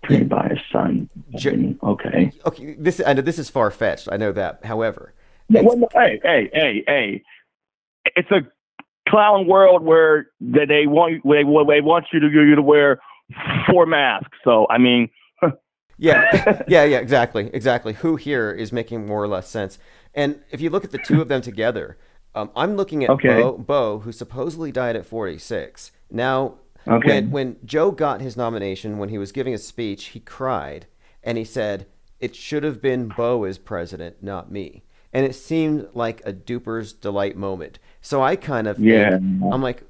Trained 0.04 0.28
by 0.28 0.48
his 0.48 0.58
son. 0.72 1.08
J- 1.36 1.76
okay. 1.82 2.32
Okay, 2.46 2.74
this 2.78 3.00
I 3.04 3.12
know 3.12 3.22
this 3.22 3.38
is 3.38 3.50
far 3.50 3.70
fetched. 3.70 4.08
I 4.10 4.16
know 4.16 4.32
that. 4.32 4.64
However, 4.64 5.14
Yeah, 5.48 5.62
well, 5.62 5.76
no, 5.76 5.88
hey, 5.92 6.20
hey, 6.22 6.50
hey, 6.52 6.84
hey! 6.86 7.22
It's 8.16 8.30
a 8.30 8.40
clown 9.08 9.46
world 9.46 9.82
where 9.82 10.28
that 10.40 10.68
they 10.68 10.86
want 10.86 11.12
you, 11.14 11.20
they, 11.24 11.42
they 11.42 11.80
want 11.80 12.06
you 12.12 12.20
to 12.20 12.28
you 12.28 12.54
to 12.54 12.62
wear 12.62 13.00
four 13.70 13.84
masks. 13.86 14.38
So 14.42 14.66
I 14.70 14.78
mean, 14.78 15.10
Yeah, 15.98 16.64
yeah, 16.66 16.84
yeah, 16.84 16.98
exactly, 16.98 17.50
exactly. 17.52 17.92
Who 17.92 18.16
here 18.16 18.50
is 18.50 18.72
making 18.72 19.04
more 19.04 19.22
or 19.22 19.28
less 19.28 19.48
sense? 19.48 19.78
And 20.14 20.40
if 20.50 20.60
you 20.62 20.70
look 20.70 20.82
at 20.82 20.92
the 20.92 20.98
two 20.98 21.20
of 21.20 21.28
them 21.28 21.42
together, 21.42 21.98
um, 22.34 22.50
I'm 22.56 22.74
looking 22.74 23.04
at 23.04 23.10
Okay. 23.10 23.28
Beau, 23.42 23.58
Beau, 23.58 23.98
who 23.98 24.10
supposedly 24.10 24.72
died 24.72 24.96
at 24.96 25.04
46. 25.04 25.92
Now, 26.10 26.54
Okay. 26.88 27.08
when 27.08 27.30
when 27.30 27.56
Joe 27.64 27.90
got 27.90 28.20
his 28.20 28.36
nomination, 28.36 28.98
when 28.98 29.08
he 29.10 29.18
was 29.18 29.32
giving 29.32 29.54
a 29.54 29.58
speech, 29.58 30.06
he 30.06 30.20
cried 30.20 30.86
and 31.22 31.36
he 31.38 31.44
said, 31.44 31.86
"It 32.20 32.34
should 32.34 32.64
have 32.64 32.80
been 32.80 33.08
Beau 33.08 33.44
as 33.44 33.58
president, 33.58 34.22
not 34.22 34.50
me." 34.50 34.82
And 35.12 35.26
it 35.26 35.34
seemed 35.34 35.88
like 35.92 36.22
a 36.24 36.32
duper's 36.32 36.92
delight 36.92 37.36
moment. 37.36 37.78
So 38.00 38.22
I 38.22 38.36
kind 38.36 38.66
of 38.68 38.76
think, 38.76 38.88
Yeah. 38.88 39.16
I'm 39.16 39.60
like, 39.60 39.82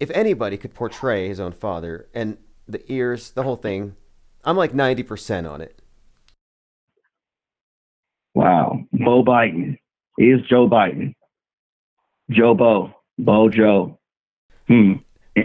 if 0.00 0.10
anybody 0.10 0.56
could 0.56 0.74
portray 0.74 1.28
his 1.28 1.38
own 1.40 1.52
father 1.52 2.08
and 2.12 2.36
the 2.66 2.82
ears, 2.92 3.30
the 3.30 3.44
whole 3.44 3.56
thing, 3.56 3.94
I'm 4.44 4.56
like 4.56 4.72
90% 4.72 5.48
on 5.50 5.60
it. 5.60 5.80
wow, 8.34 8.78
Beau 8.92 9.24
Biden 9.24 9.78
is 10.18 10.40
Joe 10.48 10.68
Biden. 10.68 11.14
Joe 12.30 12.54
Beau, 12.54 12.92
Beau 13.18 13.48
Joe. 13.48 13.98
Hmm. 14.66 14.94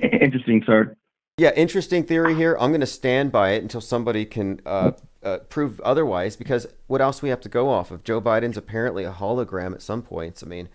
Interesting, 0.22 0.64
sir. 0.66 0.96
Yeah, 1.38 1.52
interesting 1.56 2.04
theory 2.04 2.36
here. 2.36 2.56
I'm 2.60 2.70
going 2.70 2.82
to 2.82 2.86
stand 2.86 3.32
by 3.32 3.52
it 3.52 3.64
until 3.64 3.82
somebody 3.82 4.24
can 4.24 4.62
uh, 4.68 4.92
uh, 5.24 5.40
prove 5.50 5.82
otherwise 5.82 6.36
because 6.36 6.68
what 6.86 7.02
else 7.02 7.24
we 7.24 7.30
have 7.30 7.42
to 7.42 7.50
go 7.50 7.70
off 7.70 7.90
of? 7.90 8.04
Joe 8.04 8.22
Biden's 8.22 8.56
apparently 8.56 9.04
a 9.04 9.12
hologram 9.12 9.74
at 9.74 9.82
some 9.82 10.04
points. 10.04 10.44
I 10.44 10.46
mean, 10.46 10.70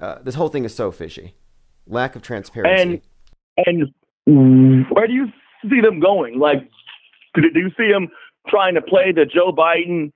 uh, 0.00 0.20
this 0.22 0.36
whole 0.36 0.48
thing 0.48 0.64
is 0.64 0.72
so 0.72 0.92
fishy. 0.92 1.34
Lack 1.88 2.14
of 2.14 2.22
transparency. 2.22 3.02
And 3.56 3.92
and 4.26 4.86
where 4.90 5.08
do 5.08 5.12
you 5.12 5.26
see 5.68 5.80
them 5.80 5.98
going? 5.98 6.38
Like, 6.38 6.68
do, 7.34 7.42
do 7.50 7.58
you 7.58 7.70
see 7.76 7.90
them 7.90 8.08
trying 8.48 8.74
to 8.74 8.82
play 8.82 9.12
the 9.12 9.24
Joe 9.24 9.52
Biden, 9.52 10.12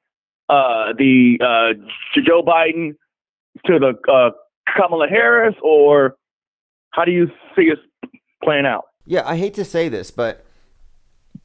uh, 0.49 0.93
the 0.97 1.39
uh, 1.41 2.21
Joe 2.25 2.43
Biden 2.43 2.95
to 3.67 3.79
the 3.79 3.95
uh, 4.13 4.31
Kamala 4.77 5.09
Harris, 5.09 5.55
or 5.63 6.17
how 6.91 7.05
do 7.05 7.11
you 7.13 7.29
see 7.57 7.71
us 7.73 7.79
playing 8.43 8.67
out? 8.67 8.87
Yeah, 9.07 9.23
I 9.27 9.37
hate 9.37 9.55
to 9.55 9.65
say 9.65 9.89
this, 9.89 10.11
but 10.11 10.45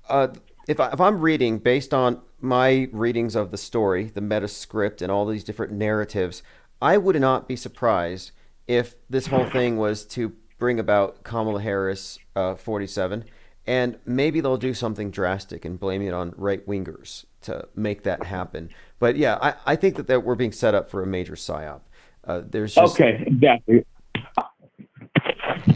uh, 0.10 0.30
if, 0.68 0.80
I, 0.80 0.90
if 0.90 1.02
I'm 1.02 1.20
reading 1.22 1.60
based 1.60 1.94
on 1.94 2.22
my 2.40 2.88
readings 2.92 3.36
of 3.36 3.52
the 3.52 3.58
story, 3.58 4.06
the 4.14 4.22
meta 4.22 4.48
script, 4.48 5.02
and 5.02 5.12
all 5.12 5.26
these 5.26 5.44
different 5.44 5.74
narratives, 5.74 6.44
I 6.82 6.98
would 6.98 7.20
not 7.20 7.48
be 7.48 7.56
surprised 7.56 8.32
if 8.68 8.96
this 9.10 9.28
whole 9.28 9.46
thing 9.50 9.78
was 9.78 10.06
to 10.06 10.34
bring 10.58 10.80
about 10.80 11.24
Kamala 11.24 11.62
Harris, 11.62 12.20
uh, 12.36 12.56
47, 12.56 13.26
and 13.68 13.98
maybe 14.06 14.42
they'll 14.42 14.58
do 14.58 14.74
something 14.74 15.12
drastic 15.12 15.66
and 15.66 15.80
blame 15.80 16.02
it 16.02 16.14
on 16.14 16.34
right 16.38 16.66
wingers 16.68 17.26
to 17.42 17.68
make 17.76 18.04
that 18.04 18.24
happen. 18.24 18.70
But 19.00 19.16
yeah, 19.16 19.38
I, 19.42 19.54
I 19.66 19.76
think 19.76 19.96
that, 19.96 20.08
that 20.08 20.24
we're 20.24 20.36
being 20.36 20.52
set 20.52 20.76
up 20.76 20.90
for 20.90 21.02
a 21.02 21.08
major 21.08 21.36
psyop. 21.36 21.82
Uh, 22.24 22.42
there's 22.48 22.74
just 22.74 22.96
Okay, 22.96 23.24
exactly. 23.28 23.86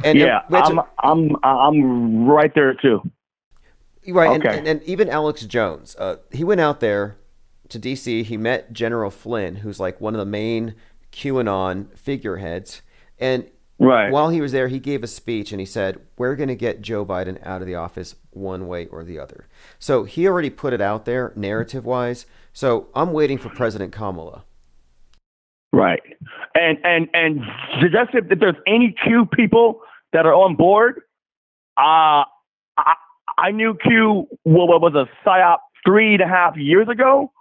And 0.03 0.17
yeah, 0.17 0.41
I'm 0.51 0.79
I'm 0.99 1.35
I'm 1.43 2.25
right 2.27 2.53
there 2.53 2.73
too. 2.73 3.01
Right, 4.07 4.31
and, 4.31 4.45
Okay. 4.45 4.57
and, 4.57 4.67
and 4.67 4.83
even 4.83 5.09
Alex 5.09 5.45
Jones, 5.45 5.95
uh, 5.99 6.15
he 6.31 6.43
went 6.43 6.61
out 6.61 6.79
there 6.79 7.17
to 7.67 7.77
D.C. 7.77 8.23
He 8.23 8.37
met 8.37 8.73
General 8.73 9.11
Flynn, 9.11 9.57
who's 9.57 9.79
like 9.79 10.01
one 10.01 10.15
of 10.15 10.19
the 10.19 10.25
main 10.25 10.73
QAnon 11.11 11.95
figureheads, 11.97 12.81
and 13.19 13.45
Right. 13.81 14.11
while 14.11 14.29
he 14.29 14.41
was 14.41 14.51
there, 14.51 14.67
he 14.67 14.77
gave 14.79 15.03
a 15.03 15.07
speech 15.07 15.53
and 15.53 15.59
he 15.61 15.65
said, 15.65 16.01
"We're 16.17 16.35
going 16.35 16.49
to 16.49 16.55
get 16.55 16.81
Joe 16.81 17.05
Biden 17.05 17.39
out 17.45 17.61
of 17.61 17.67
the 17.67 17.75
office 17.75 18.15
one 18.31 18.67
way 18.67 18.87
or 18.87 19.05
the 19.05 19.17
other." 19.19 19.47
So 19.79 20.03
he 20.03 20.27
already 20.27 20.49
put 20.49 20.73
it 20.73 20.81
out 20.81 21.05
there, 21.05 21.31
narrative-wise. 21.35 22.25
So 22.51 22.87
I'm 22.93 23.13
waiting 23.13 23.37
for 23.37 23.47
President 23.49 23.93
Kamala. 23.93 24.43
Right. 25.71 26.01
And 26.55 26.77
and 26.83 27.07
and 27.13 27.41
just 27.81 28.13
if, 28.13 28.31
if 28.31 28.39
there's 28.39 28.55
any 28.67 28.93
Q 29.03 29.25
people 29.31 29.81
that 30.13 30.25
are 30.25 30.33
on 30.33 30.55
board, 30.55 31.01
uh 31.77 32.23
I 32.77 32.93
I 33.37 33.51
knew 33.51 33.75
Q 33.75 34.27
what 34.43 34.81
was 34.81 34.93
a 34.95 35.07
psyop 35.27 35.57
three 35.85 36.13
and 36.13 36.21
a 36.23 36.27
half 36.27 36.57
years 36.57 36.87
ago 36.89 37.31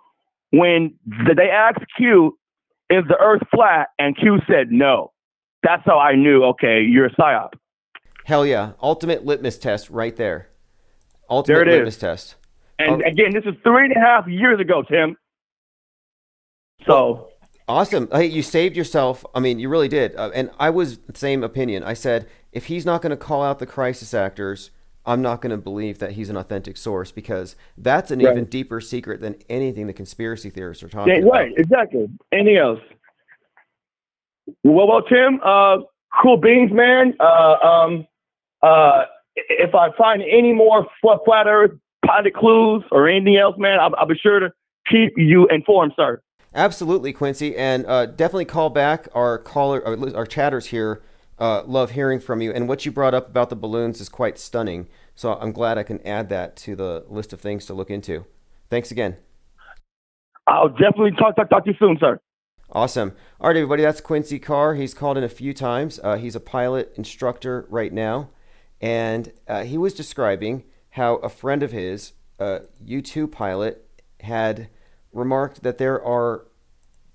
when 0.51 0.95
they 1.37 1.51
asked 1.51 1.81
Q, 1.97 2.39
"Is 2.91 3.05
the 3.09 3.17
Earth 3.19 3.43
flat?" 3.55 3.89
and 3.99 4.17
Q 4.17 4.41
said 4.47 4.71
no. 4.71 5.13
That's 5.63 5.83
how 5.87 5.99
I 5.99 6.15
knew. 6.15 6.45
Okay, 6.45 6.83
you're 6.83 7.07
a 7.07 7.15
psyop. 7.17 7.55
Hell 8.27 8.45
yeah, 8.45 8.73
ultimate 8.83 9.25
litmus 9.25 9.59
test 9.59 9.89
right 9.89 10.15
there. 10.15 10.49
Ultimate 11.31 11.55
There 11.55 11.63
it 11.63 11.69
is. 11.69 11.75
litmus 11.77 11.97
test. 11.99 12.37
And 12.79 13.03
Oh. 13.03 13.09
again, 13.09 13.33
this 13.33 13.45
is 13.45 13.55
three 13.65 13.87
and 13.87 13.97
a 13.97 14.01
half 14.01 14.29
years 14.29 14.61
ago, 14.61 14.83
Tim. 14.83 15.17
So 16.87 17.29
Awesome. 17.69 18.09
Hey, 18.11 18.27
you 18.27 18.43
saved 18.43 18.77
yourself. 18.77 19.25
I 19.35 19.41
mean, 19.41 19.59
you 19.59 19.69
really 19.69 19.89
did. 19.89 20.17
Uh, 20.17 20.31
and 20.35 20.51
I 20.59 20.71
was 20.71 20.99
the 20.99 21.19
same 21.19 21.45
opinion. 21.45 21.85
I 21.85 21.93
said, 21.95 22.27
if 22.53 22.67
he's 22.67 22.87
not 22.87 23.03
going 23.03 23.11
to 23.11 23.17
call 23.17 23.43
out 23.43 23.59
the 23.59 23.67
crisis 23.67 24.15
actors, 24.15 24.71
I'm 25.05 25.21
not 25.21 25.43
going 25.43 25.51
to 25.51 25.59
believe 25.59 25.99
that 25.99 26.13
he's 26.13 26.31
an 26.31 26.37
authentic 26.37 26.79
source 26.79 27.13
because 27.13 27.57
that's 27.77 28.11
an 28.11 28.21
Right. 28.21 28.33
even 28.33 28.47
deeper 28.47 28.81
secret 28.81 29.21
than 29.21 29.37
anything 29.51 29.87
the 29.87 29.93
conspiracy 29.93 30.49
theorists 30.49 30.83
are 30.83 30.89
talking 30.89 31.13
Yeah, 31.13 31.21
about. 31.21 31.31
right, 31.33 31.53
exactly. 31.59 32.09
Anything 32.33 32.57
else? 32.57 32.81
Well, 34.65 34.89
well, 34.89 35.03
Tim, 35.03 35.41
uh, 35.45 35.79
cool 36.23 36.39
beans, 36.39 36.73
man. 36.73 37.15
Uh, 37.21 37.57
um, 37.63 38.07
uh, 38.63 39.05
if 39.37 39.75
I 39.75 39.91
find 39.93 40.23
any 40.23 40.55
more 40.55 40.87
flat, 41.03 41.19
flat 41.27 41.47
Earth 41.47 41.73
pilot 42.05 42.33
clues 42.35 42.83
or 42.91 43.09
anything 43.09 43.37
else, 43.37 43.57
man, 43.59 43.79
I'll, 43.79 43.95
I'll 43.99 44.07
be 44.07 44.17
sure 44.17 44.41
to 44.41 44.51
keep 44.91 45.13
you 45.19 45.47
informed, 45.49 45.93
sir. 45.97 46.23
Absolutely, 46.59 47.13
Quincy, 47.13 47.57
and 47.57 47.87
uh, 47.87 48.07
definitely 48.07 48.45
call 48.45 48.69
back. 48.69 49.07
Our 49.15 49.39
caller, 49.39 49.81
our, 49.87 50.17
our 50.17 50.27
chatters 50.27 50.67
here 50.67 51.05
uh, 51.39 51.63
love 51.65 51.93
hearing 51.93 52.19
from 52.19 52.43
you, 52.43 52.51
and 52.53 52.69
what 52.69 52.85
you 52.85 52.91
brought 52.91 53.15
up 53.15 53.29
about 53.29 53.49
the 53.49 53.55
balloons 53.55 54.01
is 54.01 54.09
quite 54.09 54.41
stunning. 54.41 54.89
So 55.15 55.35
I'm 55.35 55.53
glad 55.53 55.79
I 55.79 55.85
can 55.85 56.05
add 56.05 56.31
that 56.31 56.57
to 56.57 56.75
the 56.75 57.05
list 57.09 57.33
of 57.33 57.41
things 57.41 57.65
to 57.67 57.75
look 57.75 57.91
into. 57.91 58.25
Thanks 58.71 58.91
again. 58.91 59.19
I'll 60.49 60.69
definitely 60.69 61.13
talk, 61.13 61.37
talk, 61.37 61.49
talk 61.49 61.65
to 61.65 61.71
you 61.71 61.77
soon, 61.79 61.97
sir. 62.01 62.19
Awesome. 62.73 63.15
All 63.41 63.47
right, 63.47 63.57
everybody, 63.57 63.85
that's 63.85 64.01
Quincy 64.01 64.41
Carr. 64.41 64.75
He's 64.75 64.95
called 64.95 65.17
in 65.17 65.23
a 65.23 65.29
few 65.29 65.55
times. 65.55 66.01
Uh, 66.03 66.17
he's 66.17 66.35
a 66.35 66.41
pilot 66.41 66.93
instructor 66.97 67.67
right 67.71 67.93
now, 67.93 68.31
and 68.81 69.33
uh, 69.47 69.63
he 69.63 69.79
was 69.79 69.95
describing 69.95 70.65
how 70.91 71.17
a 71.17 71.29
friend 71.29 71.63
of 71.63 71.71
his, 71.71 72.15
a 72.41 72.63
U 72.85 73.01
2 73.01 73.29
pilot, 73.29 73.89
had 74.23 74.71
remarked 75.13 75.63
that 75.63 75.79
there 75.79 76.03
are 76.03 76.48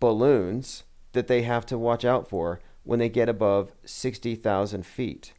balloons 0.03 0.83
that 1.13 1.27
they 1.27 1.43
have 1.43 1.65
to 1.65 1.77
watch 1.77 2.03
out 2.03 2.27
for 2.27 2.59
when 2.83 2.99
they 2.99 3.07
get 3.07 3.29
above 3.29 3.71
60,000 3.85 4.85
feet. 4.85 5.31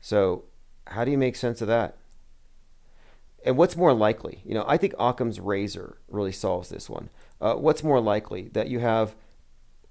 So, 0.00 0.46
how 0.88 1.04
do 1.04 1.12
you 1.12 1.16
make 1.16 1.36
sense 1.36 1.62
of 1.62 1.68
that? 1.68 1.96
And 3.46 3.56
what's 3.56 3.76
more 3.76 3.94
likely? 3.94 4.42
You 4.44 4.54
know, 4.54 4.64
I 4.66 4.78
think 4.78 4.94
Occam's 4.98 5.38
razor 5.38 5.98
really 6.08 6.32
solves 6.32 6.70
this 6.70 6.90
one. 6.90 7.08
Uh, 7.40 7.54
what's 7.54 7.84
more 7.84 8.00
likely 8.00 8.48
that 8.48 8.66
you 8.66 8.80
have 8.80 9.14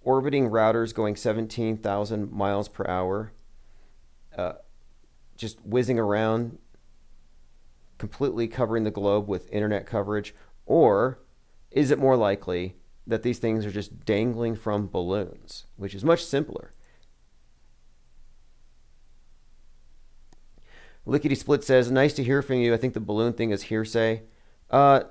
orbiting 0.02 0.49
routers 0.49 0.93
going 0.93 1.15
17,000 1.15 2.30
miles 2.30 2.68
per 2.68 2.85
hour, 2.89 3.31
uh, 4.38 4.53
just 5.38 5.65
whizzing 5.65 5.98
around, 5.98 6.57
completely 7.98 8.49
covering 8.49 8.84
the 8.84 8.91
globe 8.91 9.30
with 9.30 9.49
internet 9.49 9.85
coverage, 9.85 10.35
or 10.65 11.19
is 11.72 11.89
it 11.89 11.98
more 11.98 12.18
likely 12.18 12.76
that 13.12 13.24
these 13.24 13.40
things 13.40 13.66
are 13.66 13.72
just 13.72 14.06
dangling 14.06 14.56
from 14.56 14.88
balloons, 14.88 15.66
which 15.78 15.94
is 15.94 16.04
much 16.04 16.26
simpler? 16.26 16.74
Lickety 21.06 21.36
Split 21.36 21.64
says, 21.64 21.92
"Nice 21.92 22.14
to 22.14 22.24
hear 22.24 22.42
from 22.42 22.58
you. 22.58 22.74
I 22.74 22.78
think 22.78 22.94
the 22.94 23.00
balloon 23.00 23.34
thing 23.34 23.52
is 23.52 23.64
hearsay." 23.64 24.24
Uh, 24.70 25.04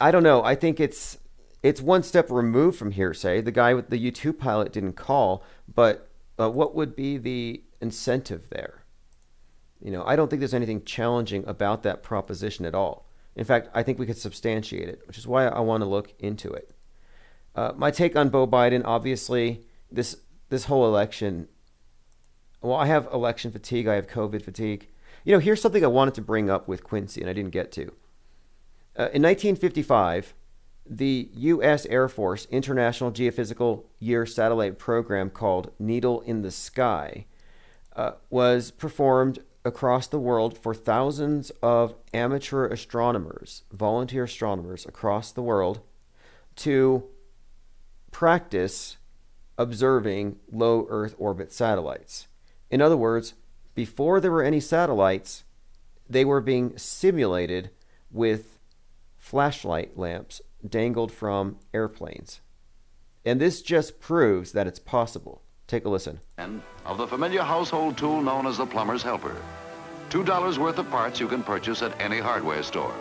I 0.00 0.10
don't 0.10 0.22
know. 0.22 0.44
I 0.44 0.54
think 0.54 0.78
it's 0.78 1.18
it's 1.62 1.80
one 1.80 2.02
step 2.02 2.30
removed 2.30 2.78
from 2.78 2.90
hearsay. 2.92 3.40
The 3.40 3.50
guy 3.52 3.74
with 3.74 3.90
the 3.90 3.98
U 3.98 4.10
two 4.10 4.32
pilot 4.32 4.72
didn't 4.72 4.92
call, 4.92 5.42
but 5.72 6.10
uh, 6.38 6.50
what 6.50 6.74
would 6.74 6.94
be 6.94 7.16
the 7.16 7.64
incentive 7.80 8.50
there? 8.50 8.84
You 9.80 9.90
know, 9.90 10.04
I 10.04 10.16
don't 10.16 10.28
think 10.28 10.40
there's 10.40 10.54
anything 10.54 10.84
challenging 10.84 11.44
about 11.46 11.82
that 11.82 12.02
proposition 12.02 12.64
at 12.66 12.74
all. 12.74 13.08
In 13.34 13.44
fact, 13.44 13.68
I 13.74 13.82
think 13.82 13.98
we 13.98 14.06
could 14.06 14.18
substantiate 14.18 14.88
it, 14.88 15.02
which 15.06 15.18
is 15.18 15.26
why 15.26 15.46
I 15.46 15.60
want 15.60 15.82
to 15.82 15.88
look 15.88 16.12
into 16.18 16.52
it. 16.52 16.75
Uh, 17.56 17.72
my 17.74 17.90
take 17.90 18.14
on 18.14 18.28
Beau 18.28 18.46
Biden, 18.46 18.82
obviously, 18.84 19.62
this 19.90 20.18
this 20.50 20.66
whole 20.66 20.86
election. 20.86 21.48
Well, 22.60 22.76
I 22.76 22.86
have 22.86 23.08
election 23.12 23.50
fatigue. 23.50 23.88
I 23.88 23.94
have 23.94 24.06
COVID 24.06 24.42
fatigue. 24.42 24.88
You 25.24 25.32
know, 25.32 25.38
here's 25.38 25.60
something 25.60 25.82
I 25.82 25.88
wanted 25.88 26.14
to 26.14 26.22
bring 26.22 26.50
up 26.50 26.68
with 26.68 26.84
Quincy, 26.84 27.20
and 27.20 27.30
I 27.30 27.32
didn't 27.32 27.50
get 27.50 27.72
to. 27.72 27.92
Uh, 28.98 29.10
in 29.12 29.22
1955, 29.22 30.34
the 30.88 31.28
U.S. 31.34 31.86
Air 31.86 32.08
Force 32.08 32.46
International 32.50 33.10
Geophysical 33.10 33.84
Year 33.98 34.26
Satellite 34.26 34.78
program 34.78 35.30
called 35.30 35.72
Needle 35.78 36.20
in 36.20 36.42
the 36.42 36.50
Sky 36.50 37.26
uh, 37.94 38.12
was 38.30 38.70
performed 38.70 39.40
across 39.64 40.06
the 40.06 40.20
world 40.20 40.56
for 40.56 40.74
thousands 40.74 41.50
of 41.62 41.94
amateur 42.14 42.66
astronomers, 42.66 43.64
volunteer 43.72 44.24
astronomers 44.24 44.86
across 44.86 45.32
the 45.32 45.42
world 45.42 45.80
to 46.54 47.04
practice 48.16 48.96
observing 49.58 50.36
low 50.50 50.86
Earth 50.88 51.14
orbit 51.18 51.52
satellites. 51.52 52.28
In 52.70 52.80
other 52.80 52.96
words, 52.96 53.34
before 53.74 54.20
there 54.20 54.30
were 54.30 54.42
any 54.42 54.58
satellites, 54.58 55.44
they 56.08 56.24
were 56.24 56.40
being 56.40 56.78
simulated 56.78 57.68
with 58.10 58.58
flashlight 59.18 59.98
lamps 59.98 60.40
dangled 60.66 61.12
from 61.12 61.58
airplanes. 61.74 62.40
And 63.22 63.38
this 63.38 63.60
just 63.60 64.00
proves 64.00 64.52
that 64.52 64.66
it's 64.66 64.78
possible. 64.78 65.42
Take 65.66 65.84
a 65.84 65.90
listen. 65.90 66.20
Of 66.86 66.96
the 66.96 67.06
familiar 67.06 67.42
household 67.42 67.98
tool 67.98 68.22
known 68.22 68.46
as 68.46 68.56
the 68.56 68.64
plumber's 68.64 69.02
helper. 69.02 69.36
$2 70.08 70.56
worth 70.56 70.78
of 70.78 70.88
parts 70.88 71.20
you 71.20 71.28
can 71.28 71.42
purchase 71.42 71.82
at 71.82 72.00
any 72.00 72.20
hardware 72.20 72.62
store. 72.62 72.96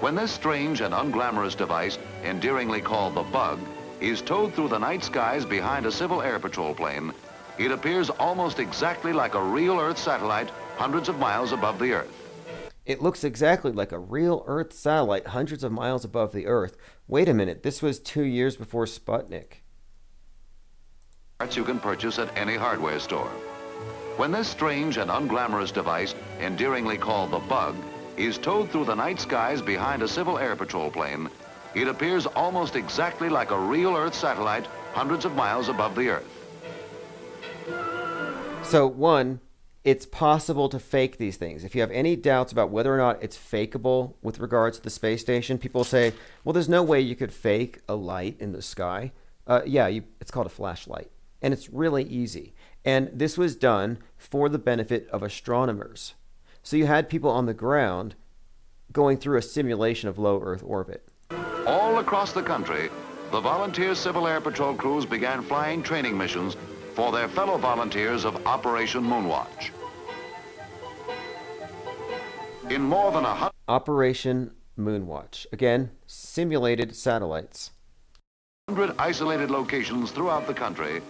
When 0.00 0.14
this 0.14 0.30
strange 0.30 0.82
and 0.82 0.92
unglamorous 0.92 1.56
device, 1.56 1.96
endearingly 2.22 2.82
called 2.82 3.14
the 3.14 3.22
bug, 3.22 3.58
is 4.00 4.22
towed 4.22 4.54
through 4.54 4.68
the 4.68 4.78
night 4.78 5.02
skies 5.02 5.44
behind 5.44 5.86
a 5.86 5.92
civil 5.92 6.22
air 6.22 6.38
patrol 6.38 6.74
plane, 6.74 7.12
it 7.58 7.70
appears 7.70 8.10
almost 8.10 8.58
exactly 8.58 9.12
like 9.12 9.34
a 9.34 9.42
real 9.42 9.78
Earth 9.78 9.98
satellite 9.98 10.50
hundreds 10.76 11.08
of 11.08 11.18
miles 11.18 11.52
above 11.52 11.78
the 11.78 11.92
Earth. 11.92 12.12
It 12.84 13.02
looks 13.02 13.24
exactly 13.24 13.72
like 13.72 13.92
a 13.92 13.98
real 13.98 14.44
Earth 14.46 14.72
satellite 14.72 15.26
hundreds 15.26 15.64
of 15.64 15.72
miles 15.72 16.04
above 16.04 16.32
the 16.32 16.46
Earth. 16.46 16.76
Wait 17.08 17.28
a 17.28 17.34
minute, 17.34 17.62
this 17.62 17.82
was 17.82 17.98
two 17.98 18.24
years 18.24 18.56
before 18.56 18.84
Sputnik. 18.84 19.62
Parts 21.38 21.56
you 21.56 21.64
can 21.64 21.80
purchase 21.80 22.18
at 22.18 22.36
any 22.36 22.56
hardware 22.56 22.98
store. 22.98 23.30
When 24.16 24.32
this 24.32 24.48
strange 24.48 24.98
and 24.98 25.10
unglamorous 25.10 25.72
device, 25.72 26.14
endearingly 26.40 26.96
called 26.96 27.30
the 27.30 27.38
bug, 27.38 27.74
is 28.16 28.38
towed 28.38 28.70
through 28.70 28.86
the 28.86 28.94
night 28.94 29.20
skies 29.20 29.60
behind 29.60 30.02
a 30.02 30.08
civil 30.08 30.38
air 30.38 30.56
patrol 30.56 30.90
plane, 30.90 31.28
it 31.76 31.88
appears 31.88 32.24
almost 32.26 32.74
exactly 32.74 33.28
like 33.28 33.50
a 33.50 33.58
real 33.58 33.94
Earth 33.94 34.14
satellite 34.14 34.66
hundreds 34.94 35.26
of 35.26 35.34
miles 35.34 35.68
above 35.68 35.94
the 35.94 36.08
Earth. 36.08 36.24
So, 38.62 38.86
one, 38.86 39.40
it's 39.84 40.06
possible 40.06 40.70
to 40.70 40.78
fake 40.78 41.18
these 41.18 41.36
things. 41.36 41.64
If 41.64 41.74
you 41.74 41.82
have 41.82 41.90
any 41.90 42.16
doubts 42.16 42.50
about 42.50 42.70
whether 42.70 42.92
or 42.92 42.96
not 42.96 43.22
it's 43.22 43.36
fakeable 43.36 44.14
with 44.22 44.40
regards 44.40 44.78
to 44.78 44.82
the 44.82 44.90
space 44.90 45.20
station, 45.20 45.58
people 45.58 45.84
say, 45.84 46.14
well, 46.42 46.54
there's 46.54 46.68
no 46.68 46.82
way 46.82 47.00
you 47.00 47.14
could 47.14 47.32
fake 47.32 47.80
a 47.88 47.94
light 47.94 48.36
in 48.40 48.52
the 48.52 48.62
sky. 48.62 49.12
Uh, 49.46 49.60
yeah, 49.66 49.86
you, 49.86 50.02
it's 50.18 50.30
called 50.30 50.46
a 50.46 50.50
flashlight. 50.50 51.10
And 51.42 51.52
it's 51.52 51.68
really 51.68 52.04
easy. 52.04 52.54
And 52.84 53.10
this 53.12 53.36
was 53.36 53.54
done 53.54 53.98
for 54.16 54.48
the 54.48 54.58
benefit 54.58 55.08
of 55.10 55.22
astronomers. 55.22 56.14
So 56.62 56.76
you 56.76 56.86
had 56.86 57.10
people 57.10 57.30
on 57.30 57.46
the 57.46 57.54
ground 57.54 58.16
going 58.92 59.18
through 59.18 59.38
a 59.38 59.42
simulation 59.42 60.08
of 60.08 60.18
low 60.18 60.40
Earth 60.40 60.62
orbit. 60.64 61.06
All 61.66 61.98
across 61.98 62.32
the 62.32 62.42
country, 62.42 62.90
the 63.32 63.40
volunteer 63.40 63.96
Civil 63.96 64.28
Air 64.28 64.40
Patrol 64.40 64.74
crews 64.74 65.04
began 65.04 65.42
flying 65.42 65.82
training 65.82 66.16
missions 66.16 66.56
for 66.94 67.10
their 67.10 67.28
fellow 67.28 67.58
volunteers 67.58 68.24
of 68.24 68.46
Operation 68.46 69.02
Moonwatch. 69.02 69.70
In 72.70 72.82
more 72.82 73.10
than 73.10 73.24
a 73.24 73.34
hundred 73.34 73.52
Operation 73.66 74.52
Moonwatch. 74.78 75.46
Again, 75.52 75.90
simulated 76.06 76.94
satellites. 76.94 77.72
isolated 78.98 79.50
locations 79.50 80.12
throughout 80.12 80.46
the 80.46 80.54
country, 80.54 81.02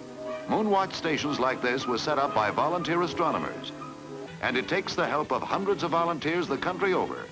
Moonwatch 0.49 0.95
stations 0.95 1.39
like 1.39 1.61
this 1.61 1.87
were 1.87 1.99
set 1.99 2.19
up 2.19 2.35
by 2.35 2.51
volunteer 2.51 3.03
astronomers. 3.03 3.73
And 4.41 4.57
it 4.57 4.69
takes 4.69 4.95
the 4.95 5.07
help 5.07 5.33
of 5.33 5.43
hundreds 5.43 5.83
of 5.83 5.91
volunteers 5.91 6.49
the 6.49 6.57
country 6.57 6.95
over 6.95 7.27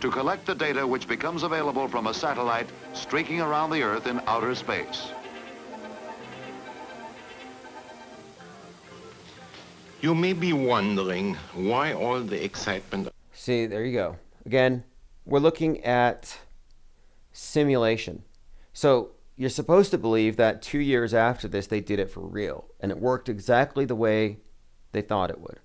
to 0.00 0.10
collect 0.10 0.46
the 0.46 0.54
data 0.54 0.86
which 0.86 1.08
becomes 1.08 1.42
available 1.42 1.88
from 1.88 2.06
a 2.06 2.14
satellite 2.14 2.68
streaking 2.92 3.40
around 3.40 3.70
the 3.70 3.82
Earth 3.82 4.06
in 4.06 4.20
outer 4.26 4.54
space. 4.54 5.12
You 10.00 10.14
may 10.14 10.34
be 10.34 10.52
wondering 10.52 11.34
why 11.54 11.92
all 11.94 12.20
the 12.20 12.42
excitement 12.44 13.08
See, 13.32 13.66
there 13.66 13.84
you 13.84 13.92
go. 13.92 14.16
Again, 14.44 14.82
we're 15.24 15.40
looking 15.40 15.84
at 15.84 16.38
simulation. 17.32 18.24
So 18.72 19.10
you're 19.36 19.50
supposed 19.50 19.90
to 19.90 19.98
believe 19.98 20.36
that 20.36 20.62
two 20.62 20.78
years 20.78 21.12
after 21.12 21.46
this, 21.46 21.66
they 21.66 21.80
did 21.80 21.98
it 21.98 22.10
for 22.10 22.20
real, 22.20 22.64
and 22.80 22.90
it 22.90 22.98
worked 22.98 23.28
exactly 23.28 23.84
the 23.84 23.94
way 23.94 24.38
they 24.92 25.02
thought 25.02 25.30
it 25.30 25.40
would. 25.40 25.60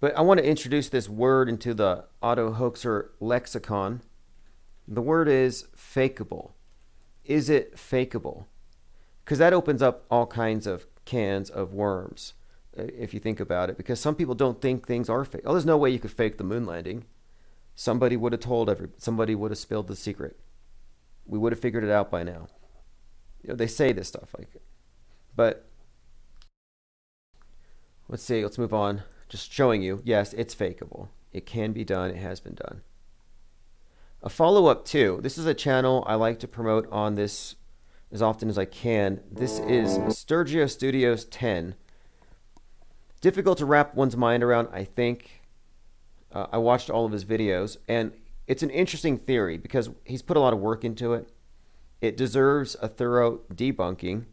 But 0.00 0.16
I 0.16 0.22
want 0.22 0.38
to 0.38 0.46
introduce 0.46 0.88
this 0.88 1.08
word 1.08 1.48
into 1.48 1.74
the 1.74 2.06
auto 2.22 2.52
hoaxer 2.52 3.12
lexicon. 3.20 4.00
The 4.88 5.02
word 5.02 5.28
is 5.28 5.68
fakeable. 5.76 6.52
is 7.24 7.50
it 7.50 7.76
fakeable? 7.76 8.46
Because 9.24 9.38
that 9.38 9.52
opens 9.52 9.82
up 9.82 10.04
all 10.10 10.26
kinds 10.26 10.66
of 10.66 10.86
cans 11.04 11.50
of 11.50 11.72
worms, 11.74 12.32
uh, 12.76 12.84
if 12.96 13.14
you 13.14 13.20
think 13.20 13.38
about 13.38 13.70
it. 13.70 13.76
Because 13.76 14.00
some 14.00 14.14
people 14.14 14.34
don't 14.34 14.60
think 14.60 14.86
things 14.86 15.08
are 15.08 15.24
fake. 15.24 15.42
Oh, 15.44 15.52
there's 15.52 15.66
no 15.66 15.76
way 15.76 15.90
you 15.90 16.00
could 16.00 16.10
fake 16.10 16.38
the 16.38 16.44
moon 16.44 16.64
landing. 16.64 17.04
Somebody 17.74 18.16
would 18.16 18.32
have 18.32 18.40
told 18.40 18.68
every. 18.68 18.88
Somebody 18.96 19.34
would 19.34 19.50
have 19.50 19.58
spilled 19.58 19.86
the 19.86 19.94
secret. 19.94 20.40
We 21.26 21.38
would 21.38 21.52
have 21.52 21.60
figured 21.60 21.84
it 21.84 21.90
out 21.90 22.10
by 22.10 22.22
now. 22.22 22.48
You 23.42 23.50
know, 23.50 23.54
they 23.54 23.66
say 23.66 23.92
this 23.92 24.08
stuff 24.08 24.34
like, 24.36 24.48
but 25.36 25.66
let's 28.08 28.22
see. 28.22 28.42
Let's 28.42 28.58
move 28.58 28.74
on. 28.74 29.02
Just 29.30 29.52
showing 29.52 29.80
you. 29.80 30.02
Yes, 30.04 30.34
it's 30.34 30.54
fakeable. 30.54 31.08
It 31.32 31.46
can 31.46 31.72
be 31.72 31.84
done. 31.84 32.10
It 32.10 32.16
has 32.16 32.40
been 32.40 32.56
done. 32.56 32.82
A 34.22 34.28
follow 34.28 34.66
up 34.66 34.84
too. 34.84 35.20
This 35.22 35.38
is 35.38 35.46
a 35.46 35.54
channel 35.54 36.04
I 36.06 36.16
like 36.16 36.40
to 36.40 36.48
promote 36.48 36.86
on 36.90 37.14
this 37.14 37.54
as 38.12 38.20
often 38.20 38.48
as 38.48 38.58
I 38.58 38.64
can. 38.64 39.20
This 39.30 39.60
is 39.60 39.98
Sturgio 39.98 40.68
Studios 40.68 41.24
10. 41.26 41.76
Difficult 43.20 43.58
to 43.58 43.66
wrap 43.66 43.94
one's 43.94 44.16
mind 44.16 44.42
around, 44.42 44.68
I 44.72 44.82
think. 44.82 45.42
Uh, 46.32 46.46
I 46.52 46.58
watched 46.58 46.90
all 46.90 47.06
of 47.06 47.12
his 47.12 47.24
videos, 47.24 47.76
and 47.86 48.12
it's 48.48 48.64
an 48.64 48.70
interesting 48.70 49.16
theory 49.16 49.58
because 49.58 49.90
he's 50.04 50.22
put 50.22 50.36
a 50.36 50.40
lot 50.40 50.52
of 50.52 50.58
work 50.58 50.84
into 50.84 51.14
it. 51.14 51.30
It 52.00 52.16
deserves 52.16 52.76
a 52.82 52.88
thorough 52.88 53.42
debunking. 53.54 54.24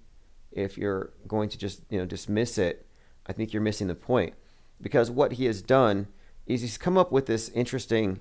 If 0.51 0.75
you're 0.75 1.11
going 1.27 1.49
to 1.49 1.57
just 1.57 1.81
you 1.91 1.99
know 1.99 2.05
dismiss 2.05 2.57
it, 2.57 2.87
I 3.27 3.33
think 3.33 3.53
you're 3.53 3.61
missing 3.61 3.87
the 3.87 3.95
point. 3.95 4.33
Because 4.81 5.09
what 5.09 5.33
he 5.33 5.45
has 5.45 5.61
done 5.61 6.07
is 6.45 6.61
he's 6.61 6.77
come 6.77 6.97
up 6.97 7.11
with 7.11 7.25
this 7.25 7.49
interesting 7.49 8.19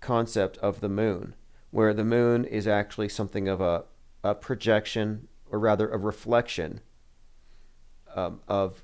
concept 0.00 0.58
of 0.58 0.80
the 0.80 0.88
moon, 0.88 1.34
where 1.70 1.92
the 1.92 2.04
moon 2.04 2.44
is 2.44 2.66
actually 2.66 3.08
something 3.08 3.48
of 3.48 3.60
a, 3.60 3.84
a 4.24 4.34
projection, 4.34 5.28
or 5.50 5.58
rather 5.58 5.88
a 5.88 5.98
reflection 5.98 6.80
um, 8.14 8.40
of 8.48 8.82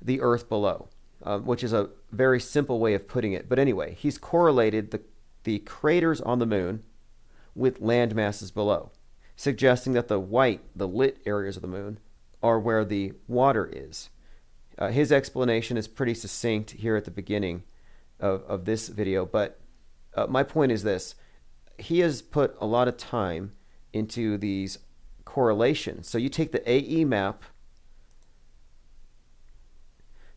the 0.00 0.20
Earth 0.20 0.48
below, 0.48 0.88
um, 1.22 1.44
which 1.44 1.64
is 1.64 1.72
a 1.72 1.90
very 2.12 2.40
simple 2.40 2.78
way 2.78 2.94
of 2.94 3.08
putting 3.08 3.32
it. 3.32 3.48
But 3.48 3.58
anyway, 3.58 3.94
he's 3.94 4.18
correlated 4.18 4.90
the, 4.90 5.02
the 5.44 5.60
craters 5.60 6.20
on 6.20 6.38
the 6.38 6.46
moon 6.46 6.82
with 7.54 7.80
land 7.80 8.14
masses 8.14 8.50
below, 8.50 8.92
suggesting 9.36 9.92
that 9.94 10.08
the 10.08 10.20
white, 10.20 10.60
the 10.74 10.88
lit 10.88 11.18
areas 11.26 11.56
of 11.56 11.62
the 11.62 11.68
moon, 11.68 11.98
are 12.42 12.60
where 12.60 12.84
the 12.84 13.12
water 13.26 13.68
is. 13.72 14.10
Uh, 14.78 14.88
his 14.88 15.10
explanation 15.10 15.76
is 15.76 15.88
pretty 15.88 16.14
succinct 16.14 16.70
here 16.70 16.96
at 16.96 17.04
the 17.04 17.10
beginning 17.10 17.64
of, 18.20 18.42
of 18.44 18.64
this 18.64 18.88
video, 18.88 19.26
but 19.26 19.60
uh, 20.14 20.26
my 20.28 20.42
point 20.42 20.72
is 20.72 20.82
this 20.82 21.14
he 21.78 22.00
has 22.00 22.22
put 22.22 22.56
a 22.60 22.66
lot 22.66 22.88
of 22.88 22.96
time 22.96 23.52
into 23.92 24.36
these 24.36 24.78
correlations. 25.24 26.08
So 26.08 26.18
you 26.18 26.28
take 26.28 26.50
the 26.50 26.68
AE 26.68 27.04
map, 27.04 27.44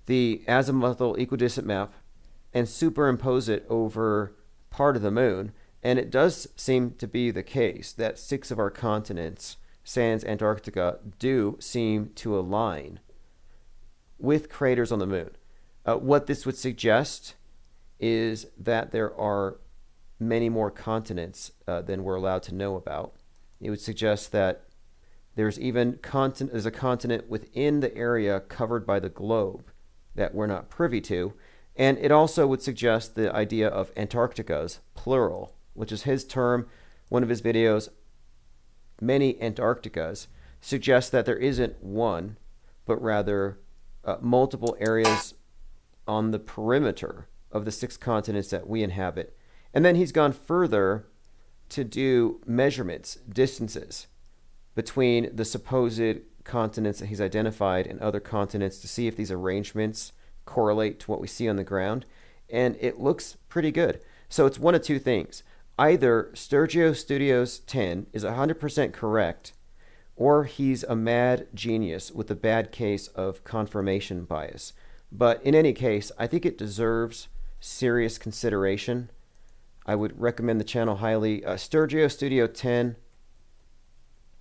the 0.05 0.43
azimuthal 0.47 1.17
equidistant 1.17 1.65
map, 1.65 1.93
and 2.53 2.67
superimpose 2.67 3.49
it 3.49 3.65
over 3.69 4.35
part 4.69 4.95
of 4.95 5.01
the 5.01 5.11
moon, 5.11 5.51
and 5.81 5.97
it 5.97 6.11
does 6.11 6.47
seem 6.55 6.91
to 6.91 7.07
be 7.07 7.31
the 7.31 7.43
case 7.43 7.91
that 7.93 8.19
six 8.19 8.51
of 8.51 8.59
our 8.59 8.69
continents, 8.69 9.57
sans 9.83 10.23
Antarctica, 10.23 10.99
do 11.17 11.57
seem 11.59 12.11
to 12.15 12.37
align 12.37 12.99
with 14.21 14.49
craters 14.49 14.91
on 14.91 14.99
the 14.99 15.07
moon. 15.07 15.31
Uh, 15.85 15.95
what 15.95 16.27
this 16.27 16.45
would 16.45 16.57
suggest 16.57 17.35
is 17.99 18.47
that 18.57 18.91
there 18.91 19.13
are 19.19 19.59
many 20.19 20.49
more 20.49 20.71
continents 20.71 21.51
uh, 21.67 21.81
than 21.81 22.03
we're 22.03 22.15
allowed 22.15 22.43
to 22.43 22.55
know 22.55 22.75
about. 22.75 23.13
It 23.59 23.69
would 23.69 23.81
suggest 23.81 24.31
that 24.31 24.63
there's 25.35 25.59
even 25.59 25.97
continent 26.01 26.51
there's 26.51 26.65
a 26.65 26.71
continent 26.71 27.29
within 27.29 27.79
the 27.79 27.95
area 27.95 28.39
covered 28.41 28.85
by 28.85 28.99
the 28.99 29.09
globe 29.09 29.71
that 30.15 30.35
we're 30.35 30.47
not 30.47 30.69
privy 30.69 31.01
to. 31.01 31.33
And 31.75 31.97
it 31.99 32.11
also 32.11 32.45
would 32.47 32.61
suggest 32.61 33.15
the 33.15 33.33
idea 33.33 33.67
of 33.67 33.95
Antarcticas, 33.95 34.79
plural, 34.93 35.55
which 35.73 35.91
is 35.91 36.03
his 36.03 36.25
term, 36.25 36.67
one 37.09 37.23
of 37.23 37.29
his 37.29 37.41
videos, 37.41 37.89
many 38.99 39.35
Antarcticas, 39.35 40.27
suggests 40.59 41.09
that 41.11 41.25
there 41.25 41.37
isn't 41.37 41.81
one, 41.81 42.37
but 42.85 43.01
rather 43.01 43.57
uh, 44.03 44.17
multiple 44.21 44.75
areas 44.79 45.33
on 46.07 46.31
the 46.31 46.39
perimeter 46.39 47.27
of 47.51 47.65
the 47.65 47.71
six 47.71 47.97
continents 47.97 48.49
that 48.49 48.67
we 48.67 48.83
inhabit. 48.83 49.37
And 49.73 49.85
then 49.85 49.95
he's 49.95 50.11
gone 50.11 50.33
further 50.33 51.07
to 51.69 51.83
do 51.83 52.41
measurements, 52.45 53.17
distances 53.29 54.07
between 54.75 55.33
the 55.35 55.45
supposed 55.45 56.19
continents 56.43 56.99
that 56.99 57.07
he's 57.07 57.21
identified 57.21 57.87
and 57.87 57.99
other 57.99 58.19
continents 58.19 58.79
to 58.79 58.87
see 58.87 59.07
if 59.07 59.15
these 59.15 59.31
arrangements 59.31 60.11
correlate 60.45 60.99
to 60.99 61.11
what 61.11 61.21
we 61.21 61.27
see 61.27 61.47
on 61.47 61.55
the 61.55 61.63
ground. 61.63 62.05
And 62.49 62.75
it 62.79 62.99
looks 62.99 63.37
pretty 63.47 63.71
good. 63.71 64.01
So 64.27 64.45
it's 64.45 64.59
one 64.59 64.75
of 64.75 64.81
two 64.81 64.99
things. 64.99 65.43
Either 65.77 66.31
Sturgio 66.33 66.95
Studios 66.95 67.59
10 67.59 68.07
is 68.13 68.23
100% 68.23 68.93
correct 68.93 69.53
or 70.21 70.43
he's 70.43 70.83
a 70.83 70.95
mad 70.95 71.47
genius 71.51 72.11
with 72.11 72.29
a 72.29 72.35
bad 72.35 72.71
case 72.71 73.07
of 73.07 73.43
confirmation 73.43 74.23
bias. 74.23 74.71
But 75.11 75.41
in 75.41 75.55
any 75.55 75.73
case, 75.73 76.11
I 76.15 76.27
think 76.27 76.45
it 76.45 76.59
deserves 76.59 77.27
serious 77.59 78.19
consideration. 78.19 79.09
I 79.83 79.95
would 79.95 80.21
recommend 80.21 80.59
the 80.59 80.63
channel 80.63 80.97
highly. 80.97 81.43
Uh, 81.43 81.55
Sturgio 81.55 82.09
Studio 82.11 82.45
10. 82.45 82.85
I'm 82.85 82.95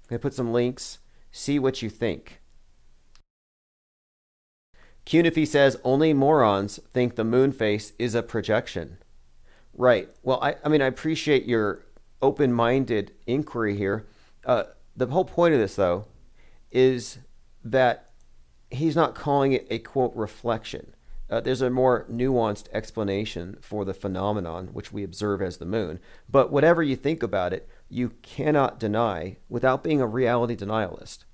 going 0.07 0.19
to 0.19 0.23
put 0.23 0.35
some 0.35 0.53
links. 0.53 0.99
See 1.33 1.59
what 1.59 1.81
you 1.81 1.89
think. 1.89 2.43
Cunife 5.07 5.49
says 5.49 5.79
only 5.83 6.13
morons 6.13 6.79
think 6.93 7.17
the 7.17 7.25
moon 7.25 7.53
face 7.53 7.95
is 7.99 8.15
a 8.15 8.23
projection. 8.23 8.99
Right. 9.73 10.11
Well, 10.23 10.41
I, 10.43 10.57
I 10.63 10.69
mean, 10.69 10.83
I 10.83 10.87
appreciate 10.89 11.47
your 11.47 11.87
open 12.21 12.53
minded 12.53 13.13
inquiry 13.27 13.79
here. 13.79 14.05
Uh, 14.45 14.65
the 15.01 15.13
whole 15.13 15.25
point 15.25 15.55
of 15.55 15.61
this, 15.61 15.77
though, 15.77 16.07
is 16.71 17.19
that 17.65 18.11
he's 18.71 18.97
not 18.97 19.15
calling 19.15 19.53
it 19.53 19.67
a 19.71 19.79
quote 19.79 20.15
reflection. 20.15 20.95
Uh, 21.29 21.41
there's 21.41 21.63
a 21.63 21.71
more 21.71 22.07
nuanced 22.11 22.67
explanation 22.73 23.57
for 23.61 23.85
the 23.85 23.95
phenomenon 23.95 24.69
which 24.73 24.93
we 24.93 25.05
observe 25.05 25.41
as 25.41 25.59
the 25.59 25.65
moon. 25.65 26.01
But 26.29 26.51
whatever 26.51 26.83
you 26.83 26.97
think 26.97 27.23
about 27.23 27.53
it, 27.53 27.69
you 27.89 28.11
cannot 28.23 28.81
deny, 28.81 29.37
without 29.49 29.85
being 29.85 30.01
a 30.01 30.07
reality 30.07 30.57
denialist, 30.57 31.25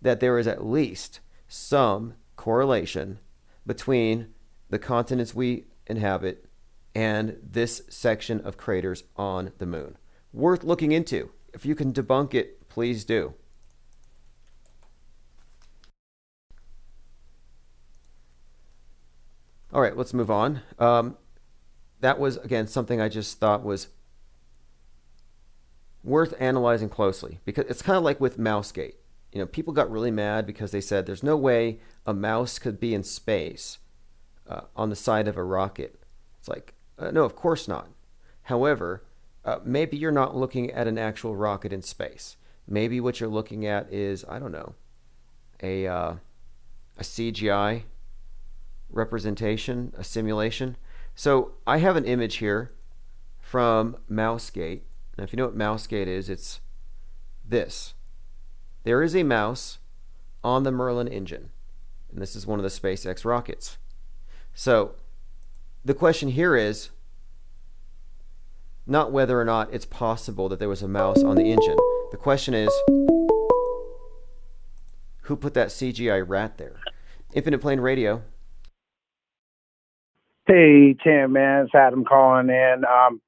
that 0.00 0.20
there 0.20 0.38
is 0.38 0.46
at 0.46 0.64
least 0.64 1.20
some 1.48 2.14
correlation 2.36 3.18
between 3.66 4.28
the 4.70 4.78
continents 4.78 5.34
we 5.34 5.66
inhabit 5.86 6.46
and 6.94 7.36
this 7.42 7.82
section 7.88 8.40
of 8.40 8.56
craters 8.56 9.04
on 9.16 9.52
the 9.58 9.66
moon. 9.66 9.96
Worth 10.32 10.64
looking 10.64 10.92
into. 10.92 11.30
If 11.52 11.66
you 11.66 11.74
can 11.74 11.92
debunk 11.92 12.32
it, 12.34 12.61
please 12.72 13.04
do. 13.04 13.34
All 19.74 19.82
right, 19.82 19.94
let's 19.94 20.14
move 20.14 20.30
on. 20.30 20.62
Um, 20.78 21.18
that 22.00 22.18
was, 22.18 22.38
again, 22.38 22.66
something 22.66 22.98
I 22.98 23.10
just 23.10 23.38
thought 23.38 23.62
was 23.62 23.88
worth 26.02 26.32
analyzing 26.40 26.88
closely 26.88 27.40
because 27.44 27.66
it's 27.68 27.82
kind 27.82 27.98
of 27.98 28.04
like 28.04 28.20
with 28.20 28.38
Mousegate. 28.38 28.96
You 29.32 29.40
know, 29.40 29.46
people 29.46 29.74
got 29.74 29.90
really 29.90 30.10
mad 30.10 30.46
because 30.46 30.70
they 30.70 30.80
said 30.80 31.04
there's 31.04 31.22
no 31.22 31.36
way 31.36 31.78
a 32.06 32.14
mouse 32.14 32.58
could 32.58 32.80
be 32.80 32.94
in 32.94 33.02
space 33.02 33.78
uh, 34.48 34.62
on 34.74 34.88
the 34.88 34.96
side 34.96 35.28
of 35.28 35.36
a 35.36 35.44
rocket. 35.44 36.02
It's 36.38 36.48
like, 36.48 36.72
uh, 36.98 37.10
no, 37.10 37.24
of 37.24 37.36
course 37.36 37.68
not. 37.68 37.88
However, 38.44 39.04
uh, 39.44 39.58
maybe 39.62 39.98
you're 39.98 40.10
not 40.10 40.34
looking 40.34 40.70
at 40.70 40.86
an 40.86 40.96
actual 40.96 41.36
rocket 41.36 41.70
in 41.70 41.82
space. 41.82 42.36
Maybe 42.68 43.00
what 43.00 43.20
you're 43.20 43.28
looking 43.28 43.66
at 43.66 43.92
is, 43.92 44.24
I 44.28 44.38
don't 44.38 44.52
know, 44.52 44.74
a, 45.62 45.86
uh, 45.86 46.14
a 46.98 47.02
CGI 47.02 47.82
representation, 48.90 49.92
a 49.96 50.04
simulation. 50.04 50.76
So 51.14 51.52
I 51.66 51.78
have 51.78 51.96
an 51.96 52.04
image 52.04 52.36
here 52.36 52.72
from 53.40 53.96
Mousegate. 54.08 54.82
Now, 55.16 55.24
if 55.24 55.32
you 55.32 55.36
know 55.36 55.46
what 55.46 55.56
Mousegate 55.56 56.08
is, 56.08 56.28
it's 56.28 56.60
this. 57.46 57.94
There 58.84 59.02
is 59.02 59.14
a 59.14 59.22
mouse 59.22 59.78
on 60.42 60.62
the 60.62 60.72
Merlin 60.72 61.08
engine, 61.08 61.50
and 62.10 62.20
this 62.20 62.34
is 62.34 62.46
one 62.46 62.58
of 62.58 62.62
the 62.62 62.68
SpaceX 62.68 63.24
rockets. 63.24 63.78
So 64.54 64.94
the 65.84 65.94
question 65.94 66.30
here 66.30 66.56
is 66.56 66.90
not 68.86 69.12
whether 69.12 69.40
or 69.40 69.44
not 69.44 69.72
it's 69.72 69.84
possible 69.84 70.48
that 70.48 70.58
there 70.58 70.68
was 70.68 70.82
a 70.82 70.88
mouse 70.88 71.22
on 71.22 71.36
the 71.36 71.50
engine. 71.50 71.76
The 72.12 72.18
question 72.18 72.52
is, 72.52 72.68
who 75.22 75.34
put 75.34 75.54
that 75.54 75.68
CGI 75.68 76.22
rat 76.28 76.58
there? 76.58 76.76
Infinite 77.32 77.60
Plane 77.62 77.80
Radio. 77.80 78.22
Hey 80.46 80.94
Tim, 81.02 81.32
man, 81.32 81.64
it's 81.64 81.74
Adam 81.74 82.04
calling 82.04 82.50
in. 82.50 82.82
Um, 82.84 83.22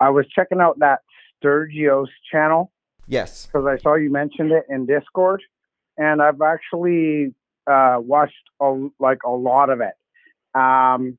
I 0.00 0.08
was 0.08 0.24
checking 0.34 0.58
out 0.58 0.78
that 0.78 1.00
Sturgio's 1.36 2.08
channel. 2.32 2.72
Yes. 3.06 3.44
because 3.44 3.66
I 3.66 3.76
saw 3.82 3.96
you 3.96 4.10
mentioned 4.10 4.52
it 4.52 4.64
in 4.70 4.86
Discord, 4.86 5.42
and 5.98 6.22
I've 6.22 6.40
actually 6.40 7.34
uh, 7.66 7.96
watched 7.98 8.32
a, 8.58 8.88
like 8.98 9.18
a 9.26 9.32
lot 9.32 9.68
of 9.68 9.82
it. 9.82 10.58
Um, 10.58 11.18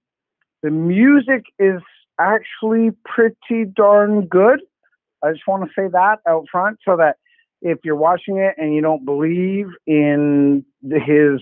the 0.63 0.71
music 0.71 1.43
is 1.59 1.81
actually 2.19 2.93
pretty 3.05 3.65
darn 3.75 4.25
good. 4.25 4.61
I 5.23 5.31
just 5.31 5.47
want 5.47 5.63
to 5.63 5.69
say 5.75 5.87
that 5.91 6.17
out 6.27 6.45
front, 6.51 6.79
so 6.85 6.97
that 6.97 7.17
if 7.61 7.79
you're 7.83 7.95
watching 7.95 8.37
it 8.37 8.55
and 8.57 8.75
you 8.75 8.81
don't 8.81 9.05
believe 9.05 9.67
in 9.87 10.65
the, 10.81 10.99
his 10.99 11.41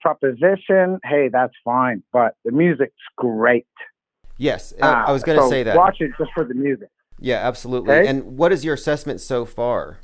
proposition, 0.00 1.00
hey, 1.04 1.28
that's 1.32 1.54
fine. 1.64 2.02
But 2.12 2.34
the 2.44 2.52
music's 2.52 2.92
great. 3.16 3.66
Yes. 4.36 4.74
Uh, 4.80 4.86
Uh, 4.86 5.04
I 5.06 5.12
was 5.12 5.22
going 5.22 5.38
to 5.38 5.44
so 5.44 5.50
say 5.50 5.62
that. 5.62 5.76
Watch 5.76 5.96
it 6.00 6.10
just 6.18 6.30
for 6.34 6.44
the 6.44 6.54
music. 6.54 6.88
Yeah, 7.20 7.36
absolutely. 7.36 7.94
Okay. 7.94 8.08
And 8.08 8.36
what 8.36 8.52
is 8.52 8.64
your 8.64 8.74
assessment 8.74 9.20
so 9.20 9.44
far? 9.44 9.98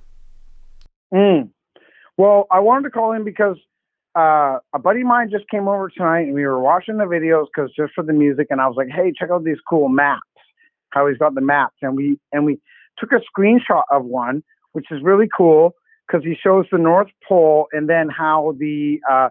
Mm. 1.12 1.50
Well, 2.16 2.46
I 2.50 2.60
wanted 2.60 2.84
to 2.84 2.90
call 2.90 3.12
in 3.12 3.24
because 3.24 3.56
uh, 4.14 4.58
a 4.72 4.78
buddy 4.78 5.00
of 5.00 5.06
mine 5.06 5.30
just 5.30 5.48
came 5.50 5.68
over 5.68 5.88
tonight 5.88 6.22
and 6.22 6.34
we 6.34 6.44
were 6.44 6.60
watching 6.60 6.96
the 6.98 7.04
videos 7.04 7.46
because 7.54 7.70
just 7.76 7.92
for 7.94 8.04
the 8.04 8.12
music, 8.12 8.46
and 8.50 8.60
I 8.60 8.66
was 8.66 8.76
like, 8.76 8.88
"Hey, 8.88 9.12
check 9.18 9.30
out 9.30 9.44
these 9.44 9.60
cool 9.68 9.88
maps." 9.88 10.20
How 10.90 11.06
he's 11.06 11.18
got 11.18 11.34
the 11.34 11.40
maps, 11.40 11.76
and 11.82 11.96
we 11.96 12.18
and 12.32 12.44
we 12.44 12.60
took 13.00 13.12
a 13.12 13.20
screenshot 13.40 13.82
of 13.90 14.04
one, 14.04 14.42
which 14.72 14.86
is 14.90 15.02
really 15.02 15.28
cool 15.34 15.74
because 16.06 16.24
he 16.24 16.34
shows 16.40 16.66
the 16.70 16.78
North 16.78 17.08
Pole 17.26 17.66
and 17.72 17.88
then 17.88 18.08
how 18.08 18.54
the 18.58 19.00
uh, 19.10 19.30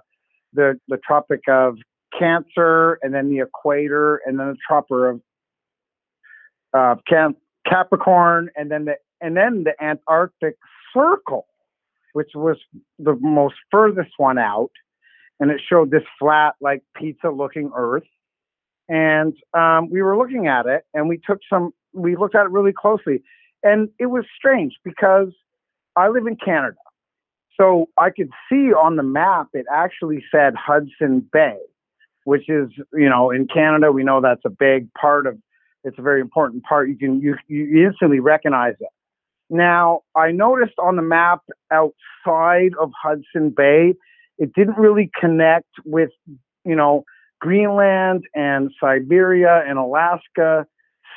the 0.53 0.79
the 0.87 0.97
Tropic 0.97 1.41
of 1.47 1.77
Cancer 2.17 2.99
and 3.01 3.13
then 3.13 3.29
the 3.29 3.39
equator 3.39 4.21
and 4.25 4.39
then 4.39 4.47
the 4.47 4.57
Tropic 4.67 4.91
of 4.91 5.21
uh, 6.73 6.95
Can- 7.07 7.35
Capricorn 7.67 8.49
and 8.55 8.71
then 8.71 8.85
the 8.85 8.95
and 9.21 9.37
then 9.37 9.63
the 9.63 9.73
Antarctic 9.83 10.55
Circle 10.93 11.45
which 12.13 12.31
was 12.35 12.57
the 12.97 13.15
most 13.19 13.55
furthest 13.71 14.11
one 14.17 14.37
out, 14.37 14.71
and 15.39 15.51
it 15.51 15.61
showed 15.67 15.91
this 15.91 16.03
flat, 16.19 16.55
like 16.61 16.81
pizza-looking 16.95 17.71
Earth. 17.75 18.03
And 18.87 19.33
um, 19.53 19.89
we 19.89 20.01
were 20.01 20.17
looking 20.17 20.47
at 20.47 20.65
it, 20.65 20.83
and 20.93 21.07
we 21.07 21.19
took 21.25 21.39
some. 21.49 21.71
We 21.93 22.15
looked 22.15 22.35
at 22.35 22.45
it 22.45 22.51
really 22.51 22.73
closely, 22.73 23.23
and 23.63 23.89
it 23.99 24.07
was 24.07 24.25
strange 24.35 24.75
because 24.83 25.29
I 25.95 26.09
live 26.09 26.27
in 26.27 26.35
Canada, 26.35 26.77
so 27.59 27.89
I 27.97 28.09
could 28.09 28.29
see 28.49 28.73
on 28.73 28.95
the 28.95 29.03
map 29.03 29.47
it 29.53 29.65
actually 29.71 30.23
said 30.31 30.53
Hudson 30.55 31.27
Bay, 31.31 31.57
which 32.23 32.49
is 32.49 32.69
you 32.93 33.09
know 33.09 33.31
in 33.31 33.47
Canada 33.47 33.91
we 33.91 34.03
know 34.03 34.21
that's 34.21 34.45
a 34.45 34.49
big 34.49 34.93
part 34.93 35.27
of. 35.27 35.37
It's 35.85 35.97
a 35.97 36.01
very 36.01 36.19
important 36.19 36.63
part. 36.63 36.89
You 36.89 36.97
can 36.97 37.21
you 37.21 37.35
you 37.47 37.87
instantly 37.87 38.19
recognize 38.19 38.75
it. 38.79 38.89
Now, 39.49 40.01
I 40.15 40.31
noticed 40.31 40.77
on 40.77 40.95
the 40.95 41.01
map 41.01 41.41
outside 41.71 42.73
of 42.79 42.91
Hudson 43.01 43.49
Bay, 43.55 43.95
it 44.37 44.53
didn't 44.53 44.77
really 44.77 45.09
connect 45.19 45.69
with, 45.85 46.11
you 46.63 46.75
know, 46.75 47.03
Greenland 47.41 48.25
and 48.35 48.69
Siberia 48.79 49.63
and 49.67 49.79
Alaska 49.79 50.67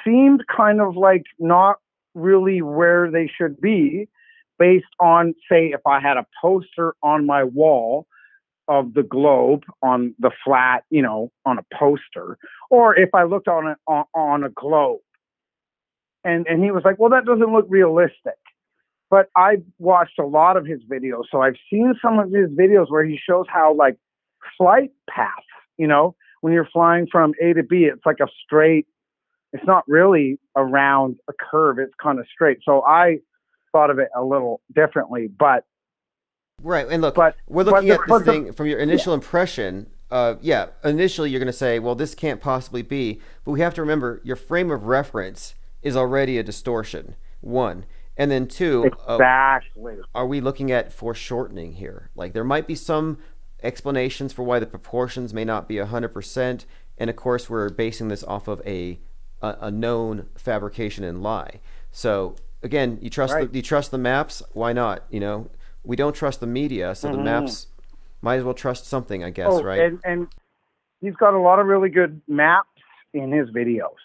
seemed 0.05 0.44
kind 0.55 0.81
of 0.81 0.97
like 0.97 1.24
not 1.39 1.77
really 2.14 2.62
where 2.62 3.10
they 3.10 3.30
should 3.34 3.60
be 3.60 4.09
based 4.59 4.84
on, 5.01 5.34
say, 5.51 5.68
if 5.68 5.80
I 5.86 6.01
had 6.01 6.16
a 6.16 6.26
poster 6.40 6.94
on 7.02 7.26
my 7.26 7.44
wall 7.44 8.06
of 8.68 8.94
the 8.94 9.02
globe 9.02 9.64
on 9.82 10.14
the 10.18 10.30
flat, 10.44 10.84
you 10.90 11.02
know, 11.02 11.32
on 11.44 11.59
a 11.59 11.64
poster, 11.76 12.39
or 12.70 12.97
if 12.97 13.14
I 13.14 13.24
looked 13.24 13.48
on 13.48 13.66
it 13.66 13.78
on, 13.86 14.05
on 14.14 14.44
a 14.44 14.51
globe 14.51 15.01
and 16.24 16.47
and 16.47 16.62
he 16.62 16.70
was 16.70 16.82
like, 16.84 16.98
"Well, 16.98 17.10
that 17.10 17.24
doesn't 17.24 17.52
look 17.52 17.66
realistic." 17.68 18.39
But 19.10 19.28
I've 19.36 19.62
watched 19.78 20.18
a 20.18 20.24
lot 20.24 20.56
of 20.56 20.64
his 20.64 20.80
videos, 20.90 21.24
so 21.30 21.43
I've 21.43 21.56
seen 21.70 21.94
some 22.01 22.18
of 22.18 22.30
his 22.30 22.51
videos 22.51 22.90
where 22.90 23.05
he 23.05 23.18
shows 23.18 23.47
how 23.48 23.74
like 23.74 23.97
flight 24.56 24.90
paths, 25.09 25.47
you 25.76 25.86
know, 25.86 26.14
when 26.40 26.52
you're 26.52 26.68
flying 26.72 27.06
from 27.10 27.34
A 27.43 27.52
to 27.52 27.62
B, 27.62 27.84
it's 27.84 28.06
like 28.06 28.20
a 28.20 28.28
straight. 28.44 28.86
It's 29.53 29.66
not 29.66 29.85
really 29.87 30.39
around 30.57 31.16
a 31.29 31.33
curve; 31.33 31.79
it's 31.79 31.95
kind 32.03 32.19
of 32.19 32.27
straight. 32.33 32.59
So 32.65 32.83
I 32.85 33.19
thought 33.73 33.91
of 33.91 33.99
it 33.99 34.09
a 34.16 34.23
little 34.23 34.61
differently, 34.74 35.29
but 35.29 35.65
Right. 36.62 36.87
And 36.89 37.03
look, 37.03 37.16
But- 37.16 37.35
we're 37.49 37.65
but 37.65 37.73
looking 37.73 37.89
the- 37.89 37.95
at 37.95 38.01
this 38.01 38.09
but 38.09 38.19
the- 38.24 38.33
thing 38.33 38.53
from 38.53 38.66
your 38.66 38.79
initial 38.79 39.15
impression. 39.15 39.89
Uh, 40.12 40.37
yeah, 40.43 40.66
initially 40.85 41.29
you're 41.31 41.41
going 41.41 41.47
to 41.47 41.53
say, 41.53 41.79
well, 41.81 41.95
this 41.97 42.15
can't 42.15 42.41
possibly 42.41 42.83
be. 42.83 43.20
But 43.45 43.51
we 43.53 43.61
have 43.61 43.74
to 43.74 43.81
remember 43.81 44.20
your 44.23 44.37
frame 44.37 44.70
of 44.70 44.85
reference 44.85 45.55
is 45.81 45.97
already 45.97 46.39
a 46.39 46.43
distortion, 46.45 47.16
one. 47.41 47.85
And 48.16 48.31
then 48.31 48.47
two, 48.47 48.91
uh, 49.09 49.15
exactly. 49.15 49.97
are 50.15 50.27
we 50.27 50.41
looking 50.41 50.70
at 50.70 50.93
foreshortening 50.93 51.73
here? 51.73 52.11
Like 52.15 52.33
there 52.35 52.45
might 52.45 52.66
be 52.69 52.74
some 52.77 53.19
explanations 53.62 54.33
for 54.33 54.43
why 54.43 54.59
the 54.61 54.66
proportions 54.66 55.33
may 55.35 55.45
not 55.45 55.66
be 55.66 55.79
100%. 55.79 56.66
And 56.99 57.09
of 57.11 57.16
course, 57.16 57.49
we're 57.51 57.70
basing 57.70 58.07
this 58.09 58.23
off 58.23 58.47
of 58.49 58.61
a, 58.66 59.01
a, 59.43 59.56
a 59.62 59.70
known 59.70 60.28
fabrication 60.36 61.05
and 61.05 61.23
lie. 61.23 61.60
So 61.90 62.36
again, 62.62 62.98
you 63.02 63.10
trust 63.10 63.35
Right. 63.35 63.51
the, 63.51 63.59
you 63.59 63.62
trust 63.62 63.90
the 63.90 63.98
maps. 63.98 64.43
Why 64.52 64.73
not? 64.73 65.05
You 65.10 65.20
know, 65.20 65.51
we 65.85 65.97
don't 65.97 66.14
trust 66.14 66.40
the 66.40 66.47
media, 66.47 66.94
so 66.94 67.10
the 67.10 67.19
maps 67.19 67.66
might 68.20 68.36
as 68.36 68.44
well 68.44 68.55
trust 68.55 68.86
something, 68.86 69.24
I 69.24 69.31
guess, 69.31 69.48
oh, 69.51 69.62
right? 69.62 69.81
and 69.81 70.01
and 70.05 70.28
he's 71.01 71.16
got 71.16 71.35
a 71.35 71.39
lot 71.39 71.59
of 71.59 71.66
really 71.66 71.90
good 71.90 72.23
maps 72.28 72.69
in 73.12 73.32
his 73.32 73.51
videos. 73.51 73.98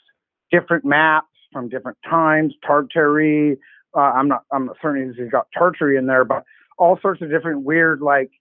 Different 0.51 0.83
maps 0.83 1.27
from 1.53 1.69
different 1.69 1.97
times, 2.07 2.53
Tartary. 2.65 3.57
Uh, 3.95 3.99
I'm 3.99 4.27
not 4.27 4.43
I'm 4.51 4.65
not 4.65 4.77
certain 4.81 5.13
he's 5.17 5.31
got 5.31 5.47
Tartary 5.57 5.97
in 5.97 6.07
there, 6.07 6.25
but 6.25 6.43
all 6.77 6.97
sorts 7.01 7.21
of 7.21 7.29
different 7.29 7.63
weird 7.63 8.01
like 8.01 8.31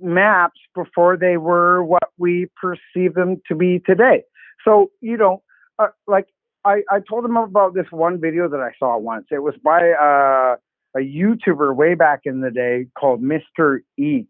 maps 0.00 0.60
before 0.74 1.16
they 1.16 1.36
were 1.36 1.82
what 1.82 2.10
we 2.18 2.48
perceive 2.60 3.14
them 3.14 3.40
to 3.48 3.54
be 3.54 3.80
today. 3.86 4.22
So 4.64 4.90
you 5.00 5.16
know, 5.16 5.42
uh, 5.84 5.88
like 6.06 6.26
I 6.64 6.82
I 6.90 7.00
told 7.08 7.24
him 7.24 7.36
about 7.36 7.74
this 7.74 7.86
one 7.90 8.20
video 8.20 8.48
that 8.48 8.60
I 8.60 8.70
saw 8.78 8.98
once. 8.98 9.26
It 9.30 9.42
was 9.42 9.54
by 9.62 9.90
uh, 9.90 10.56
a 10.96 11.00
YouTuber 11.00 11.74
way 11.74 11.94
back 11.94 12.20
in 12.24 12.40
the 12.40 12.50
day 12.50 12.86
called 12.98 13.22
Mr. 13.22 13.80
E 13.98 14.26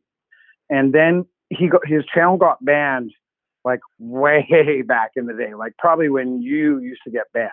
and 0.73 0.93
then 0.93 1.27
he 1.51 1.69
got 1.69 1.87
his 1.87 2.03
channel 2.13 2.37
got 2.37 2.65
banned 2.65 3.13
like 3.65 3.81
way 4.01 4.83
back 4.87 5.13
in 5.15 5.27
the 5.27 5.35
day 5.35 5.55
like 5.55 5.77
probably 5.79 6.09
when 6.09 6.43
you 6.43 6.81
used 6.81 7.03
to 7.05 7.11
get 7.11 7.31
banned 7.33 7.51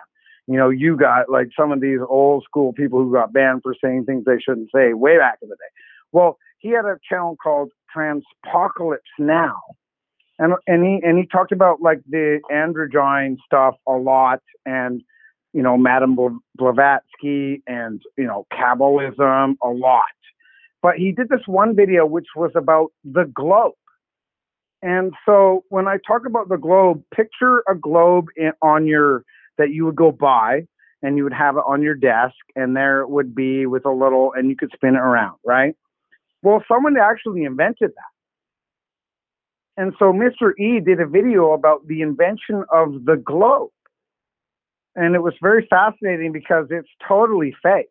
you 0.48 0.56
know 0.56 0.70
you 0.70 0.96
got 0.96 1.28
like 1.30 1.48
some 1.56 1.70
of 1.70 1.80
these 1.80 2.00
old 2.08 2.42
school 2.42 2.72
people 2.72 2.98
who 2.98 3.12
got 3.12 3.32
banned 3.32 3.60
for 3.62 3.74
saying 3.82 4.04
things 4.04 4.24
they 4.24 4.40
shouldn't 4.40 4.70
say 4.74 4.94
way 4.94 5.18
back 5.18 5.38
in 5.42 5.48
the 5.48 5.56
day 5.56 5.70
well 6.10 6.38
he 6.58 6.70
had 6.70 6.84
a 6.84 6.96
channel 7.08 7.36
called 7.40 7.70
transpocalypse 7.94 8.98
now 9.18 9.60
and 10.40 10.54
and 10.66 10.84
he 10.84 11.00
and 11.06 11.16
he 11.16 11.26
talked 11.26 11.52
about 11.52 11.80
like 11.80 12.00
the 12.08 12.40
androgyne 12.50 13.36
stuff 13.46 13.76
a 13.86 13.92
lot 13.92 14.40
and 14.66 15.02
you 15.52 15.62
know 15.62 15.76
madame 15.76 16.16
blavatsky 16.56 17.62
and 17.68 18.02
you 18.18 18.26
know 18.26 18.44
kabbalism 18.52 19.54
a 19.62 19.68
lot 19.68 20.06
but 20.82 20.96
he 20.96 21.12
did 21.12 21.28
this 21.28 21.46
one 21.46 21.76
video 21.76 22.06
which 22.06 22.28
was 22.34 22.52
about 22.54 22.92
the 23.04 23.30
globe. 23.34 23.74
And 24.82 25.12
so 25.26 25.64
when 25.68 25.86
I 25.86 25.98
talk 26.06 26.22
about 26.26 26.48
the 26.48 26.56
globe, 26.56 27.02
picture 27.14 27.62
a 27.68 27.74
globe 27.74 28.28
in, 28.36 28.52
on 28.62 28.86
your 28.86 29.24
that 29.58 29.70
you 29.70 29.84
would 29.84 29.96
go 29.96 30.10
by 30.10 30.62
and 31.02 31.18
you 31.18 31.24
would 31.24 31.34
have 31.34 31.56
it 31.56 31.64
on 31.66 31.82
your 31.82 31.94
desk 31.94 32.34
and 32.56 32.74
there 32.74 33.00
it 33.00 33.10
would 33.10 33.34
be 33.34 33.66
with 33.66 33.84
a 33.84 33.90
little 33.90 34.32
and 34.34 34.48
you 34.48 34.56
could 34.56 34.70
spin 34.74 34.94
it 34.94 35.00
around, 35.00 35.36
right? 35.44 35.74
Well, 36.42 36.64
someone 36.66 36.96
actually 36.96 37.44
invented 37.44 37.90
that. 37.90 38.19
And 39.80 39.94
so 39.98 40.12
Mr. 40.12 40.52
E 40.58 40.78
did 40.80 41.00
a 41.00 41.06
video 41.06 41.52
about 41.52 41.86
the 41.86 42.02
invention 42.02 42.64
of 42.70 43.06
the 43.06 43.16
globe. 43.16 43.70
And 44.94 45.14
it 45.14 45.22
was 45.22 45.32
very 45.40 45.66
fascinating 45.70 46.32
because 46.32 46.66
it's 46.70 46.88
totally 47.08 47.54
fake 47.62 47.88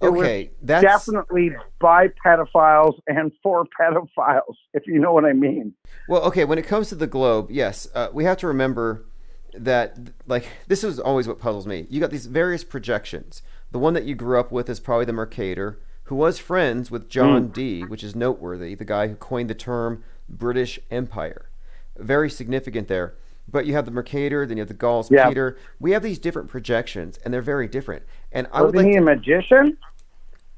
it 0.00 0.06
okay, 0.06 0.50
that's 0.62 0.82
definitely 0.82 1.52
by 1.80 2.08
pedophiles 2.24 2.98
and 3.06 3.32
for 3.42 3.64
pedophiles, 3.80 4.56
if 4.74 4.86
you 4.86 4.98
know 4.98 5.12
what 5.12 5.24
I 5.24 5.32
mean. 5.32 5.74
Well, 6.08 6.22
okay, 6.24 6.44
when 6.44 6.58
it 6.58 6.66
comes 6.66 6.88
to 6.90 6.94
the 6.94 7.06
globe, 7.06 7.50
yes, 7.50 7.88
uh, 7.94 8.08
we 8.12 8.24
have 8.24 8.36
to 8.38 8.46
remember 8.46 9.06
that, 9.54 9.96
like, 10.26 10.48
this 10.66 10.82
is 10.82 10.98
always 10.98 11.28
what 11.28 11.38
puzzles 11.38 11.66
me. 11.66 11.86
You 11.88 12.00
got 12.00 12.10
these 12.10 12.26
various 12.26 12.64
projections. 12.64 13.42
The 13.70 13.78
one 13.78 13.94
that 13.94 14.04
you 14.04 14.14
grew 14.14 14.38
up 14.38 14.50
with 14.50 14.68
is 14.68 14.80
probably 14.80 15.04
the 15.04 15.12
Mercator, 15.12 15.80
who 16.04 16.16
was 16.16 16.38
friends 16.38 16.90
with 16.90 17.08
John 17.08 17.48
Dee, 17.48 17.82
which 17.82 18.04
is 18.04 18.14
noteworthy, 18.14 18.74
the 18.74 18.84
guy 18.84 19.08
who 19.08 19.14
coined 19.14 19.48
the 19.48 19.54
term 19.54 20.04
British 20.28 20.78
Empire. 20.90 21.48
Very 21.96 22.30
significant 22.30 22.88
there. 22.88 23.14
But 23.50 23.66
you 23.66 23.74
have 23.74 23.84
the 23.84 23.90
Mercator, 23.90 24.46
then 24.46 24.56
you 24.56 24.62
have 24.62 24.68
the 24.68 24.74
Gauls 24.74 25.10
Yeah. 25.10 25.28
Peter. 25.28 25.58
We 25.78 25.90
have 25.92 26.02
these 26.02 26.18
different 26.18 26.48
projections, 26.48 27.18
and 27.18 27.32
they're 27.34 27.42
very 27.42 27.68
different. 27.68 28.02
And 28.32 28.46
I 28.52 28.62
would 28.62 28.74
Wasn't 28.74 28.76
like 28.76 28.86
he 28.86 28.92
to, 28.94 28.98
a 28.98 29.04
magician? 29.16 29.76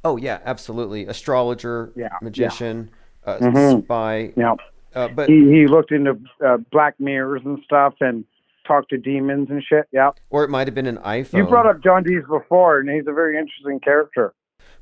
Oh 0.05 0.17
yeah, 0.17 0.39
absolutely. 0.45 1.07
Astrologer, 1.07 1.91
Yeah, 1.97 2.05
yeah. 2.05 2.19
magician, 2.23 2.91
uh, 3.25 3.39
Mhm. 3.39 3.83
spy. 3.85 4.33
Yeah. 4.37 4.55
Uh, 4.95 5.09
but 5.09 5.29
He 5.29 5.51
he 5.51 5.67
looked 5.67 5.91
into 5.91 6.17
uh, 6.45 6.59
black 6.71 6.95
mirrors 7.01 7.43
and 7.45 7.59
stuff, 7.65 7.95
and 8.01 8.25
talked 8.67 8.91
to 8.91 8.99
demons 8.99 9.51
and 9.51 9.63
shit. 9.63 9.87
Yeah. 9.93 10.11
Or 10.31 10.45
it 10.45 10.51
might 10.51 10.67
have 10.69 10.75
been 10.75 10.87
an 10.87 10.99
iPhone. 10.99 11.39
You 11.39 11.45
brought 11.47 11.67
up 11.67 11.83
John 11.83 12.03
Dees 12.05 12.23
before, 12.29 12.79
and 12.79 12.89
he's 12.89 13.07
a 13.07 13.13
very 13.13 13.37
interesting 13.37 13.79
character. 13.81 14.33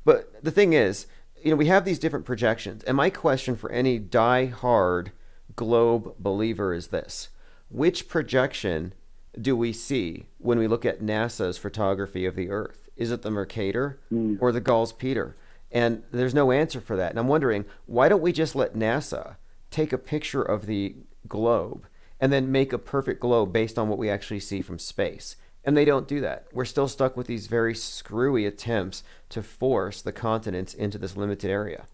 But 0.05 0.43
the 0.43 0.51
thing 0.51 0.73
is, 0.73 1.07
you 1.45 1.51
know, 1.51 1.57
we 1.57 1.67
have 1.67 1.85
these 1.85 1.99
different 1.99 2.25
projections. 2.25 2.83
And 2.85 2.97
my 2.97 3.11
question 3.11 3.55
for 3.55 3.71
any 3.71 3.99
die-hard 3.99 5.11
globe 5.55 6.15
believer 6.17 6.73
is 6.73 6.87
this 6.87 7.29
Which 7.69 8.09
projection 8.09 8.93
do 9.39 9.55
we 9.55 9.71
see 9.71 10.25
when 10.39 10.57
we 10.57 10.65
look 10.67 10.85
at 10.85 11.01
NASA's 11.01 11.59
photography 11.59 12.25
of 12.25 12.35
the 12.35 12.49
Earth? 12.49 12.89
Is 12.97 13.11
it 13.11 13.21
the 13.21 13.29
Mercator 13.29 13.99
Mm. 14.11 14.39
or 14.41 14.51
the 14.51 14.59
Gauss 14.59 14.91
Peter? 14.91 15.35
And 15.71 16.01
there's 16.11 16.33
no 16.33 16.51
answer 16.51 16.81
for 16.81 16.95
that. 16.95 17.11
And 17.11 17.19
I'm 17.19 17.27
wondering, 17.27 17.65
why 17.85 18.09
don't 18.09 18.21
we 18.21 18.31
just 18.31 18.55
let 18.55 18.73
NASA 18.73 19.35
take 19.69 19.93
a 19.93 19.97
picture 19.99 20.41
of 20.41 20.65
the 20.65 20.95
globe 21.27 21.85
and 22.19 22.33
then 22.33 22.51
make 22.51 22.73
a 22.73 22.79
perfect 22.79 23.19
globe 23.19 23.53
based 23.53 23.77
on 23.77 23.87
what 23.87 23.99
we 23.99 24.09
actually 24.09 24.39
see 24.39 24.61
from 24.63 24.79
space? 24.79 25.35
And 25.65 25.75
they 25.75 25.83
don't 25.83 26.07
do 26.07 26.21
that. 26.21 26.45
We're 26.53 26.65
still 26.65 26.87
stuck 26.87 27.17
with 27.17 27.25
these 27.25 27.47
very 27.47 27.73
screwy 27.73 28.45
attempts 28.45 29.03
to 29.29 29.41
force 29.41 30.01
the 30.01 30.11
continents 30.11 30.75
into 30.75 30.99
this 30.99 31.17
limited 31.17 31.49
area. 31.49 31.87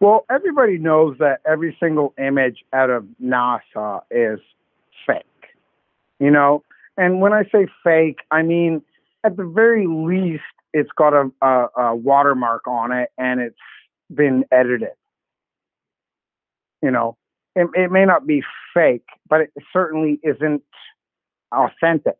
Well, 0.00 0.26
everybody 0.30 0.78
knows 0.78 1.16
that 1.18 1.40
every 1.46 1.76
single 1.80 2.14
image 2.18 2.58
out 2.72 2.90
of 2.90 3.06
NASA 3.20 4.02
is 4.10 4.38
fake. 5.06 5.24
You 6.20 6.30
know, 6.30 6.62
and 6.96 7.20
when 7.20 7.32
I 7.32 7.44
say 7.44 7.66
fake, 7.82 8.18
I 8.30 8.42
mean 8.42 8.82
at 9.24 9.36
the 9.36 9.44
very 9.44 9.86
least 9.86 10.42
it's 10.72 10.90
got 10.96 11.14
a, 11.14 11.30
a, 11.42 11.68
a 11.76 11.96
watermark 11.96 12.68
on 12.68 12.92
it 12.92 13.10
and 13.16 13.40
it's 13.40 13.56
been 14.14 14.44
edited. 14.52 14.90
You 16.82 16.90
know, 16.90 17.16
it, 17.56 17.68
it 17.74 17.90
may 17.90 18.04
not 18.04 18.26
be 18.26 18.42
fake, 18.74 19.06
but 19.28 19.40
it 19.40 19.52
certainly 19.72 20.20
isn't 20.22 20.62
authentic. 21.52 22.16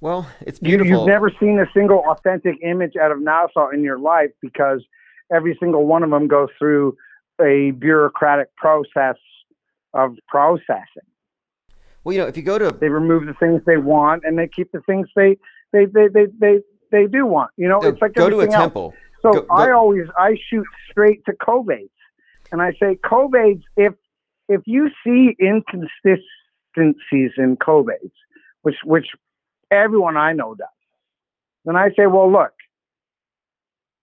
Well, 0.00 0.26
it's 0.40 0.58
beautiful. 0.58 0.90
you've 0.90 1.06
never 1.06 1.30
seen 1.38 1.58
a 1.58 1.66
single 1.74 2.02
authentic 2.08 2.56
image 2.62 2.96
out 2.96 3.12
of 3.12 3.18
NASA 3.18 3.72
in 3.74 3.82
your 3.82 3.98
life 3.98 4.30
because 4.40 4.82
every 5.32 5.56
single 5.60 5.86
one 5.86 6.02
of 6.02 6.10
them 6.10 6.26
goes 6.26 6.48
through 6.58 6.96
a 7.40 7.72
bureaucratic 7.72 8.54
process 8.56 9.16
of 9.92 10.16
processing. 10.28 11.06
well, 12.04 12.14
you 12.14 12.20
know, 12.20 12.26
if 12.26 12.36
you 12.36 12.42
go 12.42 12.58
to 12.58 12.70
They 12.80 12.88
remove 12.88 13.26
the 13.26 13.34
things 13.34 13.60
they 13.66 13.76
want 13.76 14.22
and 14.24 14.38
they 14.38 14.48
keep 14.48 14.72
the 14.72 14.80
things 14.80 15.08
they 15.16 15.36
they 15.72 15.84
they 15.86 16.08
they 16.08 16.26
they, 16.38 16.60
they 16.90 17.06
do 17.06 17.26
want. 17.26 17.50
You 17.56 17.68
know, 17.68 17.80
it's 17.82 18.00
like 18.00 18.14
go 18.14 18.30
to 18.30 18.40
a 18.40 18.44
else. 18.44 18.54
temple. 18.54 18.94
So 19.22 19.32
Go- 19.32 19.40
go- 19.42 19.54
I 19.54 19.72
always 19.72 20.06
I 20.16 20.36
shoot 20.48 20.66
straight 20.90 21.24
to 21.26 21.32
COVIDs, 21.32 21.90
and 22.52 22.62
I 22.62 22.72
say 22.80 22.98
COVIDs 23.04 23.62
if 23.76 23.92
if 24.48 24.62
you 24.66 24.88
see 25.04 25.36
inconsistencies 26.76 27.32
in 27.36 27.56
COVIDs, 27.56 28.12
which 28.62 28.76
which 28.84 29.06
everyone 29.70 30.16
I 30.16 30.32
know 30.32 30.54
does, 30.54 30.68
then 31.64 31.76
I 31.76 31.88
say, 31.90 32.06
well, 32.06 32.30
look, 32.30 32.52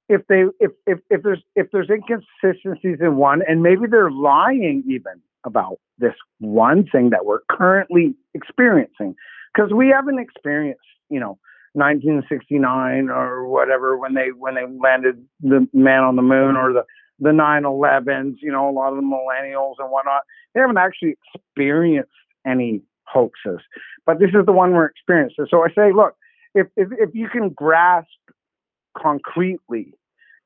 if 0.10 0.22
they 0.27 0.44
if 0.60 0.72
if 0.85 0.99
if 1.10 1.23
there's 1.23 1.44
if 1.56 1.68
there's 1.72 1.89
inconsistencies 1.89 2.99
in 3.02 3.18
one, 3.18 3.41
and 3.48 3.61
maybe 3.61 3.88
they're 3.89 4.11
lying 4.11 4.84
even 4.88 5.22
about 5.44 5.80
this 5.98 6.14
one 6.39 6.85
thing 6.88 7.10
that 7.11 7.26
we're 7.26 7.41
currently 7.52 8.15
experiencing, 8.34 9.15
because 9.53 9.72
we 9.73 9.89
haven't 9.89 10.19
experienced, 10.19 10.81
you 11.10 11.19
know. 11.19 11.38
1969 11.73 13.10
or 13.10 13.48
whatever 13.48 13.98
when 13.98 14.15
they 14.15 14.30
when 14.30 14.56
they 14.56 14.65
landed 14.81 15.23
the 15.41 15.68
man 15.73 16.02
on 16.02 16.15
the 16.15 16.23
moon 16.23 16.56
or 16.56 16.73
the 16.73 16.84
the 17.19 17.30
9/11s, 17.30 18.38
you 18.41 18.52
know, 18.52 18.68
a 18.68 18.72
lot 18.72 18.89
of 18.89 18.95
the 18.95 19.02
millennials 19.03 19.76
and 19.77 19.91
whatnot, 19.91 20.22
they 20.53 20.60
haven't 20.60 20.77
actually 20.77 21.15
experienced 21.35 22.10
any 22.47 22.81
hoaxes. 23.03 23.59
But 24.05 24.19
this 24.19 24.29
is 24.29 24.45
the 24.45 24.51
one 24.51 24.71
we're 24.73 24.85
experiencing. 24.85 25.47
So 25.49 25.63
I 25.63 25.69
say, 25.75 25.91
look, 25.93 26.15
if 26.55 26.67
if, 26.75 26.89
if 26.93 27.09
you 27.13 27.27
can 27.29 27.49
grasp 27.49 28.07
concretely, 28.97 29.93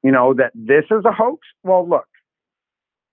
you 0.04 0.12
know, 0.12 0.34
that 0.34 0.52
this 0.56 0.86
is 0.92 1.06
a 1.06 1.12
hoax, 1.12 1.48
well, 1.64 1.88
look, 1.88 2.08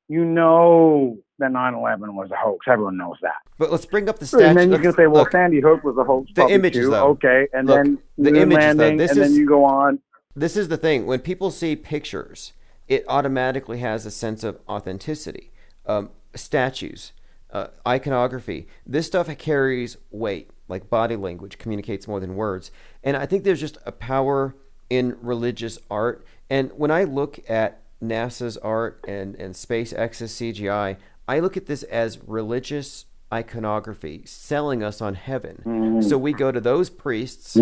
you 0.09 0.25
know 0.25 1.19
that 1.39 1.51
9/11 1.53 2.15
was 2.15 2.31
a 2.31 2.37
hoax. 2.37 2.67
Everyone 2.69 2.97
knows 2.97 3.17
that. 3.23 3.35
But 3.59 3.71
let's 3.71 3.87
bring 3.87 4.09
up 4.09 4.19
the 4.19 4.27
statue. 4.27 4.45
And 4.45 4.59
then 4.59 4.73
you 4.73 4.79
can 4.79 4.93
say, 4.95 5.07
well, 5.07 5.23
look, 5.23 5.33
Sandy 5.33 5.61
Hook 5.61 5.85
was 5.85 5.97
a 5.99 6.05
hoax. 6.05 6.31
The 6.35 6.49
images, 6.49 6.87
too. 6.87 6.91
though. 6.91 7.09
Okay, 7.11 7.47
and 7.53 7.67
Look, 7.69 7.77
then 7.85 7.99
the 8.17 8.31
moon 8.33 8.43
images, 8.53 8.77
though. 8.77 8.83
landing, 8.85 8.97
This 8.99 9.11
and 9.13 9.21
then 9.21 9.31
is- 9.31 9.37
you 9.39 9.47
go 9.47 9.65
on. 9.65 10.01
this 10.35 10.57
is 10.57 10.69
the 10.69 10.77
thing. 10.77 11.07
When 11.07 11.21
people 11.21 11.51
see 11.51 11.77
pictures, 11.77 12.53
it 12.89 13.05
automatically 13.09 13.79
has 13.79 14.07
a 14.07 14.11
sense 14.11 14.43
of 14.45 14.59
authenticity. 14.69 15.53
Um, 15.87 16.11
statues, 16.35 17.13
uh, 17.53 17.69
iconography, 17.87 18.69
this 18.87 19.07
stuff 19.07 19.29
carries 19.39 19.97
weight. 20.11 20.51
Like 20.69 20.91
body 20.91 21.17
language 21.17 21.57
communicates 21.57 22.07
more 22.07 22.21
than 22.21 22.37
words. 22.37 22.71
And 23.03 23.17
I 23.17 23.25
think 23.25 23.45
there's 23.45 23.61
just 23.61 23.79
a 23.87 23.93
power 23.93 24.55
in 24.91 25.17
religious 25.23 25.79
art. 25.91 26.27
And 26.51 26.71
when 26.77 26.91
I 26.91 27.05
look 27.05 27.39
at 27.49 27.81
NASA's 28.03 28.59
art 28.59 29.03
and, 29.09 29.35
and 29.37 29.55
SpaceX's 29.55 30.33
CGI, 30.33 30.97
I 31.27 31.41
look 31.41 31.57
at 31.57 31.67
this 31.67 31.83
as 31.85 32.19
religious 32.27 33.07
iconography 33.33 34.23
selling 34.25 34.83
us 34.83 35.01
on 35.03 35.15
heaven. 35.15 35.63
So 36.03 36.17
we 36.17 36.33
go 36.33 36.51
to 36.51 36.61
those 36.61 36.89
priests, 36.91 37.57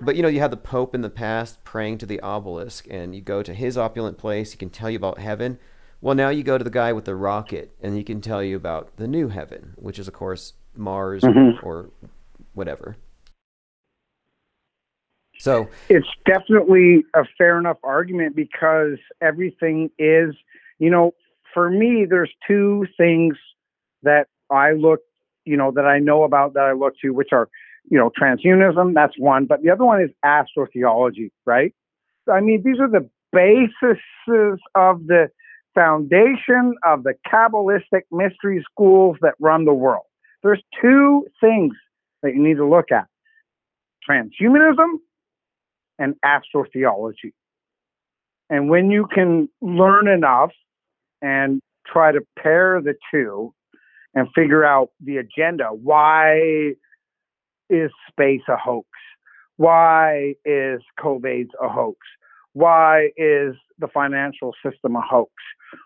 but 0.00 0.16
you 0.16 0.22
know, 0.22 0.28
you 0.28 0.40
have 0.40 0.50
the 0.50 0.56
Pope 0.56 0.94
in 0.94 1.02
the 1.02 1.10
past 1.10 1.62
praying 1.64 1.98
to 1.98 2.06
the 2.06 2.20
obelisk, 2.20 2.86
and 2.90 3.14
you 3.14 3.20
go 3.20 3.42
to 3.42 3.52
his 3.52 3.76
opulent 3.76 4.16
place, 4.16 4.52
he 4.52 4.58
can 4.58 4.70
tell 4.70 4.88
you 4.88 4.96
about 4.96 5.18
heaven. 5.18 5.58
Well, 6.02 6.14
now 6.14 6.30
you 6.30 6.42
go 6.42 6.56
to 6.56 6.64
the 6.64 6.70
guy 6.70 6.92
with 6.92 7.04
the 7.04 7.14
rocket, 7.14 7.72
and 7.82 7.94
he 7.94 8.02
can 8.02 8.20
tell 8.20 8.42
you 8.42 8.56
about 8.56 8.96
the 8.96 9.06
new 9.06 9.28
heaven, 9.28 9.74
which 9.76 9.98
is, 9.98 10.08
of 10.08 10.14
course, 10.14 10.54
Mars 10.74 11.22
mm-hmm. 11.22 11.66
or 11.66 11.90
whatever. 12.54 12.96
So, 15.38 15.68
it's 15.88 16.06
definitely 16.26 17.04
a 17.14 17.24
fair 17.38 17.58
enough 17.58 17.78
argument 17.82 18.36
because 18.36 18.98
everything 19.22 19.90
is, 19.98 20.34
you 20.78 20.90
know, 20.90 21.12
for 21.54 21.70
me, 21.70 22.06
there's 22.08 22.30
two 22.46 22.86
things 22.96 23.36
that 24.02 24.26
I 24.50 24.72
look, 24.72 25.00
you 25.44 25.56
know, 25.56 25.70
that 25.72 25.86
I 25.86 25.98
know 25.98 26.24
about 26.24 26.54
that 26.54 26.64
I 26.64 26.72
look 26.72 26.94
to, 27.00 27.10
which 27.10 27.30
are, 27.32 27.48
you 27.88 27.98
know, 27.98 28.10
transhumanism, 28.10 28.94
that's 28.94 29.18
one, 29.18 29.46
but 29.46 29.62
the 29.62 29.70
other 29.70 29.84
one 29.84 30.02
is 30.02 30.10
astrotheology, 30.24 31.30
right? 31.46 31.74
I 32.30 32.40
mean, 32.40 32.62
these 32.62 32.78
are 32.78 32.88
the 32.88 33.08
bases 33.32 34.60
of 34.74 35.06
the 35.06 35.30
foundation 35.74 36.74
of 36.84 37.04
the 37.04 37.14
Kabbalistic 37.30 38.02
mystery 38.10 38.64
schools 38.70 39.16
that 39.20 39.34
run 39.38 39.64
the 39.64 39.74
world. 39.74 40.04
There's 40.42 40.62
two 40.80 41.26
things 41.40 41.74
that 42.22 42.34
you 42.34 42.42
need 42.42 42.56
to 42.56 42.68
look 42.68 42.90
at 42.92 43.06
transhumanism 44.08 44.98
and 45.98 46.14
astrotheology. 46.24 47.32
And 48.48 48.68
when 48.68 48.90
you 48.90 49.06
can 49.12 49.48
learn 49.60 50.08
enough 50.08 50.50
and 51.22 51.60
try 51.86 52.12
to 52.12 52.20
pair 52.38 52.80
the 52.82 52.94
two 53.12 53.54
and 54.14 54.26
figure 54.34 54.64
out 54.64 54.90
the 55.00 55.18
agenda, 55.18 55.66
why 55.66 56.72
is 57.68 57.90
space 58.10 58.42
a 58.48 58.56
hoax? 58.56 58.88
Why 59.56 60.34
is 60.44 60.80
COVID 60.98 61.48
a 61.62 61.68
hoax? 61.68 61.98
Why 62.52 63.10
is 63.16 63.54
the 63.78 63.88
financial 63.92 64.54
system 64.64 64.96
a 64.96 65.00
hoax? 65.00 65.30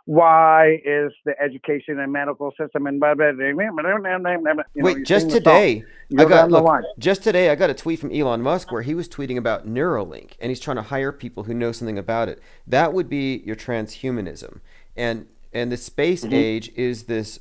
Why 0.07 0.81
is 0.85 1.12
the 1.27 1.35
education 1.43 2.01
and 2.01 2.11
medical 2.11 2.53
system 2.59 2.86
and 2.86 2.99
blah, 2.99 3.15
blah, 3.15 3.32
blah, 3.32 3.53
blah, 3.53 4.62
wait? 4.77 5.05
Just 5.05 5.31
today, 5.31 5.85
I 6.19 6.24
got 6.24 6.51
look, 6.51 6.85
just 6.99 7.23
today 7.23 7.51
I 7.51 7.55
got 7.55 7.69
a 7.69 7.74
tweet 7.74 8.01
from 8.01 8.12
Elon 8.12 8.41
Musk 8.41 8.73
where 8.73 8.82
he 8.82 8.95
was 8.95 9.09
tweeting 9.09 9.36
about 9.36 9.66
Neuralink 9.66 10.32
and 10.41 10.51
he's 10.51 10.61
trying 10.61 10.77
to 10.77 10.82
hire 10.82 11.12
people 11.12 11.45
who 11.45 11.53
know 11.53 11.70
something 11.73 11.99
about 11.99 12.31
it. 12.31 12.41
That 12.66 12.95
would 12.95 13.11
be 13.11 13.43
your 13.45 13.57
transhumanism, 13.57 14.61
and 14.97 15.27
and 15.53 15.70
the 15.70 15.77
space 15.77 16.24
mm-hmm. 16.24 16.35
age 16.35 16.73
is 16.74 17.05
this 17.05 17.41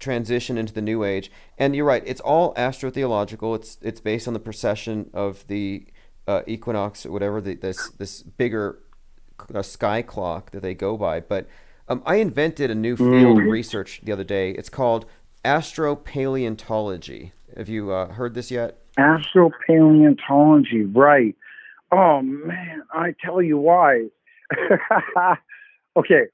transition 0.00 0.58
into 0.58 0.72
the 0.72 0.82
new 0.82 1.04
age. 1.04 1.30
And 1.58 1.74
you're 1.76 1.86
right; 1.86 2.02
it's 2.04 2.20
all 2.20 2.54
astrotheological. 2.54 3.54
It's 3.54 3.78
it's 3.82 4.00
based 4.00 4.26
on 4.26 4.34
the 4.34 4.40
precession 4.40 5.10
of 5.14 5.46
the 5.46 5.86
uh, 6.26 6.42
equinox 6.46 7.04
or 7.06 7.12
whatever 7.12 7.40
the, 7.40 7.54
this 7.54 7.90
this 7.90 8.22
bigger 8.22 8.78
uh, 9.54 9.62
sky 9.62 10.02
clock 10.02 10.50
that 10.52 10.62
they 10.62 10.74
go 10.74 10.96
by. 10.96 11.20
But 11.20 11.48
um, 11.88 12.02
I 12.06 12.16
invented 12.16 12.70
a 12.70 12.74
new 12.74 12.96
field 12.96 13.38
of 13.38 13.44
research 13.44 14.00
the 14.02 14.12
other 14.12 14.24
day. 14.24 14.50
It's 14.52 14.70
called 14.70 15.06
astropaleontology. 15.44 17.32
Have 17.56 17.68
you 17.68 17.92
uh, 17.92 18.12
heard 18.12 18.34
this 18.34 18.50
yet? 18.50 18.78
Astropaleontology, 18.98 20.90
right. 20.94 21.36
Oh 21.92 22.22
man, 22.22 22.82
I 22.92 23.14
tell 23.24 23.42
you 23.42 23.58
why. 23.58 24.06
okay. 25.96 26.24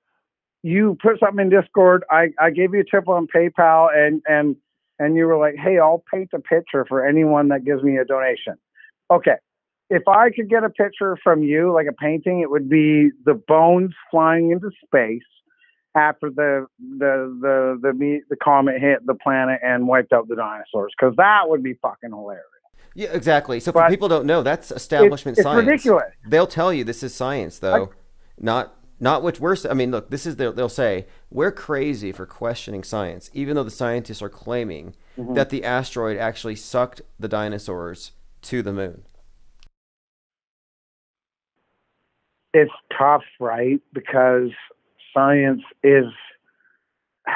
You 0.62 0.98
put 1.02 1.18
something 1.20 1.46
in 1.46 1.50
Discord. 1.50 2.04
I, 2.10 2.28
I 2.38 2.50
gave 2.50 2.74
you 2.74 2.80
a 2.80 2.84
tip 2.84 3.08
on 3.08 3.26
PayPal 3.34 3.88
and, 3.94 4.22
and 4.28 4.56
and 4.98 5.16
you 5.16 5.24
were 5.24 5.38
like, 5.38 5.54
hey, 5.56 5.78
I'll 5.78 6.04
paint 6.12 6.28
a 6.34 6.38
picture 6.38 6.84
for 6.86 7.04
anyone 7.04 7.48
that 7.48 7.64
gives 7.64 7.82
me 7.82 7.96
a 7.96 8.04
donation. 8.04 8.56
Okay. 9.10 9.36
If 9.90 10.06
I 10.06 10.30
could 10.30 10.48
get 10.48 10.62
a 10.62 10.70
picture 10.70 11.16
from 11.22 11.42
you, 11.42 11.72
like 11.72 11.86
a 11.88 11.92
painting, 11.92 12.40
it 12.40 12.50
would 12.50 12.68
be 12.68 13.10
the 13.24 13.34
bones 13.34 13.92
flying 14.10 14.52
into 14.52 14.70
space 14.84 15.22
after 15.96 16.30
the 16.30 16.66
the 16.98 17.36
the 17.42 17.78
the 17.82 17.92
me- 17.92 18.22
the 18.30 18.36
comet 18.36 18.80
hit 18.80 19.04
the 19.04 19.14
planet 19.14 19.58
and 19.64 19.88
wiped 19.88 20.12
out 20.12 20.28
the 20.28 20.36
dinosaurs 20.36 20.92
because 20.98 21.14
that 21.16 21.48
would 21.48 21.62
be 21.64 21.74
fucking 21.82 22.10
hilarious. 22.10 22.44
Yeah, 22.94 23.08
exactly. 23.12 23.58
So 23.60 23.72
for 23.72 23.82
But 23.82 23.90
people 23.90 24.08
don't 24.08 24.26
know, 24.26 24.42
that's 24.42 24.70
establishment 24.70 25.38
it's 25.38 25.44
science. 25.44 25.66
ridiculous. 25.66 26.12
They'll 26.26 26.46
tell 26.46 26.72
you 26.72 26.84
this 26.84 27.02
is 27.02 27.12
science, 27.14 27.58
though, 27.58 27.90
not 28.38 28.74
not 29.00 29.24
which 29.24 29.40
we're. 29.40 29.56
I 29.68 29.74
mean, 29.74 29.90
look, 29.90 30.10
this 30.10 30.24
is 30.24 30.36
they'll, 30.36 30.52
they'll 30.52 30.68
say 30.68 31.06
we're 31.30 31.50
crazy 31.52 32.12
for 32.12 32.26
questioning 32.26 32.84
science, 32.84 33.28
even 33.32 33.56
though 33.56 33.64
the 33.64 33.70
scientists 33.72 34.22
are 34.22 34.28
claiming 34.28 34.94
Mhm. 35.18 35.34
that 35.34 35.50
the 35.50 35.64
asteroid 35.64 36.16
actually 36.16 36.54
sucked 36.56 37.02
the 37.18 37.26
dinosaurs 37.28 38.12
to 38.42 38.62
the 38.62 38.72
moon. 38.72 39.02
It's 42.52 42.72
tough, 42.96 43.22
right? 43.38 43.80
Because 43.92 44.50
science 45.14 45.62
is 45.82 46.04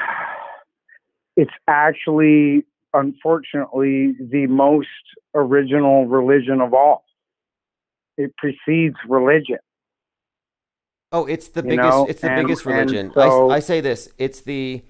it's 1.37 1.51
actually 1.69 2.65
unfortunately 2.93 4.15
the 4.21 4.47
most 4.49 4.89
original 5.35 6.07
religion 6.07 6.61
of 6.61 6.75
all. 6.75 7.05
It 8.17 8.33
precedes 8.37 8.97
religion. 9.09 9.59
Oh, 11.11 11.27
it's 11.27 11.49
the 11.49 11.63
You 11.63 11.71
biggest. 11.71 11.89
know, 11.89 12.07
it's 12.09 12.21
the 12.21 12.31
and- 12.31 12.47
biggest 12.47 12.65
religion. 12.67 13.13
so- 13.15 13.51
I, 13.51 13.57
I 13.57 13.59
say 13.61 13.81
this. 13.81 14.09
It's 14.19 14.41
the, 14.41 14.85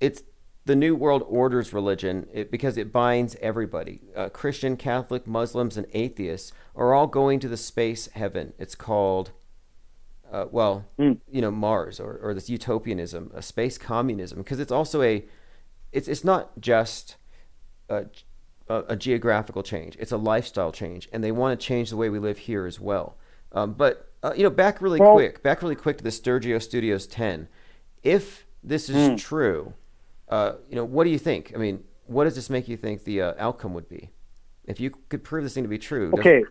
it's 0.00 0.22
the 0.64 0.76
New 0.76 0.94
World 0.94 1.24
Order's 1.26 1.72
religion 1.72 2.26
it, 2.32 2.50
because 2.50 2.76
it 2.76 2.92
binds 2.92 3.36
everybody. 3.40 4.00
Uh, 4.14 4.28
Christian, 4.28 4.76
Catholic, 4.76 5.26
Muslims, 5.26 5.76
and 5.76 5.86
atheists 5.92 6.52
are 6.76 6.94
all 6.94 7.06
going 7.06 7.40
to 7.40 7.48
the 7.48 7.56
space 7.56 8.08
heaven. 8.12 8.52
It's 8.58 8.74
called, 8.74 9.32
uh, 10.32 10.46
well, 10.50 10.84
Hmm. 10.96 11.12
you 11.30 11.40
know, 11.42 11.50
Mars 11.50 12.00
or, 12.00 12.18
or 12.22 12.34
this 12.34 12.48
utopianism, 12.48 13.30
a 13.34 13.42
space 13.42 13.76
communism, 13.78 14.38
because 14.38 14.58
it's 14.58 14.72
also 14.72 15.02
a, 15.02 15.24
it's 15.92 16.08
it's 16.08 16.24
not 16.24 16.58
just 16.60 17.16
a, 17.90 18.06
a, 18.68 18.84
a 18.88 18.96
geographical 18.96 19.62
change. 19.62 19.96
It's 20.00 20.10
a 20.12 20.16
lifestyle 20.16 20.72
change, 20.72 21.08
and 21.12 21.22
they 21.22 21.32
want 21.32 21.58
to 21.60 21.66
change 21.66 21.90
the 21.90 21.96
way 21.98 22.08
we 22.08 22.18
live 22.18 22.38
here 22.38 22.66
as 22.66 22.80
well. 22.80 23.16
Um, 23.52 23.74
but 23.74 24.10
uh, 24.22 24.32
you 24.34 24.42
know, 24.42 24.50
back 24.50 24.80
really 24.80 24.98
Well- 25.00 25.12
quick, 25.12 25.42
back 25.42 25.60
really 25.62 25.74
quick 25.76 25.98
to 25.98 26.04
the 26.04 26.10
Sturgio 26.10 26.60
Studios 26.62 27.06
10. 27.06 27.48
If 28.02 28.46
this 28.64 28.88
is 28.88 29.08
Hmm. 29.10 29.16
true, 29.16 29.74
uh, 30.30 30.54
you 30.68 30.76
know, 30.76 30.84
what 30.84 31.04
do 31.04 31.10
you 31.10 31.18
think? 31.18 31.52
I 31.54 31.58
mean, 31.58 31.84
what 32.06 32.24
does 32.24 32.34
this 32.36 32.48
make 32.48 32.68
you 32.68 32.76
think 32.78 33.04
the 33.04 33.20
uh, 33.20 33.34
outcome 33.38 33.74
would 33.74 33.88
be? 33.88 34.10
If 34.64 34.80
you 34.80 34.90
could 35.10 35.24
prove 35.24 35.42
this 35.44 35.52
thing 35.54 35.64
to 35.64 35.68
be 35.68 35.78
true, 35.78 36.10
does- 36.12 36.20
Okay. 36.20 36.42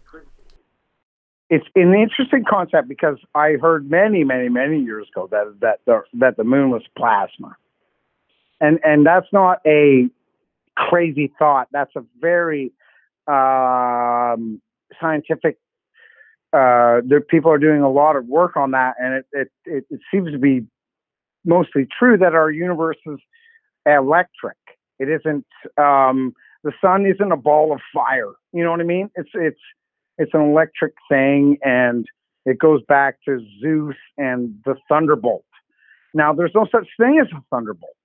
It's 1.52 1.66
an 1.76 1.94
interesting 1.94 2.46
concept 2.50 2.88
because 2.88 3.18
I 3.36 3.58
heard 3.62 3.92
many, 3.92 4.24
many, 4.24 4.48
many 4.48 4.80
years 4.80 5.08
ago 5.14 5.28
that 5.32 5.54
that 5.60 5.80
the 5.86 6.02
that 6.14 6.38
the 6.38 6.46
moon 6.46 6.70
was 6.70 6.82
plasma, 6.98 7.58
and 8.62 8.80
and 8.86 9.06
that's 9.06 9.28
not 9.34 9.60
a 9.68 10.08
crazy 10.78 11.30
thought. 11.38 11.68
That's 11.74 11.94
a 11.98 12.06
very 12.22 12.72
um, 13.28 14.62
scientific. 15.02 15.58
Uh, 16.54 17.02
there, 17.06 17.20
people 17.20 17.52
are 17.52 17.58
doing 17.58 17.82
a 17.82 17.92
lot 17.92 18.16
of 18.16 18.28
work 18.28 18.56
on 18.56 18.72
that, 18.72 18.96
and 18.98 19.16
it, 19.16 19.26
it 19.34 19.52
it 19.66 19.86
it 19.90 20.00
seems 20.10 20.32
to 20.32 20.40
be 20.40 20.66
mostly 21.44 21.86
true 22.00 22.18
that 22.18 22.34
our 22.34 22.50
universe 22.50 22.98
is 23.06 23.20
electric. 23.86 24.56
It 25.00 25.10
isn't. 25.10 25.46
Um, 25.78 26.34
the 26.64 26.72
sun 26.80 27.06
isn't 27.06 27.32
a 27.34 27.36
ball 27.36 27.74
of 27.74 27.82
fire. 27.94 28.32
You 28.54 28.64
know 28.64 28.72
what 28.72 28.80
I 28.80 28.86
mean? 28.86 29.10
It's 29.16 29.32
it's 29.34 29.60
it's 30.18 30.34
an 30.34 30.42
electric 30.42 30.94
thing, 31.10 31.58
and 31.64 32.06
it 32.46 32.60
goes 32.60 32.82
back 32.88 33.18
to 33.28 33.40
Zeus 33.62 33.96
and 34.18 34.56
the 34.66 34.76
thunderbolt. 34.90 35.46
Now, 36.14 36.34
there's 36.34 36.52
no 36.54 36.68
such 36.72 36.88
thing 37.00 37.20
as 37.22 37.28
a 37.36 37.42
thunderbolt 37.50 37.96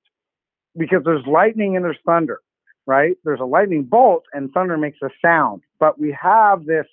because 0.76 1.02
there's 1.04 1.26
lightning 1.26 1.76
and 1.76 1.84
there's 1.84 1.98
thunder, 2.06 2.40
right? 2.86 3.16
There's 3.24 3.40
a 3.40 3.44
lightning 3.44 3.84
bolt, 3.84 4.24
and 4.32 4.50
thunder 4.52 4.76
makes 4.76 4.98
a 5.02 5.08
sound. 5.24 5.62
But 5.80 5.98
we 5.98 6.16
have 6.20 6.66
this 6.66 6.86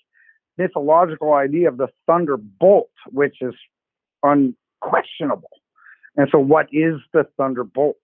mythological 0.57 1.34
idea 1.34 1.68
of 1.68 1.77
the 1.77 1.88
thunderbolt, 2.07 2.91
which 3.07 3.38
is 3.41 3.53
unquestionable. 4.23 5.49
And 6.15 6.27
so, 6.31 6.40
what 6.40 6.68
is 6.72 6.95
the 7.14 7.26
thunderbolt? 7.38 7.98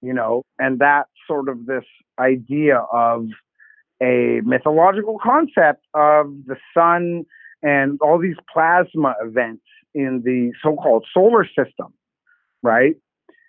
You 0.00 0.12
know, 0.12 0.42
and 0.58 0.78
that's 0.78 1.10
sort 1.26 1.48
of 1.48 1.66
this 1.66 1.84
idea 2.18 2.78
of 2.92 3.28
a 4.02 4.40
mythological 4.44 5.18
concept 5.22 5.84
of 5.94 6.26
the 6.46 6.56
sun 6.74 7.24
and 7.62 7.98
all 8.02 8.18
these 8.18 8.36
plasma 8.52 9.14
events 9.22 9.62
in 9.94 10.22
the 10.24 10.52
so-called 10.62 11.06
solar 11.14 11.44
system, 11.44 11.92
right? 12.62 12.96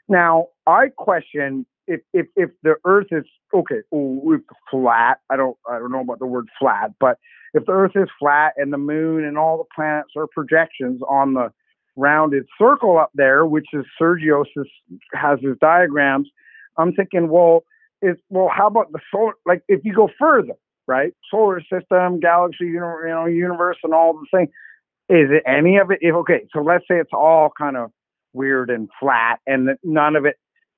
Now, 0.07 0.47
I 0.67 0.89
question 0.95 1.65
if 1.87 2.01
if, 2.13 2.27
if 2.35 2.49
the 2.61 2.75
Earth 2.85 3.07
is 3.11 3.25
okay, 3.53 3.81
ooh, 3.93 4.41
flat. 4.69 5.19
I 5.29 5.35
don't 5.35 5.57
I 5.69 5.79
don't 5.79 5.91
know 5.91 6.01
about 6.01 6.19
the 6.19 6.25
word 6.25 6.47
flat, 6.59 6.91
but 6.99 7.17
if 7.53 7.65
the 7.65 7.71
Earth 7.71 7.93
is 7.95 8.09
flat 8.19 8.53
and 8.57 8.71
the 8.71 8.77
Moon 8.77 9.23
and 9.23 9.37
all 9.37 9.57
the 9.57 9.65
planets 9.75 10.11
are 10.15 10.27
projections 10.27 11.01
on 11.09 11.33
the 11.33 11.51
rounded 11.95 12.45
circle 12.59 12.97
up 12.97 13.11
there, 13.13 13.45
which 13.45 13.67
is 13.73 13.85
Sergio's 14.01 14.47
has 15.13 15.39
his 15.41 15.57
diagrams. 15.59 16.29
I'm 16.77 16.93
thinking, 16.93 17.29
well, 17.29 17.63
is 18.03 18.17
well, 18.29 18.49
how 18.55 18.67
about 18.67 18.91
the 18.91 18.99
solar? 19.11 19.33
Like, 19.45 19.63
if 19.67 19.81
you 19.83 19.93
go 19.93 20.09
further, 20.19 20.53
right? 20.87 21.13
Solar 21.31 21.61
system, 21.61 22.19
galaxy, 22.19 22.65
you 22.65 22.79
know, 22.79 23.25
universe, 23.25 23.77
and 23.83 23.93
all 23.93 24.13
the 24.13 24.25
thing. 24.31 24.47
Is 25.09 25.29
it 25.31 25.43
any 25.45 25.77
of 25.77 25.91
it? 25.91 25.99
If 26.01 26.15
okay, 26.15 26.47
so 26.53 26.61
let's 26.61 26.85
say 26.87 26.95
it's 26.95 27.11
all 27.13 27.51
kind 27.57 27.77
of 27.77 27.91
weird 28.33 28.69
and 28.69 28.89
flat, 28.99 29.39
and 29.47 29.69
none 29.83 30.15
of 30.15 30.25
it. 30.25 30.35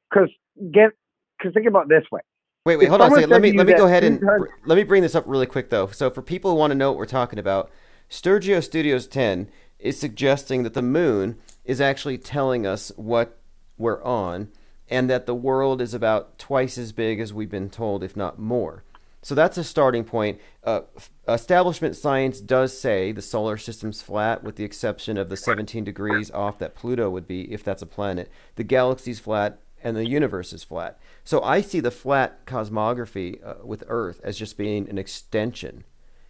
Because 0.10 0.30
get, 0.72 0.92
because 1.38 1.54
think 1.54 1.68
about 1.68 1.84
it 1.84 1.90
this 1.90 2.06
way. 2.12 2.22
Wait, 2.66 2.78
wait, 2.78 2.86
If 2.86 2.90
hold 2.90 3.02
on 3.02 3.12
a 3.12 3.16
second. 3.16 3.30
Let 3.30 3.42
me 3.42 3.54
let 3.54 3.68
me 3.68 3.74
go 3.74 3.86
ahead 3.86 4.04
and 4.04 4.20
200 4.20 4.40
br- 4.40 4.46
let 4.66 4.76
me 4.76 4.84
bring 4.84 5.04
this 5.04 5.16
up 5.16 5.26
really 5.28 5.46
quick 5.46 5.70
though. 5.70 5.88
So 5.88 6.10
for 6.10 6.22
people 6.22 6.52
who 6.52 6.58
want 6.58 6.72
to 6.72 6.76
know 6.76 6.92
what 6.92 6.98
we're 6.98 7.06
talking 7.06 7.38
about, 7.38 7.72
Sturgio 8.10 8.64
Studios 8.64 9.08
10 9.08 9.50
is 9.80 10.00
suggesting 10.00 10.64
that 10.64 10.74
the 10.74 10.82
moon 10.82 11.38
is 11.64 11.80
actually 11.80 12.18
telling 12.18 12.66
us 12.66 12.92
what 12.96 13.40
we're 13.78 14.04
on 14.04 14.50
and 14.90 15.10
that 15.10 15.26
the 15.26 15.36
world 15.36 15.82
is 15.82 15.94
about 15.94 16.38
twice 16.38 16.78
as 16.78 16.92
big 16.92 17.20
as 17.20 17.34
we've 17.34 17.50
been 17.50 17.70
told 17.70 18.04
if 18.04 18.16
not 18.16 18.40
more. 18.40 18.84
So 19.26 19.34
that's 19.34 19.58
a 19.58 19.64
starting 19.64 20.04
point. 20.04 20.40
Uh, 20.64 20.82
establishment 21.28 21.96
science 21.96 22.40
does 22.40 22.80
say 22.80 23.12
the 23.12 23.24
solar 23.24 23.58
system's 23.58 24.04
flat, 24.04 24.44
with 24.44 24.56
the 24.56 24.64
exception 24.64 25.18
of 25.18 25.30
the 25.30 25.38
17 25.38 25.84
degrees 25.84 26.30
off 26.30 26.60
that 26.60 26.76
Pluto 26.76 27.10
would 27.10 27.28
be 27.28 27.52
if 27.52 27.64
that's 27.64 27.82
a 27.82 27.88
planet. 27.88 28.30
The 28.56 28.64
galaxy's 28.64 29.20
flat, 29.20 29.60
and 29.84 29.98
the 29.98 30.08
universe 30.08 30.54
is 30.54 30.64
flat. 30.64 31.00
So 31.24 31.42
I 31.42 31.62
see 31.62 31.80
the 31.80 31.90
flat 31.90 32.46
cosmography 32.46 33.44
uh, 33.44 33.66
with 33.66 33.84
Earth 33.88 34.22
as 34.24 34.38
just 34.38 34.58
being 34.58 34.88
an 34.90 35.00
extension. 35.00 35.86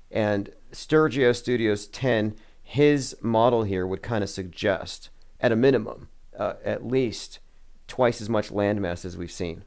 And 0.10 0.52
Sturgio 0.72 1.36
Studios 1.36 1.88
10, 1.88 2.38
his 2.64 3.18
model 3.22 3.64
here 3.64 3.86
would 3.86 4.02
kind 4.04 4.24
of 4.24 4.30
suggest, 4.30 5.10
at 5.42 5.52
a 5.52 5.58
minimum, 5.58 6.08
uh, 6.40 6.54
at 6.64 6.88
least 6.88 7.40
twice 7.88 8.22
as 8.22 8.30
much 8.30 8.50
landmass 8.50 9.06
as 9.06 9.18
we've 9.18 9.32
seen. 9.32 9.64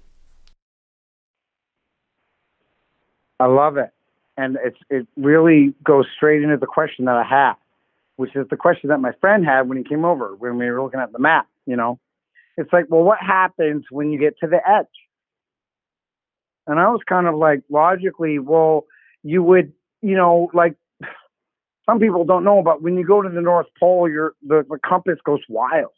I 3.41 3.47
love 3.47 3.77
it, 3.77 3.91
and 4.37 4.59
it's 4.65 4.79
it 4.91 5.07
really 5.17 5.75
goes 5.85 6.07
straight 6.17 6.43
into 6.43 6.57
the 6.57 6.67
question 6.67 7.05
that 7.05 7.17
I 7.17 7.25
have, 7.25 7.57
which 8.17 8.35
is 8.35 8.49
the 8.49 8.57
question 8.57 8.89
that 8.91 8.99
my 8.99 9.13
friend 9.21 9.45
had 9.45 9.69
when 9.69 9.79
he 9.79 9.85
came 9.85 10.05
over 10.05 10.35
when 10.35 10.59
we 10.59 10.69
were 10.71 10.83
looking 10.83 11.01
at 11.01 11.13
the 11.13 11.21
map. 11.21 11.47
You 11.65 11.77
know, 11.77 12.01
it's 12.57 12.73
like, 12.73 12.87
well, 12.89 13.03
what 13.03 13.19
happens 13.21 13.85
when 13.91 14.11
you 14.11 14.19
get 14.19 14.39
to 14.41 14.49
the 14.49 14.59
edge? 14.69 14.87
And 16.67 16.81
I 16.81 16.89
was 16.89 17.01
kind 17.09 17.27
of 17.27 17.37
like, 17.37 17.63
logically, 17.71 18.39
well, 18.39 18.85
you 19.23 19.43
would, 19.43 19.73
you 20.03 20.17
know, 20.17 20.51
like 20.53 20.75
some 21.87 21.99
people 21.99 22.25
don't 22.25 22.45
know, 22.45 22.63
but 22.63 22.83
when 22.83 22.97
you 22.97 23.07
go 23.07 23.23
to 23.23 23.29
the 23.29 23.41
North 23.41 23.69
Pole, 23.79 24.09
your 24.11 24.35
the, 24.47 24.65
the 24.69 24.79
compass 24.85 25.19
goes 25.25 25.41
wild. 25.49 25.93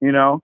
You 0.00 0.12
know, 0.12 0.42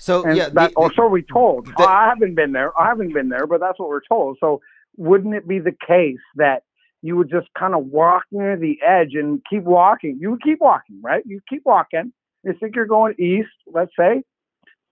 So 0.00 0.24
and 0.24 0.36
yeah, 0.36 0.48
that, 0.48 0.70
the- 0.72 0.76
or 0.76 0.92
so 0.94 1.08
we're 1.08 1.22
told. 1.22 1.66
the- 1.66 1.86
I 1.88 2.08
haven't 2.08 2.34
been 2.34 2.52
there. 2.52 2.78
I 2.80 2.88
haven't 2.88 3.12
been 3.12 3.28
there, 3.28 3.46
but 3.46 3.60
that's 3.60 3.78
what 3.78 3.88
we're 3.90 4.00
told. 4.08 4.38
So 4.40 4.60
wouldn't 4.96 5.34
it 5.34 5.46
be 5.46 5.58
the 5.58 5.76
case 5.86 6.18
that 6.36 6.62
you 7.02 7.16
would 7.16 7.30
just 7.30 7.48
kind 7.58 7.74
of 7.74 7.86
walk 7.86 8.24
near 8.32 8.56
the 8.56 8.78
edge 8.86 9.14
and 9.14 9.40
keep 9.48 9.62
walking? 9.64 10.18
You 10.20 10.30
would 10.32 10.42
keep 10.42 10.60
walking, 10.60 11.00
right? 11.02 11.22
You 11.26 11.40
keep 11.48 11.62
walking. 11.64 12.12
You 12.42 12.54
think 12.58 12.74
you're 12.74 12.86
going 12.86 13.14
east, 13.18 13.50
let's 13.70 13.92
say, 13.98 14.22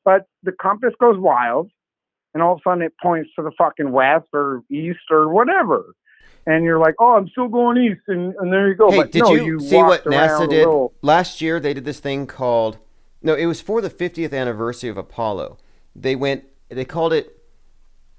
but 0.04 0.26
the 0.42 0.52
compass 0.52 0.92
goes 1.00 1.18
wild, 1.18 1.70
and 2.34 2.42
all 2.42 2.52
of 2.54 2.58
a 2.58 2.62
sudden 2.68 2.82
it 2.82 2.92
points 3.02 3.30
to 3.36 3.42
the 3.42 3.50
fucking 3.56 3.90
west 3.90 4.26
or 4.34 4.62
east 4.70 5.00
or 5.10 5.32
whatever. 5.32 5.94
And 6.46 6.64
you're 6.64 6.78
like, 6.78 6.94
oh, 6.98 7.14
I'm 7.16 7.28
still 7.28 7.48
going 7.48 7.76
east, 7.78 8.02
and, 8.08 8.34
and 8.36 8.52
there 8.52 8.68
you 8.68 8.74
go. 8.74 8.90
Hey, 8.90 8.98
but 8.98 9.12
did 9.12 9.22
no, 9.22 9.34
you, 9.34 9.60
see 9.60 9.76
what 9.76 10.04
NASA 10.04 10.48
did 10.48 10.58
little- 10.58 10.92
last 11.02 11.40
year? 11.40 11.60
They 11.60 11.72
did 11.74 11.84
this 11.86 12.00
thing 12.00 12.26
called 12.26 12.78
no, 13.22 13.34
it 13.34 13.46
was 13.46 13.60
for 13.60 13.80
the 13.80 13.90
50th 13.90 14.32
anniversary 14.32 14.88
of 14.90 14.96
Apollo. 14.96 15.58
They 15.96 16.14
went, 16.16 16.44
they 16.68 16.84
called 16.84 17.12
it 17.12 17.34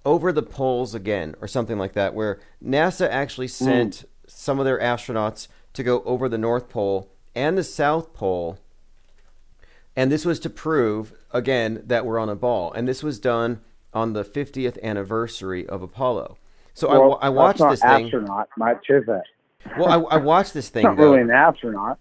over 0.05 0.31
the 0.31 0.43
poles 0.43 0.95
again, 0.95 1.35
or 1.41 1.47
something 1.47 1.77
like 1.77 1.93
that, 1.93 2.13
where 2.13 2.39
NASA 2.63 3.07
actually 3.09 3.47
Hmm. 3.47 3.65
sent 3.65 4.05
some 4.27 4.59
of 4.59 4.65
their 4.65 4.79
astronauts 4.79 5.47
to 5.73 5.83
go 5.83 6.01
over 6.03 6.27
the 6.29 6.37
North 6.37 6.69
Pole 6.69 7.09
and 7.35 7.57
the 7.57 7.63
South 7.63 8.13
Pole 8.13 8.57
And 9.95 10.09
this 10.11 10.23
was 10.23 10.39
to 10.41 10.49
prove 10.49 11.13
again 11.31 11.83
that 11.85 12.05
we're 12.05 12.19
on 12.19 12.29
a 12.29 12.35
ball. 12.35 12.71
And 12.71 12.87
this 12.87 13.03
was 13.03 13.19
done 13.19 13.59
on 13.93 14.13
the 14.13 14.23
50th 14.23 14.81
anniversary 14.81 15.67
of 15.67 15.81
Apollo. 15.81 16.37
So 16.73 16.87
I, 16.87 16.93
well, 16.97 17.09
wa- 17.09 17.19
I 17.21 17.29
watched 17.29 17.59
that's 17.59 17.71
this 17.71 17.81
thing. 17.81 18.05
astronaut 18.05 18.47
much, 18.57 18.85
is 18.89 19.03
it? 19.07 19.21
Well, 19.77 20.07
I, 20.07 20.15
I 20.15 20.17
watched 20.17 20.53
this 20.53 20.69
thing. 20.73 20.83
not 20.83 20.95
though. 20.95 21.11
really 21.11 21.21
an 21.23 21.31
astronaut. 21.31 21.99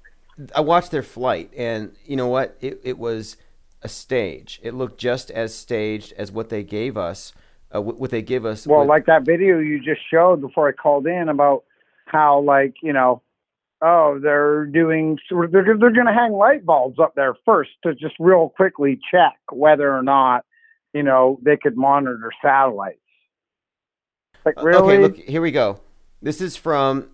I 0.54 0.60
watched 0.60 0.90
their 0.90 1.02
flight, 1.02 1.52
and 1.56 1.94
you 2.04 2.16
know 2.16 2.28
what? 2.28 2.56
It 2.60 2.80
it 2.84 2.98
was 2.98 3.36
a 3.82 3.88
stage. 3.88 4.60
It 4.62 4.74
looked 4.74 4.98
just 4.98 5.30
as 5.30 5.54
staged 5.54 6.12
as 6.12 6.32
what 6.32 6.48
they 6.48 6.62
gave 6.62 6.96
us. 6.96 7.32
Uh, 7.74 7.82
what 7.82 8.10
they 8.10 8.22
give 8.22 8.46
us. 8.46 8.66
Well, 8.66 8.80
with- 8.80 8.88
like 8.88 9.06
that 9.06 9.24
video 9.26 9.58
you 9.58 9.78
just 9.78 10.00
showed 10.10 10.40
before 10.40 10.68
I 10.68 10.72
called 10.72 11.06
in 11.06 11.28
about 11.28 11.64
how, 12.06 12.40
like, 12.40 12.76
you 12.82 12.94
know, 12.94 13.20
oh, 13.82 14.18
they're 14.22 14.64
doing, 14.64 15.18
they're, 15.30 15.48
they're 15.50 15.76
going 15.92 16.06
to 16.06 16.12
hang 16.14 16.32
light 16.32 16.64
bulbs 16.64 16.98
up 16.98 17.14
there 17.14 17.34
first 17.44 17.70
to 17.84 17.94
just 17.94 18.14
real 18.18 18.48
quickly 18.56 18.98
check 19.10 19.36
whether 19.52 19.94
or 19.94 20.02
not, 20.02 20.46
you 20.94 21.02
know, 21.02 21.38
they 21.42 21.58
could 21.58 21.76
monitor 21.76 22.30
satellites. 22.42 22.98
Like, 24.46 24.62
really? 24.62 24.94
Okay, 24.94 25.02
look, 25.02 25.16
here 25.16 25.42
we 25.42 25.50
go. 25.50 25.80
This 26.22 26.40
is 26.40 26.56
from 26.56 27.10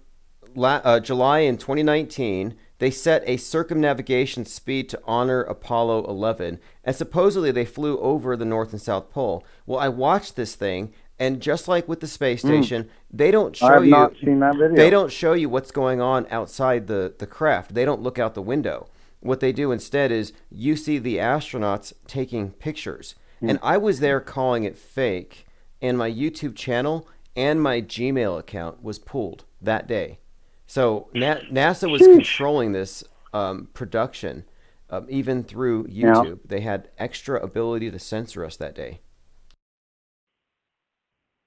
la- 0.54 0.80
uh, 0.84 1.00
July 1.00 1.40
in 1.40 1.58
2019. 1.58 2.54
They 2.84 2.90
set 2.90 3.22
a 3.26 3.38
circumnavigation 3.38 4.44
speed 4.44 4.90
to 4.90 5.00
honor 5.06 5.40
Apollo 5.40 6.04
11, 6.04 6.60
and 6.84 6.94
supposedly 6.94 7.50
they 7.50 7.64
flew 7.64 7.98
over 7.98 8.36
the 8.36 8.44
North 8.44 8.72
and 8.72 8.82
South 8.82 9.08
Pole. 9.10 9.42
Well, 9.64 9.80
I 9.80 9.88
watched 9.88 10.36
this 10.36 10.54
thing, 10.54 10.92
and 11.18 11.40
just 11.40 11.66
like 11.66 11.88
with 11.88 12.00
the 12.00 12.06
space 12.06 12.42
station, 12.42 12.90
they 13.10 13.30
don't 13.30 13.56
show 13.56 13.78
Hmm. 13.78 13.84
You. 13.84 13.90
not 13.90 14.12
seen 14.22 14.38
that 14.40 14.56
video. 14.56 14.76
They 14.76 14.90
don't 14.90 15.10
show 15.10 15.32
you 15.32 15.48
what's 15.48 15.70
going 15.70 16.02
on 16.02 16.26
outside 16.30 16.86
the, 16.86 17.14
the 17.18 17.26
craft. 17.26 17.74
They 17.74 17.86
don't 17.86 18.02
look 18.02 18.18
out 18.18 18.34
the 18.34 18.42
window. 18.42 18.88
What 19.20 19.40
they 19.40 19.50
do 19.50 19.72
instead 19.72 20.12
is 20.12 20.34
you 20.50 20.76
see 20.76 20.98
the 20.98 21.16
astronauts 21.16 21.94
taking 22.06 22.50
pictures. 22.50 23.14
And 23.40 23.58
I 23.62 23.78
was 23.78 24.00
there 24.00 24.20
calling 24.20 24.64
it 24.64 24.76
fake, 24.76 25.46
and 25.80 25.96
my 25.96 26.10
YouTube 26.10 26.54
channel 26.54 27.08
and 27.34 27.62
my 27.62 27.80
Gmail 27.80 28.38
account 28.38 28.82
was 28.82 28.98
pulled 28.98 29.44
that 29.62 29.88
day. 29.88 30.18
So 30.66 31.08
Na- 31.14 31.40
NASA 31.50 31.90
was 31.90 32.02
controlling 32.02 32.72
this 32.72 33.04
um, 33.32 33.68
production 33.74 34.44
um, 34.90 35.06
even 35.08 35.42
through 35.42 35.86
Yeah. 35.88 36.14
YouTube. 36.14 36.40
They 36.44 36.60
had 36.60 36.88
extra 36.98 37.40
ability 37.42 37.90
to 37.90 37.98
censor 37.98 38.44
us 38.44 38.56
that 38.56 38.74
day. 38.74 39.00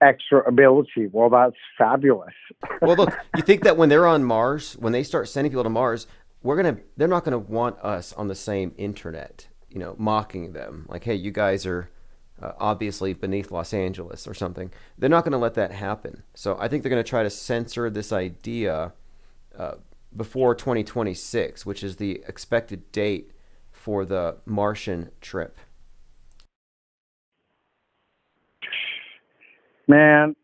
Extra 0.01 0.47
ability. 0.47 1.07
Well, 1.11 1.29
that's 1.29 1.55
fabulous. 1.77 2.33
well, 2.81 2.95
look, 2.95 3.17
you 3.35 3.41
think 3.41 3.63
that 3.63 3.77
when 3.77 3.89
they're 3.89 4.05
on 4.05 4.23
Mars, 4.23 4.73
when 4.73 4.93
they 4.93 5.01
start 5.03 5.27
sending 5.27 5.51
people 5.51 5.63
to 5.63 5.69
Mars, 5.69 6.05
we're 6.43 6.55
gonna 6.55 6.77
they're 6.97 7.07
not 7.07 7.23
gonna 7.23 7.39
want 7.39 7.79
us 7.79 8.13
on 8.13 8.27
the 8.27 8.35
same 8.35 8.73
internet, 8.77 9.47
you 9.69 9.79
know, 9.79 9.95
mocking 9.97 10.53
them 10.53 10.85
like, 10.87 11.03
hey, 11.03 11.15
you 11.15 11.31
guys 11.31 11.65
are 11.65 11.89
uh, 12.39 12.51
obviously 12.59 13.13
beneath 13.13 13.49
Los 13.49 13.73
Angeles 13.73 14.27
or 14.27 14.35
something. 14.35 14.71
They're 14.99 15.09
not 15.09 15.23
gonna 15.23 15.39
let 15.39 15.55
that 15.55 15.71
happen. 15.71 16.21
So 16.35 16.55
I 16.59 16.67
think 16.67 16.83
they're 16.83 16.91
gonna 16.91 17.03
try 17.03 17.23
to 17.23 17.29
censor 17.31 17.89
this 17.89 18.11
idea 18.11 18.93
uh, 19.57 19.75
before 20.15 20.55
2026, 20.55 21.65
which 21.65 21.83
is 21.83 21.97
the 21.97 22.23
expected 22.27 22.91
date 22.91 23.31
for 23.71 24.05
the 24.05 24.37
Martian 24.45 25.09
trip. 25.21 25.57
Man, 29.87 30.35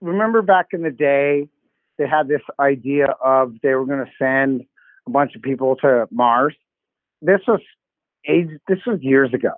remember 0.00 0.42
back 0.42 0.68
in 0.72 0.82
the 0.82 0.90
day, 0.90 1.48
they 1.98 2.08
had 2.08 2.28
this 2.28 2.40
idea 2.58 3.06
of 3.22 3.54
they 3.62 3.74
were 3.74 3.86
going 3.86 4.04
to 4.04 4.10
send 4.18 4.64
a 5.06 5.10
bunch 5.10 5.34
of 5.36 5.42
people 5.42 5.76
to 5.76 6.08
Mars. 6.10 6.54
This 7.20 7.40
was 7.46 7.60
age. 8.28 8.48
This 8.68 8.78
was 8.86 8.98
years 9.02 9.32
ago. 9.34 9.52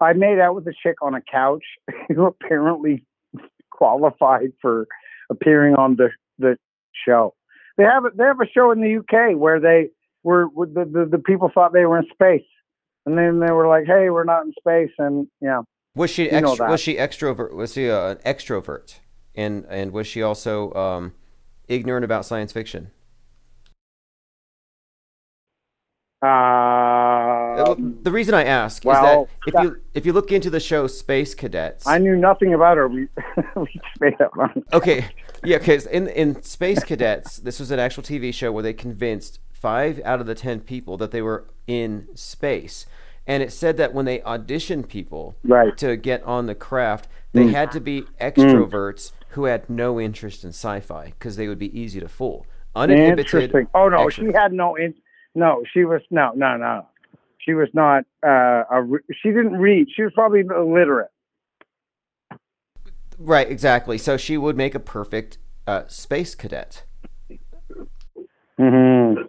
I 0.00 0.12
made 0.12 0.40
out 0.40 0.54
with 0.56 0.66
a 0.66 0.74
chick 0.82 0.96
on 1.00 1.14
a 1.14 1.20
couch 1.20 1.64
who 2.08 2.26
apparently 2.26 3.04
qualified 3.70 4.52
for 4.60 4.86
appearing 5.30 5.74
on 5.76 5.96
the 5.96 6.10
the 6.38 6.56
show. 7.06 7.34
They 7.76 7.84
have 7.84 8.04
a, 8.04 8.10
they 8.14 8.24
have 8.24 8.40
a 8.40 8.46
show 8.46 8.70
in 8.70 8.80
the 8.80 8.96
UK 8.98 9.36
where 9.38 9.60
they 9.60 9.88
were 10.22 10.46
the, 10.54 10.84
the 10.90 11.08
the 11.10 11.18
people 11.18 11.50
thought 11.52 11.72
they 11.72 11.86
were 11.86 11.98
in 11.98 12.06
space, 12.12 12.46
and 13.06 13.16
then 13.16 13.40
they 13.40 13.52
were 13.52 13.66
like, 13.66 13.84
"Hey, 13.86 14.10
we're 14.10 14.24
not 14.24 14.44
in 14.44 14.52
space," 14.58 14.92
and 14.98 15.26
yeah. 15.40 15.62
Was 15.94 16.10
she 16.10 16.24
You 16.24 16.40
know 16.40 16.50
extra, 16.50 16.70
was 16.70 16.80
she 16.80 16.94
extrovert? 16.96 17.54
Was 17.54 17.74
she 17.74 17.90
uh, 17.90 18.12
an 18.12 18.16
extrovert? 18.18 18.98
And 19.34 19.66
and 19.68 19.92
was 19.92 20.06
she 20.06 20.22
also 20.22 20.72
um, 20.74 21.14
ignorant 21.68 22.04
about 22.04 22.24
science 22.24 22.52
fiction? 22.52 22.90
Uh, 26.22 27.01
the 28.02 28.10
reason 28.10 28.34
I 28.34 28.44
ask 28.44 28.84
well, 28.84 29.28
is 29.46 29.52
that 29.52 29.58
if 29.58 29.64
you 29.64 29.76
if 29.94 30.06
you 30.06 30.12
look 30.12 30.32
into 30.32 30.50
the 30.50 30.60
show 30.60 30.86
Space 30.86 31.34
Cadets, 31.34 31.86
I 31.86 31.98
knew 31.98 32.16
nothing 32.16 32.54
about 32.54 32.76
her. 32.76 32.88
We, 32.88 33.08
we 33.56 33.66
just 33.72 34.00
made 34.00 34.20
up 34.20 34.32
okay, 34.72 35.06
yeah, 35.44 35.58
because 35.58 35.86
in 35.86 36.08
in 36.08 36.42
Space 36.42 36.82
Cadets, 36.84 37.36
this 37.38 37.60
was 37.60 37.70
an 37.70 37.78
actual 37.78 38.02
TV 38.02 38.32
show 38.32 38.52
where 38.52 38.62
they 38.62 38.72
convinced 38.72 39.40
five 39.52 40.00
out 40.04 40.20
of 40.20 40.26
the 40.26 40.34
ten 40.34 40.60
people 40.60 40.96
that 40.98 41.10
they 41.10 41.22
were 41.22 41.44
in 41.66 42.08
space, 42.14 42.86
and 43.26 43.42
it 43.42 43.52
said 43.52 43.76
that 43.76 43.94
when 43.94 44.04
they 44.04 44.18
auditioned 44.20 44.88
people 44.88 45.36
Right. 45.44 45.76
to 45.78 45.96
get 45.96 46.22
on 46.24 46.46
the 46.46 46.54
craft, 46.54 47.08
they 47.32 47.44
Mm. 47.44 47.52
had 47.52 47.72
to 47.72 47.80
be 47.80 48.02
extroverts 48.20 49.12
who 49.30 49.44
had 49.44 49.68
no 49.70 49.98
interest 50.00 50.44
in 50.44 50.50
sci-fi 50.50 51.06
because 51.18 51.36
they 51.36 51.48
would 51.48 51.58
be 51.58 51.78
easy 51.78 52.00
to 52.00 52.08
fool. 52.08 52.46
Uninhibited. 52.74 53.26
Interesting. 53.26 53.68
Oh 53.74 53.88
no, 53.88 54.06
extrovert. 54.06 54.12
she 54.12 54.32
had 54.32 54.52
no. 54.52 54.74
In, 54.76 54.94
no, 55.34 55.62
she 55.72 55.84
was 55.84 56.02
no, 56.10 56.32
no, 56.34 56.56
no. 56.56 56.86
She 57.44 57.54
was 57.54 57.68
not. 57.74 58.04
Uh, 58.24 58.64
a, 58.70 58.82
re- 58.82 59.00
she 59.22 59.28
didn't 59.28 59.54
read. 59.54 59.88
She 59.94 60.02
was 60.02 60.12
probably 60.14 60.40
illiterate. 60.40 61.10
Right, 63.18 63.50
exactly. 63.50 63.98
So 63.98 64.16
she 64.16 64.36
would 64.36 64.56
make 64.56 64.74
a 64.74 64.80
perfect 64.80 65.38
uh, 65.66 65.86
space 65.88 66.34
cadet. 66.34 66.84
Mm-hmm. 68.58 69.22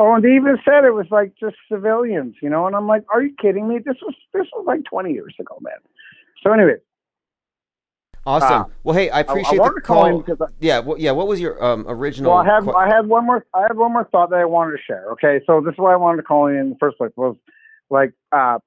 Oh, 0.00 0.14
and 0.14 0.24
they 0.24 0.34
even 0.34 0.58
said 0.64 0.84
it 0.84 0.94
was 0.94 1.06
like 1.10 1.32
just 1.38 1.56
civilians, 1.70 2.36
you 2.42 2.50
know. 2.50 2.66
And 2.66 2.74
I'm 2.76 2.86
like, 2.86 3.04
are 3.12 3.22
you 3.22 3.34
kidding 3.40 3.68
me? 3.68 3.78
This 3.78 3.96
was 4.02 4.14
this 4.32 4.46
was 4.52 4.64
like 4.66 4.84
20 4.84 5.12
years 5.12 5.34
ago, 5.38 5.58
man. 5.60 5.74
So 6.42 6.52
anyway, 6.52 6.76
Awesome. 8.26 8.48
Ah. 8.50 8.66
well, 8.82 8.96
hey, 8.96 9.08
I 9.08 9.18
I 9.18 9.20
appreciate 9.20 9.60
wanted 9.60 9.76
the 9.76 9.80
call 9.82 10.22
call. 10.22 10.36
I- 10.42 10.50
yeah, 10.58 10.80
well, 10.80 10.98
yeah. 10.98 11.12
What 11.12 11.28
was 11.28 11.40
your 11.40 11.62
um, 11.64 11.84
original? 11.86 12.32
Well, 12.32 12.42
I 12.42 12.44
had 12.44 12.64
que- 12.64 12.72
I 12.72 12.88
had 12.88 13.06
one 13.06 13.24
more 13.24 13.46
I 13.54 13.62
had 13.62 13.76
one 13.76 13.92
more 13.92 14.04
thought 14.10 14.30
that 14.30 14.40
I 14.40 14.44
wanted 14.44 14.72
to 14.72 14.82
share. 14.84 15.08
Okay, 15.12 15.40
so 15.46 15.60
this 15.60 15.72
is 15.72 15.78
why 15.78 15.92
I 15.92 15.96
wanted 15.96 16.16
to 16.18 16.22
call 16.24 16.48
in 16.48 16.56
in 16.56 16.70
the 16.70 16.76
first 16.80 16.98
place 16.98 17.12
was 17.16 17.36
like 17.90 18.12
uh, 18.32 18.58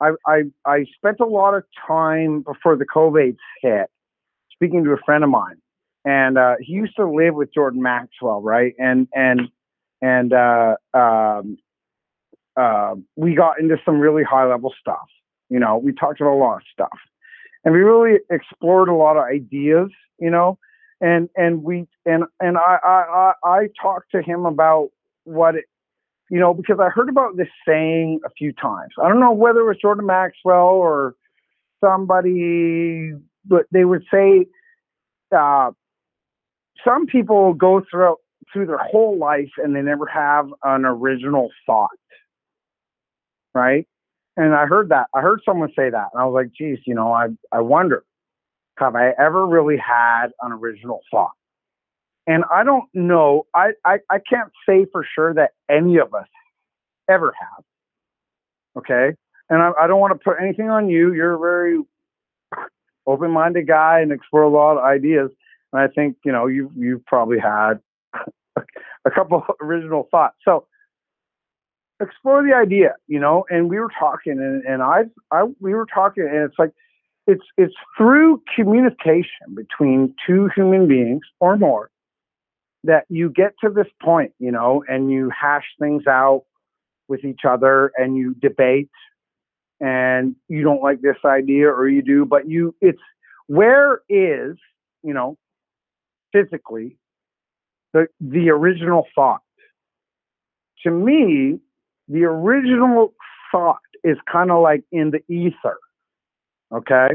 I 0.00 0.10
I 0.26 0.42
I 0.64 0.84
spent 0.96 1.20
a 1.20 1.26
lot 1.26 1.54
of 1.54 1.64
time 1.86 2.42
before 2.42 2.76
the 2.76 2.86
COVID 2.86 3.36
hit 3.62 3.90
speaking 4.52 4.84
to 4.84 4.92
a 4.92 4.98
friend 5.04 5.24
of 5.24 5.30
mine, 5.30 5.56
and 6.04 6.38
uh, 6.38 6.54
he 6.60 6.72
used 6.72 6.96
to 6.96 7.08
live 7.08 7.34
with 7.34 7.52
Jordan 7.54 7.82
Maxwell, 7.82 8.42
right? 8.42 8.74
And 8.78 9.08
and 9.14 9.42
and 10.00 10.32
uh, 10.32 10.76
um, 10.94 11.58
uh, 12.56 12.94
we 13.16 13.34
got 13.34 13.60
into 13.60 13.76
some 13.84 14.00
really 14.00 14.24
high 14.24 14.46
level 14.46 14.72
stuff. 14.80 15.08
You 15.48 15.58
know, 15.58 15.78
we 15.78 15.92
talked 15.92 16.20
about 16.20 16.34
a 16.34 16.42
lot 16.42 16.56
of 16.56 16.62
stuff, 16.72 16.98
and 17.64 17.72
we 17.72 17.80
really 17.80 18.18
explored 18.30 18.88
a 18.88 18.94
lot 18.94 19.16
of 19.16 19.24
ideas. 19.24 19.90
You 20.18 20.30
know, 20.30 20.58
and 21.00 21.28
and 21.36 21.62
we 21.62 21.86
and 22.06 22.24
and 22.40 22.56
I 22.58 22.78
I 22.82 23.32
I, 23.44 23.48
I 23.48 23.68
talked 23.80 24.10
to 24.12 24.22
him 24.22 24.46
about 24.46 24.90
what 25.24 25.56
it, 25.56 25.64
you 26.32 26.40
know 26.40 26.54
because 26.54 26.78
I 26.80 26.88
heard 26.88 27.10
about 27.10 27.36
this 27.36 27.48
saying 27.68 28.20
a 28.24 28.30
few 28.30 28.54
times. 28.54 28.92
I 29.02 29.08
don't 29.08 29.20
know 29.20 29.32
whether 29.32 29.60
it 29.60 29.66
was 29.66 29.76
Jordan 29.80 30.06
Maxwell 30.06 30.68
or 30.68 31.14
somebody, 31.84 33.12
but 33.44 33.66
they 33.70 33.84
would 33.84 34.02
say 34.10 34.46
uh, 35.36 35.72
some 36.82 37.04
people 37.04 37.52
go 37.52 37.82
through 37.90 38.16
through 38.50 38.66
their 38.66 38.78
whole 38.78 39.18
life 39.18 39.50
and 39.58 39.76
they 39.76 39.82
never 39.82 40.06
have 40.06 40.48
an 40.62 40.86
original 40.86 41.50
thought, 41.66 41.90
right? 43.54 43.86
And 44.38 44.54
I 44.54 44.64
heard 44.64 44.88
that. 44.88 45.08
I 45.14 45.20
heard 45.20 45.40
someone 45.44 45.68
say 45.76 45.90
that, 45.90 46.08
and 46.14 46.22
I 46.22 46.24
was 46.24 46.32
like, 46.32 46.52
"Geez, 46.56 46.78
you 46.86 46.94
know, 46.94 47.12
I 47.12 47.26
I 47.52 47.60
wonder." 47.60 48.04
have 48.78 48.96
I 48.96 49.10
ever 49.18 49.46
really 49.46 49.76
had 49.76 50.28
an 50.40 50.52
original 50.52 51.00
thought? 51.10 51.32
And 52.26 52.44
I 52.52 52.64
don't 52.64 52.88
know. 52.94 53.46
I, 53.54 53.70
I, 53.84 53.98
I 54.10 54.18
can't 54.18 54.52
say 54.68 54.86
for 54.90 55.04
sure 55.14 55.34
that 55.34 55.50
any 55.70 55.98
of 55.98 56.14
us 56.14 56.28
ever 57.08 57.34
have. 57.38 57.64
Okay. 58.78 59.16
And 59.50 59.60
I, 59.62 59.72
I 59.80 59.86
don't 59.86 60.00
want 60.00 60.12
to 60.12 60.24
put 60.24 60.40
anything 60.40 60.70
on 60.70 60.88
you. 60.88 61.12
You're 61.12 61.34
a 61.34 61.38
very 61.38 61.78
open 63.06 63.32
minded 63.32 63.66
guy 63.66 64.00
and 64.00 64.12
explore 64.12 64.42
a 64.42 64.48
lot 64.48 64.78
of 64.78 64.84
ideas. 64.84 65.30
And 65.72 65.82
I 65.82 65.88
think, 65.88 66.16
you 66.24 66.30
know, 66.32 66.46
you've, 66.46 66.70
you've 66.76 67.04
probably 67.06 67.38
had 67.38 67.74
a 69.04 69.10
couple 69.10 69.44
original 69.60 70.08
thoughts. 70.10 70.36
So 70.44 70.66
explore 72.00 72.42
the 72.42 72.54
idea, 72.54 72.94
you 73.08 73.18
know, 73.18 73.44
and 73.50 73.68
we 73.68 73.80
were 73.80 73.90
talking 73.98 74.32
and, 74.32 74.64
and 74.64 74.82
I, 74.82 75.02
I, 75.32 75.44
we 75.60 75.74
were 75.74 75.86
talking 75.92 76.24
and 76.24 76.48
it's 76.48 76.58
like, 76.58 76.72
it's 77.26 77.44
it's 77.56 77.74
through 77.96 78.42
communication 78.56 79.54
between 79.54 80.12
two 80.26 80.50
human 80.56 80.88
beings 80.88 81.22
or 81.38 81.56
more 81.56 81.88
that 82.84 83.04
you 83.08 83.30
get 83.30 83.52
to 83.62 83.70
this 83.70 83.86
point, 84.02 84.32
you 84.38 84.50
know, 84.50 84.84
and 84.88 85.10
you 85.10 85.30
hash 85.30 85.64
things 85.78 86.06
out 86.06 86.44
with 87.08 87.24
each 87.24 87.40
other 87.48 87.92
and 87.96 88.16
you 88.16 88.34
debate 88.34 88.90
and 89.80 90.36
you 90.48 90.62
don't 90.62 90.82
like 90.82 91.00
this 91.00 91.16
idea 91.24 91.68
or 91.68 91.88
you 91.88 92.02
do, 92.02 92.24
but 92.24 92.48
you, 92.48 92.74
it's 92.80 93.00
where 93.46 94.00
is, 94.08 94.56
you 95.02 95.12
know, 95.12 95.36
physically 96.32 96.96
the, 97.92 98.06
the 98.20 98.50
original 98.50 99.06
thought? 99.14 99.42
To 100.84 100.90
me, 100.90 101.60
the 102.08 102.24
original 102.24 103.14
thought 103.52 103.78
is 104.02 104.16
kind 104.30 104.50
of 104.50 104.62
like 104.62 104.82
in 104.90 105.10
the 105.10 105.22
ether. 105.32 105.78
Okay. 106.72 107.08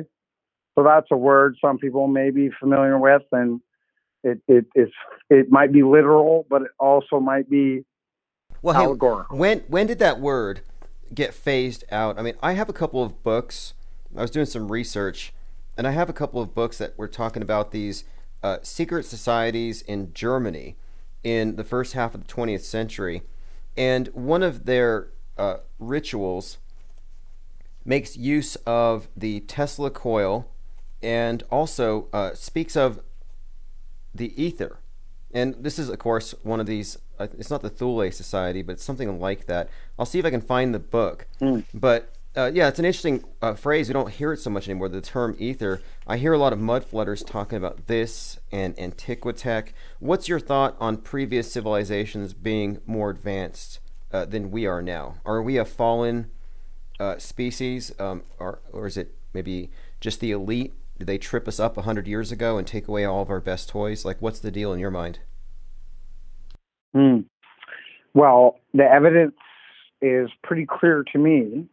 So 0.75 0.83
that's 0.83 1.07
a 1.11 1.17
word 1.17 1.57
some 1.59 1.77
people 1.77 2.07
may 2.07 2.29
be 2.29 2.51
familiar 2.59 2.97
with, 2.99 3.23
and 3.31 3.59
it, 4.23 4.39
it 4.47 4.65
it's 4.75 4.91
it 5.29 5.51
might 5.51 5.71
be 5.71 5.83
literal, 5.83 6.45
but 6.49 6.63
it 6.63 6.71
also 6.79 7.19
might 7.19 7.49
be 7.49 7.83
Well, 8.61 8.75
hey, 8.75 8.83
allegorical. 8.83 9.37
when 9.37 9.59
when 9.67 9.87
did 9.87 9.99
that 9.99 10.19
word 10.19 10.61
get 11.13 11.33
phased 11.33 11.83
out? 11.91 12.19
I 12.19 12.21
mean, 12.21 12.35
I 12.41 12.53
have 12.53 12.69
a 12.69 12.73
couple 12.73 13.03
of 13.03 13.23
books. 13.23 13.73
I 14.15 14.21
was 14.21 14.31
doing 14.31 14.45
some 14.45 14.71
research, 14.71 15.33
and 15.77 15.87
I 15.87 15.91
have 15.91 16.09
a 16.09 16.13
couple 16.13 16.41
of 16.41 16.53
books 16.55 16.77
that 16.77 16.97
were 16.97 17.07
talking 17.07 17.41
about 17.41 17.71
these 17.71 18.03
uh, 18.43 18.57
secret 18.61 19.05
societies 19.05 19.81
in 19.81 20.13
Germany 20.13 20.75
in 21.23 21.55
the 21.55 21.63
first 21.63 21.93
half 21.93 22.13
of 22.15 22.25
the 22.25 22.33
20th 22.33 22.61
century, 22.61 23.23
and 23.75 24.07
one 24.09 24.43
of 24.43 24.65
their 24.65 25.09
uh, 25.37 25.57
rituals 25.79 26.57
makes 27.83 28.17
use 28.17 28.55
of 28.65 29.07
the 29.15 29.39
Tesla 29.41 29.89
coil, 29.89 30.49
and 31.01 31.43
also 31.49 32.07
uh, 32.13 32.33
speaks 32.33 32.75
of 32.75 32.99
the 34.17 34.41
ether. 34.41 34.79
And 35.33 35.55
this 35.59 35.77
is, 35.77 35.89
of 35.89 35.99
course, 35.99 36.33
one 36.43 36.59
of 36.59 36.65
these. 36.65 36.97
Uh, 37.19 37.27
it's 37.37 37.49
not 37.49 37.61
the 37.61 37.69
Thule 37.69 38.11
Society, 38.11 38.61
but 38.61 38.73
it's 38.73 38.83
something 38.83 39.19
like 39.19 39.45
that. 39.47 39.69
I'll 39.97 40.05
see 40.05 40.19
if 40.19 40.25
I 40.25 40.29
can 40.29 40.41
find 40.41 40.73
the 40.73 40.79
book. 40.79 41.27
But 41.73 42.13
uh, 42.35 42.51
yeah, 42.53 42.67
it's 42.67 42.77
an 42.77 42.85
interesting 42.85 43.23
uh, 43.41 43.55
phrase. 43.55 43.89
We 43.89 43.93
don't 43.93 44.11
hear 44.11 44.31
it 44.31 44.39
so 44.39 44.49
much 44.51 44.67
anymore. 44.67 44.89
The 44.89 45.01
term 45.01 45.35
ether. 45.39 45.81
I 46.05 46.17
hear 46.17 46.33
a 46.33 46.37
lot 46.37 46.53
of 46.53 46.59
mud 46.59 46.85
flooders 46.89 47.25
talking 47.25 47.57
about 47.57 47.87
this 47.87 48.39
and 48.51 48.75
Antiquitech. 48.77 49.69
What's 49.99 50.29
your 50.29 50.39
thought 50.39 50.77
on 50.79 50.97
previous 50.97 51.51
civilizations 51.51 52.33
being 52.33 52.79
more 52.85 53.09
advanced 53.09 53.79
uh, 54.13 54.25
than 54.25 54.51
we 54.51 54.67
are 54.67 54.83
now? 54.83 55.15
Are 55.25 55.41
we 55.41 55.57
a 55.57 55.65
fallen 55.65 56.29
uh, 56.99 57.17
species, 57.17 57.91
um, 57.99 58.23
or 58.39 58.59
or 58.71 58.85
is 58.85 58.97
it 58.97 59.15
maybe 59.33 59.71
just 59.99 60.19
the 60.19 60.31
elite? 60.31 60.73
Did 60.97 61.07
they 61.07 61.17
trip 61.17 61.47
us 61.47 61.59
up 61.59 61.77
hundred 61.77 62.07
years 62.07 62.31
ago 62.31 62.57
and 62.57 62.65
take 62.65 62.87
away 62.87 63.05
all 63.05 63.21
of 63.21 63.29
our 63.29 63.39
best 63.39 63.69
toys? 63.69 64.03
Like, 64.03 64.21
what's 64.21 64.39
the 64.39 64.51
deal 64.51 64.73
in 64.73 64.79
your 64.79 64.91
mind? 64.91 65.19
Hmm. 66.93 67.19
Well, 68.13 68.59
the 68.73 68.83
evidence 68.83 69.35
is 70.01 70.29
pretty 70.43 70.65
clear 70.65 71.03
to 71.11 71.19
me 71.19 71.67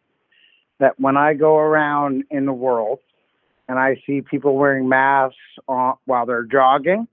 that 0.79 1.01
when 1.01 1.17
I 1.17 1.35
go 1.35 1.57
around 1.57 2.25
in 2.31 2.45
the 2.45 2.53
world 2.53 2.99
and 3.69 3.79
I 3.79 3.97
see 4.07 4.21
people 4.21 4.57
wearing 4.57 4.89
masks 4.89 5.39
on, 5.69 5.95
while 6.05 6.27
they're 6.27 6.45
jogging 6.45 7.09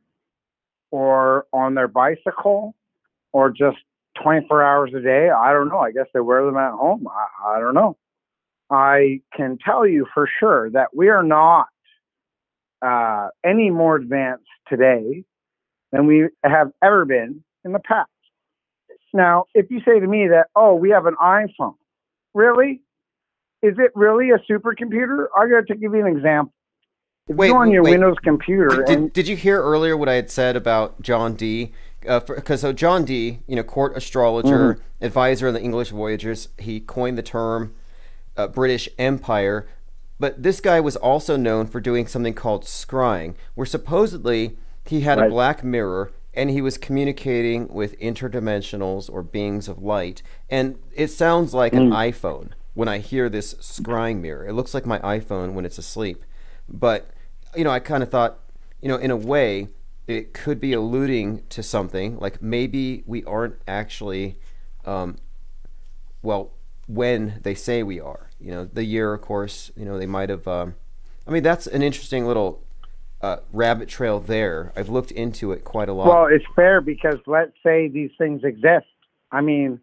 or 0.89 1.45
on 1.53 1.75
their 1.75 1.87
bicycle 1.87 2.75
or 3.31 3.49
just 3.51 3.77
24 4.21 4.61
hours 4.61 4.91
a 4.93 4.99
day, 4.99 5.29
I 5.29 5.53
don't 5.53 5.69
know. 5.69 5.79
I 5.79 5.91
guess 5.91 6.07
they 6.13 6.19
wear 6.19 6.43
them 6.45 6.57
at 6.57 6.71
home. 6.71 7.07
I, 7.07 7.55
I 7.55 7.59
don't 7.61 7.73
know. 7.73 7.95
I 8.69 9.21
can 9.35 9.57
tell 9.63 9.87
you 9.87 10.05
for 10.13 10.29
sure 10.39 10.69
that 10.71 10.95
we 10.95 11.09
are 11.09 11.23
not 11.23 11.67
uh, 12.81 13.29
any 13.45 13.69
more 13.69 13.95
advanced 13.95 14.45
today 14.67 15.23
than 15.91 16.07
we 16.07 16.29
have 16.43 16.71
ever 16.83 17.05
been 17.05 17.43
in 17.63 17.71
the 17.73 17.79
past. 17.79 18.09
Now, 19.13 19.45
if 19.53 19.69
you 19.69 19.81
say 19.85 19.99
to 19.99 20.07
me 20.07 20.29
that, 20.29 20.47
oh, 20.55 20.75
we 20.75 20.91
have 20.91 21.05
an 21.05 21.15
iPhone, 21.21 21.75
really? 22.33 22.81
Is 23.61 23.75
it 23.77 23.91
really 23.93 24.29
a 24.31 24.39
supercomputer? 24.51 25.25
I'm 25.37 25.49
going 25.49 25.65
to 25.67 25.75
give 25.75 25.93
you 25.93 26.05
an 26.05 26.15
example. 26.15 26.53
If 27.27 27.35
Wait, 27.35 27.47
you're 27.47 27.57
on 27.57 27.71
your 27.71 27.83
wait. 27.83 27.91
Windows 27.91 28.15
computer 28.23 28.83
Did, 28.83 28.89
and 28.89 29.13
did 29.13 29.27
you 29.27 29.35
hear 29.35 29.61
earlier 29.61 29.95
what 29.95 30.09
I 30.09 30.13
had 30.13 30.31
said 30.31 30.55
about 30.55 31.01
John 31.01 31.35
Dee? 31.35 31.73
Because 32.01 32.61
so 32.61 32.73
John 32.73 33.05
Dee, 33.05 33.41
you 33.47 33.55
know, 33.55 33.63
court 33.63 33.95
astrologer, 33.95 34.73
Mm-hmm. 34.73 35.05
advisor 35.05 35.47
on 35.49 35.53
the 35.53 35.61
English 35.61 35.89
Voyagers, 35.89 36.49
he 36.57 36.79
coined 36.79 37.17
the 37.17 37.23
term 37.23 37.75
uh, 38.37 38.47
British 38.47 38.89
Empire. 38.97 39.67
But 40.21 40.43
this 40.43 40.61
guy 40.61 40.79
was 40.79 40.95
also 40.97 41.35
known 41.35 41.65
for 41.65 41.81
doing 41.81 42.05
something 42.05 42.35
called 42.35 42.63
scrying, 42.63 43.33
where 43.55 43.65
supposedly 43.65 44.55
he 44.85 45.01
had 45.01 45.17
a 45.17 45.27
black 45.27 45.63
mirror 45.63 46.11
and 46.35 46.51
he 46.51 46.61
was 46.61 46.77
communicating 46.77 47.67
with 47.69 47.99
interdimensionals 47.99 49.09
or 49.11 49.23
beings 49.23 49.67
of 49.67 49.81
light. 49.81 50.21
And 50.47 50.77
it 50.95 51.07
sounds 51.07 51.55
like 51.55 51.73
an 51.73 51.89
Mm. 51.89 52.11
iPhone 52.11 52.49
when 52.75 52.87
I 52.87 52.99
hear 52.99 53.29
this 53.29 53.55
scrying 53.55 54.21
mirror. 54.21 54.45
It 54.47 54.53
looks 54.53 54.75
like 54.75 54.85
my 54.85 54.99
iPhone 54.99 55.53
when 55.53 55.65
it's 55.65 55.79
asleep. 55.79 56.23
But, 56.69 57.09
you 57.55 57.63
know, 57.63 57.71
I 57.71 57.79
kind 57.79 58.03
of 58.03 58.09
thought, 58.09 58.37
you 58.79 58.89
know, 58.89 58.97
in 58.97 59.09
a 59.09 59.17
way, 59.17 59.69
it 60.07 60.33
could 60.33 60.59
be 60.61 60.73
alluding 60.73 61.43
to 61.49 61.63
something 61.63 62.19
like 62.19 62.43
maybe 62.43 63.03
we 63.07 63.23
aren't 63.23 63.55
actually, 63.67 64.37
um, 64.85 65.17
well, 66.21 66.51
when 66.87 67.39
they 67.41 67.55
say 67.55 67.81
we 67.81 67.99
are. 67.99 68.27
You 68.41 68.51
know, 68.51 68.65
the 68.65 68.83
year, 68.83 69.13
of 69.13 69.21
course, 69.21 69.71
you 69.75 69.85
know, 69.85 69.97
they 69.97 70.05
might 70.05 70.29
have. 70.29 70.47
Um, 70.47 70.75
I 71.27 71.31
mean, 71.31 71.43
that's 71.43 71.67
an 71.67 71.81
interesting 71.81 72.25
little 72.25 72.63
uh, 73.21 73.37
rabbit 73.53 73.87
trail 73.87 74.19
there. 74.19 74.73
I've 74.75 74.89
looked 74.89 75.11
into 75.11 75.51
it 75.51 75.63
quite 75.63 75.89
a 75.89 75.93
lot. 75.93 76.07
Well, 76.07 76.25
it's 76.25 76.45
fair 76.55 76.81
because 76.81 77.17
let's 77.27 77.53
say 77.63 77.87
these 77.87 78.11
things 78.17 78.43
exist. 78.43 78.87
I 79.31 79.41
mean, 79.41 79.79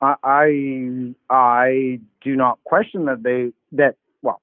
I 0.00 0.14
I, 0.22 1.14
I 1.30 2.00
do 2.22 2.36
not 2.36 2.58
question 2.64 3.06
that 3.06 3.22
they 3.22 3.52
that 3.76 3.96
well 4.22 4.40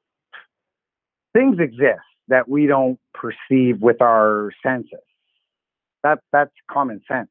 things 1.33 1.59
exist 1.59 1.99
that 2.29 2.47
we 2.47 2.67
don't 2.67 2.99
perceive 3.13 3.81
with 3.81 4.01
our 4.01 4.51
senses. 4.63 4.99
That 6.03 6.19
that's 6.31 6.53
common 6.71 7.01
sense. 7.07 7.29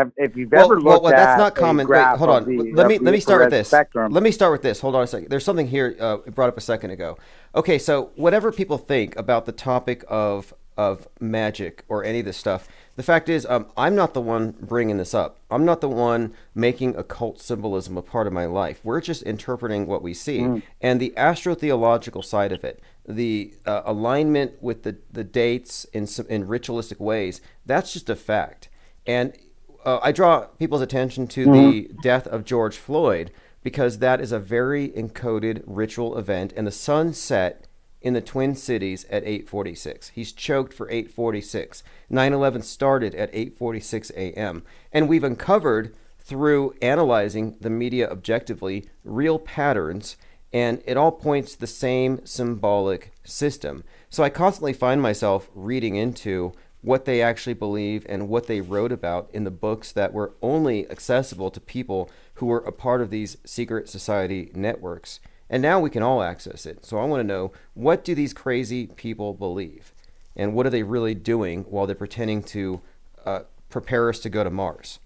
Have- 0.00 0.12
If 0.16 0.36
you've 0.36 0.50
well, 0.50 0.64
ever 0.64 0.76
well, 0.80 0.94
looked 0.94 1.04
well, 1.04 1.12
at 1.12 1.16
that's 1.16 1.38
not 1.38 1.54
common. 1.54 1.86
Wait, 1.86 2.02
hold 2.16 2.30
on. 2.30 2.44
the- 2.44 2.72
let 2.72 2.86
me 2.88 2.98
let 2.98 3.12
me 3.12 3.20
start 3.20 3.40
with 3.42 3.50
this. 3.50 3.68
Spectrum, 3.68 4.12
Let 4.12 4.22
me 4.22 4.30
start 4.30 4.52
with 4.52 4.62
this. 4.62 4.80
Hold 4.80 4.94
on 4.94 5.02
a 5.02 5.06
second. 5.06 5.28
There's 5.30 5.44
something 5.44 5.68
here 5.68 5.96
uh, 6.00 6.16
brought 6.18 6.48
up 6.48 6.56
a 6.56 6.60
second 6.62 6.90
ago. 6.90 7.18
Okay, 7.54 7.78
so 7.78 8.10
whatever 8.16 8.50
people 8.52 8.78
think 8.78 9.14
about 9.16 9.46
the 9.46 9.52
topic 9.52 10.04
of 10.08 10.54
of 10.76 11.06
magic 11.20 11.84
or 11.88 12.04
any 12.04 12.20
of 12.20 12.24
this 12.24 12.38
stuff, 12.38 12.66
the 12.96 13.02
fact 13.02 13.28
is, 13.28 13.44
um, 13.44 13.66
I'm 13.76 13.94
not 13.94 14.14
the 14.14 14.20
one 14.22 14.54
bringing 14.62 14.96
this 14.96 15.12
up. 15.12 15.38
I'm 15.50 15.66
not 15.66 15.82
the 15.82 15.90
one 15.90 16.32
making 16.54 16.96
occult 16.96 17.38
symbolism 17.38 17.98
a 17.98 18.02
part 18.02 18.26
of 18.26 18.32
my 18.32 18.46
life. 18.46 18.80
We're 18.82 19.02
just 19.02 19.22
interpreting 19.24 19.86
what 19.86 20.00
we 20.02 20.14
see 20.14 20.38
Mm. 20.40 20.62
and 20.80 20.98
the 20.98 21.12
astrotheological 21.18 22.24
side 22.24 22.52
of 22.52 22.64
it, 22.64 22.80
the 23.06 23.52
uh, 23.66 23.82
alignment 23.84 24.52
with 24.62 24.84
the 24.84 24.96
the 25.12 25.24
dates 25.24 25.84
in 25.92 26.06
some, 26.06 26.26
in 26.28 26.46
ritualistic 26.46 26.98
ways. 27.00 27.40
That's 27.66 27.92
just 27.92 28.08
a 28.08 28.16
fact. 28.16 28.68
And 29.06 29.36
uh, 29.84 30.00
I 30.02 30.12
draw 30.12 30.46
people's 30.58 30.82
attention 30.82 31.26
to 31.28 31.44
the 31.44 31.90
death 32.02 32.26
of 32.26 32.44
George 32.44 32.76
Floyd 32.76 33.30
because 33.62 33.98
that 33.98 34.20
is 34.20 34.32
a 34.32 34.38
very 34.38 34.88
encoded 34.88 35.62
ritual 35.66 36.16
event, 36.16 36.52
and 36.56 36.66
the 36.66 36.72
sun 36.72 37.12
set 37.12 37.66
in 38.00 38.14
the 38.14 38.20
Twin 38.20 38.54
Cities 38.54 39.04
at 39.10 39.24
8:46. 39.24 40.10
He's 40.10 40.32
choked 40.32 40.72
for 40.72 40.88
8:46. 40.90 41.82
9/11 42.10 42.62
started 42.62 43.14
at 43.14 43.32
8:46 43.32 44.10
a.m. 44.12 44.62
And 44.92 45.08
we've 45.08 45.24
uncovered 45.24 45.94
through 46.18 46.74
analyzing 46.80 47.56
the 47.60 47.70
media 47.70 48.08
objectively 48.10 48.86
real 49.04 49.38
patterns 49.38 50.16
and 50.52 50.82
it 50.84 50.96
all 50.96 51.12
points 51.12 51.52
to 51.52 51.60
the 51.60 51.66
same 51.66 52.20
symbolic 52.24 53.12
system. 53.22 53.84
So 54.08 54.24
I 54.24 54.30
constantly 54.30 54.72
find 54.72 55.00
myself 55.00 55.48
reading 55.54 55.94
into 55.94 56.52
what 56.82 57.04
they 57.04 57.20
actually 57.20 57.54
believe 57.54 58.06
and 58.08 58.28
what 58.28 58.46
they 58.46 58.60
wrote 58.60 58.92
about 58.92 59.28
in 59.32 59.44
the 59.44 59.50
books 59.50 59.92
that 59.92 60.12
were 60.12 60.34
only 60.40 60.90
accessible 60.90 61.50
to 61.50 61.60
people 61.60 62.10
who 62.34 62.46
were 62.46 62.58
a 62.60 62.72
part 62.72 63.00
of 63.00 63.10
these 63.10 63.36
secret 63.44 63.88
society 63.88 64.50
networks. 64.54 65.20
And 65.48 65.62
now 65.62 65.80
we 65.80 65.90
can 65.90 66.02
all 66.02 66.22
access 66.22 66.64
it. 66.64 66.84
So 66.84 66.98
I 66.98 67.04
want 67.04 67.20
to 67.20 67.26
know 67.26 67.52
what 67.74 68.04
do 68.04 68.14
these 68.14 68.32
crazy 68.32 68.86
people 68.86 69.34
believe? 69.34 69.92
And 70.36 70.54
what 70.54 70.64
are 70.64 70.70
they 70.70 70.84
really 70.84 71.14
doing 71.14 71.64
while 71.64 71.86
they're 71.86 71.96
pretending 71.96 72.42
to 72.44 72.80
uh, 73.26 73.40
prepare 73.68 74.08
us 74.08 74.20
to 74.20 74.30
go 74.30 74.44
to 74.44 74.50
Mars? 74.50 75.00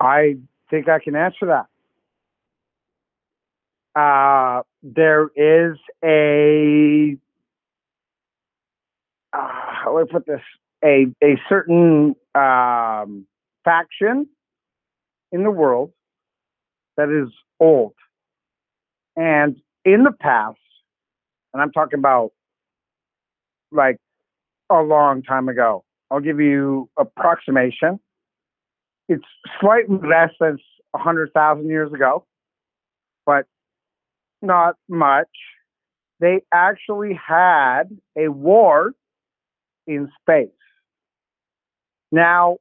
I 0.00 0.36
think 0.70 0.88
I 0.88 0.98
can 1.00 1.14
answer 1.14 1.46
that. 1.46 1.66
Uh, 3.94 4.62
there 4.82 5.30
is 5.36 5.76
a 6.02 7.18
how 9.82 9.90
do 9.92 9.98
I 9.98 10.04
put 10.10 10.26
this? 10.26 10.40
A 10.84 11.06
a 11.22 11.40
certain 11.48 12.14
um, 12.34 13.26
faction 13.64 14.28
in 15.30 15.44
the 15.44 15.50
world 15.50 15.92
that 16.96 17.08
is 17.08 17.32
old, 17.60 17.94
and 19.16 19.56
in 19.84 20.04
the 20.04 20.12
past, 20.12 20.58
and 21.52 21.62
I'm 21.62 21.72
talking 21.72 21.98
about 21.98 22.32
like 23.70 23.96
a 24.70 24.80
long 24.80 25.22
time 25.22 25.48
ago. 25.48 25.84
I'll 26.10 26.20
give 26.20 26.40
you 26.40 26.90
approximation. 26.98 27.98
it's 29.08 29.24
slightly 29.60 29.98
less 30.06 30.30
than 30.40 30.58
a 30.94 30.98
hundred 30.98 31.32
thousand 31.32 31.68
years 31.68 31.92
ago, 31.92 32.26
but 33.24 33.46
not 34.42 34.76
much. 34.88 35.28
They 36.20 36.42
actually 36.52 37.14
had 37.14 37.84
a 38.16 38.28
war 38.28 38.92
in 39.86 40.10
space. 40.20 40.48
Now, 42.10 42.58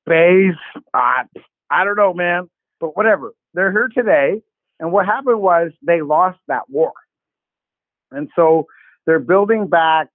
space, 0.00 0.56
uh, 0.92 1.24
I 1.70 1.84
don't 1.84 1.96
know, 1.96 2.14
man, 2.14 2.50
but 2.78 2.96
whatever. 2.96 3.32
They're 3.54 3.72
here 3.72 3.88
today, 3.92 4.42
and 4.78 4.92
what 4.92 5.06
happened 5.06 5.40
was 5.40 5.72
they 5.82 6.02
lost 6.02 6.38
that 6.48 6.68
war, 6.68 6.92
and 8.10 8.28
so 8.36 8.66
they're 9.06 9.18
building 9.18 9.66
back 9.66 10.08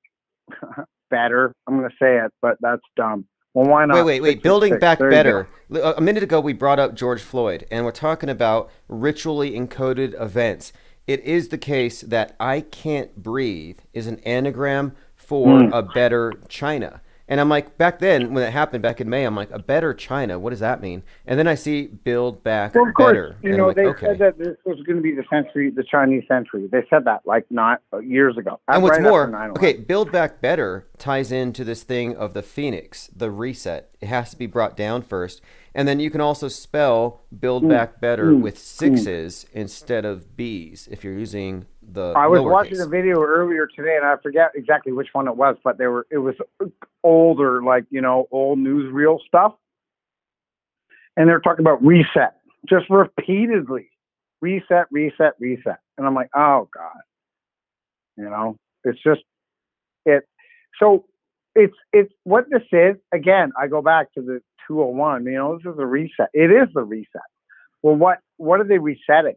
better. 1.10 1.54
I'm 1.68 1.80
going 1.80 1.90
to 1.90 1.96
say 2.00 2.18
it, 2.18 2.32
but 2.42 2.58
that's 2.62 2.84
dumb. 2.96 3.26
Well, 3.54 3.70
why 3.70 3.86
not? 3.86 3.96
Wait, 3.96 4.04
wait, 4.04 4.22
wait. 4.22 4.34
Six 4.34 4.44
Building 4.44 4.74
six. 4.74 4.82
back 4.82 5.00
better. 5.00 5.48
A 5.72 6.02
minute 6.02 6.24
ago, 6.24 6.42
we 6.42 6.52
brought 6.52 6.78
up 6.78 6.94
George 6.94 7.22
Floyd, 7.22 7.66
and 7.72 7.86
we're 7.86 7.92
talking 7.92 8.30
about 8.30 8.70
ritually 8.90 9.52
encoded 9.52 10.20
events. 10.22 10.74
It 11.08 11.22
is 11.22 11.50
the 11.50 11.58
case 11.58 12.02
that 12.02 12.36
I 12.40 12.62
can't 12.62 13.16
breathe 13.16 13.80
is 13.94 14.08
an 14.08 14.20
anagram 14.20 14.94
for 15.16 15.60
Mm. 15.60 15.70
a 15.74 15.82
better 15.84 16.34
China. 16.50 17.02
And 17.28 17.42
I'm 17.42 17.50
like, 17.50 17.78
back 17.78 18.00
then, 18.00 18.34
when 18.34 18.44
it 18.44 18.52
happened 18.52 18.84
back 18.84 19.02
in 19.02 19.10
May, 19.10 19.24
I'm 19.24 19.36
like, 19.36 19.50
a 19.52 19.58
better 19.58 19.94
China? 19.94 20.38
What 20.38 20.52
does 20.52 20.60
that 20.60 20.82
mean? 20.82 21.02
And 21.26 21.40
then 21.40 21.48
I 21.48 21.56
see 21.56 21.88
build 21.88 22.44
back 22.44 22.76
Well, 22.76 22.88
of 22.88 22.94
course, 22.94 23.10
better. 23.10 23.36
you 23.42 23.58
know 23.58 23.68
like, 23.68 23.76
they 23.76 23.86
okay. 23.88 24.06
said 24.08 24.20
that 24.20 24.38
this 24.38 24.56
was 24.66 24.80
going 24.86 24.98
to 24.98 25.02
be 25.02 25.14
the 25.14 25.24
century, 25.30 25.72
the 25.72 25.84
Chinese 25.84 26.24
century. 26.28 26.68
They 26.72 26.86
said 26.90 27.06
that 27.06 27.22
like 27.26 27.46
not 27.50 27.82
uh, 27.92 27.98
years 28.00 28.38
ago. 28.38 28.60
And 28.68 28.84
what's 28.84 29.00
Right 29.00 29.04
more, 29.04 29.52
okay, 29.58 29.74
Build 29.74 30.12
Back 30.12 30.40
Better 30.40 30.88
ties 30.98 31.32
into 31.32 31.64
this 31.64 31.84
thing 31.84 32.16
of 32.16 32.34
the 32.34 32.44
phoenix, 32.44 33.10
the 33.16 33.32
reset. 33.32 33.92
It 34.02 34.08
has 34.08 34.30
to 34.32 34.38
be 34.38 34.46
brought 34.46 34.78
down 34.78 35.02
first. 35.02 35.42
And 35.74 35.88
then 35.90 36.00
you 36.00 36.10
can 36.10 36.22
also 36.22 36.48
spell 36.48 37.22
Build 37.38 37.64
Mm, 37.64 37.70
Back 37.70 38.00
Better 38.00 38.32
mm, 38.32 38.42
with 38.42 38.58
sixes 38.58 39.46
instead 39.52 40.06
of 40.06 40.38
B's 40.38 40.88
if 40.90 41.04
you're 41.04 41.18
using 41.18 41.66
the 41.92 42.14
I 42.16 42.28
was 42.28 42.42
watching 42.42 42.80
a 42.80 42.88
video 42.88 43.22
earlier 43.22 43.68
today, 43.68 43.96
and 43.96 44.06
I 44.06 44.16
forget 44.22 44.52
exactly 44.56 44.92
which 44.92 45.10
one 45.14 45.28
it 45.28 45.36
was, 45.36 45.58
but 45.64 45.78
they 45.78 45.88
were 45.88 46.08
it 46.12 46.18
was 46.18 46.36
older, 47.04 47.64
like 47.64 47.86
you 47.90 48.02
know, 48.02 48.28
old 48.32 48.60
newsreel 48.60 49.20
stuff, 49.28 49.54
and 51.18 51.28
they're 51.28 51.40
talking 51.40 51.64
about 51.64 51.84
reset, 51.84 52.36
just 52.68 52.90
repeatedly, 52.90 53.90
reset, 54.42 54.88
reset, 54.92 55.34
reset, 55.40 55.80
and 55.98 56.06
I'm 56.06 56.16
like, 56.16 56.30
oh 56.36 56.70
god, 56.74 57.02
you 58.18 58.26
know, 58.26 58.58
it's 58.84 59.02
just 59.04 59.22
it. 60.06 60.24
So 60.80 61.06
it's 61.56 61.76
it's 61.94 62.12
what 62.24 62.46
this 62.50 62.64
is. 62.72 62.96
Again, 63.14 63.52
I 63.60 63.68
go 63.68 63.82
back 63.82 64.14
to 64.14 64.22
the 64.22 64.42
201. 64.68 65.26
You 65.26 65.32
know, 65.34 65.58
this 65.58 65.74
is 65.74 65.80
a 65.80 65.86
reset. 65.86 66.30
It 66.34 66.52
is 66.52 66.68
the 66.74 66.84
reset. 66.84 67.22
Well, 67.82 67.96
what 67.96 68.20
what 68.38 68.60
are 68.60 68.66
they 68.66 68.78
resetting? 68.80 69.36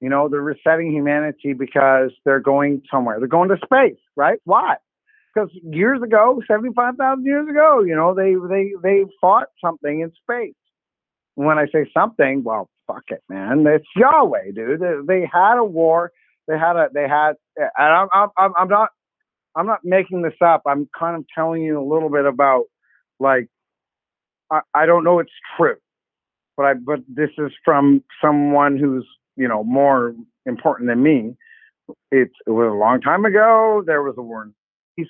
You 0.00 0.08
know, 0.08 0.28
they're 0.28 0.40
resetting 0.40 0.92
humanity 0.92 1.52
because 1.52 2.10
they're 2.24 2.40
going 2.40 2.82
somewhere. 2.90 3.18
They're 3.18 3.28
going 3.28 3.50
to 3.50 3.58
space, 3.62 4.00
right? 4.16 4.38
Why? 4.44 4.76
Because 5.34 5.50
years 5.62 6.00
ago, 6.02 6.40
seventy-five 6.48 6.96
thousand 6.96 7.24
years 7.24 7.48
ago, 7.48 7.82
you 7.82 7.94
know, 7.94 8.14
they 8.14 8.34
they 8.48 8.72
they 8.82 9.04
fought 9.20 9.48
something 9.64 10.00
in 10.00 10.10
space. 10.22 10.54
When 11.34 11.58
I 11.58 11.66
say 11.66 11.88
something, 11.96 12.42
well, 12.44 12.68
fuck 12.86 13.04
it, 13.08 13.22
man. 13.28 13.64
It's 13.66 13.86
Yahweh, 13.94 14.52
dude. 14.54 14.80
They, 14.80 14.94
they 15.06 15.30
had 15.32 15.58
a 15.58 15.64
war. 15.64 16.12
They 16.48 16.58
had 16.58 16.76
a. 16.76 16.88
They 16.92 17.08
had. 17.08 17.34
And 17.56 17.70
I'm 17.78 18.08
I'm 18.36 18.52
I'm 18.56 18.68
not. 18.68 18.88
I'm 19.54 19.66
not 19.66 19.80
making 19.84 20.22
this 20.22 20.34
up. 20.44 20.62
I'm 20.66 20.88
kind 20.98 21.16
of 21.16 21.24
telling 21.34 21.62
you 21.62 21.80
a 21.80 21.84
little 21.84 22.08
bit 22.08 22.24
about, 22.24 22.64
like, 23.18 23.48
I, 24.50 24.60
I 24.74 24.86
don't 24.86 25.02
know 25.04 25.18
it's 25.18 25.30
true, 25.56 25.76
but 26.56 26.66
I 26.66 26.74
but 26.74 27.00
this 27.08 27.30
is 27.38 27.50
from 27.64 28.02
someone 28.24 28.78
who's 28.78 29.06
you 29.36 29.48
know 29.48 29.64
more 29.64 30.14
important 30.46 30.88
than 30.88 31.02
me. 31.02 31.36
It's 32.10 32.34
it 32.46 32.50
was 32.50 32.68
a 32.68 32.76
long 32.76 33.00
time 33.00 33.24
ago. 33.24 33.82
There 33.84 34.02
was 34.02 34.14
a 34.18 34.22
war 34.22 34.44
in 34.44 34.54
peace 34.96 35.08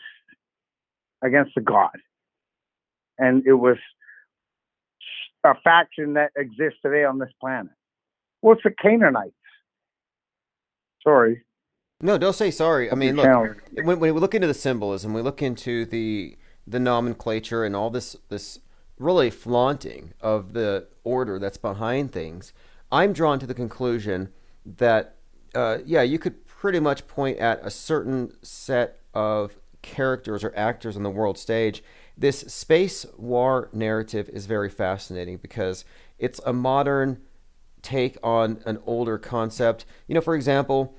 against 1.22 1.52
the 1.54 1.60
God, 1.60 1.96
and 3.18 3.46
it 3.46 3.54
was 3.54 3.76
a 5.44 5.54
faction 5.62 6.14
that 6.14 6.30
exists 6.36 6.78
today 6.82 7.04
on 7.04 7.18
this 7.18 7.30
planet. 7.40 7.72
Well, 8.42 8.54
it's 8.54 8.62
the 8.62 8.70
Canaanites. 8.70 9.34
Sorry. 11.02 11.42
No, 12.02 12.16
don't 12.16 12.34
say 12.34 12.50
sorry. 12.50 12.90
I 12.90 12.94
mean, 12.94 13.16
look, 13.16 13.62
when, 13.74 14.00
when 14.00 14.14
we 14.14 14.20
look 14.20 14.34
into 14.34 14.46
the 14.46 14.54
symbolism, 14.54 15.12
we 15.12 15.22
look 15.22 15.42
into 15.42 15.84
the 15.84 16.36
the 16.66 16.80
nomenclature 16.80 17.64
and 17.64 17.74
all 17.74 17.90
this 17.90 18.16
this 18.28 18.60
really 18.98 19.30
flaunting 19.30 20.12
of 20.20 20.52
the 20.52 20.86
order 21.04 21.38
that's 21.38 21.56
behind 21.56 22.12
things. 22.12 22.52
I'm 22.92 23.12
drawn 23.12 23.38
to 23.38 23.46
the 23.46 23.54
conclusion 23.54 24.30
that 24.64 25.16
uh, 25.54 25.78
yeah, 25.84 26.02
you 26.02 26.18
could 26.18 26.46
pretty 26.46 26.80
much 26.80 27.06
point 27.06 27.38
at 27.38 27.64
a 27.64 27.70
certain 27.70 28.32
set 28.42 28.98
of 29.14 29.56
characters 29.82 30.44
or 30.44 30.52
actors 30.56 30.96
on 30.96 31.02
the 31.02 31.10
world 31.10 31.38
stage. 31.38 31.82
This 32.16 32.40
space 32.40 33.06
war 33.16 33.70
narrative 33.72 34.28
is 34.28 34.46
very 34.46 34.68
fascinating 34.68 35.38
because 35.38 35.84
it's 36.18 36.40
a 36.44 36.52
modern 36.52 37.22
take 37.82 38.18
on 38.22 38.60
an 38.66 38.78
older 38.84 39.18
concept. 39.18 39.86
You 40.06 40.14
know, 40.14 40.20
for 40.20 40.34
example, 40.34 40.94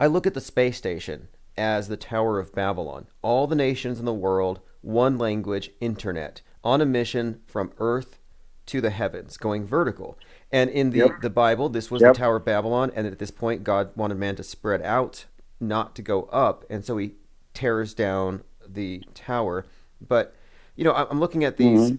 I 0.00 0.06
look 0.06 0.26
at 0.26 0.34
the 0.34 0.40
space 0.40 0.78
station 0.78 1.28
as 1.56 1.88
the 1.88 1.98
Tower 1.98 2.38
of 2.38 2.54
Babylon. 2.54 3.06
All 3.20 3.46
the 3.46 3.54
nations 3.54 3.98
in 3.98 4.06
the 4.06 4.14
world, 4.14 4.60
one 4.80 5.18
language, 5.18 5.70
internet, 5.80 6.40
on 6.64 6.80
a 6.80 6.86
mission 6.86 7.42
from 7.46 7.72
Earth 7.78 8.18
to 8.66 8.80
the 8.80 8.90
heavens, 8.90 9.36
going 9.36 9.66
vertical. 9.66 10.18
And 10.52 10.68
in 10.70 10.90
the, 10.90 10.98
Yep. 10.98 11.22
the 11.22 11.30
Bible, 11.30 11.68
this 11.70 11.90
was 11.90 12.02
Yep. 12.02 12.14
the 12.14 12.18
Tower 12.18 12.36
of 12.36 12.44
Babylon, 12.44 12.92
and 12.94 13.06
at 13.06 13.18
this 13.18 13.30
point, 13.30 13.64
God 13.64 13.90
wanted 13.96 14.18
man 14.18 14.36
to 14.36 14.42
spread 14.42 14.82
out, 14.82 15.24
not 15.58 15.94
to 15.96 16.02
go 16.02 16.24
up, 16.24 16.64
and 16.68 16.84
so 16.84 16.98
he 16.98 17.14
tears 17.54 17.94
down 17.94 18.42
the 18.66 19.02
tower. 19.14 19.64
But 20.06 20.34
you 20.76 20.84
know, 20.84 20.92
I'm 20.94 21.20
looking 21.20 21.44
at 21.44 21.56
these, 21.58 21.92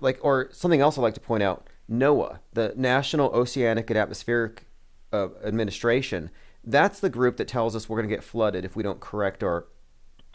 like, 0.00 0.18
or 0.22 0.48
something 0.52 0.80
else 0.80 0.96
I'd 0.98 1.02
like 1.02 1.14
to 1.14 1.20
point 1.20 1.42
out: 1.42 1.66
NOAA, 1.90 2.38
the 2.52 2.72
National 2.76 3.30
Oceanic 3.30 3.88
and 3.90 3.98
Atmospheric 3.98 4.66
uh, 5.12 5.28
Administration. 5.44 6.30
That's 6.64 6.98
the 7.00 7.10
group 7.10 7.36
that 7.36 7.46
tells 7.48 7.76
us 7.76 7.88
we're 7.88 7.98
going 7.98 8.08
to 8.08 8.14
get 8.14 8.24
flooded 8.24 8.64
if 8.64 8.74
we 8.76 8.82
don't 8.82 9.00
correct 9.00 9.42
our 9.42 9.66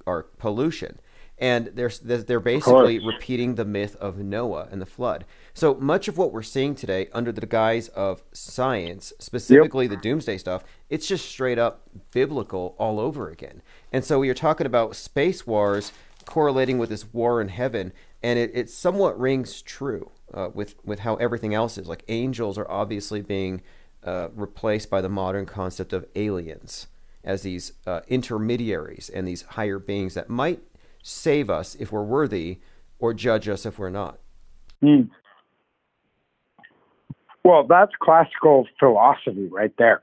our 0.08 0.24
pollution. 0.24 1.00
And 1.42 1.72
they're 1.74 1.90
they're 1.90 2.40
basically 2.40 3.00
repeating 3.00 3.56
the 3.56 3.66
myth 3.66 3.96
of 3.96 4.20
Noah 4.20 4.68
and 4.72 4.80
the 4.80 4.86
flood. 4.86 5.26
So 5.56 5.74
much 5.74 6.08
of 6.08 6.16
what 6.18 6.32
we're 6.32 6.44
seeing 6.44 6.76
today, 6.76 7.10
under 7.14 7.32
the 7.32 7.46
guise 7.48 7.88
of 7.90 8.22
science, 8.32 9.12
specifically 9.20 9.88
the 9.88 9.98
doomsday 9.98 10.38
stuff, 10.38 10.64
it's 10.88 11.08
just 11.08 11.26
straight 11.26 11.58
up 11.58 11.82
biblical 12.12 12.76
all 12.78 13.00
over 13.00 13.30
again. 13.30 13.64
And 13.92 14.06
so 14.06 14.22
you're 14.22 14.36
talking 14.36 14.68
about 14.68 14.96
space 14.96 15.48
wars 15.48 15.92
correlating 16.26 16.78
with 16.78 16.90
this 16.90 17.12
war 17.12 17.42
in 17.42 17.50
heaven, 17.50 17.92
and 18.22 18.38
it, 18.38 18.52
it 18.54 18.70
somewhat 18.70 19.20
rings 19.20 19.64
true 19.64 20.12
uh, 20.34 20.50
with 20.54 20.76
with 20.86 21.00
how 21.00 21.16
everything 21.16 21.56
else 21.56 21.76
is. 21.78 21.88
Like 21.88 22.04
angels 22.08 22.58
are 22.60 22.70
obviously 22.70 23.22
being 23.22 23.64
uh, 24.04 24.30
replaced 24.36 24.92
by 24.92 25.02
the 25.02 25.10
modern 25.10 25.48
concept 25.48 25.92
of 25.92 26.06
aliens 26.16 26.88
as 27.24 27.42
these 27.42 27.74
uh, 27.86 28.02
intermediaries 28.08 29.10
and 29.10 29.28
these 29.28 29.42
higher 29.44 29.80
beings 29.80 30.14
that 30.16 30.30
might 30.30 30.60
save 31.02 31.50
us 31.50 31.76
if 31.76 31.92
we're 31.92 32.04
worthy 32.04 32.60
or 33.00 33.14
judge 33.14 33.48
us 33.48 33.66
if 33.66 33.80
we're 33.80 33.90
not. 33.90 34.20
Hmm. 34.82 35.04
Well, 37.44 37.66
that's 37.68 37.92
classical 38.02 38.68
philosophy 38.80 39.48
right 39.48 39.74
there. 39.78 40.02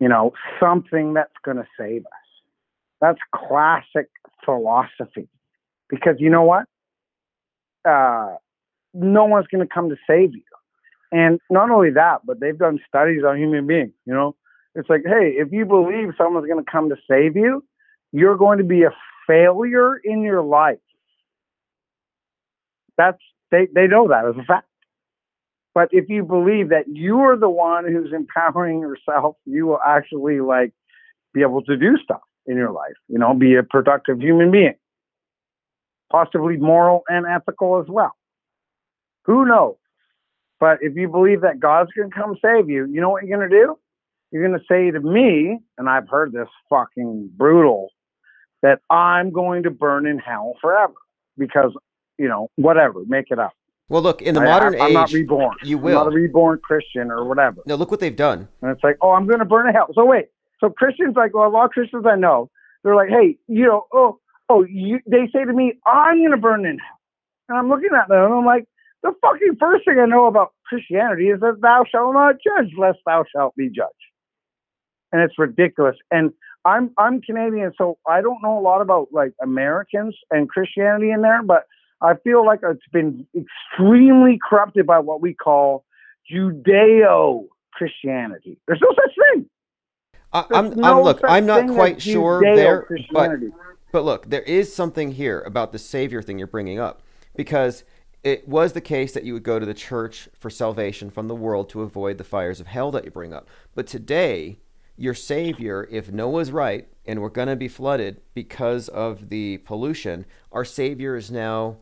You 0.00 0.08
know, 0.08 0.32
something 0.60 1.14
that's 1.14 1.32
going 1.44 1.56
to 1.56 1.66
save 1.78 2.06
us. 2.06 2.12
That's 3.00 3.18
classic 3.34 4.08
philosophy. 4.44 5.28
Because 5.88 6.16
you 6.18 6.30
know 6.30 6.42
what? 6.42 6.64
Uh, 7.84 8.36
no 8.94 9.24
one's 9.24 9.46
going 9.48 9.66
to 9.66 9.72
come 9.72 9.88
to 9.90 9.96
save 10.06 10.34
you. 10.34 10.42
And 11.12 11.40
not 11.50 11.70
only 11.70 11.90
that, 11.90 12.20
but 12.24 12.40
they've 12.40 12.58
done 12.58 12.80
studies 12.88 13.22
on 13.26 13.38
human 13.38 13.66
beings. 13.66 13.92
You 14.06 14.14
know, 14.14 14.36
it's 14.74 14.88
like, 14.88 15.02
hey, 15.04 15.34
if 15.36 15.52
you 15.52 15.64
believe 15.64 16.10
someone's 16.16 16.46
going 16.46 16.64
to 16.64 16.70
come 16.70 16.88
to 16.88 16.96
save 17.08 17.36
you, 17.36 17.64
you're 18.12 18.36
going 18.36 18.58
to 18.58 18.64
be 18.64 18.82
a 18.82 18.90
failure 19.26 19.96
in 19.96 20.22
your 20.22 20.42
life. 20.42 20.78
That's 22.96 23.18
they 23.50 23.68
they 23.74 23.86
know 23.86 24.08
that 24.08 24.26
as 24.26 24.36
a 24.36 24.44
fact. 24.44 24.66
But 25.74 25.88
if 25.90 26.08
you 26.08 26.22
believe 26.22 26.68
that 26.68 26.86
you 26.86 27.18
are 27.20 27.36
the 27.36 27.50
one 27.50 27.84
who's 27.84 28.12
empowering 28.12 28.80
yourself, 28.80 29.36
you 29.44 29.66
will 29.66 29.80
actually 29.84 30.40
like 30.40 30.72
be 31.32 31.42
able 31.42 31.62
to 31.62 31.76
do 31.76 31.96
stuff 32.02 32.20
in 32.46 32.56
your 32.56 32.70
life. 32.70 32.94
You 33.08 33.18
know, 33.18 33.34
be 33.34 33.56
a 33.56 33.62
productive 33.64 34.20
human 34.20 34.52
being, 34.52 34.76
possibly 36.12 36.56
moral 36.56 37.02
and 37.08 37.26
ethical 37.26 37.80
as 37.80 37.86
well. 37.88 38.14
Who 39.24 39.46
knows? 39.46 39.76
But 40.60 40.78
if 40.80 40.94
you 40.96 41.08
believe 41.08 41.40
that 41.40 41.58
God's 41.58 41.90
going 41.92 42.10
to 42.10 42.16
come 42.16 42.36
save 42.40 42.70
you, 42.70 42.86
you 42.86 43.00
know 43.00 43.10
what 43.10 43.24
you're 43.24 43.36
going 43.36 43.50
to 43.50 43.56
do? 43.56 43.76
You're 44.30 44.46
going 44.46 44.58
to 44.58 44.64
say 44.68 44.90
to 44.90 45.00
me, 45.00 45.58
and 45.76 45.88
I've 45.88 46.08
heard 46.08 46.32
this 46.32 46.48
fucking 46.70 47.30
brutal, 47.36 47.90
that 48.64 48.80
I'm 48.90 49.30
going 49.30 49.62
to 49.62 49.70
burn 49.70 50.06
in 50.06 50.18
hell 50.18 50.54
forever 50.60 50.94
because 51.38 51.72
you 52.18 52.28
know, 52.28 52.50
whatever, 52.56 53.02
make 53.06 53.26
it 53.30 53.38
up. 53.38 53.52
Well, 53.88 54.02
look, 54.02 54.22
in 54.22 54.34
the 54.34 54.40
I- 54.40 54.44
modern 54.44 54.80
I, 54.80 54.86
I'm 54.86 54.92
not 54.92 55.12
reborn. 55.12 55.56
you 55.62 55.78
I'm 55.78 55.92
not 55.92 56.06
a 56.06 56.10
reborn 56.10 56.60
Christian 56.62 57.10
or 57.10 57.24
whatever. 57.24 57.62
No, 57.66 57.74
look 57.74 57.90
what 57.90 58.00
they've 58.00 58.16
done. 58.16 58.48
And 58.62 58.70
it's 58.70 58.82
like, 58.82 58.96
oh, 59.02 59.10
I'm 59.10 59.26
going 59.26 59.40
to 59.40 59.44
burn 59.44 59.68
in 59.68 59.74
hell. 59.74 59.88
So 59.94 60.04
wait, 60.04 60.26
so 60.60 60.70
Christians, 60.70 61.14
like, 61.16 61.34
well, 61.34 61.48
a 61.48 61.50
lot 61.50 61.66
of 61.66 61.70
Christians 61.72 62.04
I 62.10 62.16
know, 62.16 62.50
they're 62.82 62.96
like, 62.96 63.10
hey, 63.10 63.36
you 63.46 63.66
know, 63.66 63.86
oh, 63.92 64.18
oh, 64.48 64.64
you, 64.64 65.00
they 65.06 65.28
say 65.32 65.44
to 65.44 65.52
me, 65.52 65.74
I'm 65.86 66.18
going 66.18 66.30
to 66.30 66.36
burn 66.36 66.64
in 66.64 66.78
hell. 66.78 67.00
And 67.48 67.58
I'm 67.58 67.68
looking 67.68 67.90
at 67.94 68.08
them 68.08 68.24
and 68.24 68.34
I'm 68.34 68.46
like, 68.46 68.66
the 69.02 69.12
fucking 69.20 69.56
first 69.60 69.84
thing 69.84 69.98
I 69.98 70.06
know 70.06 70.26
about 70.26 70.54
Christianity 70.66 71.28
is 71.28 71.40
that 71.40 71.60
thou 71.60 71.84
shalt 71.90 72.14
not 72.14 72.36
judge, 72.42 72.72
lest 72.78 72.98
thou 73.04 73.24
shalt 73.34 73.54
be 73.54 73.68
judged. 73.68 73.92
And 75.12 75.20
it's 75.20 75.38
ridiculous. 75.38 75.96
And 76.10 76.32
I'm 76.64 76.90
I'm 76.96 77.20
Canadian, 77.20 77.72
so 77.76 77.98
I 78.08 78.20
don't 78.20 78.42
know 78.42 78.58
a 78.58 78.62
lot 78.62 78.80
about 78.80 79.08
like 79.12 79.34
Americans 79.42 80.16
and 80.30 80.48
Christianity 80.48 81.10
in 81.10 81.22
there, 81.22 81.42
but 81.42 81.66
I 82.00 82.14
feel 82.24 82.44
like 82.44 82.60
it's 82.62 82.80
been 82.92 83.26
extremely 83.34 84.38
corrupted 84.48 84.86
by 84.86 84.98
what 84.98 85.20
we 85.20 85.34
call 85.34 85.84
Judeo 86.32 87.46
Christianity. 87.72 88.58
There's 88.66 88.80
no 88.80 88.94
such 88.94 89.14
thing. 89.32 89.46
I, 90.32 90.44
I'm, 90.52 90.72
I'm 90.72 90.80
no 90.80 91.02
look, 91.02 91.20
I'm 91.22 91.46
not 91.46 91.68
quite 91.68 92.00
sure 92.00 92.40
there, 92.42 92.88
but 93.12 93.30
but 93.92 94.04
look, 94.04 94.30
there 94.30 94.42
is 94.42 94.74
something 94.74 95.12
here 95.12 95.40
about 95.42 95.72
the 95.72 95.78
savior 95.78 96.22
thing 96.22 96.38
you're 96.38 96.48
bringing 96.48 96.80
up 96.80 97.02
because 97.36 97.84
it 98.24 98.48
was 98.48 98.72
the 98.72 98.80
case 98.80 99.12
that 99.12 99.24
you 99.24 99.34
would 99.34 99.42
go 99.42 99.58
to 99.58 99.66
the 99.66 99.74
church 99.74 100.28
for 100.38 100.48
salvation 100.50 101.10
from 101.10 101.28
the 101.28 101.34
world 101.34 101.68
to 101.68 101.82
avoid 101.82 102.18
the 102.18 102.24
fires 102.24 102.58
of 102.58 102.66
hell 102.66 102.90
that 102.90 103.04
you 103.04 103.10
bring 103.10 103.34
up. 103.34 103.48
But 103.74 103.86
today, 103.86 104.58
your 104.96 105.14
savior, 105.14 105.88
if 105.90 106.10
NOAA's 106.10 106.52
right 106.52 106.88
and 107.06 107.20
we're 107.20 107.28
going 107.28 107.48
to 107.48 107.56
be 107.56 107.68
flooded 107.68 108.20
because 108.34 108.88
of 108.88 109.28
the 109.28 109.58
pollution, 109.58 110.24
our 110.52 110.64
savior 110.64 111.16
is 111.16 111.30
now 111.30 111.78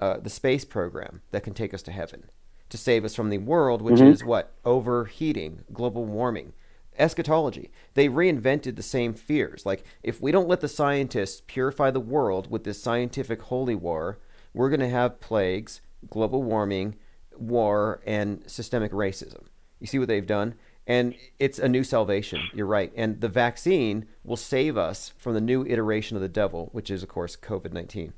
uh, 0.00 0.18
the 0.18 0.28
space 0.30 0.64
program 0.64 1.22
that 1.30 1.42
can 1.42 1.54
take 1.54 1.72
us 1.72 1.82
to 1.82 1.90
heaven 1.90 2.24
to 2.68 2.76
save 2.76 3.04
us 3.04 3.14
from 3.14 3.30
the 3.30 3.38
world, 3.38 3.80
which 3.80 4.00
Mhm. 4.00 4.12
is 4.12 4.24
what 4.24 4.52
overheating, 4.64 5.60
global 5.72 6.04
warming 6.04 6.52
eschatology. 6.98 7.70
They 7.94 8.08
reinvented 8.08 8.76
the 8.76 8.82
same 8.82 9.14
fears. 9.14 9.64
Like, 9.64 9.84
if 10.02 10.20
we 10.20 10.32
don't 10.32 10.48
let 10.48 10.60
the 10.60 10.68
scientists 10.68 11.42
purify 11.46 11.90
the 11.90 12.00
world 12.00 12.50
with 12.50 12.64
this 12.64 12.82
scientific 12.82 13.42
holy 13.42 13.74
war, 13.74 14.18
we're 14.54 14.70
going 14.70 14.80
to 14.80 14.88
have 14.88 15.20
plagues, 15.20 15.80
global 16.10 16.42
warming, 16.42 16.96
war, 17.36 18.00
and 18.06 18.42
systemic 18.46 18.92
racism. 18.92 19.44
You 19.78 19.86
see 19.86 19.98
what 19.98 20.08
they've 20.08 20.26
done? 20.26 20.54
And 20.86 21.14
it's 21.38 21.58
a 21.58 21.68
new 21.68 21.82
salvation. 21.82 22.40
You're 22.54 22.66
right. 22.66 22.92
And 22.94 23.20
the 23.20 23.28
vaccine 23.28 24.06
will 24.22 24.36
save 24.36 24.76
us 24.76 25.12
from 25.16 25.34
the 25.34 25.40
new 25.40 25.64
iteration 25.66 26.16
of 26.16 26.22
the 26.22 26.28
devil, 26.28 26.68
which 26.72 26.90
is, 26.90 27.02
of 27.02 27.08
course, 27.08 27.36
COVID 27.36 27.72
19. 27.72 28.12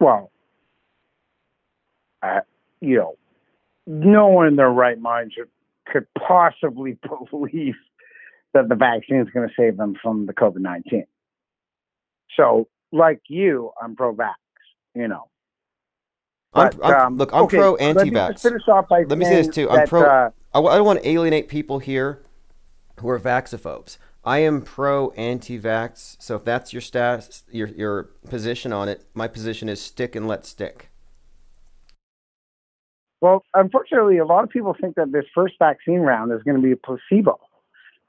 Well, 0.00 0.30
uh, 2.22 2.40
you 2.80 2.96
know, 2.96 3.16
no 3.86 4.28
one 4.28 4.46
in 4.48 4.56
their 4.56 4.70
right 4.70 4.98
mind 4.98 5.32
could 5.86 6.06
possibly 6.14 6.98
believe 7.30 7.74
that 8.54 8.68
the 8.68 8.74
vaccine 8.74 9.20
is 9.20 9.28
going 9.32 9.48
to 9.48 9.54
save 9.56 9.76
them 9.76 9.94
from 10.02 10.26
the 10.26 10.32
COVID 10.32 10.60
19. 10.60 11.06
So, 12.36 12.68
like 12.92 13.20
you, 13.28 13.72
I'm 13.80 13.96
pro 13.96 14.14
vax, 14.14 14.34
you 14.94 15.08
know. 15.08 15.28
I'm, 16.54 16.82
I'm- 16.82 17.06
um, 17.06 17.16
look, 17.16 17.32
I'm 17.32 17.44
okay, 17.44 17.56
pro 17.56 17.72
let 17.72 17.80
anti-vax. 17.96 18.88
by 18.88 19.04
Let 19.04 19.18
me 19.18 19.24
say 19.24 19.42
this 19.42 19.54
too. 19.54 19.68
I'm 19.68 19.76
that, 19.76 19.88
pro. 19.88 20.02
uh, 20.02 20.30
I, 20.54 20.60
I 20.60 20.76
don't 20.76 20.86
want 20.86 21.02
to 21.02 21.08
alienate 21.08 21.48
people 21.48 21.78
here 21.78 22.22
who 23.00 23.08
are 23.08 23.18
vaxophobes. 23.20 23.98
I 24.24 24.38
am 24.38 24.62
pro 24.62 25.10
anti-vax. 25.12 26.16
So 26.20 26.36
if 26.36 26.44
that's 26.44 26.72
your 26.72 26.82
stats, 26.82 27.42
your 27.50 27.68
your 27.68 28.04
position 28.28 28.72
on 28.72 28.88
it, 28.88 29.04
my 29.14 29.28
position 29.28 29.68
is 29.68 29.80
stick 29.80 30.16
and 30.16 30.26
let 30.26 30.46
stick. 30.46 30.90
Well, 33.20 33.44
unfortunately, 33.54 34.18
a 34.18 34.24
lot 34.24 34.44
of 34.44 34.50
people 34.50 34.76
think 34.80 34.94
that 34.94 35.12
this 35.12 35.24
first 35.34 35.54
vaccine 35.58 36.00
round 36.00 36.32
is 36.32 36.42
going 36.44 36.56
to 36.56 36.62
be 36.62 36.72
a 36.72 36.76
placebo. 36.76 37.38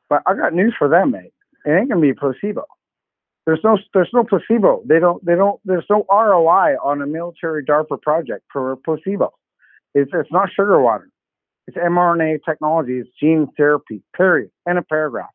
But 0.07 0.22
I 0.26 0.36
got 0.36 0.53
news 0.53 0.76
for 0.78 0.88
them, 0.88 1.11
mate. 1.11 1.34
It 1.66 1.72
ain't 1.72 1.90
going 1.90 2.02
to 2.02 2.02
be 2.02 2.11
a 2.11 2.16
placebo. 2.16 2.66
There's 3.50 3.62
no, 3.64 3.80
there's 3.96 4.12
no 4.14 4.24
placebo. 4.24 4.84
They 4.86 5.00
don't, 5.00 5.26
they 5.26 5.34
don't. 5.34 5.60
There's 5.66 5.88
no 5.90 6.06
ROI 6.08 6.76
on 6.84 7.02
a 7.02 7.08
military 7.08 7.66
DARPA 7.66 8.00
project 8.00 8.46
for 8.54 8.74
a 8.74 8.78
placebo. 8.78 9.32
It's, 9.96 10.12
it's 10.14 10.32
not 10.32 10.50
sugar 10.56 10.80
water. 10.80 11.10
It's 11.66 11.76
mRNA 11.76 12.42
technology. 12.48 13.00
It's 13.00 13.10
gene 13.20 13.48
therapy. 13.58 14.04
Period. 14.16 14.52
And 14.68 14.78
a 14.78 14.84
paragraph. 14.84 15.32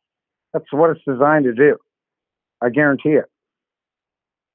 That's 0.53 0.71
what 0.71 0.91
it's 0.91 1.01
designed 1.05 1.43
to 1.43 1.53
do. 1.53 1.75
I 2.61 2.69
guarantee 2.69 3.09
it. 3.09 3.25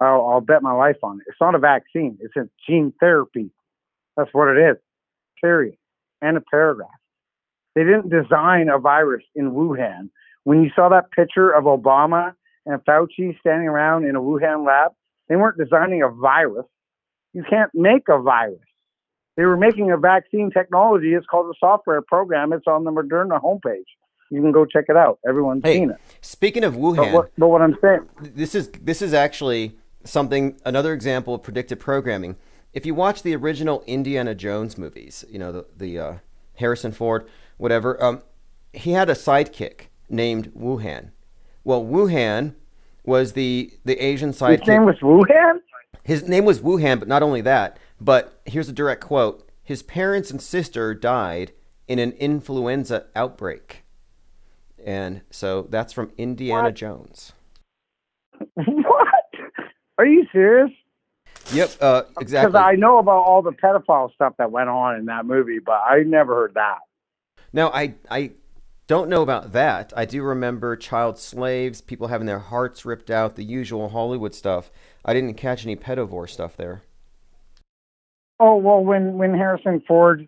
I'll, 0.01 0.27
I'll 0.27 0.41
bet 0.41 0.63
my 0.63 0.73
life 0.73 0.97
on 1.03 1.19
it. 1.19 1.25
It's 1.29 1.37
not 1.39 1.55
a 1.55 1.59
vaccine. 1.59 2.17
It's 2.23 2.37
a 2.37 2.49
gene 2.67 2.95
therapy. 2.99 3.51
That's 4.17 4.31
what 4.33 4.49
it 4.57 4.71
is 4.71 4.79
period, 5.43 5.77
and 6.23 6.39
a 6.39 6.43
paragraph. 6.51 6.89
They 7.75 7.85
didn't 7.85 8.09
design 8.09 8.71
a 8.71 8.79
virus 8.79 9.23
in 9.35 9.51
Wuhan. 9.53 10.09
When 10.45 10.63
you 10.63 10.71
saw 10.75 10.89
that 10.89 11.11
picture 11.11 11.51
of 11.51 11.65
Obama 11.65 12.33
and 12.71 12.85
Fauci 12.85 13.39
standing 13.41 13.69
around 13.69 14.05
in 14.05 14.17
a 14.17 14.21
Wuhan 14.21 14.67
lab, 14.67 14.93
they 15.29 15.37
weren't 15.37 15.59
designing 15.59 16.03
a 16.03 16.09
virus. 16.09 16.67
You 17.33 17.45
can't 17.49 17.71
make 17.75 18.09
a 18.09 18.21
virus. 18.21 18.59
They 19.37 19.45
were 19.45 19.57
making 19.57 19.91
a 19.91 19.97
vaccine 19.97 20.51
technology. 20.51 21.15
It's 21.15 21.27
called 21.27 21.47
a 21.47 21.59
software 21.59 22.03
program. 22.03 22.53
It's 22.53 22.67
on 22.67 22.85
the 22.85 22.91
Moderna 22.91 23.41
homepage. 23.41 23.85
You 24.31 24.41
can 24.41 24.53
go 24.53 24.65
check 24.65 24.85
it 24.89 24.97
out. 24.97 25.19
Everyone's 25.27 25.63
Hey, 25.65 25.79
seen 25.79 25.91
it. 25.91 25.97
Speaking 26.21 26.63
of 26.65 26.75
But 26.75 26.81
Wuhan, 26.81 27.13
what, 27.13 27.31
but 27.37 27.49
what 27.49 27.63
I'm 27.63 27.77
saying, 27.81 28.09
this 28.21 28.55
is 28.55 28.71
this 28.81 29.03
is 29.03 29.13
actually 29.13 29.77
something 30.05 30.61
another 30.65 30.93
example 30.93 31.35
of 31.35 31.43
predictive 31.43 31.81
programming. 31.81 32.37
If 32.73 32.87
you 32.87 32.95
watch 32.95 33.23
the 33.23 33.35
original 33.35 33.83
Indiana 33.87 34.35
Jones 34.35 34.79
movies, 34.79 35.25
you 35.29 35.39
know 35.39 35.51
the 35.51 35.67
the 35.77 35.99
uh, 35.99 36.15
Harrison 36.55 36.93
Ford, 36.93 37.29
whatever, 37.57 38.03
um, 38.03 38.23
he 38.73 38.93
had 38.93 39.11
a 39.11 39.15
sidekick 39.15 39.87
named 40.09 40.53
Wuhan. 40.55 41.11
Well, 41.65 41.85
Wuhan 41.85 42.55
was 43.11 43.33
the 43.35 43.71
the 43.85 43.99
Asian 43.99 44.33
side? 44.33 44.61
his 44.61 44.69
name 44.69 44.85
was 44.87 44.97
Wuhan. 45.03 45.59
His 46.03 46.27
name 46.27 46.45
was 46.47 46.61
Wuhan, 46.61 46.99
but 46.99 47.09
not 47.09 47.23
only 47.23 47.43
that, 47.43 47.77
but 48.01 48.41
here's 48.47 48.69
a 48.69 48.73
direct 48.73 49.03
quote. 49.03 49.47
His 49.63 49.83
parents 49.83 50.31
and 50.31 50.41
sister 50.41 50.95
died 50.95 51.53
in 51.87 51.99
an 51.99 52.13
influenza 52.13 53.07
outbreak. 53.15 53.85
And 54.83 55.21
so 55.31 55.67
that's 55.69 55.93
from 55.93 56.11
Indiana 56.17 56.65
What? 56.69 56.75
Jones. 56.75 57.33
what? 58.55 59.25
Are 59.99 60.07
you 60.07 60.25
serious? 60.33 60.71
Yep, 61.53 61.71
uh, 61.81 62.03
Because 62.03 62.23
exactly. 62.23 62.59
I 62.61 62.77
know 62.77 62.99
about 62.99 63.25
all 63.25 63.43
the 63.43 63.53
pedophile 63.53 64.13
stuff 64.15 64.35
that 64.39 64.51
went 64.51 64.69
on 64.71 64.97
in 64.97 65.05
that 65.07 65.27
movie, 65.27 65.59
but 65.59 65.81
I 65.87 66.03
never 66.07 66.35
heard 66.35 66.55
that. 66.55 66.79
Now, 67.53 67.71
I 67.71 67.95
I 68.11 68.31
don't 68.91 69.09
know 69.09 69.23
about 69.23 69.53
that. 69.53 69.93
I 69.97 70.05
do 70.05 70.21
remember 70.21 70.75
child 70.75 71.17
slaves, 71.17 71.81
people 71.81 72.09
having 72.09 72.27
their 72.27 72.41
hearts 72.41 72.85
ripped 72.85 73.09
out, 73.09 73.37
the 73.37 73.45
usual 73.45 73.91
Hollywood 73.91 74.35
stuff. 74.35 74.73
I 75.05 75.15
didn't 75.15 75.35
catch 75.35 75.65
any 75.65 75.77
pedovore 75.77 76.29
stuff 76.29 76.57
there. 76.57 76.83
Oh 78.41 78.57
well, 78.57 78.83
when 78.83 79.17
when 79.17 79.33
Harrison 79.33 79.81
Ford 79.87 80.27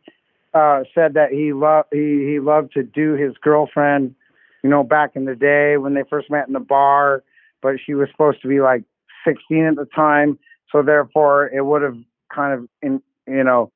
uh, 0.55 0.85
said 0.95 1.15
that 1.15 1.33
he 1.33 1.53
loved 1.53 1.89
he 1.91 2.25
he 2.31 2.39
loved 2.39 2.73
to 2.75 2.85
do 2.85 3.15
his 3.15 3.33
girlfriend, 3.43 4.15
you 4.63 4.71
know, 4.71 4.85
back 4.85 5.17
in 5.17 5.25
the 5.25 5.35
day 5.35 5.77
when 5.77 5.95
they 5.95 6.05
first 6.09 6.31
met 6.31 6.47
in 6.47 6.53
the 6.53 6.61
bar, 6.61 7.25
but 7.63 7.79
she 7.85 7.95
was 7.95 8.09
supposed 8.13 8.43
to 8.43 8.49
be 8.49 8.61
like 8.61 8.85
16 9.27 9.65
at 9.65 9.75
the 9.75 9.87
time, 9.87 10.39
so 10.71 10.83
therefore 10.83 11.49
it 11.49 11.67
would 11.67 11.83
have 11.83 11.97
kind 12.33 12.61
of 12.61 12.69
in 12.81 13.03
you 13.27 13.43
know 13.43 13.73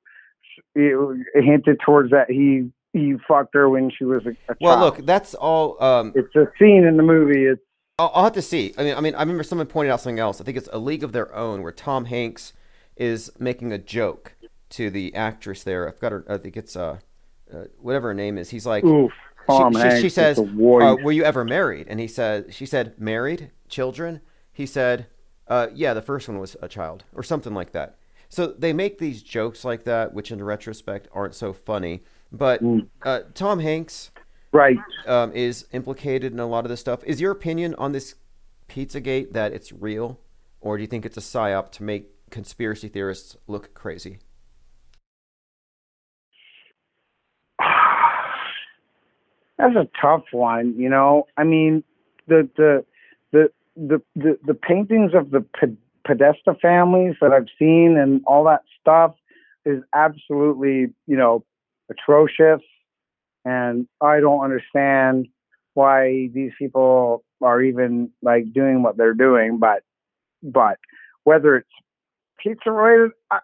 it 0.76 1.18
hinted 1.34 1.80
towards 1.84 2.12
that 2.12 2.30
he 2.30 2.70
he 2.96 3.14
fucked 3.26 3.54
her 3.54 3.68
when 3.68 3.90
she 3.96 4.04
was 4.04 4.24
a, 4.26 4.30
a 4.50 4.56
Well, 4.60 4.76
child. 4.76 4.98
look, 4.98 5.06
that's 5.06 5.34
all. 5.34 5.82
Um, 5.82 6.12
it's 6.14 6.34
a 6.34 6.46
scene 6.58 6.84
in 6.84 6.96
the 6.96 7.02
movie. 7.02 7.44
It's 7.44 7.60
I'll, 7.98 8.10
I'll 8.14 8.24
have 8.24 8.32
to 8.34 8.42
see. 8.42 8.74
I 8.76 8.84
mean, 8.84 8.94
I 8.94 9.00
mean, 9.00 9.14
I 9.14 9.20
remember 9.20 9.42
someone 9.42 9.66
pointed 9.66 9.90
out 9.90 10.00
something 10.00 10.18
else. 10.18 10.40
I 10.40 10.44
think 10.44 10.56
it's 10.56 10.68
A 10.72 10.78
League 10.78 11.02
of 11.02 11.12
Their 11.12 11.34
Own, 11.34 11.62
where 11.62 11.72
Tom 11.72 12.06
Hanks 12.06 12.52
is 12.96 13.30
making 13.38 13.72
a 13.72 13.78
joke 13.78 14.34
to 14.70 14.90
the 14.90 15.14
actress 15.14 15.62
there. 15.62 15.88
I've 15.88 16.00
got 16.00 16.12
her. 16.12 16.24
I 16.28 16.38
think 16.38 16.56
it's 16.56 16.76
uh, 16.76 16.98
uh 17.52 17.64
whatever 17.80 18.08
her 18.08 18.14
name 18.14 18.38
is. 18.38 18.50
He's 18.50 18.66
like, 18.66 18.84
oof. 18.84 19.12
Tom 19.46 19.72
she, 19.72 19.78
Hanks 19.78 19.96
she, 19.96 20.02
she 20.02 20.08
says, 20.08 20.38
uh, 20.38 20.42
"Were 20.42 21.12
you 21.12 21.24
ever 21.24 21.44
married?" 21.44 21.86
And 21.88 22.00
he 22.00 22.08
said, 22.08 22.52
"She 22.52 22.66
said 22.66 22.98
married, 23.00 23.50
children." 23.68 24.20
He 24.52 24.66
said, 24.66 25.06
uh, 25.46 25.68
"Yeah, 25.72 25.94
the 25.94 26.02
first 26.02 26.28
one 26.28 26.38
was 26.38 26.56
a 26.60 26.68
child, 26.68 27.04
or 27.14 27.22
something 27.22 27.54
like 27.54 27.72
that." 27.72 27.96
So 28.28 28.48
they 28.48 28.72
make 28.72 28.98
these 28.98 29.22
jokes 29.22 29.64
like 29.64 29.84
that, 29.84 30.12
which 30.12 30.32
in 30.32 30.42
retrospect 30.42 31.08
aren't 31.12 31.34
so 31.34 31.52
funny. 31.52 32.02
But 32.36 32.62
Mm. 32.62 32.88
uh, 33.02 33.20
Tom 33.34 33.60
Hanks 33.60 34.10
right. 34.52 34.76
um, 35.06 35.32
is 35.32 35.66
implicated 35.72 36.32
in 36.32 36.40
a 36.40 36.46
lot 36.46 36.64
of 36.64 36.68
this 36.68 36.80
stuff. 36.80 37.02
Is 37.04 37.20
your 37.20 37.32
opinion 37.32 37.74
on 37.76 37.92
this 37.92 38.14
Pizzagate 38.68 39.32
that 39.32 39.52
it's 39.52 39.72
real, 39.72 40.18
or 40.60 40.76
do 40.76 40.82
you 40.82 40.88
think 40.88 41.06
it's 41.06 41.16
a 41.16 41.20
psyop 41.20 41.70
to 41.72 41.82
make 41.82 42.10
conspiracy 42.30 42.88
theorists 42.88 43.36
look 43.46 43.72
crazy? 43.74 44.18
That's 49.58 49.76
a 49.76 49.88
tough 50.00 50.24
one, 50.32 50.74
you 50.76 50.88
know. 50.88 51.26
I 51.36 51.44
mean, 51.44 51.82
the 52.26 52.48
the 52.56 52.84
the 53.32 53.50
the 53.76 54.02
the, 54.14 54.38
the 54.44 54.54
paintings 54.54 55.12
of 55.14 55.30
the 55.30 55.44
Podesta 56.04 56.54
families 56.60 57.16
that 57.20 57.32
I've 57.32 57.48
seen 57.58 57.96
and 57.96 58.22
all 58.26 58.44
that 58.44 58.62
stuff 58.80 59.14
is 59.64 59.82
absolutely, 59.94 60.92
you 61.06 61.16
know, 61.16 61.44
atrocious. 61.90 62.62
And 63.44 63.86
I 64.00 64.20
don't 64.20 64.42
understand 64.42 65.28
why 65.74 66.28
these 66.32 66.52
people 66.58 67.24
are 67.42 67.62
even 67.62 68.10
like 68.22 68.52
doing 68.52 68.82
what 68.82 68.96
they're 68.96 69.14
doing. 69.14 69.58
But, 69.58 69.82
but 70.42 70.78
whether 71.24 71.56
it's 71.56 71.68
pizza 72.42 72.70
related, 72.70 73.12
I, 73.30 73.38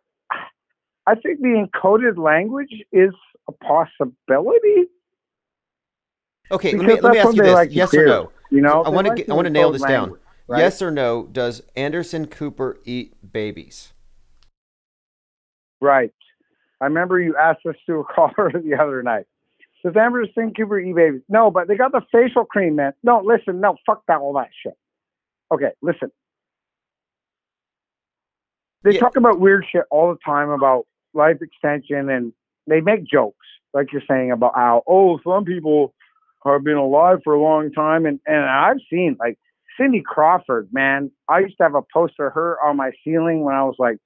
I 1.06 1.14
think 1.16 1.40
the 1.40 1.66
encoded 1.66 2.16
language 2.16 2.72
is 2.92 3.12
a 3.48 3.52
possibility. 3.52 4.88
Okay, 6.50 6.76
let 6.76 6.86
me, 6.86 7.00
let 7.00 7.12
me 7.12 7.18
ask 7.18 7.34
you 7.34 7.42
this: 7.42 7.52
like 7.54 7.74
yes 7.74 7.94
or 7.94 8.04
no? 8.04 8.32
You 8.50 8.60
know, 8.60 8.82
I 8.82 8.90
want 8.90 9.06
to 9.06 9.12
like 9.14 9.28
I 9.28 9.34
want 9.34 9.46
to 9.46 9.50
nail 9.50 9.72
this 9.72 9.82
language, 9.82 10.20
down. 10.20 10.20
Right? 10.46 10.58
Yes 10.58 10.82
or 10.82 10.90
no? 10.90 11.24
Does 11.24 11.62
Anderson 11.74 12.26
Cooper 12.26 12.78
eat 12.84 13.32
babies? 13.32 13.92
Right. 15.80 16.12
I 16.82 16.86
remember 16.86 17.20
you 17.20 17.36
asked 17.36 17.64
us 17.64 17.76
to 17.86 18.00
a 18.00 18.04
caller 18.04 18.50
the 18.64 18.74
other 18.74 19.02
night. 19.04 19.26
Does 19.84 19.94
Anderson 19.96 20.52
Cooper 20.52 20.80
eat 20.80 20.94
babies? 20.94 21.22
No, 21.28 21.50
but 21.50 21.68
they 21.68 21.76
got 21.76 21.92
the 21.92 22.02
facial 22.10 22.44
cream, 22.44 22.76
man. 22.76 22.92
No, 23.02 23.22
listen, 23.24 23.60
no, 23.60 23.76
fuck 23.86 24.02
that, 24.08 24.18
all 24.18 24.34
that 24.34 24.48
shit. 24.62 24.74
Okay, 25.52 25.70
listen. 25.80 26.10
They 28.82 28.94
yeah. 28.94 29.00
talk 29.00 29.16
about 29.16 29.38
weird 29.38 29.64
shit 29.70 29.84
all 29.90 30.12
the 30.12 30.18
time 30.24 30.50
about 30.50 30.86
life 31.14 31.38
extension, 31.40 32.10
and 32.10 32.32
they 32.66 32.80
make 32.80 33.04
jokes, 33.04 33.46
like 33.72 33.92
you're 33.92 34.02
saying 34.08 34.32
about 34.32 34.54
how, 34.56 34.82
oh, 34.88 35.20
some 35.24 35.44
people 35.44 35.94
have 36.44 36.64
been 36.64 36.76
alive 36.76 37.18
for 37.22 37.34
a 37.34 37.40
long 37.40 37.70
time, 37.70 38.06
and 38.06 38.18
and 38.26 38.44
I've 38.44 38.78
seen 38.90 39.16
like 39.20 39.38
Cindy 39.78 40.02
Crawford, 40.04 40.68
man. 40.72 41.12
I 41.28 41.40
used 41.40 41.56
to 41.58 41.62
have 41.64 41.76
a 41.76 41.82
poster 41.92 42.26
of 42.26 42.34
her 42.34 42.58
on 42.64 42.76
my 42.76 42.90
ceiling 43.04 43.42
when 43.44 43.54
I 43.54 43.62
was 43.62 43.76
like 43.78 43.98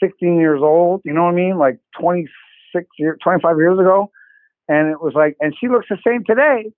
16 0.00 0.36
years 0.38 0.60
old. 0.62 1.02
You 1.04 1.12
know 1.12 1.24
what 1.24 1.32
I 1.32 1.34
mean? 1.34 1.58
Like 1.58 1.78
26 2.00 2.86
years, 2.98 3.18
25 3.22 3.56
years 3.58 3.78
ago, 3.78 4.10
and 4.68 4.90
it 4.90 5.00
was 5.00 5.12
like, 5.14 5.36
and 5.40 5.54
she 5.58 5.68
looks 5.68 5.86
the 5.88 5.98
same 6.06 6.24
today 6.24 6.72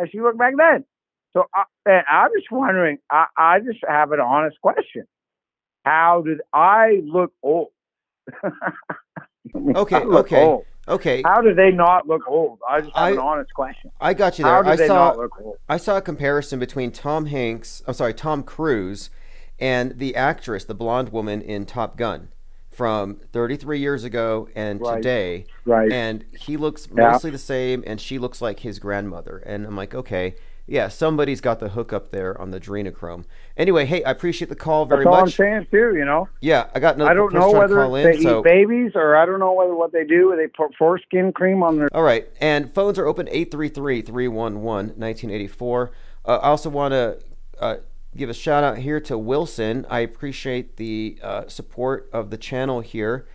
as 0.00 0.08
she 0.10 0.20
looked 0.20 0.38
back 0.38 0.54
then. 0.56 0.84
So 1.32 1.44
I, 1.54 1.64
and 1.84 2.04
I'm 2.10 2.30
just 2.36 2.50
wondering. 2.50 2.98
I, 3.10 3.26
I 3.36 3.60
just 3.60 3.80
have 3.86 4.12
an 4.12 4.20
honest 4.20 4.60
question. 4.60 5.06
How 5.84 6.22
did 6.24 6.40
I 6.52 7.00
look 7.04 7.32
old? 7.42 7.68
okay, 9.54 9.96
okay. 9.96 10.44
Old. 10.44 10.64
Okay. 10.88 11.22
How 11.24 11.40
do 11.40 11.52
they 11.52 11.70
not 11.70 12.06
look 12.06 12.22
old? 12.28 12.60
I 12.68 12.80
just 12.80 12.94
have 12.94 13.04
I, 13.04 13.10
an 13.10 13.18
honest 13.18 13.52
question. 13.54 13.90
I 14.00 14.14
got 14.14 14.38
you 14.38 14.44
there. 14.44 14.54
How 14.54 14.62
do 14.62 14.70
I 14.70 14.76
they 14.76 14.86
saw, 14.86 14.94
not 14.94 15.18
look 15.18 15.40
old? 15.40 15.56
I 15.68 15.76
saw 15.76 15.96
a 15.96 16.02
comparison 16.02 16.58
between 16.58 16.92
Tom 16.92 17.26
Hanks, 17.26 17.82
I'm 17.86 17.94
sorry, 17.94 18.14
Tom 18.14 18.42
Cruise, 18.42 19.10
and 19.58 19.98
the 19.98 20.14
actress, 20.14 20.64
the 20.64 20.74
blonde 20.74 21.10
woman 21.10 21.42
in 21.42 21.66
Top 21.66 21.96
Gun 21.96 22.28
from 22.76 23.16
33 23.32 23.78
years 23.78 24.04
ago 24.04 24.48
and 24.54 24.82
right. 24.82 24.96
today. 24.96 25.46
Right. 25.64 25.90
And 25.90 26.26
he 26.38 26.58
looks 26.58 26.90
mostly 26.90 27.30
yeah. 27.30 27.32
the 27.32 27.38
same, 27.38 27.82
and 27.86 27.98
she 27.98 28.18
looks 28.18 28.42
like 28.42 28.60
his 28.60 28.78
grandmother. 28.78 29.38
And 29.38 29.64
I'm 29.64 29.76
like, 29.76 29.94
okay, 29.94 30.34
yeah, 30.66 30.88
somebody's 30.88 31.40
got 31.40 31.58
the 31.58 31.70
hook 31.70 31.94
up 31.94 32.10
there 32.10 32.38
on 32.38 32.50
the 32.50 32.60
adrenochrome. 32.60 33.24
Anyway, 33.56 33.86
hey, 33.86 34.04
I 34.04 34.10
appreciate 34.10 34.50
the 34.50 34.56
call 34.56 34.84
very 34.84 35.04
That's 35.04 35.14
all 35.14 35.22
much. 35.22 35.40
I'm 35.40 35.46
saying 35.46 35.68
too, 35.70 35.96
you 35.96 36.04
know. 36.04 36.28
Yeah, 36.42 36.66
I 36.74 36.80
got 36.80 36.96
another. 36.96 37.10
I 37.10 37.14
don't 37.14 37.32
know 37.32 37.50
whether 37.50 37.88
they 37.88 38.10
in, 38.10 38.16
eat 38.18 38.24
so... 38.24 38.42
babies 38.42 38.92
or 38.94 39.16
I 39.16 39.24
don't 39.24 39.38
know 39.38 39.54
whether 39.54 39.74
what 39.74 39.92
they 39.92 40.04
do. 40.04 40.36
They 40.36 40.48
put 40.48 40.74
foreskin 40.74 41.32
cream 41.32 41.62
on 41.62 41.78
their. 41.78 41.88
All 41.94 42.02
right, 42.02 42.28
and 42.42 42.74
phones 42.74 42.98
are 42.98 43.06
open 43.06 43.26
833-311-1984. 43.28 45.90
Uh, 46.26 46.28
I 46.28 46.48
also 46.48 46.68
want 46.68 46.92
to 46.92 47.18
uh, 47.58 47.76
give 48.16 48.30
a 48.30 48.34
shout 48.34 48.64
out 48.64 48.78
here 48.78 49.00
to 49.00 49.18
Wilson. 49.18 49.86
I 49.88 50.00
appreciate 50.00 50.76
the 50.76 51.18
uh, 51.22 51.48
support 51.48 52.08
of 52.12 52.30
the 52.30 52.36
channel 52.36 52.80
here. 52.80 53.26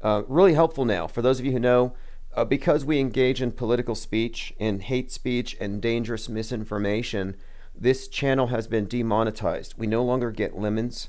Uh, 0.00 0.22
really 0.28 0.54
helpful 0.54 0.84
now 0.84 1.06
for 1.06 1.22
those 1.22 1.40
of 1.40 1.46
you 1.46 1.52
who 1.52 1.58
know 1.58 1.94
uh, 2.34 2.44
because 2.44 2.84
we 2.84 3.00
engage 3.00 3.42
in 3.42 3.50
political 3.50 3.94
speech, 3.94 4.54
in 4.58 4.80
hate 4.80 5.10
speech, 5.10 5.56
and 5.60 5.82
dangerous 5.82 6.28
misinformation, 6.28 7.36
this 7.74 8.06
channel 8.06 8.48
has 8.48 8.68
been 8.68 8.86
demonetized. 8.86 9.74
We 9.76 9.86
no 9.86 10.04
longer 10.04 10.30
get 10.30 10.58
lemons, 10.58 11.08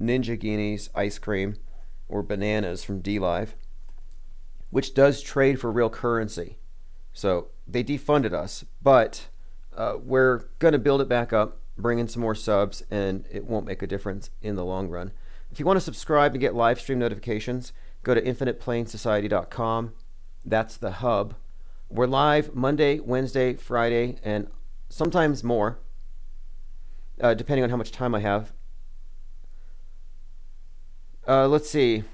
ninja 0.00 0.38
guineas, 0.38 0.90
ice 0.94 1.18
cream, 1.18 1.56
or 2.08 2.22
bananas 2.22 2.84
from 2.84 3.02
DLive, 3.02 3.54
which 4.70 4.94
does 4.94 5.22
trade 5.22 5.60
for 5.60 5.72
real 5.72 5.90
currency. 5.90 6.58
So 7.12 7.48
they 7.66 7.82
defunded 7.82 8.32
us, 8.32 8.64
but 8.82 9.28
uh, 9.76 9.94
we're 10.00 10.44
going 10.58 10.72
to 10.72 10.78
build 10.78 11.00
it 11.00 11.08
back 11.08 11.32
up, 11.32 11.58
bring 11.78 11.98
in 11.98 12.08
some 12.08 12.22
more 12.22 12.34
subs, 12.34 12.82
and 12.90 13.26
it 13.30 13.44
won't 13.44 13.66
make 13.66 13.82
a 13.82 13.86
difference 13.86 14.30
in 14.42 14.56
the 14.56 14.64
long 14.64 14.88
run. 14.88 15.12
If 15.50 15.60
you 15.60 15.66
want 15.66 15.76
to 15.76 15.84
subscribe 15.84 16.32
and 16.32 16.40
get 16.40 16.54
live 16.54 16.80
stream 16.80 16.98
notifications, 16.98 17.72
go 18.02 18.14
to 18.14 18.22
infiniteplanesociety.com. 18.22 19.94
That's 20.44 20.76
the 20.76 20.92
hub. 20.92 21.34
We're 21.88 22.06
live 22.06 22.54
Monday, 22.54 22.98
Wednesday, 23.00 23.54
Friday, 23.54 24.16
and 24.24 24.48
sometimes 24.88 25.44
more, 25.44 25.78
uh, 27.20 27.34
depending 27.34 27.64
on 27.64 27.70
how 27.70 27.76
much 27.76 27.92
time 27.92 28.14
I 28.14 28.20
have. 28.20 28.52
Uh, 31.28 31.48
let's 31.48 31.68
see. 31.68 32.04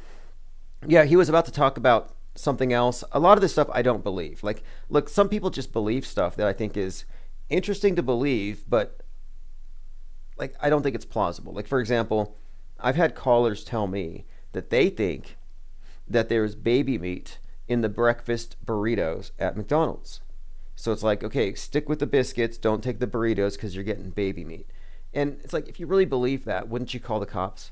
Yeah, 0.86 1.04
he 1.04 1.16
was 1.16 1.28
about 1.28 1.44
to 1.46 1.52
talk 1.52 1.76
about 1.76 2.14
something 2.34 2.72
else. 2.72 3.04
A 3.12 3.20
lot 3.20 3.38
of 3.38 3.42
this 3.42 3.52
stuff 3.52 3.68
I 3.72 3.82
don't 3.82 4.02
believe. 4.02 4.42
Like, 4.42 4.62
look, 4.88 5.08
some 5.08 5.28
people 5.28 5.50
just 5.50 5.72
believe 5.72 6.06
stuff 6.06 6.34
that 6.36 6.46
I 6.46 6.52
think 6.52 6.76
is 6.76 7.04
interesting 7.48 7.94
to 7.96 8.02
believe, 8.02 8.64
but 8.68 9.01
like 10.42 10.54
I 10.60 10.68
don't 10.68 10.82
think 10.82 10.96
it's 10.96 11.04
plausible. 11.04 11.54
Like, 11.54 11.68
for 11.68 11.80
example, 11.80 12.36
I've 12.80 12.96
had 12.96 13.14
callers 13.14 13.62
tell 13.64 13.86
me 13.86 14.26
that 14.52 14.70
they 14.70 14.90
think 14.90 15.36
that 16.08 16.28
there's 16.28 16.54
baby 16.56 16.98
meat 16.98 17.38
in 17.68 17.80
the 17.80 17.88
breakfast 17.88 18.56
burritos 18.66 19.30
at 19.38 19.56
McDonald's. 19.56 20.20
So 20.74 20.90
it's 20.90 21.04
like, 21.04 21.22
okay, 21.22 21.54
stick 21.54 21.88
with 21.88 22.00
the 22.00 22.06
biscuits, 22.06 22.58
don't 22.58 22.82
take 22.82 22.98
the 22.98 23.06
burritos 23.06 23.52
because 23.52 23.74
you're 23.74 23.84
getting 23.84 24.10
baby 24.10 24.44
meat. 24.44 24.66
And 25.14 25.38
it's 25.44 25.52
like, 25.52 25.68
if 25.68 25.78
you 25.78 25.86
really 25.86 26.04
believe 26.04 26.44
that, 26.44 26.68
wouldn't 26.68 26.92
you 26.92 26.98
call 26.98 27.20
the 27.20 27.26
cops? 27.26 27.70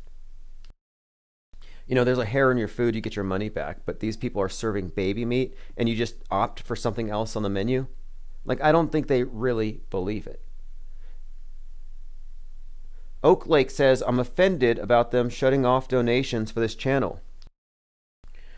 You 1.88 1.96
know, 1.96 2.04
there's 2.04 2.18
a 2.18 2.24
hair 2.24 2.52
in 2.52 2.58
your 2.58 2.68
food, 2.68 2.94
you 2.94 3.00
get 3.00 3.16
your 3.16 3.24
money 3.24 3.48
back, 3.48 3.78
but 3.84 3.98
these 3.98 4.16
people 4.16 4.40
are 4.40 4.48
serving 4.48 4.90
baby 4.90 5.24
meat 5.24 5.56
and 5.76 5.88
you 5.88 5.96
just 5.96 6.14
opt 6.30 6.60
for 6.60 6.76
something 6.76 7.10
else 7.10 7.34
on 7.34 7.42
the 7.42 7.48
menu? 7.48 7.88
Like, 8.44 8.60
I 8.60 8.70
don't 8.70 8.92
think 8.92 9.08
they 9.08 9.24
really 9.24 9.80
believe 9.90 10.28
it. 10.28 10.40
Oak 13.22 13.46
Lake 13.46 13.70
says, 13.70 14.02
I'm 14.06 14.18
offended 14.18 14.78
about 14.78 15.10
them 15.10 15.28
shutting 15.28 15.66
off 15.66 15.88
donations 15.88 16.50
for 16.50 16.60
this 16.60 16.74
channel. 16.74 17.20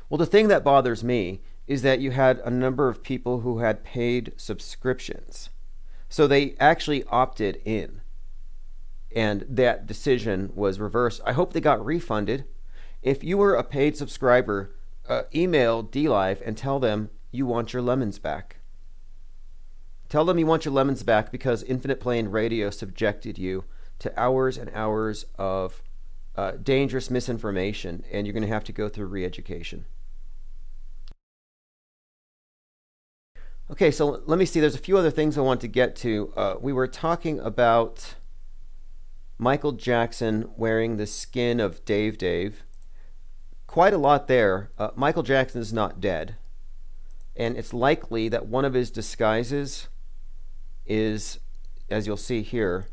Well, 0.09 0.18
the 0.18 0.26
thing 0.26 0.48
that 0.48 0.64
bothers 0.64 1.02
me 1.02 1.40
is 1.66 1.82
that 1.82 2.01
you 2.01 2.10
had 2.10 2.39
a 2.40 2.51
number 2.51 2.89
of 2.89 3.02
people 3.02 3.40
who 3.40 3.59
had 3.59 3.84
paid 3.84 4.32
subscriptions. 4.36 5.51
So 6.09 6.26
they 6.26 6.55
actually 6.60 7.05
opted 7.05 7.60
in. 7.64 8.02
And 9.14 9.44
that 9.48 9.86
decision 9.86 10.52
was 10.55 10.78
reversed. 10.78 11.20
I 11.24 11.32
hope 11.32 11.52
they 11.52 11.60
got 11.60 11.84
refunded. 11.84 12.44
If 13.02 13.24
you 13.24 13.39
were 13.39 13.55
a 13.55 13.64
paid 13.64 13.97
subscriber, 13.97 14.74
uh, 15.09 15.22
email 15.34 15.82
DLive 15.82 16.40
and 16.47 16.56
tell 16.56 16.78
them 16.78 17.10
you 17.30 17.47
want 17.47 17.72
your 17.72 17.82
lemons 17.82 18.18
back. 18.18 18.59
Tell 20.09 20.24
them 20.24 20.39
you 20.39 20.47
want 20.47 20.64
your 20.64 20.74
lemons 20.74 21.02
back 21.02 21.32
because 21.32 21.62
Infinite 21.62 22.01
Plane 22.01 22.28
Radio 22.28 22.70
subjected 22.70 23.39
you 23.39 23.64
to 24.02 24.20
hours 24.20 24.58
and 24.58 24.70
hours 24.74 25.26
of 25.38 25.82
uh, 26.36 26.52
dangerous 26.62 27.10
misinformation, 27.10 28.04
and 28.10 28.26
you're 28.26 28.34
going 28.34 28.42
to 28.42 28.48
have 28.48 28.64
to 28.64 28.72
go 28.72 28.88
through 28.88 29.06
re 29.06 29.24
education. 29.24 29.84
Okay, 33.70 33.90
so 33.90 34.22
let 34.26 34.38
me 34.38 34.44
see. 34.44 34.60
There's 34.60 34.74
a 34.74 34.78
few 34.78 34.98
other 34.98 35.10
things 35.10 35.38
I 35.38 35.40
want 35.40 35.60
to 35.62 35.68
get 35.68 35.96
to. 35.96 36.32
Uh, 36.36 36.56
we 36.60 36.72
were 36.72 36.88
talking 36.88 37.38
about 37.40 38.16
Michael 39.38 39.72
Jackson 39.72 40.50
wearing 40.56 40.96
the 40.96 41.06
skin 41.06 41.60
of 41.60 41.84
Dave 41.84 42.18
Dave. 42.18 42.64
Quite 43.66 43.94
a 43.94 43.98
lot 43.98 44.26
there. 44.26 44.70
Uh, 44.76 44.90
Michael 44.94 45.22
Jackson 45.22 45.60
is 45.60 45.72
not 45.72 46.00
dead. 46.00 46.36
And 47.34 47.56
it's 47.56 47.72
likely 47.72 48.28
that 48.28 48.46
one 48.46 48.66
of 48.66 48.74
his 48.74 48.90
disguises 48.90 49.88
is, 50.84 51.38
as 51.88 52.06
you'll 52.06 52.18
see 52.18 52.42
here, 52.42 52.88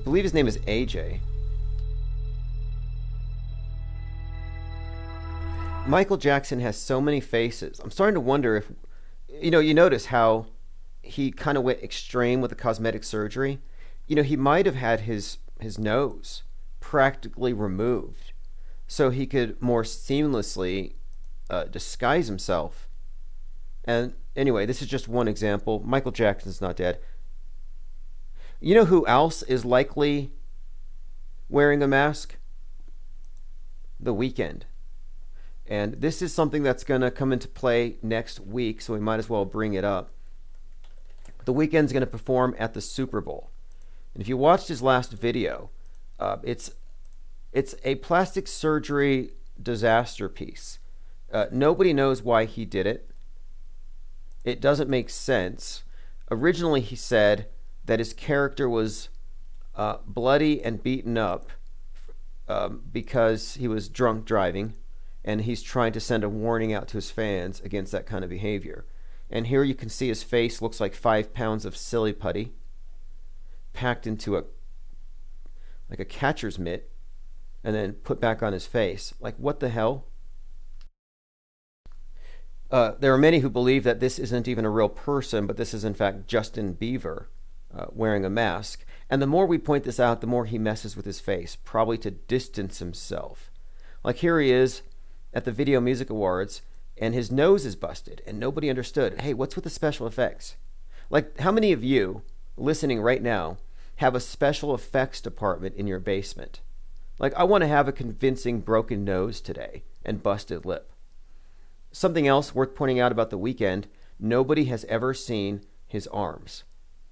I 0.00 0.02
believe 0.02 0.24
his 0.24 0.32
name 0.32 0.48
is 0.48 0.56
AJ. 0.60 1.20
Michael 5.86 6.16
Jackson 6.16 6.58
has 6.60 6.78
so 6.78 7.02
many 7.02 7.20
faces. 7.20 7.78
I'm 7.80 7.90
starting 7.90 8.14
to 8.14 8.20
wonder 8.20 8.56
if, 8.56 8.72
you 9.28 9.50
know, 9.50 9.58
you 9.58 9.74
notice 9.74 10.06
how 10.06 10.46
he 11.02 11.30
kind 11.30 11.58
of 11.58 11.64
went 11.64 11.82
extreme 11.82 12.40
with 12.40 12.48
the 12.48 12.54
cosmetic 12.54 13.04
surgery. 13.04 13.60
You 14.06 14.16
know, 14.16 14.22
he 14.22 14.36
might 14.36 14.64
have 14.64 14.74
had 14.74 15.00
his 15.00 15.36
his 15.60 15.78
nose 15.78 16.44
practically 16.80 17.52
removed 17.52 18.32
so 18.86 19.10
he 19.10 19.26
could 19.26 19.60
more 19.60 19.82
seamlessly 19.82 20.94
uh, 21.50 21.64
disguise 21.64 22.26
himself. 22.26 22.88
And 23.84 24.14
anyway, 24.34 24.64
this 24.64 24.80
is 24.80 24.88
just 24.88 25.08
one 25.08 25.28
example. 25.28 25.82
Michael 25.84 26.12
Jackson's 26.12 26.62
not 26.62 26.76
dead. 26.76 27.00
You 28.60 28.74
know 28.74 28.84
who 28.84 29.06
else 29.06 29.42
is 29.42 29.64
likely 29.64 30.32
wearing 31.48 31.82
a 31.82 31.88
mask? 31.88 32.36
The 33.98 34.14
Weeknd. 34.14 34.62
And 35.66 35.94
this 35.94 36.20
is 36.20 36.34
something 36.34 36.62
that's 36.62 36.84
going 36.84 37.00
to 37.00 37.10
come 37.10 37.32
into 37.32 37.48
play 37.48 37.96
next 38.02 38.38
week, 38.38 38.82
so 38.82 38.92
we 38.92 39.00
might 39.00 39.18
as 39.18 39.30
well 39.30 39.46
bring 39.46 39.72
it 39.72 39.84
up. 39.84 40.10
The 41.46 41.54
Weeknd's 41.54 41.92
going 41.92 42.02
to 42.02 42.06
perform 42.06 42.54
at 42.58 42.74
the 42.74 42.82
Super 42.82 43.22
Bowl. 43.22 43.50
And 44.12 44.20
if 44.20 44.28
you 44.28 44.36
watched 44.36 44.68
his 44.68 44.82
last 44.82 45.12
video, 45.12 45.70
uh, 46.18 46.36
it's 46.42 46.72
it's 47.52 47.74
a 47.82 47.94
plastic 47.96 48.46
surgery 48.46 49.30
disaster 49.60 50.28
piece. 50.28 50.78
Uh, 51.32 51.46
nobody 51.50 51.92
knows 51.92 52.22
why 52.22 52.44
he 52.44 52.64
did 52.64 52.86
it. 52.86 53.10
It 54.44 54.60
doesn't 54.60 54.90
make 54.90 55.08
sense. 55.08 55.82
Originally, 56.30 56.80
he 56.80 56.96
said 56.96 57.46
that 57.90 57.98
his 57.98 58.12
character 58.12 58.68
was 58.68 59.08
uh, 59.74 59.96
bloody 60.06 60.62
and 60.62 60.80
beaten 60.80 61.18
up 61.18 61.50
um, 62.46 62.82
because 62.92 63.54
he 63.54 63.66
was 63.66 63.88
drunk 63.88 64.24
driving, 64.24 64.74
and 65.24 65.40
he's 65.40 65.60
trying 65.60 65.92
to 65.92 65.98
send 65.98 66.22
a 66.22 66.28
warning 66.28 66.72
out 66.72 66.86
to 66.86 66.96
his 66.96 67.10
fans 67.10 67.60
against 67.62 67.90
that 67.90 68.06
kind 68.06 68.22
of 68.22 68.30
behavior. 68.30 68.86
And 69.28 69.48
here 69.48 69.64
you 69.64 69.74
can 69.74 69.88
see 69.88 70.06
his 70.06 70.22
face 70.22 70.62
looks 70.62 70.78
like 70.78 70.94
five 70.94 71.34
pounds 71.34 71.64
of 71.64 71.76
silly 71.76 72.12
putty 72.12 72.52
packed 73.72 74.06
into 74.06 74.36
a 74.36 74.44
like 75.88 75.98
a 75.98 76.04
catcher's 76.04 76.60
mitt 76.60 76.92
and 77.64 77.74
then 77.74 77.94
put 77.94 78.20
back 78.20 78.40
on 78.40 78.52
his 78.52 78.66
face. 78.66 79.14
Like 79.18 79.34
what 79.36 79.58
the 79.58 79.68
hell? 79.68 80.06
Uh, 82.70 82.92
there 83.00 83.12
are 83.12 83.18
many 83.18 83.40
who 83.40 83.50
believe 83.50 83.82
that 83.82 83.98
this 83.98 84.20
isn't 84.20 84.46
even 84.46 84.64
a 84.64 84.70
real 84.70 84.88
person, 84.88 85.48
but 85.48 85.56
this 85.56 85.74
is 85.74 85.84
in 85.84 85.94
fact 85.94 86.28
Justin 86.28 86.76
Bieber 86.76 87.26
uh, 87.74 87.86
wearing 87.92 88.24
a 88.24 88.30
mask. 88.30 88.84
And 89.08 89.20
the 89.20 89.26
more 89.26 89.46
we 89.46 89.58
point 89.58 89.84
this 89.84 90.00
out, 90.00 90.20
the 90.20 90.26
more 90.26 90.44
he 90.44 90.58
messes 90.58 90.96
with 90.96 91.06
his 91.06 91.20
face, 91.20 91.56
probably 91.56 91.98
to 91.98 92.10
distance 92.10 92.78
himself. 92.78 93.50
Like 94.04 94.16
here 94.16 94.40
he 94.40 94.50
is 94.50 94.82
at 95.32 95.44
the 95.44 95.52
Video 95.52 95.80
Music 95.80 96.10
Awards, 96.10 96.62
and 96.96 97.14
his 97.14 97.30
nose 97.30 97.64
is 97.64 97.76
busted, 97.76 98.22
and 98.26 98.38
nobody 98.38 98.68
understood. 98.68 99.20
Hey, 99.20 99.34
what's 99.34 99.56
with 99.56 99.64
the 99.64 99.70
special 99.70 100.06
effects? 100.06 100.56
Like, 101.08 101.40
how 101.40 101.50
many 101.50 101.72
of 101.72 101.82
you 101.82 102.22
listening 102.56 103.00
right 103.00 103.22
now 103.22 103.58
have 103.96 104.14
a 104.14 104.20
special 104.20 104.74
effects 104.74 105.20
department 105.20 105.74
in 105.76 105.86
your 105.86 105.98
basement? 105.98 106.60
Like, 107.18 107.34
I 107.34 107.44
want 107.44 107.62
to 107.62 107.68
have 107.68 107.88
a 107.88 107.92
convincing 107.92 108.60
broken 108.60 109.04
nose 109.04 109.40
today 109.40 109.82
and 110.04 110.22
busted 110.22 110.64
lip. 110.64 110.92
Something 111.92 112.28
else 112.28 112.54
worth 112.54 112.74
pointing 112.74 113.00
out 113.00 113.12
about 113.12 113.30
the 113.30 113.38
Weeknd 113.38 113.84
nobody 114.18 114.66
has 114.66 114.84
ever 114.84 115.14
seen 115.14 115.62
his 115.86 116.06
arms. 116.08 116.64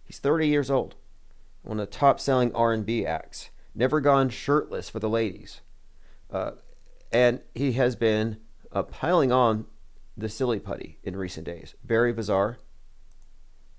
He's 0.09 0.19
30 0.19 0.49
years 0.49 0.71
old, 0.71 0.97
one 1.63 1.79
of 1.79 1.87
the 1.87 1.97
top-selling 1.97 2.55
R&B 2.55 3.05
acts, 3.05 3.51
never 3.75 4.01
gone 4.01 4.31
shirtless 4.31 4.89
for 4.89 5.01
the 5.01 5.09
ladies. 5.09 5.61
Uh, 6.31 6.53
and 7.13 7.41
he 7.55 7.73
has 7.73 7.95
been 7.95 8.39
uh, 8.73 8.85
piling 8.85 9.31
on 9.31 9.67
the 10.17 10.31
silly 10.31 10.59
putty 10.59 10.99
in 11.05 11.15
recent 11.15 11.45
days. 11.45 11.75
Very 11.85 12.15
bizarre. 12.15 12.57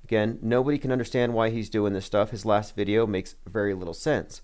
Again, 0.03 0.37
nobody 0.43 0.77
can 0.77 0.91
understand 0.91 1.33
why 1.33 1.49
he's 1.49 1.69
doing 1.69 1.93
this 1.93 2.05
stuff. 2.05 2.29
His 2.29 2.45
last 2.45 2.75
video 2.75 3.07
makes 3.07 3.35
very 3.47 3.73
little 3.73 3.95
sense. 3.95 4.43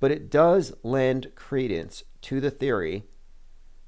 But 0.00 0.10
it 0.10 0.30
does 0.30 0.74
lend 0.82 1.32
credence 1.36 2.02
to 2.22 2.40
the 2.40 2.50
theory 2.50 3.04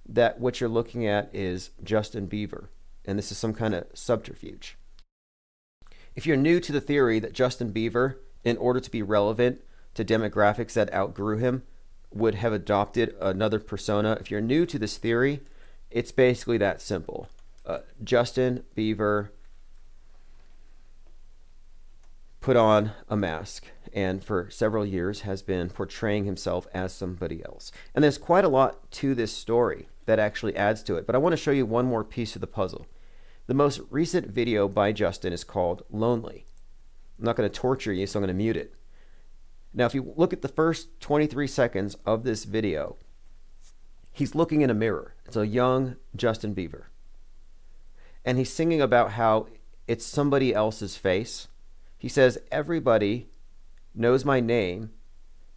that 0.09 0.39
what 0.39 0.61
you're 0.61 0.70
looking 0.70 1.07
at 1.07 1.28
is 1.35 1.70
Justin 1.82 2.28
Bieber, 2.28 2.69
and 3.05 3.19
this 3.19 3.32
is 3.32 3.39
some 3.39 3.53
kind 3.53 3.74
of 3.74 3.86
subterfuge. 3.94 4.78
If 6.16 6.26
you're 6.26 6.36
new 6.36 6.60
to 6.60 6.72
the 6.72 6.80
theory 6.80 7.18
that 7.20 7.34
Justin 7.34 7.72
Bieber, 7.72 8.16
in 8.43 8.56
order 8.56 8.80
to 8.80 8.90
be 8.90 9.02
relevant 9.02 9.60
to 9.94 10.05
demographics 10.05 10.72
that 10.72 10.93
outgrew 10.93 11.36
him, 11.36 11.62
would 12.10 12.36
have 12.36 12.55
adopted 12.55 13.14
another 13.20 13.60
persona, 13.60 14.16
if 14.18 14.30
you're 14.30 14.40
new 14.40 14.64
to 14.64 14.78
this 14.78 14.97
theory, 14.97 15.40
it's 15.90 16.12
basically 16.12 16.56
that 16.56 16.80
simple. 16.80 17.28
Uh, 17.66 17.80
Justin 18.02 18.64
Bieber 18.74 19.28
put 22.40 22.56
on 22.56 22.93
a 23.09 23.16
mask 23.16 23.66
and 23.93 24.22
for 24.24 24.48
several 24.51 24.86
years 24.86 25.22
has 25.22 25.43
been 25.43 25.68
portraying 25.68 26.24
himself 26.24 26.66
as 26.72 26.94
somebody 26.94 27.44
else. 27.44 27.72
And 27.94 28.02
there's 28.02 28.18
quite 28.18 28.44
a 28.44 28.48
lot 28.48 28.90
to 28.93 29.14
this 29.14 29.32
story 29.32 29.88
that 30.06 30.18
actually 30.18 30.56
adds 30.56 30.82
to 30.84 30.97
it. 30.97 31.06
But 31.06 31.14
I 31.14 31.18
want 31.18 31.34
to 31.34 31.36
show 31.36 31.51
you 31.51 31.66
one 31.66 31.86
more 31.86 32.05
piece 32.05 32.34
of 32.34 32.40
the 32.40 32.47
puzzle. 32.47 32.86
The 33.47 33.55
most 33.55 33.81
recent 33.90 34.27
video 34.27 34.66
by 34.66 34.90
Justin 34.90 35.32
is 35.32 35.44
called 35.44 35.85
Lonely. 35.89 36.47
I'm 37.16 37.24
not 37.24 37.36
going 37.36 37.48
to 37.48 37.55
torture 37.55 37.93
you, 37.93 38.06
so 38.06 38.18
I'm 38.18 38.24
going 38.24 38.35
to 38.35 38.35
mute 38.35 38.56
it. 38.56 38.74
Now, 39.73 39.86
if 39.86 39.94
you 39.94 40.12
look 40.16 40.32
at 40.32 40.43
the 40.43 40.48
first 40.48 41.01
23 41.01 41.47
seconds 41.47 41.97
of 42.05 42.24
this 42.24 42.43
video, 42.43 42.97
he's 44.10 44.35
looking 44.35 44.62
in 44.62 44.70
a 44.70 44.74
mirror. 44.74 45.14
It's 45.24 45.36
a 45.36 45.47
young 45.47 45.94
Justin 46.16 46.56
Bieber. 46.56 46.85
And 48.24 48.36
he's 48.36 48.52
singing 48.52 48.81
about 48.81 49.12
how 49.12 49.47
it's 49.86 50.05
somebody 50.05 50.52
else's 50.52 50.97
face. 50.97 51.47
He 51.97 52.09
says, 52.09 52.39
Everybody 52.51 53.28
knows 53.94 54.24
my 54.24 54.40
name, 54.40 54.90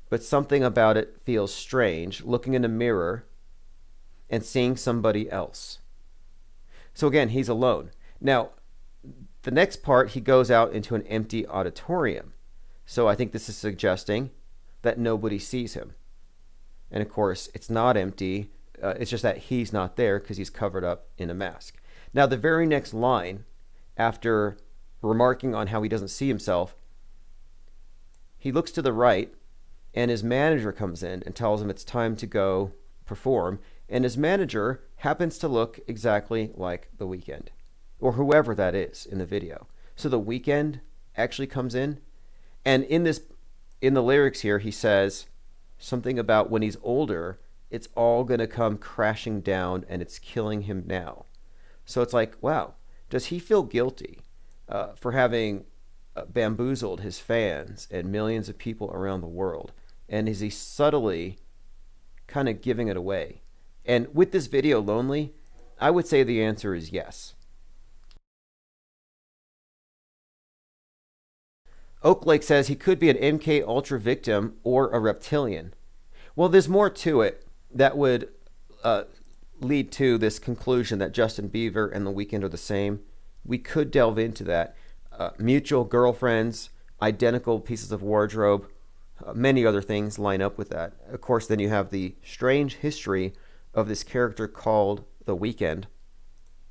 but 0.10 0.24
something 0.24 0.64
about 0.64 0.96
it 0.96 1.20
feels 1.24 1.52
strange. 1.52 2.24
Looking 2.24 2.54
in 2.54 2.64
a 2.64 2.70
mirror, 2.70 3.26
and 4.30 4.46
seeing 4.46 4.78
somebody 4.78 5.32
else. 5.32 5.79
So 7.00 7.08
again, 7.08 7.30
he's 7.30 7.48
alone. 7.48 7.92
Now, 8.20 8.50
the 9.44 9.52
next 9.52 9.84
part, 9.84 10.10
he 10.10 10.20
goes 10.20 10.52
out 10.52 10.74
into 10.74 10.96
an 10.96 11.04
empty 11.04 11.48
auditorium. 11.48 12.34
So 12.86 13.08
I 13.08 13.16
think 13.16 13.32
this 13.32 13.48
is 13.48 13.56
suggesting 13.56 14.32
that 14.82 15.00
nobody 15.00 15.40
sees 15.40 15.76
him. 15.76 15.94
And 16.92 17.02
of 17.02 17.08
course, 17.08 17.48
it's 17.54 17.70
not 17.70 17.96
empty. 17.96 18.50
Uh, 18.84 18.96
it's 19.00 19.12
just 19.12 19.24
that 19.24 19.38
he's 19.38 19.72
not 19.72 19.96
there 19.96 20.20
because 20.20 20.36
he's 20.36 20.50
covered 20.50 20.84
up 20.84 21.08
in 21.18 21.30
a 21.30 21.34
mask. 21.34 21.82
Now, 22.14 22.26
the 22.26 22.36
very 22.36 22.66
next 22.66 22.94
line, 22.94 23.46
after 23.96 24.58
remarking 25.02 25.56
on 25.56 25.68
how 25.68 25.82
he 25.82 25.88
doesn't 25.88 26.10
see 26.10 26.28
himself, 26.28 26.76
he 28.38 28.52
looks 28.52 28.72
to 28.72 28.82
the 28.82 28.92
right, 28.92 29.34
and 29.94 30.12
his 30.12 30.22
manager 30.22 30.74
comes 30.74 31.02
in 31.02 31.24
and 31.26 31.34
tells 31.34 31.62
him 31.62 31.70
it's 31.70 31.86
time 31.86 32.18
to 32.18 32.28
go 32.28 32.74
perform 33.06 33.62
and 33.90 34.04
his 34.04 34.18
manager 34.18 34.84
happens 34.98 35.38
to 35.40 35.48
look 35.48 35.80
exactly 35.88 36.52
like 36.56 36.90
the 36.98 37.08
Weeknd, 37.08 37.48
or 38.00 38.14
whoever 38.14 38.54
that 38.56 38.76
is 38.76 39.06
in 39.06 39.18
the 39.18 39.26
video. 39.26 39.68
So 39.96 40.10
the 40.10 40.20
Weeknd 40.20 40.82
actually 41.18 41.48
comes 41.48 41.76
in, 41.76 42.00
and 42.64 42.84
in 42.84 43.04
this, 43.04 43.22
in 43.82 43.94
the 43.94 44.04
lyrics 44.04 44.42
here, 44.42 44.60
he 44.60 44.72
says 44.72 45.28
something 45.78 46.20
about 46.20 46.50
when 46.50 46.62
he's 46.62 46.78
older, 46.84 47.40
it's 47.70 47.88
all 47.96 48.24
gonna 48.24 48.48
come 48.48 48.78
crashing 48.78 49.42
down, 49.42 49.86
and 49.90 50.02
it's 50.02 50.20
killing 50.20 50.64
him 50.64 50.84
now. 50.86 51.26
So 51.86 52.02
it's 52.02 52.14
like, 52.14 52.36
wow, 52.42 52.76
does 53.10 53.28
he 53.28 53.40
feel 53.40 53.64
guilty 53.64 54.20
uh, 54.68 54.94
for 54.94 55.14
having 55.14 55.66
uh, 56.16 56.26
bamboozled 56.26 57.02
his 57.02 57.20
fans 57.20 57.88
and 57.90 58.12
millions 58.12 58.50
of 58.50 58.58
people 58.58 58.92
around 58.92 59.22
the 59.22 59.28
world? 59.28 59.72
And 60.08 60.30
is 60.30 60.40
he 60.40 60.50
subtly 60.50 61.38
kind 62.28 62.48
of 62.50 62.62
giving 62.62 62.88
it 62.88 62.98
away? 62.98 63.42
And 63.90 64.08
with 64.14 64.32
this 64.32 64.46
video, 64.46 64.80
Lonely, 64.80 65.34
I 65.80 65.90
would 65.90 66.06
say 66.06 66.22
the 66.22 66.44
answer 66.44 66.76
is 66.76 66.92
yes. 66.92 67.34
Oaklake 72.04 72.44
says 72.44 72.68
he 72.68 72.76
could 72.76 73.00
be 73.00 73.10
an 73.10 73.18
MK 73.18 73.66
Ultra 73.66 74.00
victim 74.00 74.58
or 74.64 74.92
a 74.92 75.00
reptilian. 75.00 75.74
Well, 76.36 76.50
there's 76.50 76.70
more 76.70 76.92
to 76.92 77.22
it 77.22 77.48
that 77.74 77.98
would 77.98 78.30
uh, 78.84 79.06
lead 79.60 79.92
to 79.94 80.20
this 80.20 80.38
conclusion 80.38 81.00
that 81.00 81.12
Justin 81.12 81.50
Bieber 81.50 81.92
and 81.92 82.06
The 82.06 82.14
Weeknd 82.14 82.44
are 82.44 82.48
the 82.48 82.58
same. 82.58 83.00
We 83.44 83.58
could 83.58 83.90
delve 83.90 84.20
into 84.20 84.44
that. 84.44 84.76
Uh, 85.12 85.32
mutual 85.40 85.84
girlfriends, 85.84 86.70
identical 87.02 87.60
pieces 87.60 87.92
of 87.92 88.04
wardrobe, 88.04 88.68
uh, 89.26 89.34
many 89.34 89.66
other 89.66 89.82
things 89.82 90.20
line 90.20 90.44
up 90.44 90.60
with 90.60 90.70
that. 90.70 90.94
Of 91.12 91.22
course, 91.22 91.48
then 91.48 91.58
you 91.58 91.70
have 91.70 91.90
the 91.90 92.14
strange 92.22 92.76
history 92.76 93.34
of 93.80 93.88
this 93.88 94.04
character 94.04 94.48
called 94.48 95.04
the 95.26 95.36
Weeknd. 95.36 95.86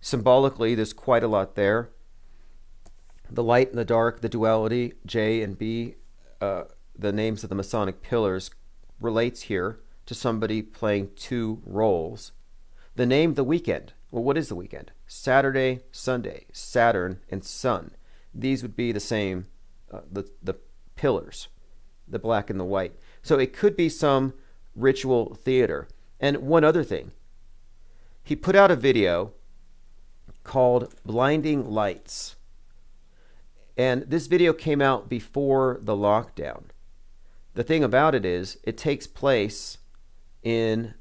Symbolically, 0.00 0.74
there's 0.74 0.92
quite 0.92 1.24
a 1.24 1.28
lot 1.28 1.54
there. 1.54 1.90
The 3.30 3.42
light 3.42 3.70
and 3.70 3.78
the 3.78 3.84
dark, 3.84 4.20
the 4.20 4.28
duality, 4.28 4.94
J 5.04 5.42
and 5.42 5.58
B, 5.58 5.96
uh, 6.40 6.64
the 6.96 7.12
names 7.12 7.42
of 7.42 7.50
the 7.50 7.56
Masonic 7.56 8.02
pillars, 8.02 8.50
relates 9.00 9.42
here 9.42 9.80
to 10.06 10.14
somebody 10.14 10.62
playing 10.62 11.10
two 11.16 11.62
roles. 11.66 12.32
The 12.96 13.06
name 13.06 13.34
the 13.34 13.44
Weeknd. 13.44 13.90
Well, 14.10 14.24
what 14.24 14.38
is 14.38 14.48
the 14.48 14.54
weekend? 14.54 14.92
Saturday, 15.06 15.80
Sunday, 15.92 16.46
Saturn, 16.52 17.20
and 17.30 17.44
Sun. 17.44 17.90
These 18.34 18.62
would 18.62 18.74
be 18.74 18.90
the 18.92 19.00
same, 19.00 19.46
uh, 19.92 20.00
the 20.10 20.30
the 20.42 20.54
pillars, 20.96 21.48
the 22.06 22.18
black 22.18 22.48
and 22.48 22.58
the 22.58 22.64
white. 22.64 22.94
So 23.22 23.38
it 23.38 23.52
could 23.52 23.76
be 23.76 23.88
some 23.88 24.32
ritual 24.74 25.34
theater. 25.34 25.88
And 26.20 26.38
one 26.38 26.64
other 26.64 26.82
thing, 26.82 27.12
he 28.22 28.34
put 28.36 28.56
out 28.56 28.70
a 28.70 28.76
video 28.76 29.32
called 30.44 30.94
Blinding 31.04 31.70
Lights. 31.70 32.36
And 33.76 34.02
this 34.02 34.26
video 34.26 34.52
came 34.52 34.82
out 34.82 35.08
before 35.08 35.78
the 35.80 35.94
lockdown. 35.94 36.64
The 37.54 37.62
thing 37.62 37.84
about 37.84 38.14
it 38.14 38.24
is, 38.24 38.58
it 38.64 38.76
takes 38.76 39.06
place 39.06 39.78
in 40.42 40.94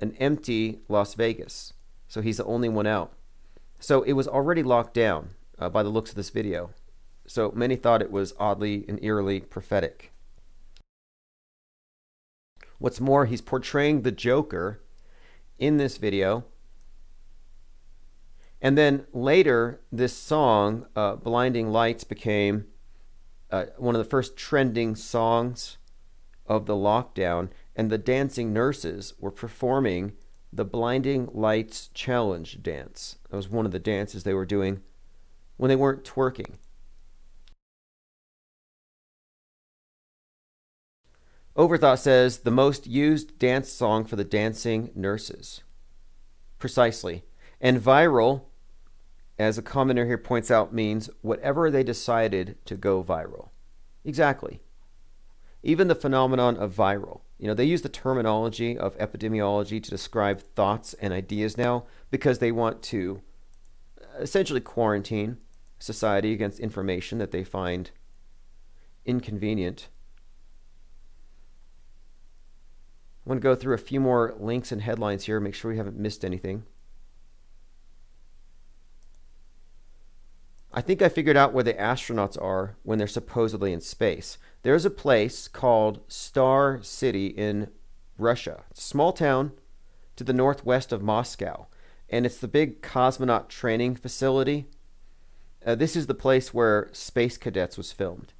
an 0.00 0.14
empty 0.18 0.80
Las 0.88 1.14
Vegas. 1.14 1.72
So 2.08 2.20
he's 2.20 2.36
the 2.36 2.44
only 2.44 2.68
one 2.68 2.86
out. 2.86 3.12
So 3.80 4.02
it 4.02 4.12
was 4.12 4.28
already 4.28 4.62
locked 4.62 4.94
down 4.94 5.30
uh, 5.58 5.68
by 5.68 5.82
the 5.82 5.88
looks 5.88 6.10
of 6.10 6.16
this 6.16 6.30
video. 6.30 6.70
So 7.26 7.52
many 7.54 7.76
thought 7.76 8.02
it 8.02 8.10
was 8.10 8.34
oddly 8.38 8.84
and 8.88 9.02
eerily 9.02 9.40
prophetic. 9.40 10.12
What's 12.78 13.00
more, 13.00 13.26
he's 13.26 13.40
portraying 13.40 14.02
the 14.02 14.12
Joker 14.12 14.80
in 15.58 15.76
this 15.76 15.96
video. 15.98 16.44
And 18.60 18.76
then 18.76 19.06
later, 19.12 19.80
this 19.92 20.16
song, 20.16 20.86
uh, 20.96 21.16
Blinding 21.16 21.70
Lights, 21.70 22.04
became 22.04 22.66
uh, 23.50 23.66
one 23.76 23.94
of 23.94 23.98
the 23.98 24.08
first 24.08 24.36
trending 24.36 24.96
songs 24.96 25.78
of 26.46 26.66
the 26.66 26.74
lockdown. 26.74 27.50
And 27.76 27.90
the 27.90 27.98
dancing 27.98 28.52
nurses 28.52 29.14
were 29.20 29.30
performing 29.30 30.12
the 30.52 30.64
Blinding 30.64 31.28
Lights 31.32 31.88
Challenge 31.94 32.62
dance. 32.62 33.18
That 33.30 33.36
was 33.36 33.48
one 33.48 33.66
of 33.66 33.72
the 33.72 33.78
dances 33.78 34.24
they 34.24 34.34
were 34.34 34.46
doing 34.46 34.82
when 35.56 35.68
they 35.68 35.76
weren't 35.76 36.04
twerking. 36.04 36.54
Overthought 41.58 41.98
says 41.98 42.38
the 42.38 42.52
most 42.52 42.86
used 42.86 43.36
dance 43.40 43.68
song 43.68 44.04
for 44.04 44.14
the 44.14 44.22
dancing 44.22 44.90
nurses. 44.94 45.62
Precisely. 46.60 47.24
And 47.60 47.80
viral, 47.80 48.42
as 49.40 49.58
a 49.58 49.62
commenter 49.62 50.06
here 50.06 50.18
points 50.18 50.52
out, 50.52 50.72
means 50.72 51.10
whatever 51.20 51.68
they 51.68 51.82
decided 51.82 52.64
to 52.66 52.76
go 52.76 53.02
viral. 53.02 53.48
Exactly. 54.04 54.60
Even 55.64 55.88
the 55.88 55.96
phenomenon 55.96 56.56
of 56.56 56.72
viral. 56.72 57.22
You 57.38 57.48
know, 57.48 57.54
they 57.54 57.64
use 57.64 57.82
the 57.82 57.88
terminology 57.88 58.78
of 58.78 58.96
epidemiology 58.98 59.82
to 59.82 59.90
describe 59.90 60.40
thoughts 60.40 60.94
and 60.94 61.12
ideas 61.12 61.58
now 61.58 61.86
because 62.12 62.38
they 62.38 62.52
want 62.52 62.84
to 62.84 63.20
uh, 64.00 64.20
essentially 64.20 64.60
quarantine 64.60 65.38
society 65.80 66.32
against 66.32 66.60
information 66.60 67.18
that 67.18 67.32
they 67.32 67.42
find 67.42 67.90
inconvenient 69.04 69.88
I'm 73.28 73.38
going 73.38 73.40
to 73.40 73.44
go 73.44 73.54
through 73.54 73.74
a 73.74 73.78
few 73.78 74.00
more 74.00 74.34
links 74.40 74.72
and 74.72 74.80
headlines 74.80 75.26
here, 75.26 75.38
make 75.38 75.54
sure 75.54 75.70
we 75.70 75.76
haven't 75.76 75.98
missed 75.98 76.24
anything. 76.24 76.62
I 80.72 80.80
think 80.80 81.02
I 81.02 81.10
figured 81.10 81.36
out 81.36 81.52
where 81.52 81.62
the 81.62 81.74
astronauts 81.74 82.40
are 82.40 82.78
when 82.84 82.96
they're 82.96 83.06
supposedly 83.06 83.74
in 83.74 83.82
space. 83.82 84.38
There's 84.62 84.86
a 84.86 84.90
place 84.90 85.46
called 85.46 86.00
Star 86.08 86.80
City 86.82 87.26
in 87.26 87.68
Russia. 88.16 88.64
Small 88.72 89.12
town 89.12 89.52
to 90.16 90.24
the 90.24 90.32
northwest 90.32 90.90
of 90.90 91.02
Moscow, 91.02 91.66
and 92.08 92.24
it's 92.24 92.38
the 92.38 92.48
big 92.48 92.80
cosmonaut 92.80 93.50
training 93.50 93.96
facility. 93.96 94.68
Uh, 95.66 95.74
this 95.74 95.96
is 95.96 96.06
the 96.06 96.14
place 96.14 96.54
where 96.54 96.88
Space 96.92 97.36
Cadets 97.36 97.76
was 97.76 97.92
filmed. 97.92 98.32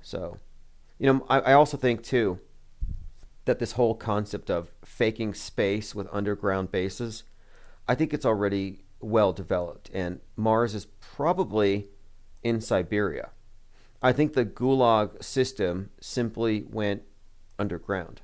So, 0.00 0.38
you 0.98 1.12
know, 1.12 1.26
I, 1.28 1.40
I 1.40 1.52
also 1.52 1.76
think 1.76 2.02
too 2.02 2.40
that 3.44 3.58
this 3.58 3.72
whole 3.72 3.94
concept 3.94 4.50
of 4.50 4.70
faking 4.84 5.34
space 5.34 5.94
with 5.94 6.06
underground 6.12 6.70
bases, 6.70 7.24
I 7.88 7.94
think 7.94 8.14
it's 8.14 8.26
already 8.26 8.84
well 9.00 9.32
developed, 9.32 9.90
and 9.92 10.20
Mars 10.36 10.74
is 10.74 10.86
probably 11.00 11.88
in 12.42 12.60
Siberia. 12.60 13.30
I 14.00 14.12
think 14.12 14.32
the 14.32 14.44
Gulag 14.44 15.22
system 15.22 15.90
simply 16.00 16.64
went 16.68 17.02
underground. 17.58 18.20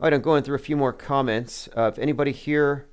All 0.00 0.10
right, 0.10 0.12
I'm 0.12 0.22
going 0.22 0.42
through 0.42 0.56
a 0.56 0.58
few 0.58 0.76
more 0.76 0.92
comments. 0.92 1.68
Uh, 1.74 1.90
if 1.92 1.98
anybody 1.98 2.32
here 2.32 2.88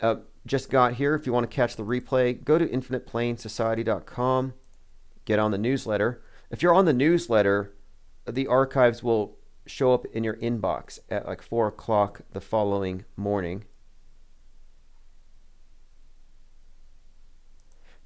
uh, 0.00 0.16
just 0.46 0.70
got 0.70 0.94
here, 0.94 1.14
if 1.14 1.26
you 1.26 1.32
want 1.32 1.50
to 1.50 1.54
catch 1.54 1.76
the 1.76 1.84
replay, 1.84 2.44
go 2.44 2.58
to 2.58 2.66
infiniteplanesociety.com 2.66 4.54
get 5.30 5.38
on 5.38 5.52
the 5.52 5.58
newsletter. 5.58 6.20
If 6.50 6.60
you're 6.60 6.74
on 6.74 6.86
the 6.86 6.92
newsletter, 6.92 7.72
the 8.26 8.48
archives 8.48 9.00
will 9.00 9.38
show 9.64 9.94
up 9.94 10.04
in 10.06 10.24
your 10.24 10.34
inbox 10.38 10.98
at 11.08 11.24
like 11.24 11.40
4 11.40 11.68
o'clock 11.68 12.22
the 12.32 12.40
following 12.40 13.04
morning. 13.16 13.62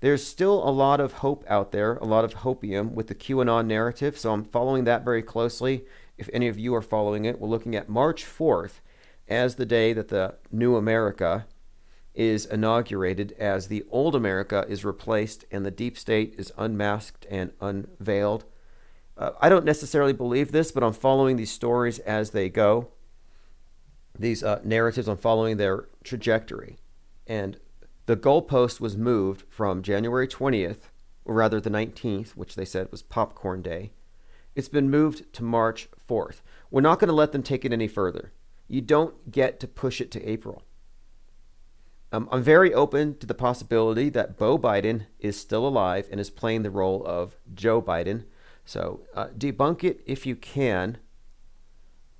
There's 0.01 0.27
still 0.27 0.69
a 0.69 0.69
lot 0.69 1.01
of 1.01 1.15
hope 1.15 1.47
out 1.49 1.73
there, 1.73 1.97
a 1.97 2.05
lot 2.05 2.27
of 2.27 2.35
hopium 2.35 2.93
with 2.93 3.07
the 3.07 3.15
QAnon 3.15 3.67
narrative, 3.67 4.19
so 4.19 4.31
I'm 4.31 4.45
following 4.45 4.85
that 4.85 5.03
very 5.03 5.23
closely. 5.23 5.87
If 6.19 6.29
any 6.31 6.47
of 6.49 6.59
you 6.59 6.75
are 6.75 6.83
following 6.83 7.25
it, 7.25 7.41
we're 7.41 7.49
looking 7.49 7.75
at 7.75 7.89
March 7.89 8.27
4th 8.27 8.83
as 9.29 9.55
the 9.55 9.65
day 9.65 9.95
that 9.95 10.09
the 10.09 10.35
new 10.53 10.77
America 10.77 11.47
is 12.15 12.47
inaugurated 12.47 13.33
as 13.39 13.67
the 13.67 13.85
old 13.91 14.15
America 14.15 14.65
is 14.69 14.85
replaced 14.85 15.45
and 15.51 15.67
the 15.67 15.71
deep 15.71 15.99
state 15.99 16.35
is 16.39 16.53
unmasked 16.57 17.27
and 17.31 17.53
unveiled. 17.61 18.45
Uh, 19.17 19.31
I 19.41 19.49
don't 19.49 19.65
necessarily 19.65 20.13
believe 20.13 20.53
this, 20.53 20.73
but 20.73 20.83
I'm 20.83 20.93
following 20.93 21.37
these 21.37 21.53
stories 21.53 21.99
as 22.01 22.31
they 22.31 22.49
go. 22.49 22.89
These 24.17 24.45
uh, 24.45 24.61
narratives, 24.65 25.09
I'm 25.09 25.17
following 25.17 25.57
their 25.57 25.89
trajectory. 26.05 26.77
And 27.27 27.59
the 28.07 28.17
goalpost 28.17 28.81
was 28.81 28.97
moved 28.97 29.45
from 29.49 29.83
January 29.83 30.29
20th, 30.29 30.91
or 31.25 31.35
rather 31.35 31.61
the 31.61 31.71
19th, 31.71 32.31
which 32.31 32.55
they 32.55 32.65
said 32.65 32.91
was 32.91 33.03
Popcorn 33.03 33.63
Day. 33.63 33.93
It's 34.55 34.69
been 34.69 34.91
moved 34.91 35.33
to 35.33 35.43
March 35.43 35.89
4th. 36.09 36.43
We're 36.71 36.81
not 36.81 37.01
going 37.01 37.09
to 37.09 37.15
let 37.15 37.33
them 37.33 37.43
take 37.43 37.65
it 37.65 37.73
any 37.73 37.89
further. 37.89 38.33
You 38.69 38.81
don't 38.81 39.31
get 39.31 39.59
to 39.61 39.67
push 39.67 40.01
it 40.01 40.11
to 40.13 40.29
April. 40.29 40.63
Um, 42.15 42.29
I'm 42.31 42.45
very 42.45 42.73
open 42.73 43.19
to 43.19 43.27
the 43.27 43.35
possibility 43.35 44.09
that 44.11 44.39
Beau 44.39 44.57
Biden 44.57 45.07
is 45.19 45.37
still 45.37 45.67
alive 45.67 46.07
and 46.13 46.21
is 46.21 46.31
playing 46.31 46.63
the 46.63 46.71
role 46.71 47.05
of 47.05 47.35
Joe 47.53 47.83
Biden. 47.83 48.23
So 48.65 49.01
uh, 49.17 49.31
debunk 49.37 49.83
it 49.83 50.01
if 50.07 50.25
you 50.25 50.37
can. 50.37 50.99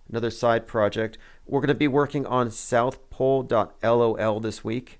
Another 0.09 0.33
side 0.33 0.67
project. 0.67 1.17
We're 1.47 1.61
going 1.61 1.69
to 1.69 1.77
be 1.77 1.87
working 1.87 2.27
on 2.27 2.49
southpole.lol 2.49 4.41
this 4.41 4.65
week. 4.65 4.99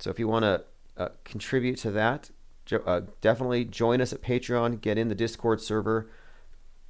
So 0.00 0.10
if 0.10 0.18
you 0.18 0.26
want 0.26 0.46
to 0.46 0.64
uh, 0.96 1.08
contribute 1.22 1.76
to 1.78 1.92
that, 1.92 2.30
jo- 2.66 2.82
uh, 2.84 3.02
definitely 3.20 3.64
join 3.64 4.00
us 4.00 4.12
at 4.12 4.20
Patreon. 4.20 4.80
Get 4.80 4.98
in 4.98 5.10
the 5.10 5.14
Discord 5.14 5.60
server. 5.60 6.10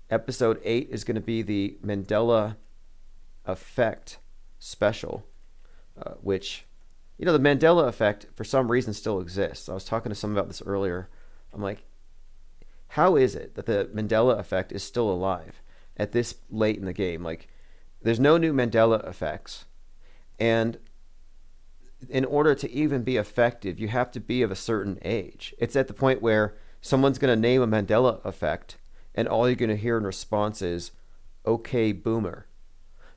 Episode 0.08 0.62
8 0.64 0.88
is 0.90 1.04
going 1.04 1.16
to 1.16 1.20
be 1.20 1.42
the 1.42 1.76
Mandela 1.84 2.56
Effect 3.44 4.16
special, 4.58 5.26
uh, 6.00 6.12
which 6.22 6.64
you 7.18 7.26
know, 7.26 7.32
the 7.32 7.38
Mandela 7.38 7.86
effect 7.86 8.26
for 8.34 8.44
some 8.44 8.70
reason 8.70 8.92
still 8.92 9.20
exists. 9.20 9.68
I 9.68 9.74
was 9.74 9.84
talking 9.84 10.10
to 10.10 10.16
someone 10.16 10.38
about 10.38 10.48
this 10.48 10.62
earlier. 10.64 11.08
I'm 11.52 11.62
like, 11.62 11.84
how 12.88 13.16
is 13.16 13.34
it 13.34 13.54
that 13.54 13.66
the 13.66 13.90
Mandela 13.94 14.38
effect 14.38 14.72
is 14.72 14.82
still 14.82 15.10
alive 15.10 15.62
at 15.96 16.12
this 16.12 16.36
late 16.50 16.78
in 16.78 16.84
the 16.84 16.92
game? 16.92 17.22
Like, 17.22 17.48
there's 18.02 18.20
no 18.20 18.36
new 18.36 18.52
Mandela 18.52 19.06
effects. 19.08 19.66
And 20.38 20.78
in 22.08 22.24
order 22.24 22.54
to 22.54 22.70
even 22.70 23.02
be 23.02 23.16
effective, 23.16 23.78
you 23.78 23.88
have 23.88 24.10
to 24.12 24.20
be 24.20 24.42
of 24.42 24.50
a 24.50 24.56
certain 24.56 24.98
age. 25.02 25.54
It's 25.58 25.76
at 25.76 25.88
the 25.88 25.94
point 25.94 26.20
where 26.20 26.56
someone's 26.80 27.18
going 27.18 27.34
to 27.34 27.40
name 27.40 27.62
a 27.62 27.66
Mandela 27.66 28.24
effect, 28.24 28.76
and 29.14 29.28
all 29.28 29.48
you're 29.48 29.54
going 29.54 29.68
to 29.68 29.76
hear 29.76 29.96
in 29.96 30.04
response 30.04 30.62
is, 30.62 30.90
okay, 31.46 31.92
boomer 31.92 32.46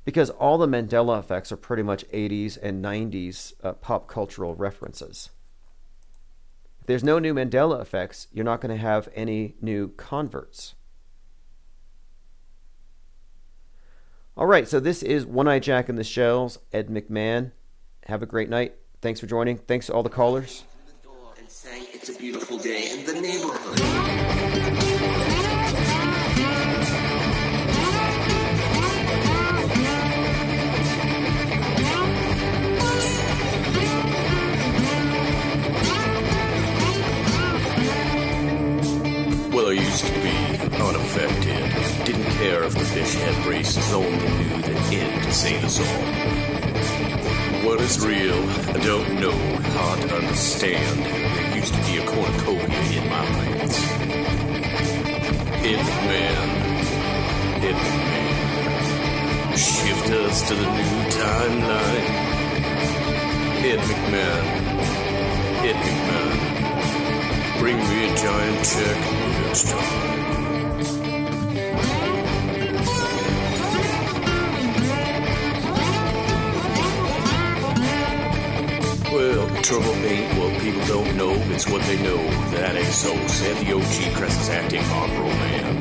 because 0.06 0.30
all 0.30 0.57
the 0.60 0.68
Mandela 0.68 1.19
effects 1.19 1.52
are 1.52 1.57
pretty 1.57 1.84
much 1.84 2.07
80s 2.10 2.57
and 2.61 2.86
90s 2.86 3.53
uh, 3.64 3.73
pop 3.73 4.07
cultural 4.07 4.56
references. 4.56 5.32
If 6.80 6.86
there's 6.86 7.03
no 7.03 7.18
new 7.18 7.34
Mandela 7.34 7.82
effects, 7.82 8.27
you're 8.32 8.45
not 8.45 8.61
going 8.61 8.73
to 8.73 8.82
have 8.82 9.10
any 9.15 9.56
new 9.60 9.90
converts. 9.90 10.76
All 14.38 14.45
right, 14.45 14.68
so 14.68 14.80
this 14.80 15.02
is 15.02 15.26
One 15.26 15.48
Eye 15.48 15.60
Jack 15.60 15.90
in 15.90 15.95
the 15.95 16.03
Shells, 16.03 16.60
Ed 16.72 16.90
McMahon. 16.90 17.52
Have 18.06 18.22
a 18.22 18.27
great 18.27 18.49
night. 18.49 18.76
Thanks 19.02 19.19
for 19.19 19.26
joining. 19.27 19.57
Thanks 19.57 19.88
to 19.88 19.94
all 19.94 20.03
the 20.03 20.10
callers. 20.10 20.64
I 39.65 39.71
used 39.71 40.05
to 40.05 40.13
be 40.21 40.29
unaffected. 40.77 42.05
Didn't 42.05 42.31
care 42.37 42.63
if 42.65 42.73
the 42.75 42.85
fish 42.85 43.15
had 43.15 43.47
races, 43.47 43.91
only 43.93 44.11
knew 44.11 44.61
that 44.61 44.93
Ed 44.93 45.23
could 45.23 45.33
save 45.33 45.63
us 45.63 45.79
all. 45.79 46.03
What 47.65 47.81
is 47.81 47.97
real? 48.05 48.37
I 48.69 48.79
don't 48.85 49.19
know. 49.19 49.31
Hard 49.31 50.01
to 50.01 50.17
understand. 50.17 51.03
There 51.03 51.55
used 51.57 51.73
to 51.73 51.81
be 51.81 51.97
a 51.97 52.05
cornucopia 52.05 52.79
in 52.93 53.09
my 53.09 53.25
pants. 53.25 53.79
Ed 55.65 55.81
McMahon. 55.81 56.49
Ed 57.65 57.75
McMahon. 57.85 59.57
Shift 59.57 60.11
us 60.11 60.47
to 60.47 60.53
the 60.53 60.69
new 60.77 61.09
timeline. 61.09 62.07
Ed 63.65 63.79
McMahon. 63.79 64.45
Ed 65.65 65.77
McMahon. 65.87 66.39
Bring 67.57 67.77
me 67.77 68.13
a 68.13 68.15
giant 68.15 68.63
check. 68.63 69.24
Well, 69.56 69.72
the 79.48 79.61
trouble 79.61 79.94
ain't 79.95 80.38
what 80.38 80.61
people 80.61 80.86
don't 80.88 81.15
know, 81.15 81.32
it's 81.53 81.69
what 81.69 81.82
they 81.84 81.95
know. 82.03 82.18
That 82.52 82.76
ain't 82.76 82.88
so, 82.88 83.15
said 83.27 83.65
the 83.65 83.72
OG 83.76 84.18
Cress's 84.18 84.49
acting 84.49 84.86
Marlboro 84.90 85.30
man. 85.30 85.77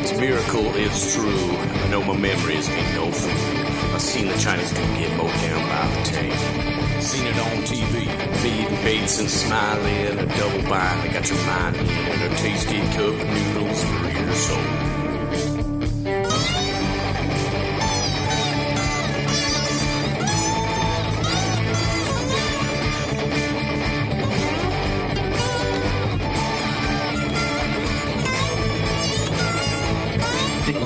It's 0.00 0.12
a 0.12 0.18
miracle, 0.18 0.64
it's 0.76 1.14
true. 1.14 1.28
I 1.28 1.88
know 1.90 2.02
my 2.02 2.16
memories 2.16 2.70
ain't 2.70 2.94
no 2.94 3.12
fool. 3.12 3.94
I 3.94 3.98
seen 3.98 4.28
the 4.28 4.38
Chinese 4.38 4.72
dude 4.72 4.96
get 4.96 5.14
mowed 5.18 5.30
down 5.42 5.68
by 5.68 5.94
the 5.94 6.02
tank. 6.04 6.77
Seen 7.08 7.26
it 7.26 7.38
on 7.38 7.62
TV. 7.62 8.06
Feeding 8.42 8.84
Bates 8.84 9.18
and 9.18 9.30
smiling, 9.30 10.18
a 10.18 10.26
double 10.26 10.68
bind 10.68 11.04
that 11.04 11.12
got 11.14 11.26
your 11.26 11.38
mind 11.46 11.76
in. 11.76 11.88
And 11.88 12.32
a 12.34 12.36
tasty 12.36 12.80
cup 12.92 13.14
of 13.14 13.26
noodles 13.26 13.82
for 13.82 14.10
your 14.10 14.34
soul. 14.34 14.88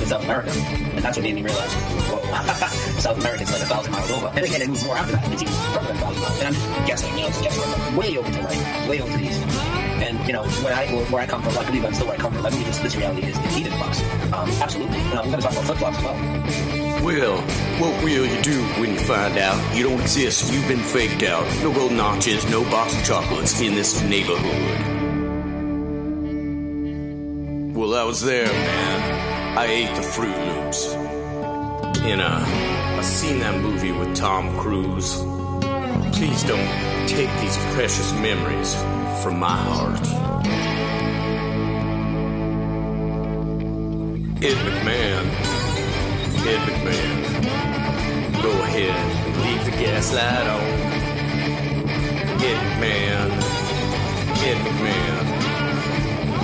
South 0.06 0.24
America, 0.24 0.50
and 0.50 0.98
that's 0.98 1.16
what 1.16 1.24
made 1.24 1.34
me 1.34 1.42
realize, 1.42 1.72
whoa, 1.72 2.20
South 3.00 3.18
America's 3.18 3.50
like 3.50 3.62
a 3.62 3.66
thousand 3.66 3.92
miles 3.92 4.10
over. 4.10 4.28
And 4.28 4.44
again, 4.44 4.62
it 4.62 4.68
moves 4.68 4.84
more 4.84 4.96
after 4.96 5.12
that. 5.16 5.32
It's 5.32 5.42
even 5.42 5.81
And 6.14 6.56
I'm 6.56 6.86
guessing, 6.86 7.16
you 7.16 7.22
know, 7.22 7.28
just 7.28 7.42
guessing, 7.42 7.96
way 7.96 8.16
over 8.16 8.30
to 8.30 8.42
right, 8.42 8.88
way 8.88 9.00
over 9.00 9.12
to 9.12 9.18
the 9.18 9.24
east. 9.24 9.40
And 10.02 10.18
you 10.26 10.32
know, 10.32 10.44
where 10.44 10.74
I 10.74 10.86
where 11.10 11.22
I 11.22 11.26
come 11.26 11.42
from, 11.42 11.56
I 11.56 11.64
believe 11.64 11.84
I'm 11.84 11.94
still 11.94 12.06
where 12.06 12.16
I 12.16 12.18
come 12.18 12.32
from. 12.32 12.44
I 12.44 12.50
believe 12.50 12.66
this, 12.66 12.78
this 12.78 12.96
reality 12.96 13.26
is 13.26 13.56
Eden 13.56 13.78
box. 13.78 14.00
Um, 14.32 14.50
absolutely. 14.60 14.98
And 14.98 15.18
I'm 15.18 15.30
going 15.30 15.40
to 15.40 15.42
talk 15.42 15.52
about 15.52 15.64
flip 15.64 15.78
flops 15.78 15.98
as 15.98 16.04
well. 16.04 17.02
Well, 17.04 17.36
what 17.80 18.02
will 18.02 18.26
you 18.26 18.42
do 18.42 18.62
when 18.80 18.92
you 18.92 18.98
find 19.00 19.36
out 19.38 19.76
you 19.76 19.84
don't 19.84 20.00
exist? 20.00 20.52
You've 20.52 20.68
been 20.68 20.78
faked 20.78 21.22
out. 21.22 21.44
No 21.62 21.72
gold 21.72 21.92
notches, 21.92 22.48
no 22.50 22.62
box 22.64 22.96
of 22.96 23.04
chocolates 23.04 23.60
in 23.60 23.74
this 23.74 24.02
neighborhood. 24.02 24.88
Well, 27.76 27.94
I 27.94 28.04
was 28.04 28.20
there, 28.22 28.46
man. 28.46 29.58
I 29.58 29.66
ate 29.66 29.96
the 29.96 30.02
Fruit 30.02 30.36
Loops. 30.36 30.94
In 32.04 32.20
a, 32.20 32.44
I 32.98 33.02
seen 33.02 33.40
that 33.40 33.60
movie 33.60 33.92
with 33.92 34.14
Tom 34.14 34.56
Cruise. 34.58 35.22
Please 36.12 36.42
don't 36.44 37.08
take 37.08 37.30
these 37.40 37.56
precious 37.74 38.12
memories 38.14 38.74
from 39.22 39.38
my 39.38 39.56
heart. 39.56 40.06
Ed 44.44 44.58
McMahon. 44.66 45.24
Ed 46.46 46.60
McMahon. 46.68 47.18
Go 48.42 48.50
ahead, 48.50 48.96
leave 49.44 49.64
the 49.64 49.70
gas 49.82 50.12
light 50.12 50.46
on. 50.46 50.62
Ed 52.48 52.58
McMahon. 52.66 53.30
Ed 54.48 54.58
McMahon. 54.66 55.24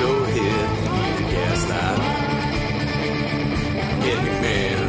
Go 0.00 0.10
ahead, 0.24 0.68
leave 0.94 1.16
the 1.18 1.26
gas 1.34 1.60
light 1.70 1.98
on. 1.98 2.12
Ed 4.10 4.20
McMahon. 4.26 4.88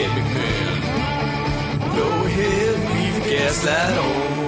Ed 0.00 0.10
McMahon. 0.18 0.76
Go 1.96 2.06
ahead, 2.24 2.91
the 3.22 3.30
gas 3.30 3.64
light 3.64 3.98
on. 3.98 4.42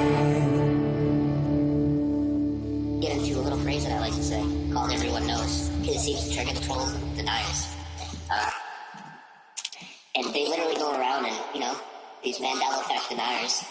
get 3.00 3.16
into 3.18 3.38
a 3.38 3.42
little 3.42 3.58
phrase 3.60 3.84
that 3.84 3.92
I 3.92 4.00
like 4.00 4.14
to 4.14 4.22
say 4.22 4.42
called 4.72 4.90
everyone 4.90 5.26
knows 5.26 5.68
because 5.80 5.96
it 5.96 6.00
seems 6.00 6.28
to 6.28 6.34
trigger 6.34 6.54
the 6.58 6.64
trolls 6.64 6.92
and 6.94 7.16
deniers. 7.16 7.68
Uh, 8.30 8.50
and 10.16 10.32
they 10.34 10.48
literally 10.48 10.74
go 10.74 10.90
around 10.98 11.26
and, 11.26 11.36
you 11.54 11.60
know, 11.60 11.76
these 12.22 12.38
Mandela 12.38 12.80
effect 12.80 13.10
deniers 13.10 13.62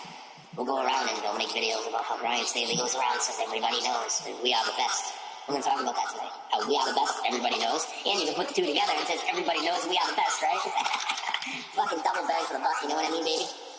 will 0.55 0.65
go 0.65 0.77
around 0.77 1.09
and 1.09 1.17
they'll 1.23 1.37
make 1.37 1.49
videos 1.49 1.87
about 1.89 2.03
how 2.05 2.17
Brian 2.19 2.45
Staley 2.45 2.75
goes 2.75 2.95
around 2.95 3.13
and 3.13 3.21
says 3.21 3.39
everybody 3.41 3.81
knows 3.81 4.21
that 4.23 4.37
we 4.43 4.53
are 4.53 4.63
the 4.63 4.77
best. 4.77 5.15
We're 5.47 5.59
going 5.59 5.63
to 5.63 5.69
talk 5.69 5.81
about 5.81 5.95
that 5.97 6.09
today. 6.13 6.31
How 6.53 6.63
we 6.63 6.77
are 6.77 6.87
the 6.87 6.95
best, 6.95 7.19
everybody 7.27 7.59
knows. 7.59 7.83
And 8.05 8.21
you 8.21 8.31
can 8.31 8.35
put 8.35 8.47
the 8.47 8.55
two 8.55 8.67
together 8.69 8.93
and 8.95 9.03
says 9.07 9.19
everybody 9.27 9.65
knows 9.65 9.83
we 9.89 9.97
are 9.97 10.07
the 10.07 10.15
best, 10.15 10.39
right? 10.39 10.61
Fucking 11.75 11.99
double 12.05 12.23
bang 12.29 12.45
for 12.47 12.55
the 12.55 12.63
buck, 12.63 12.77
you 12.83 12.87
know 12.87 12.95
what 12.95 13.09
I 13.09 13.11
mean, 13.11 13.25
baby? 13.25 13.72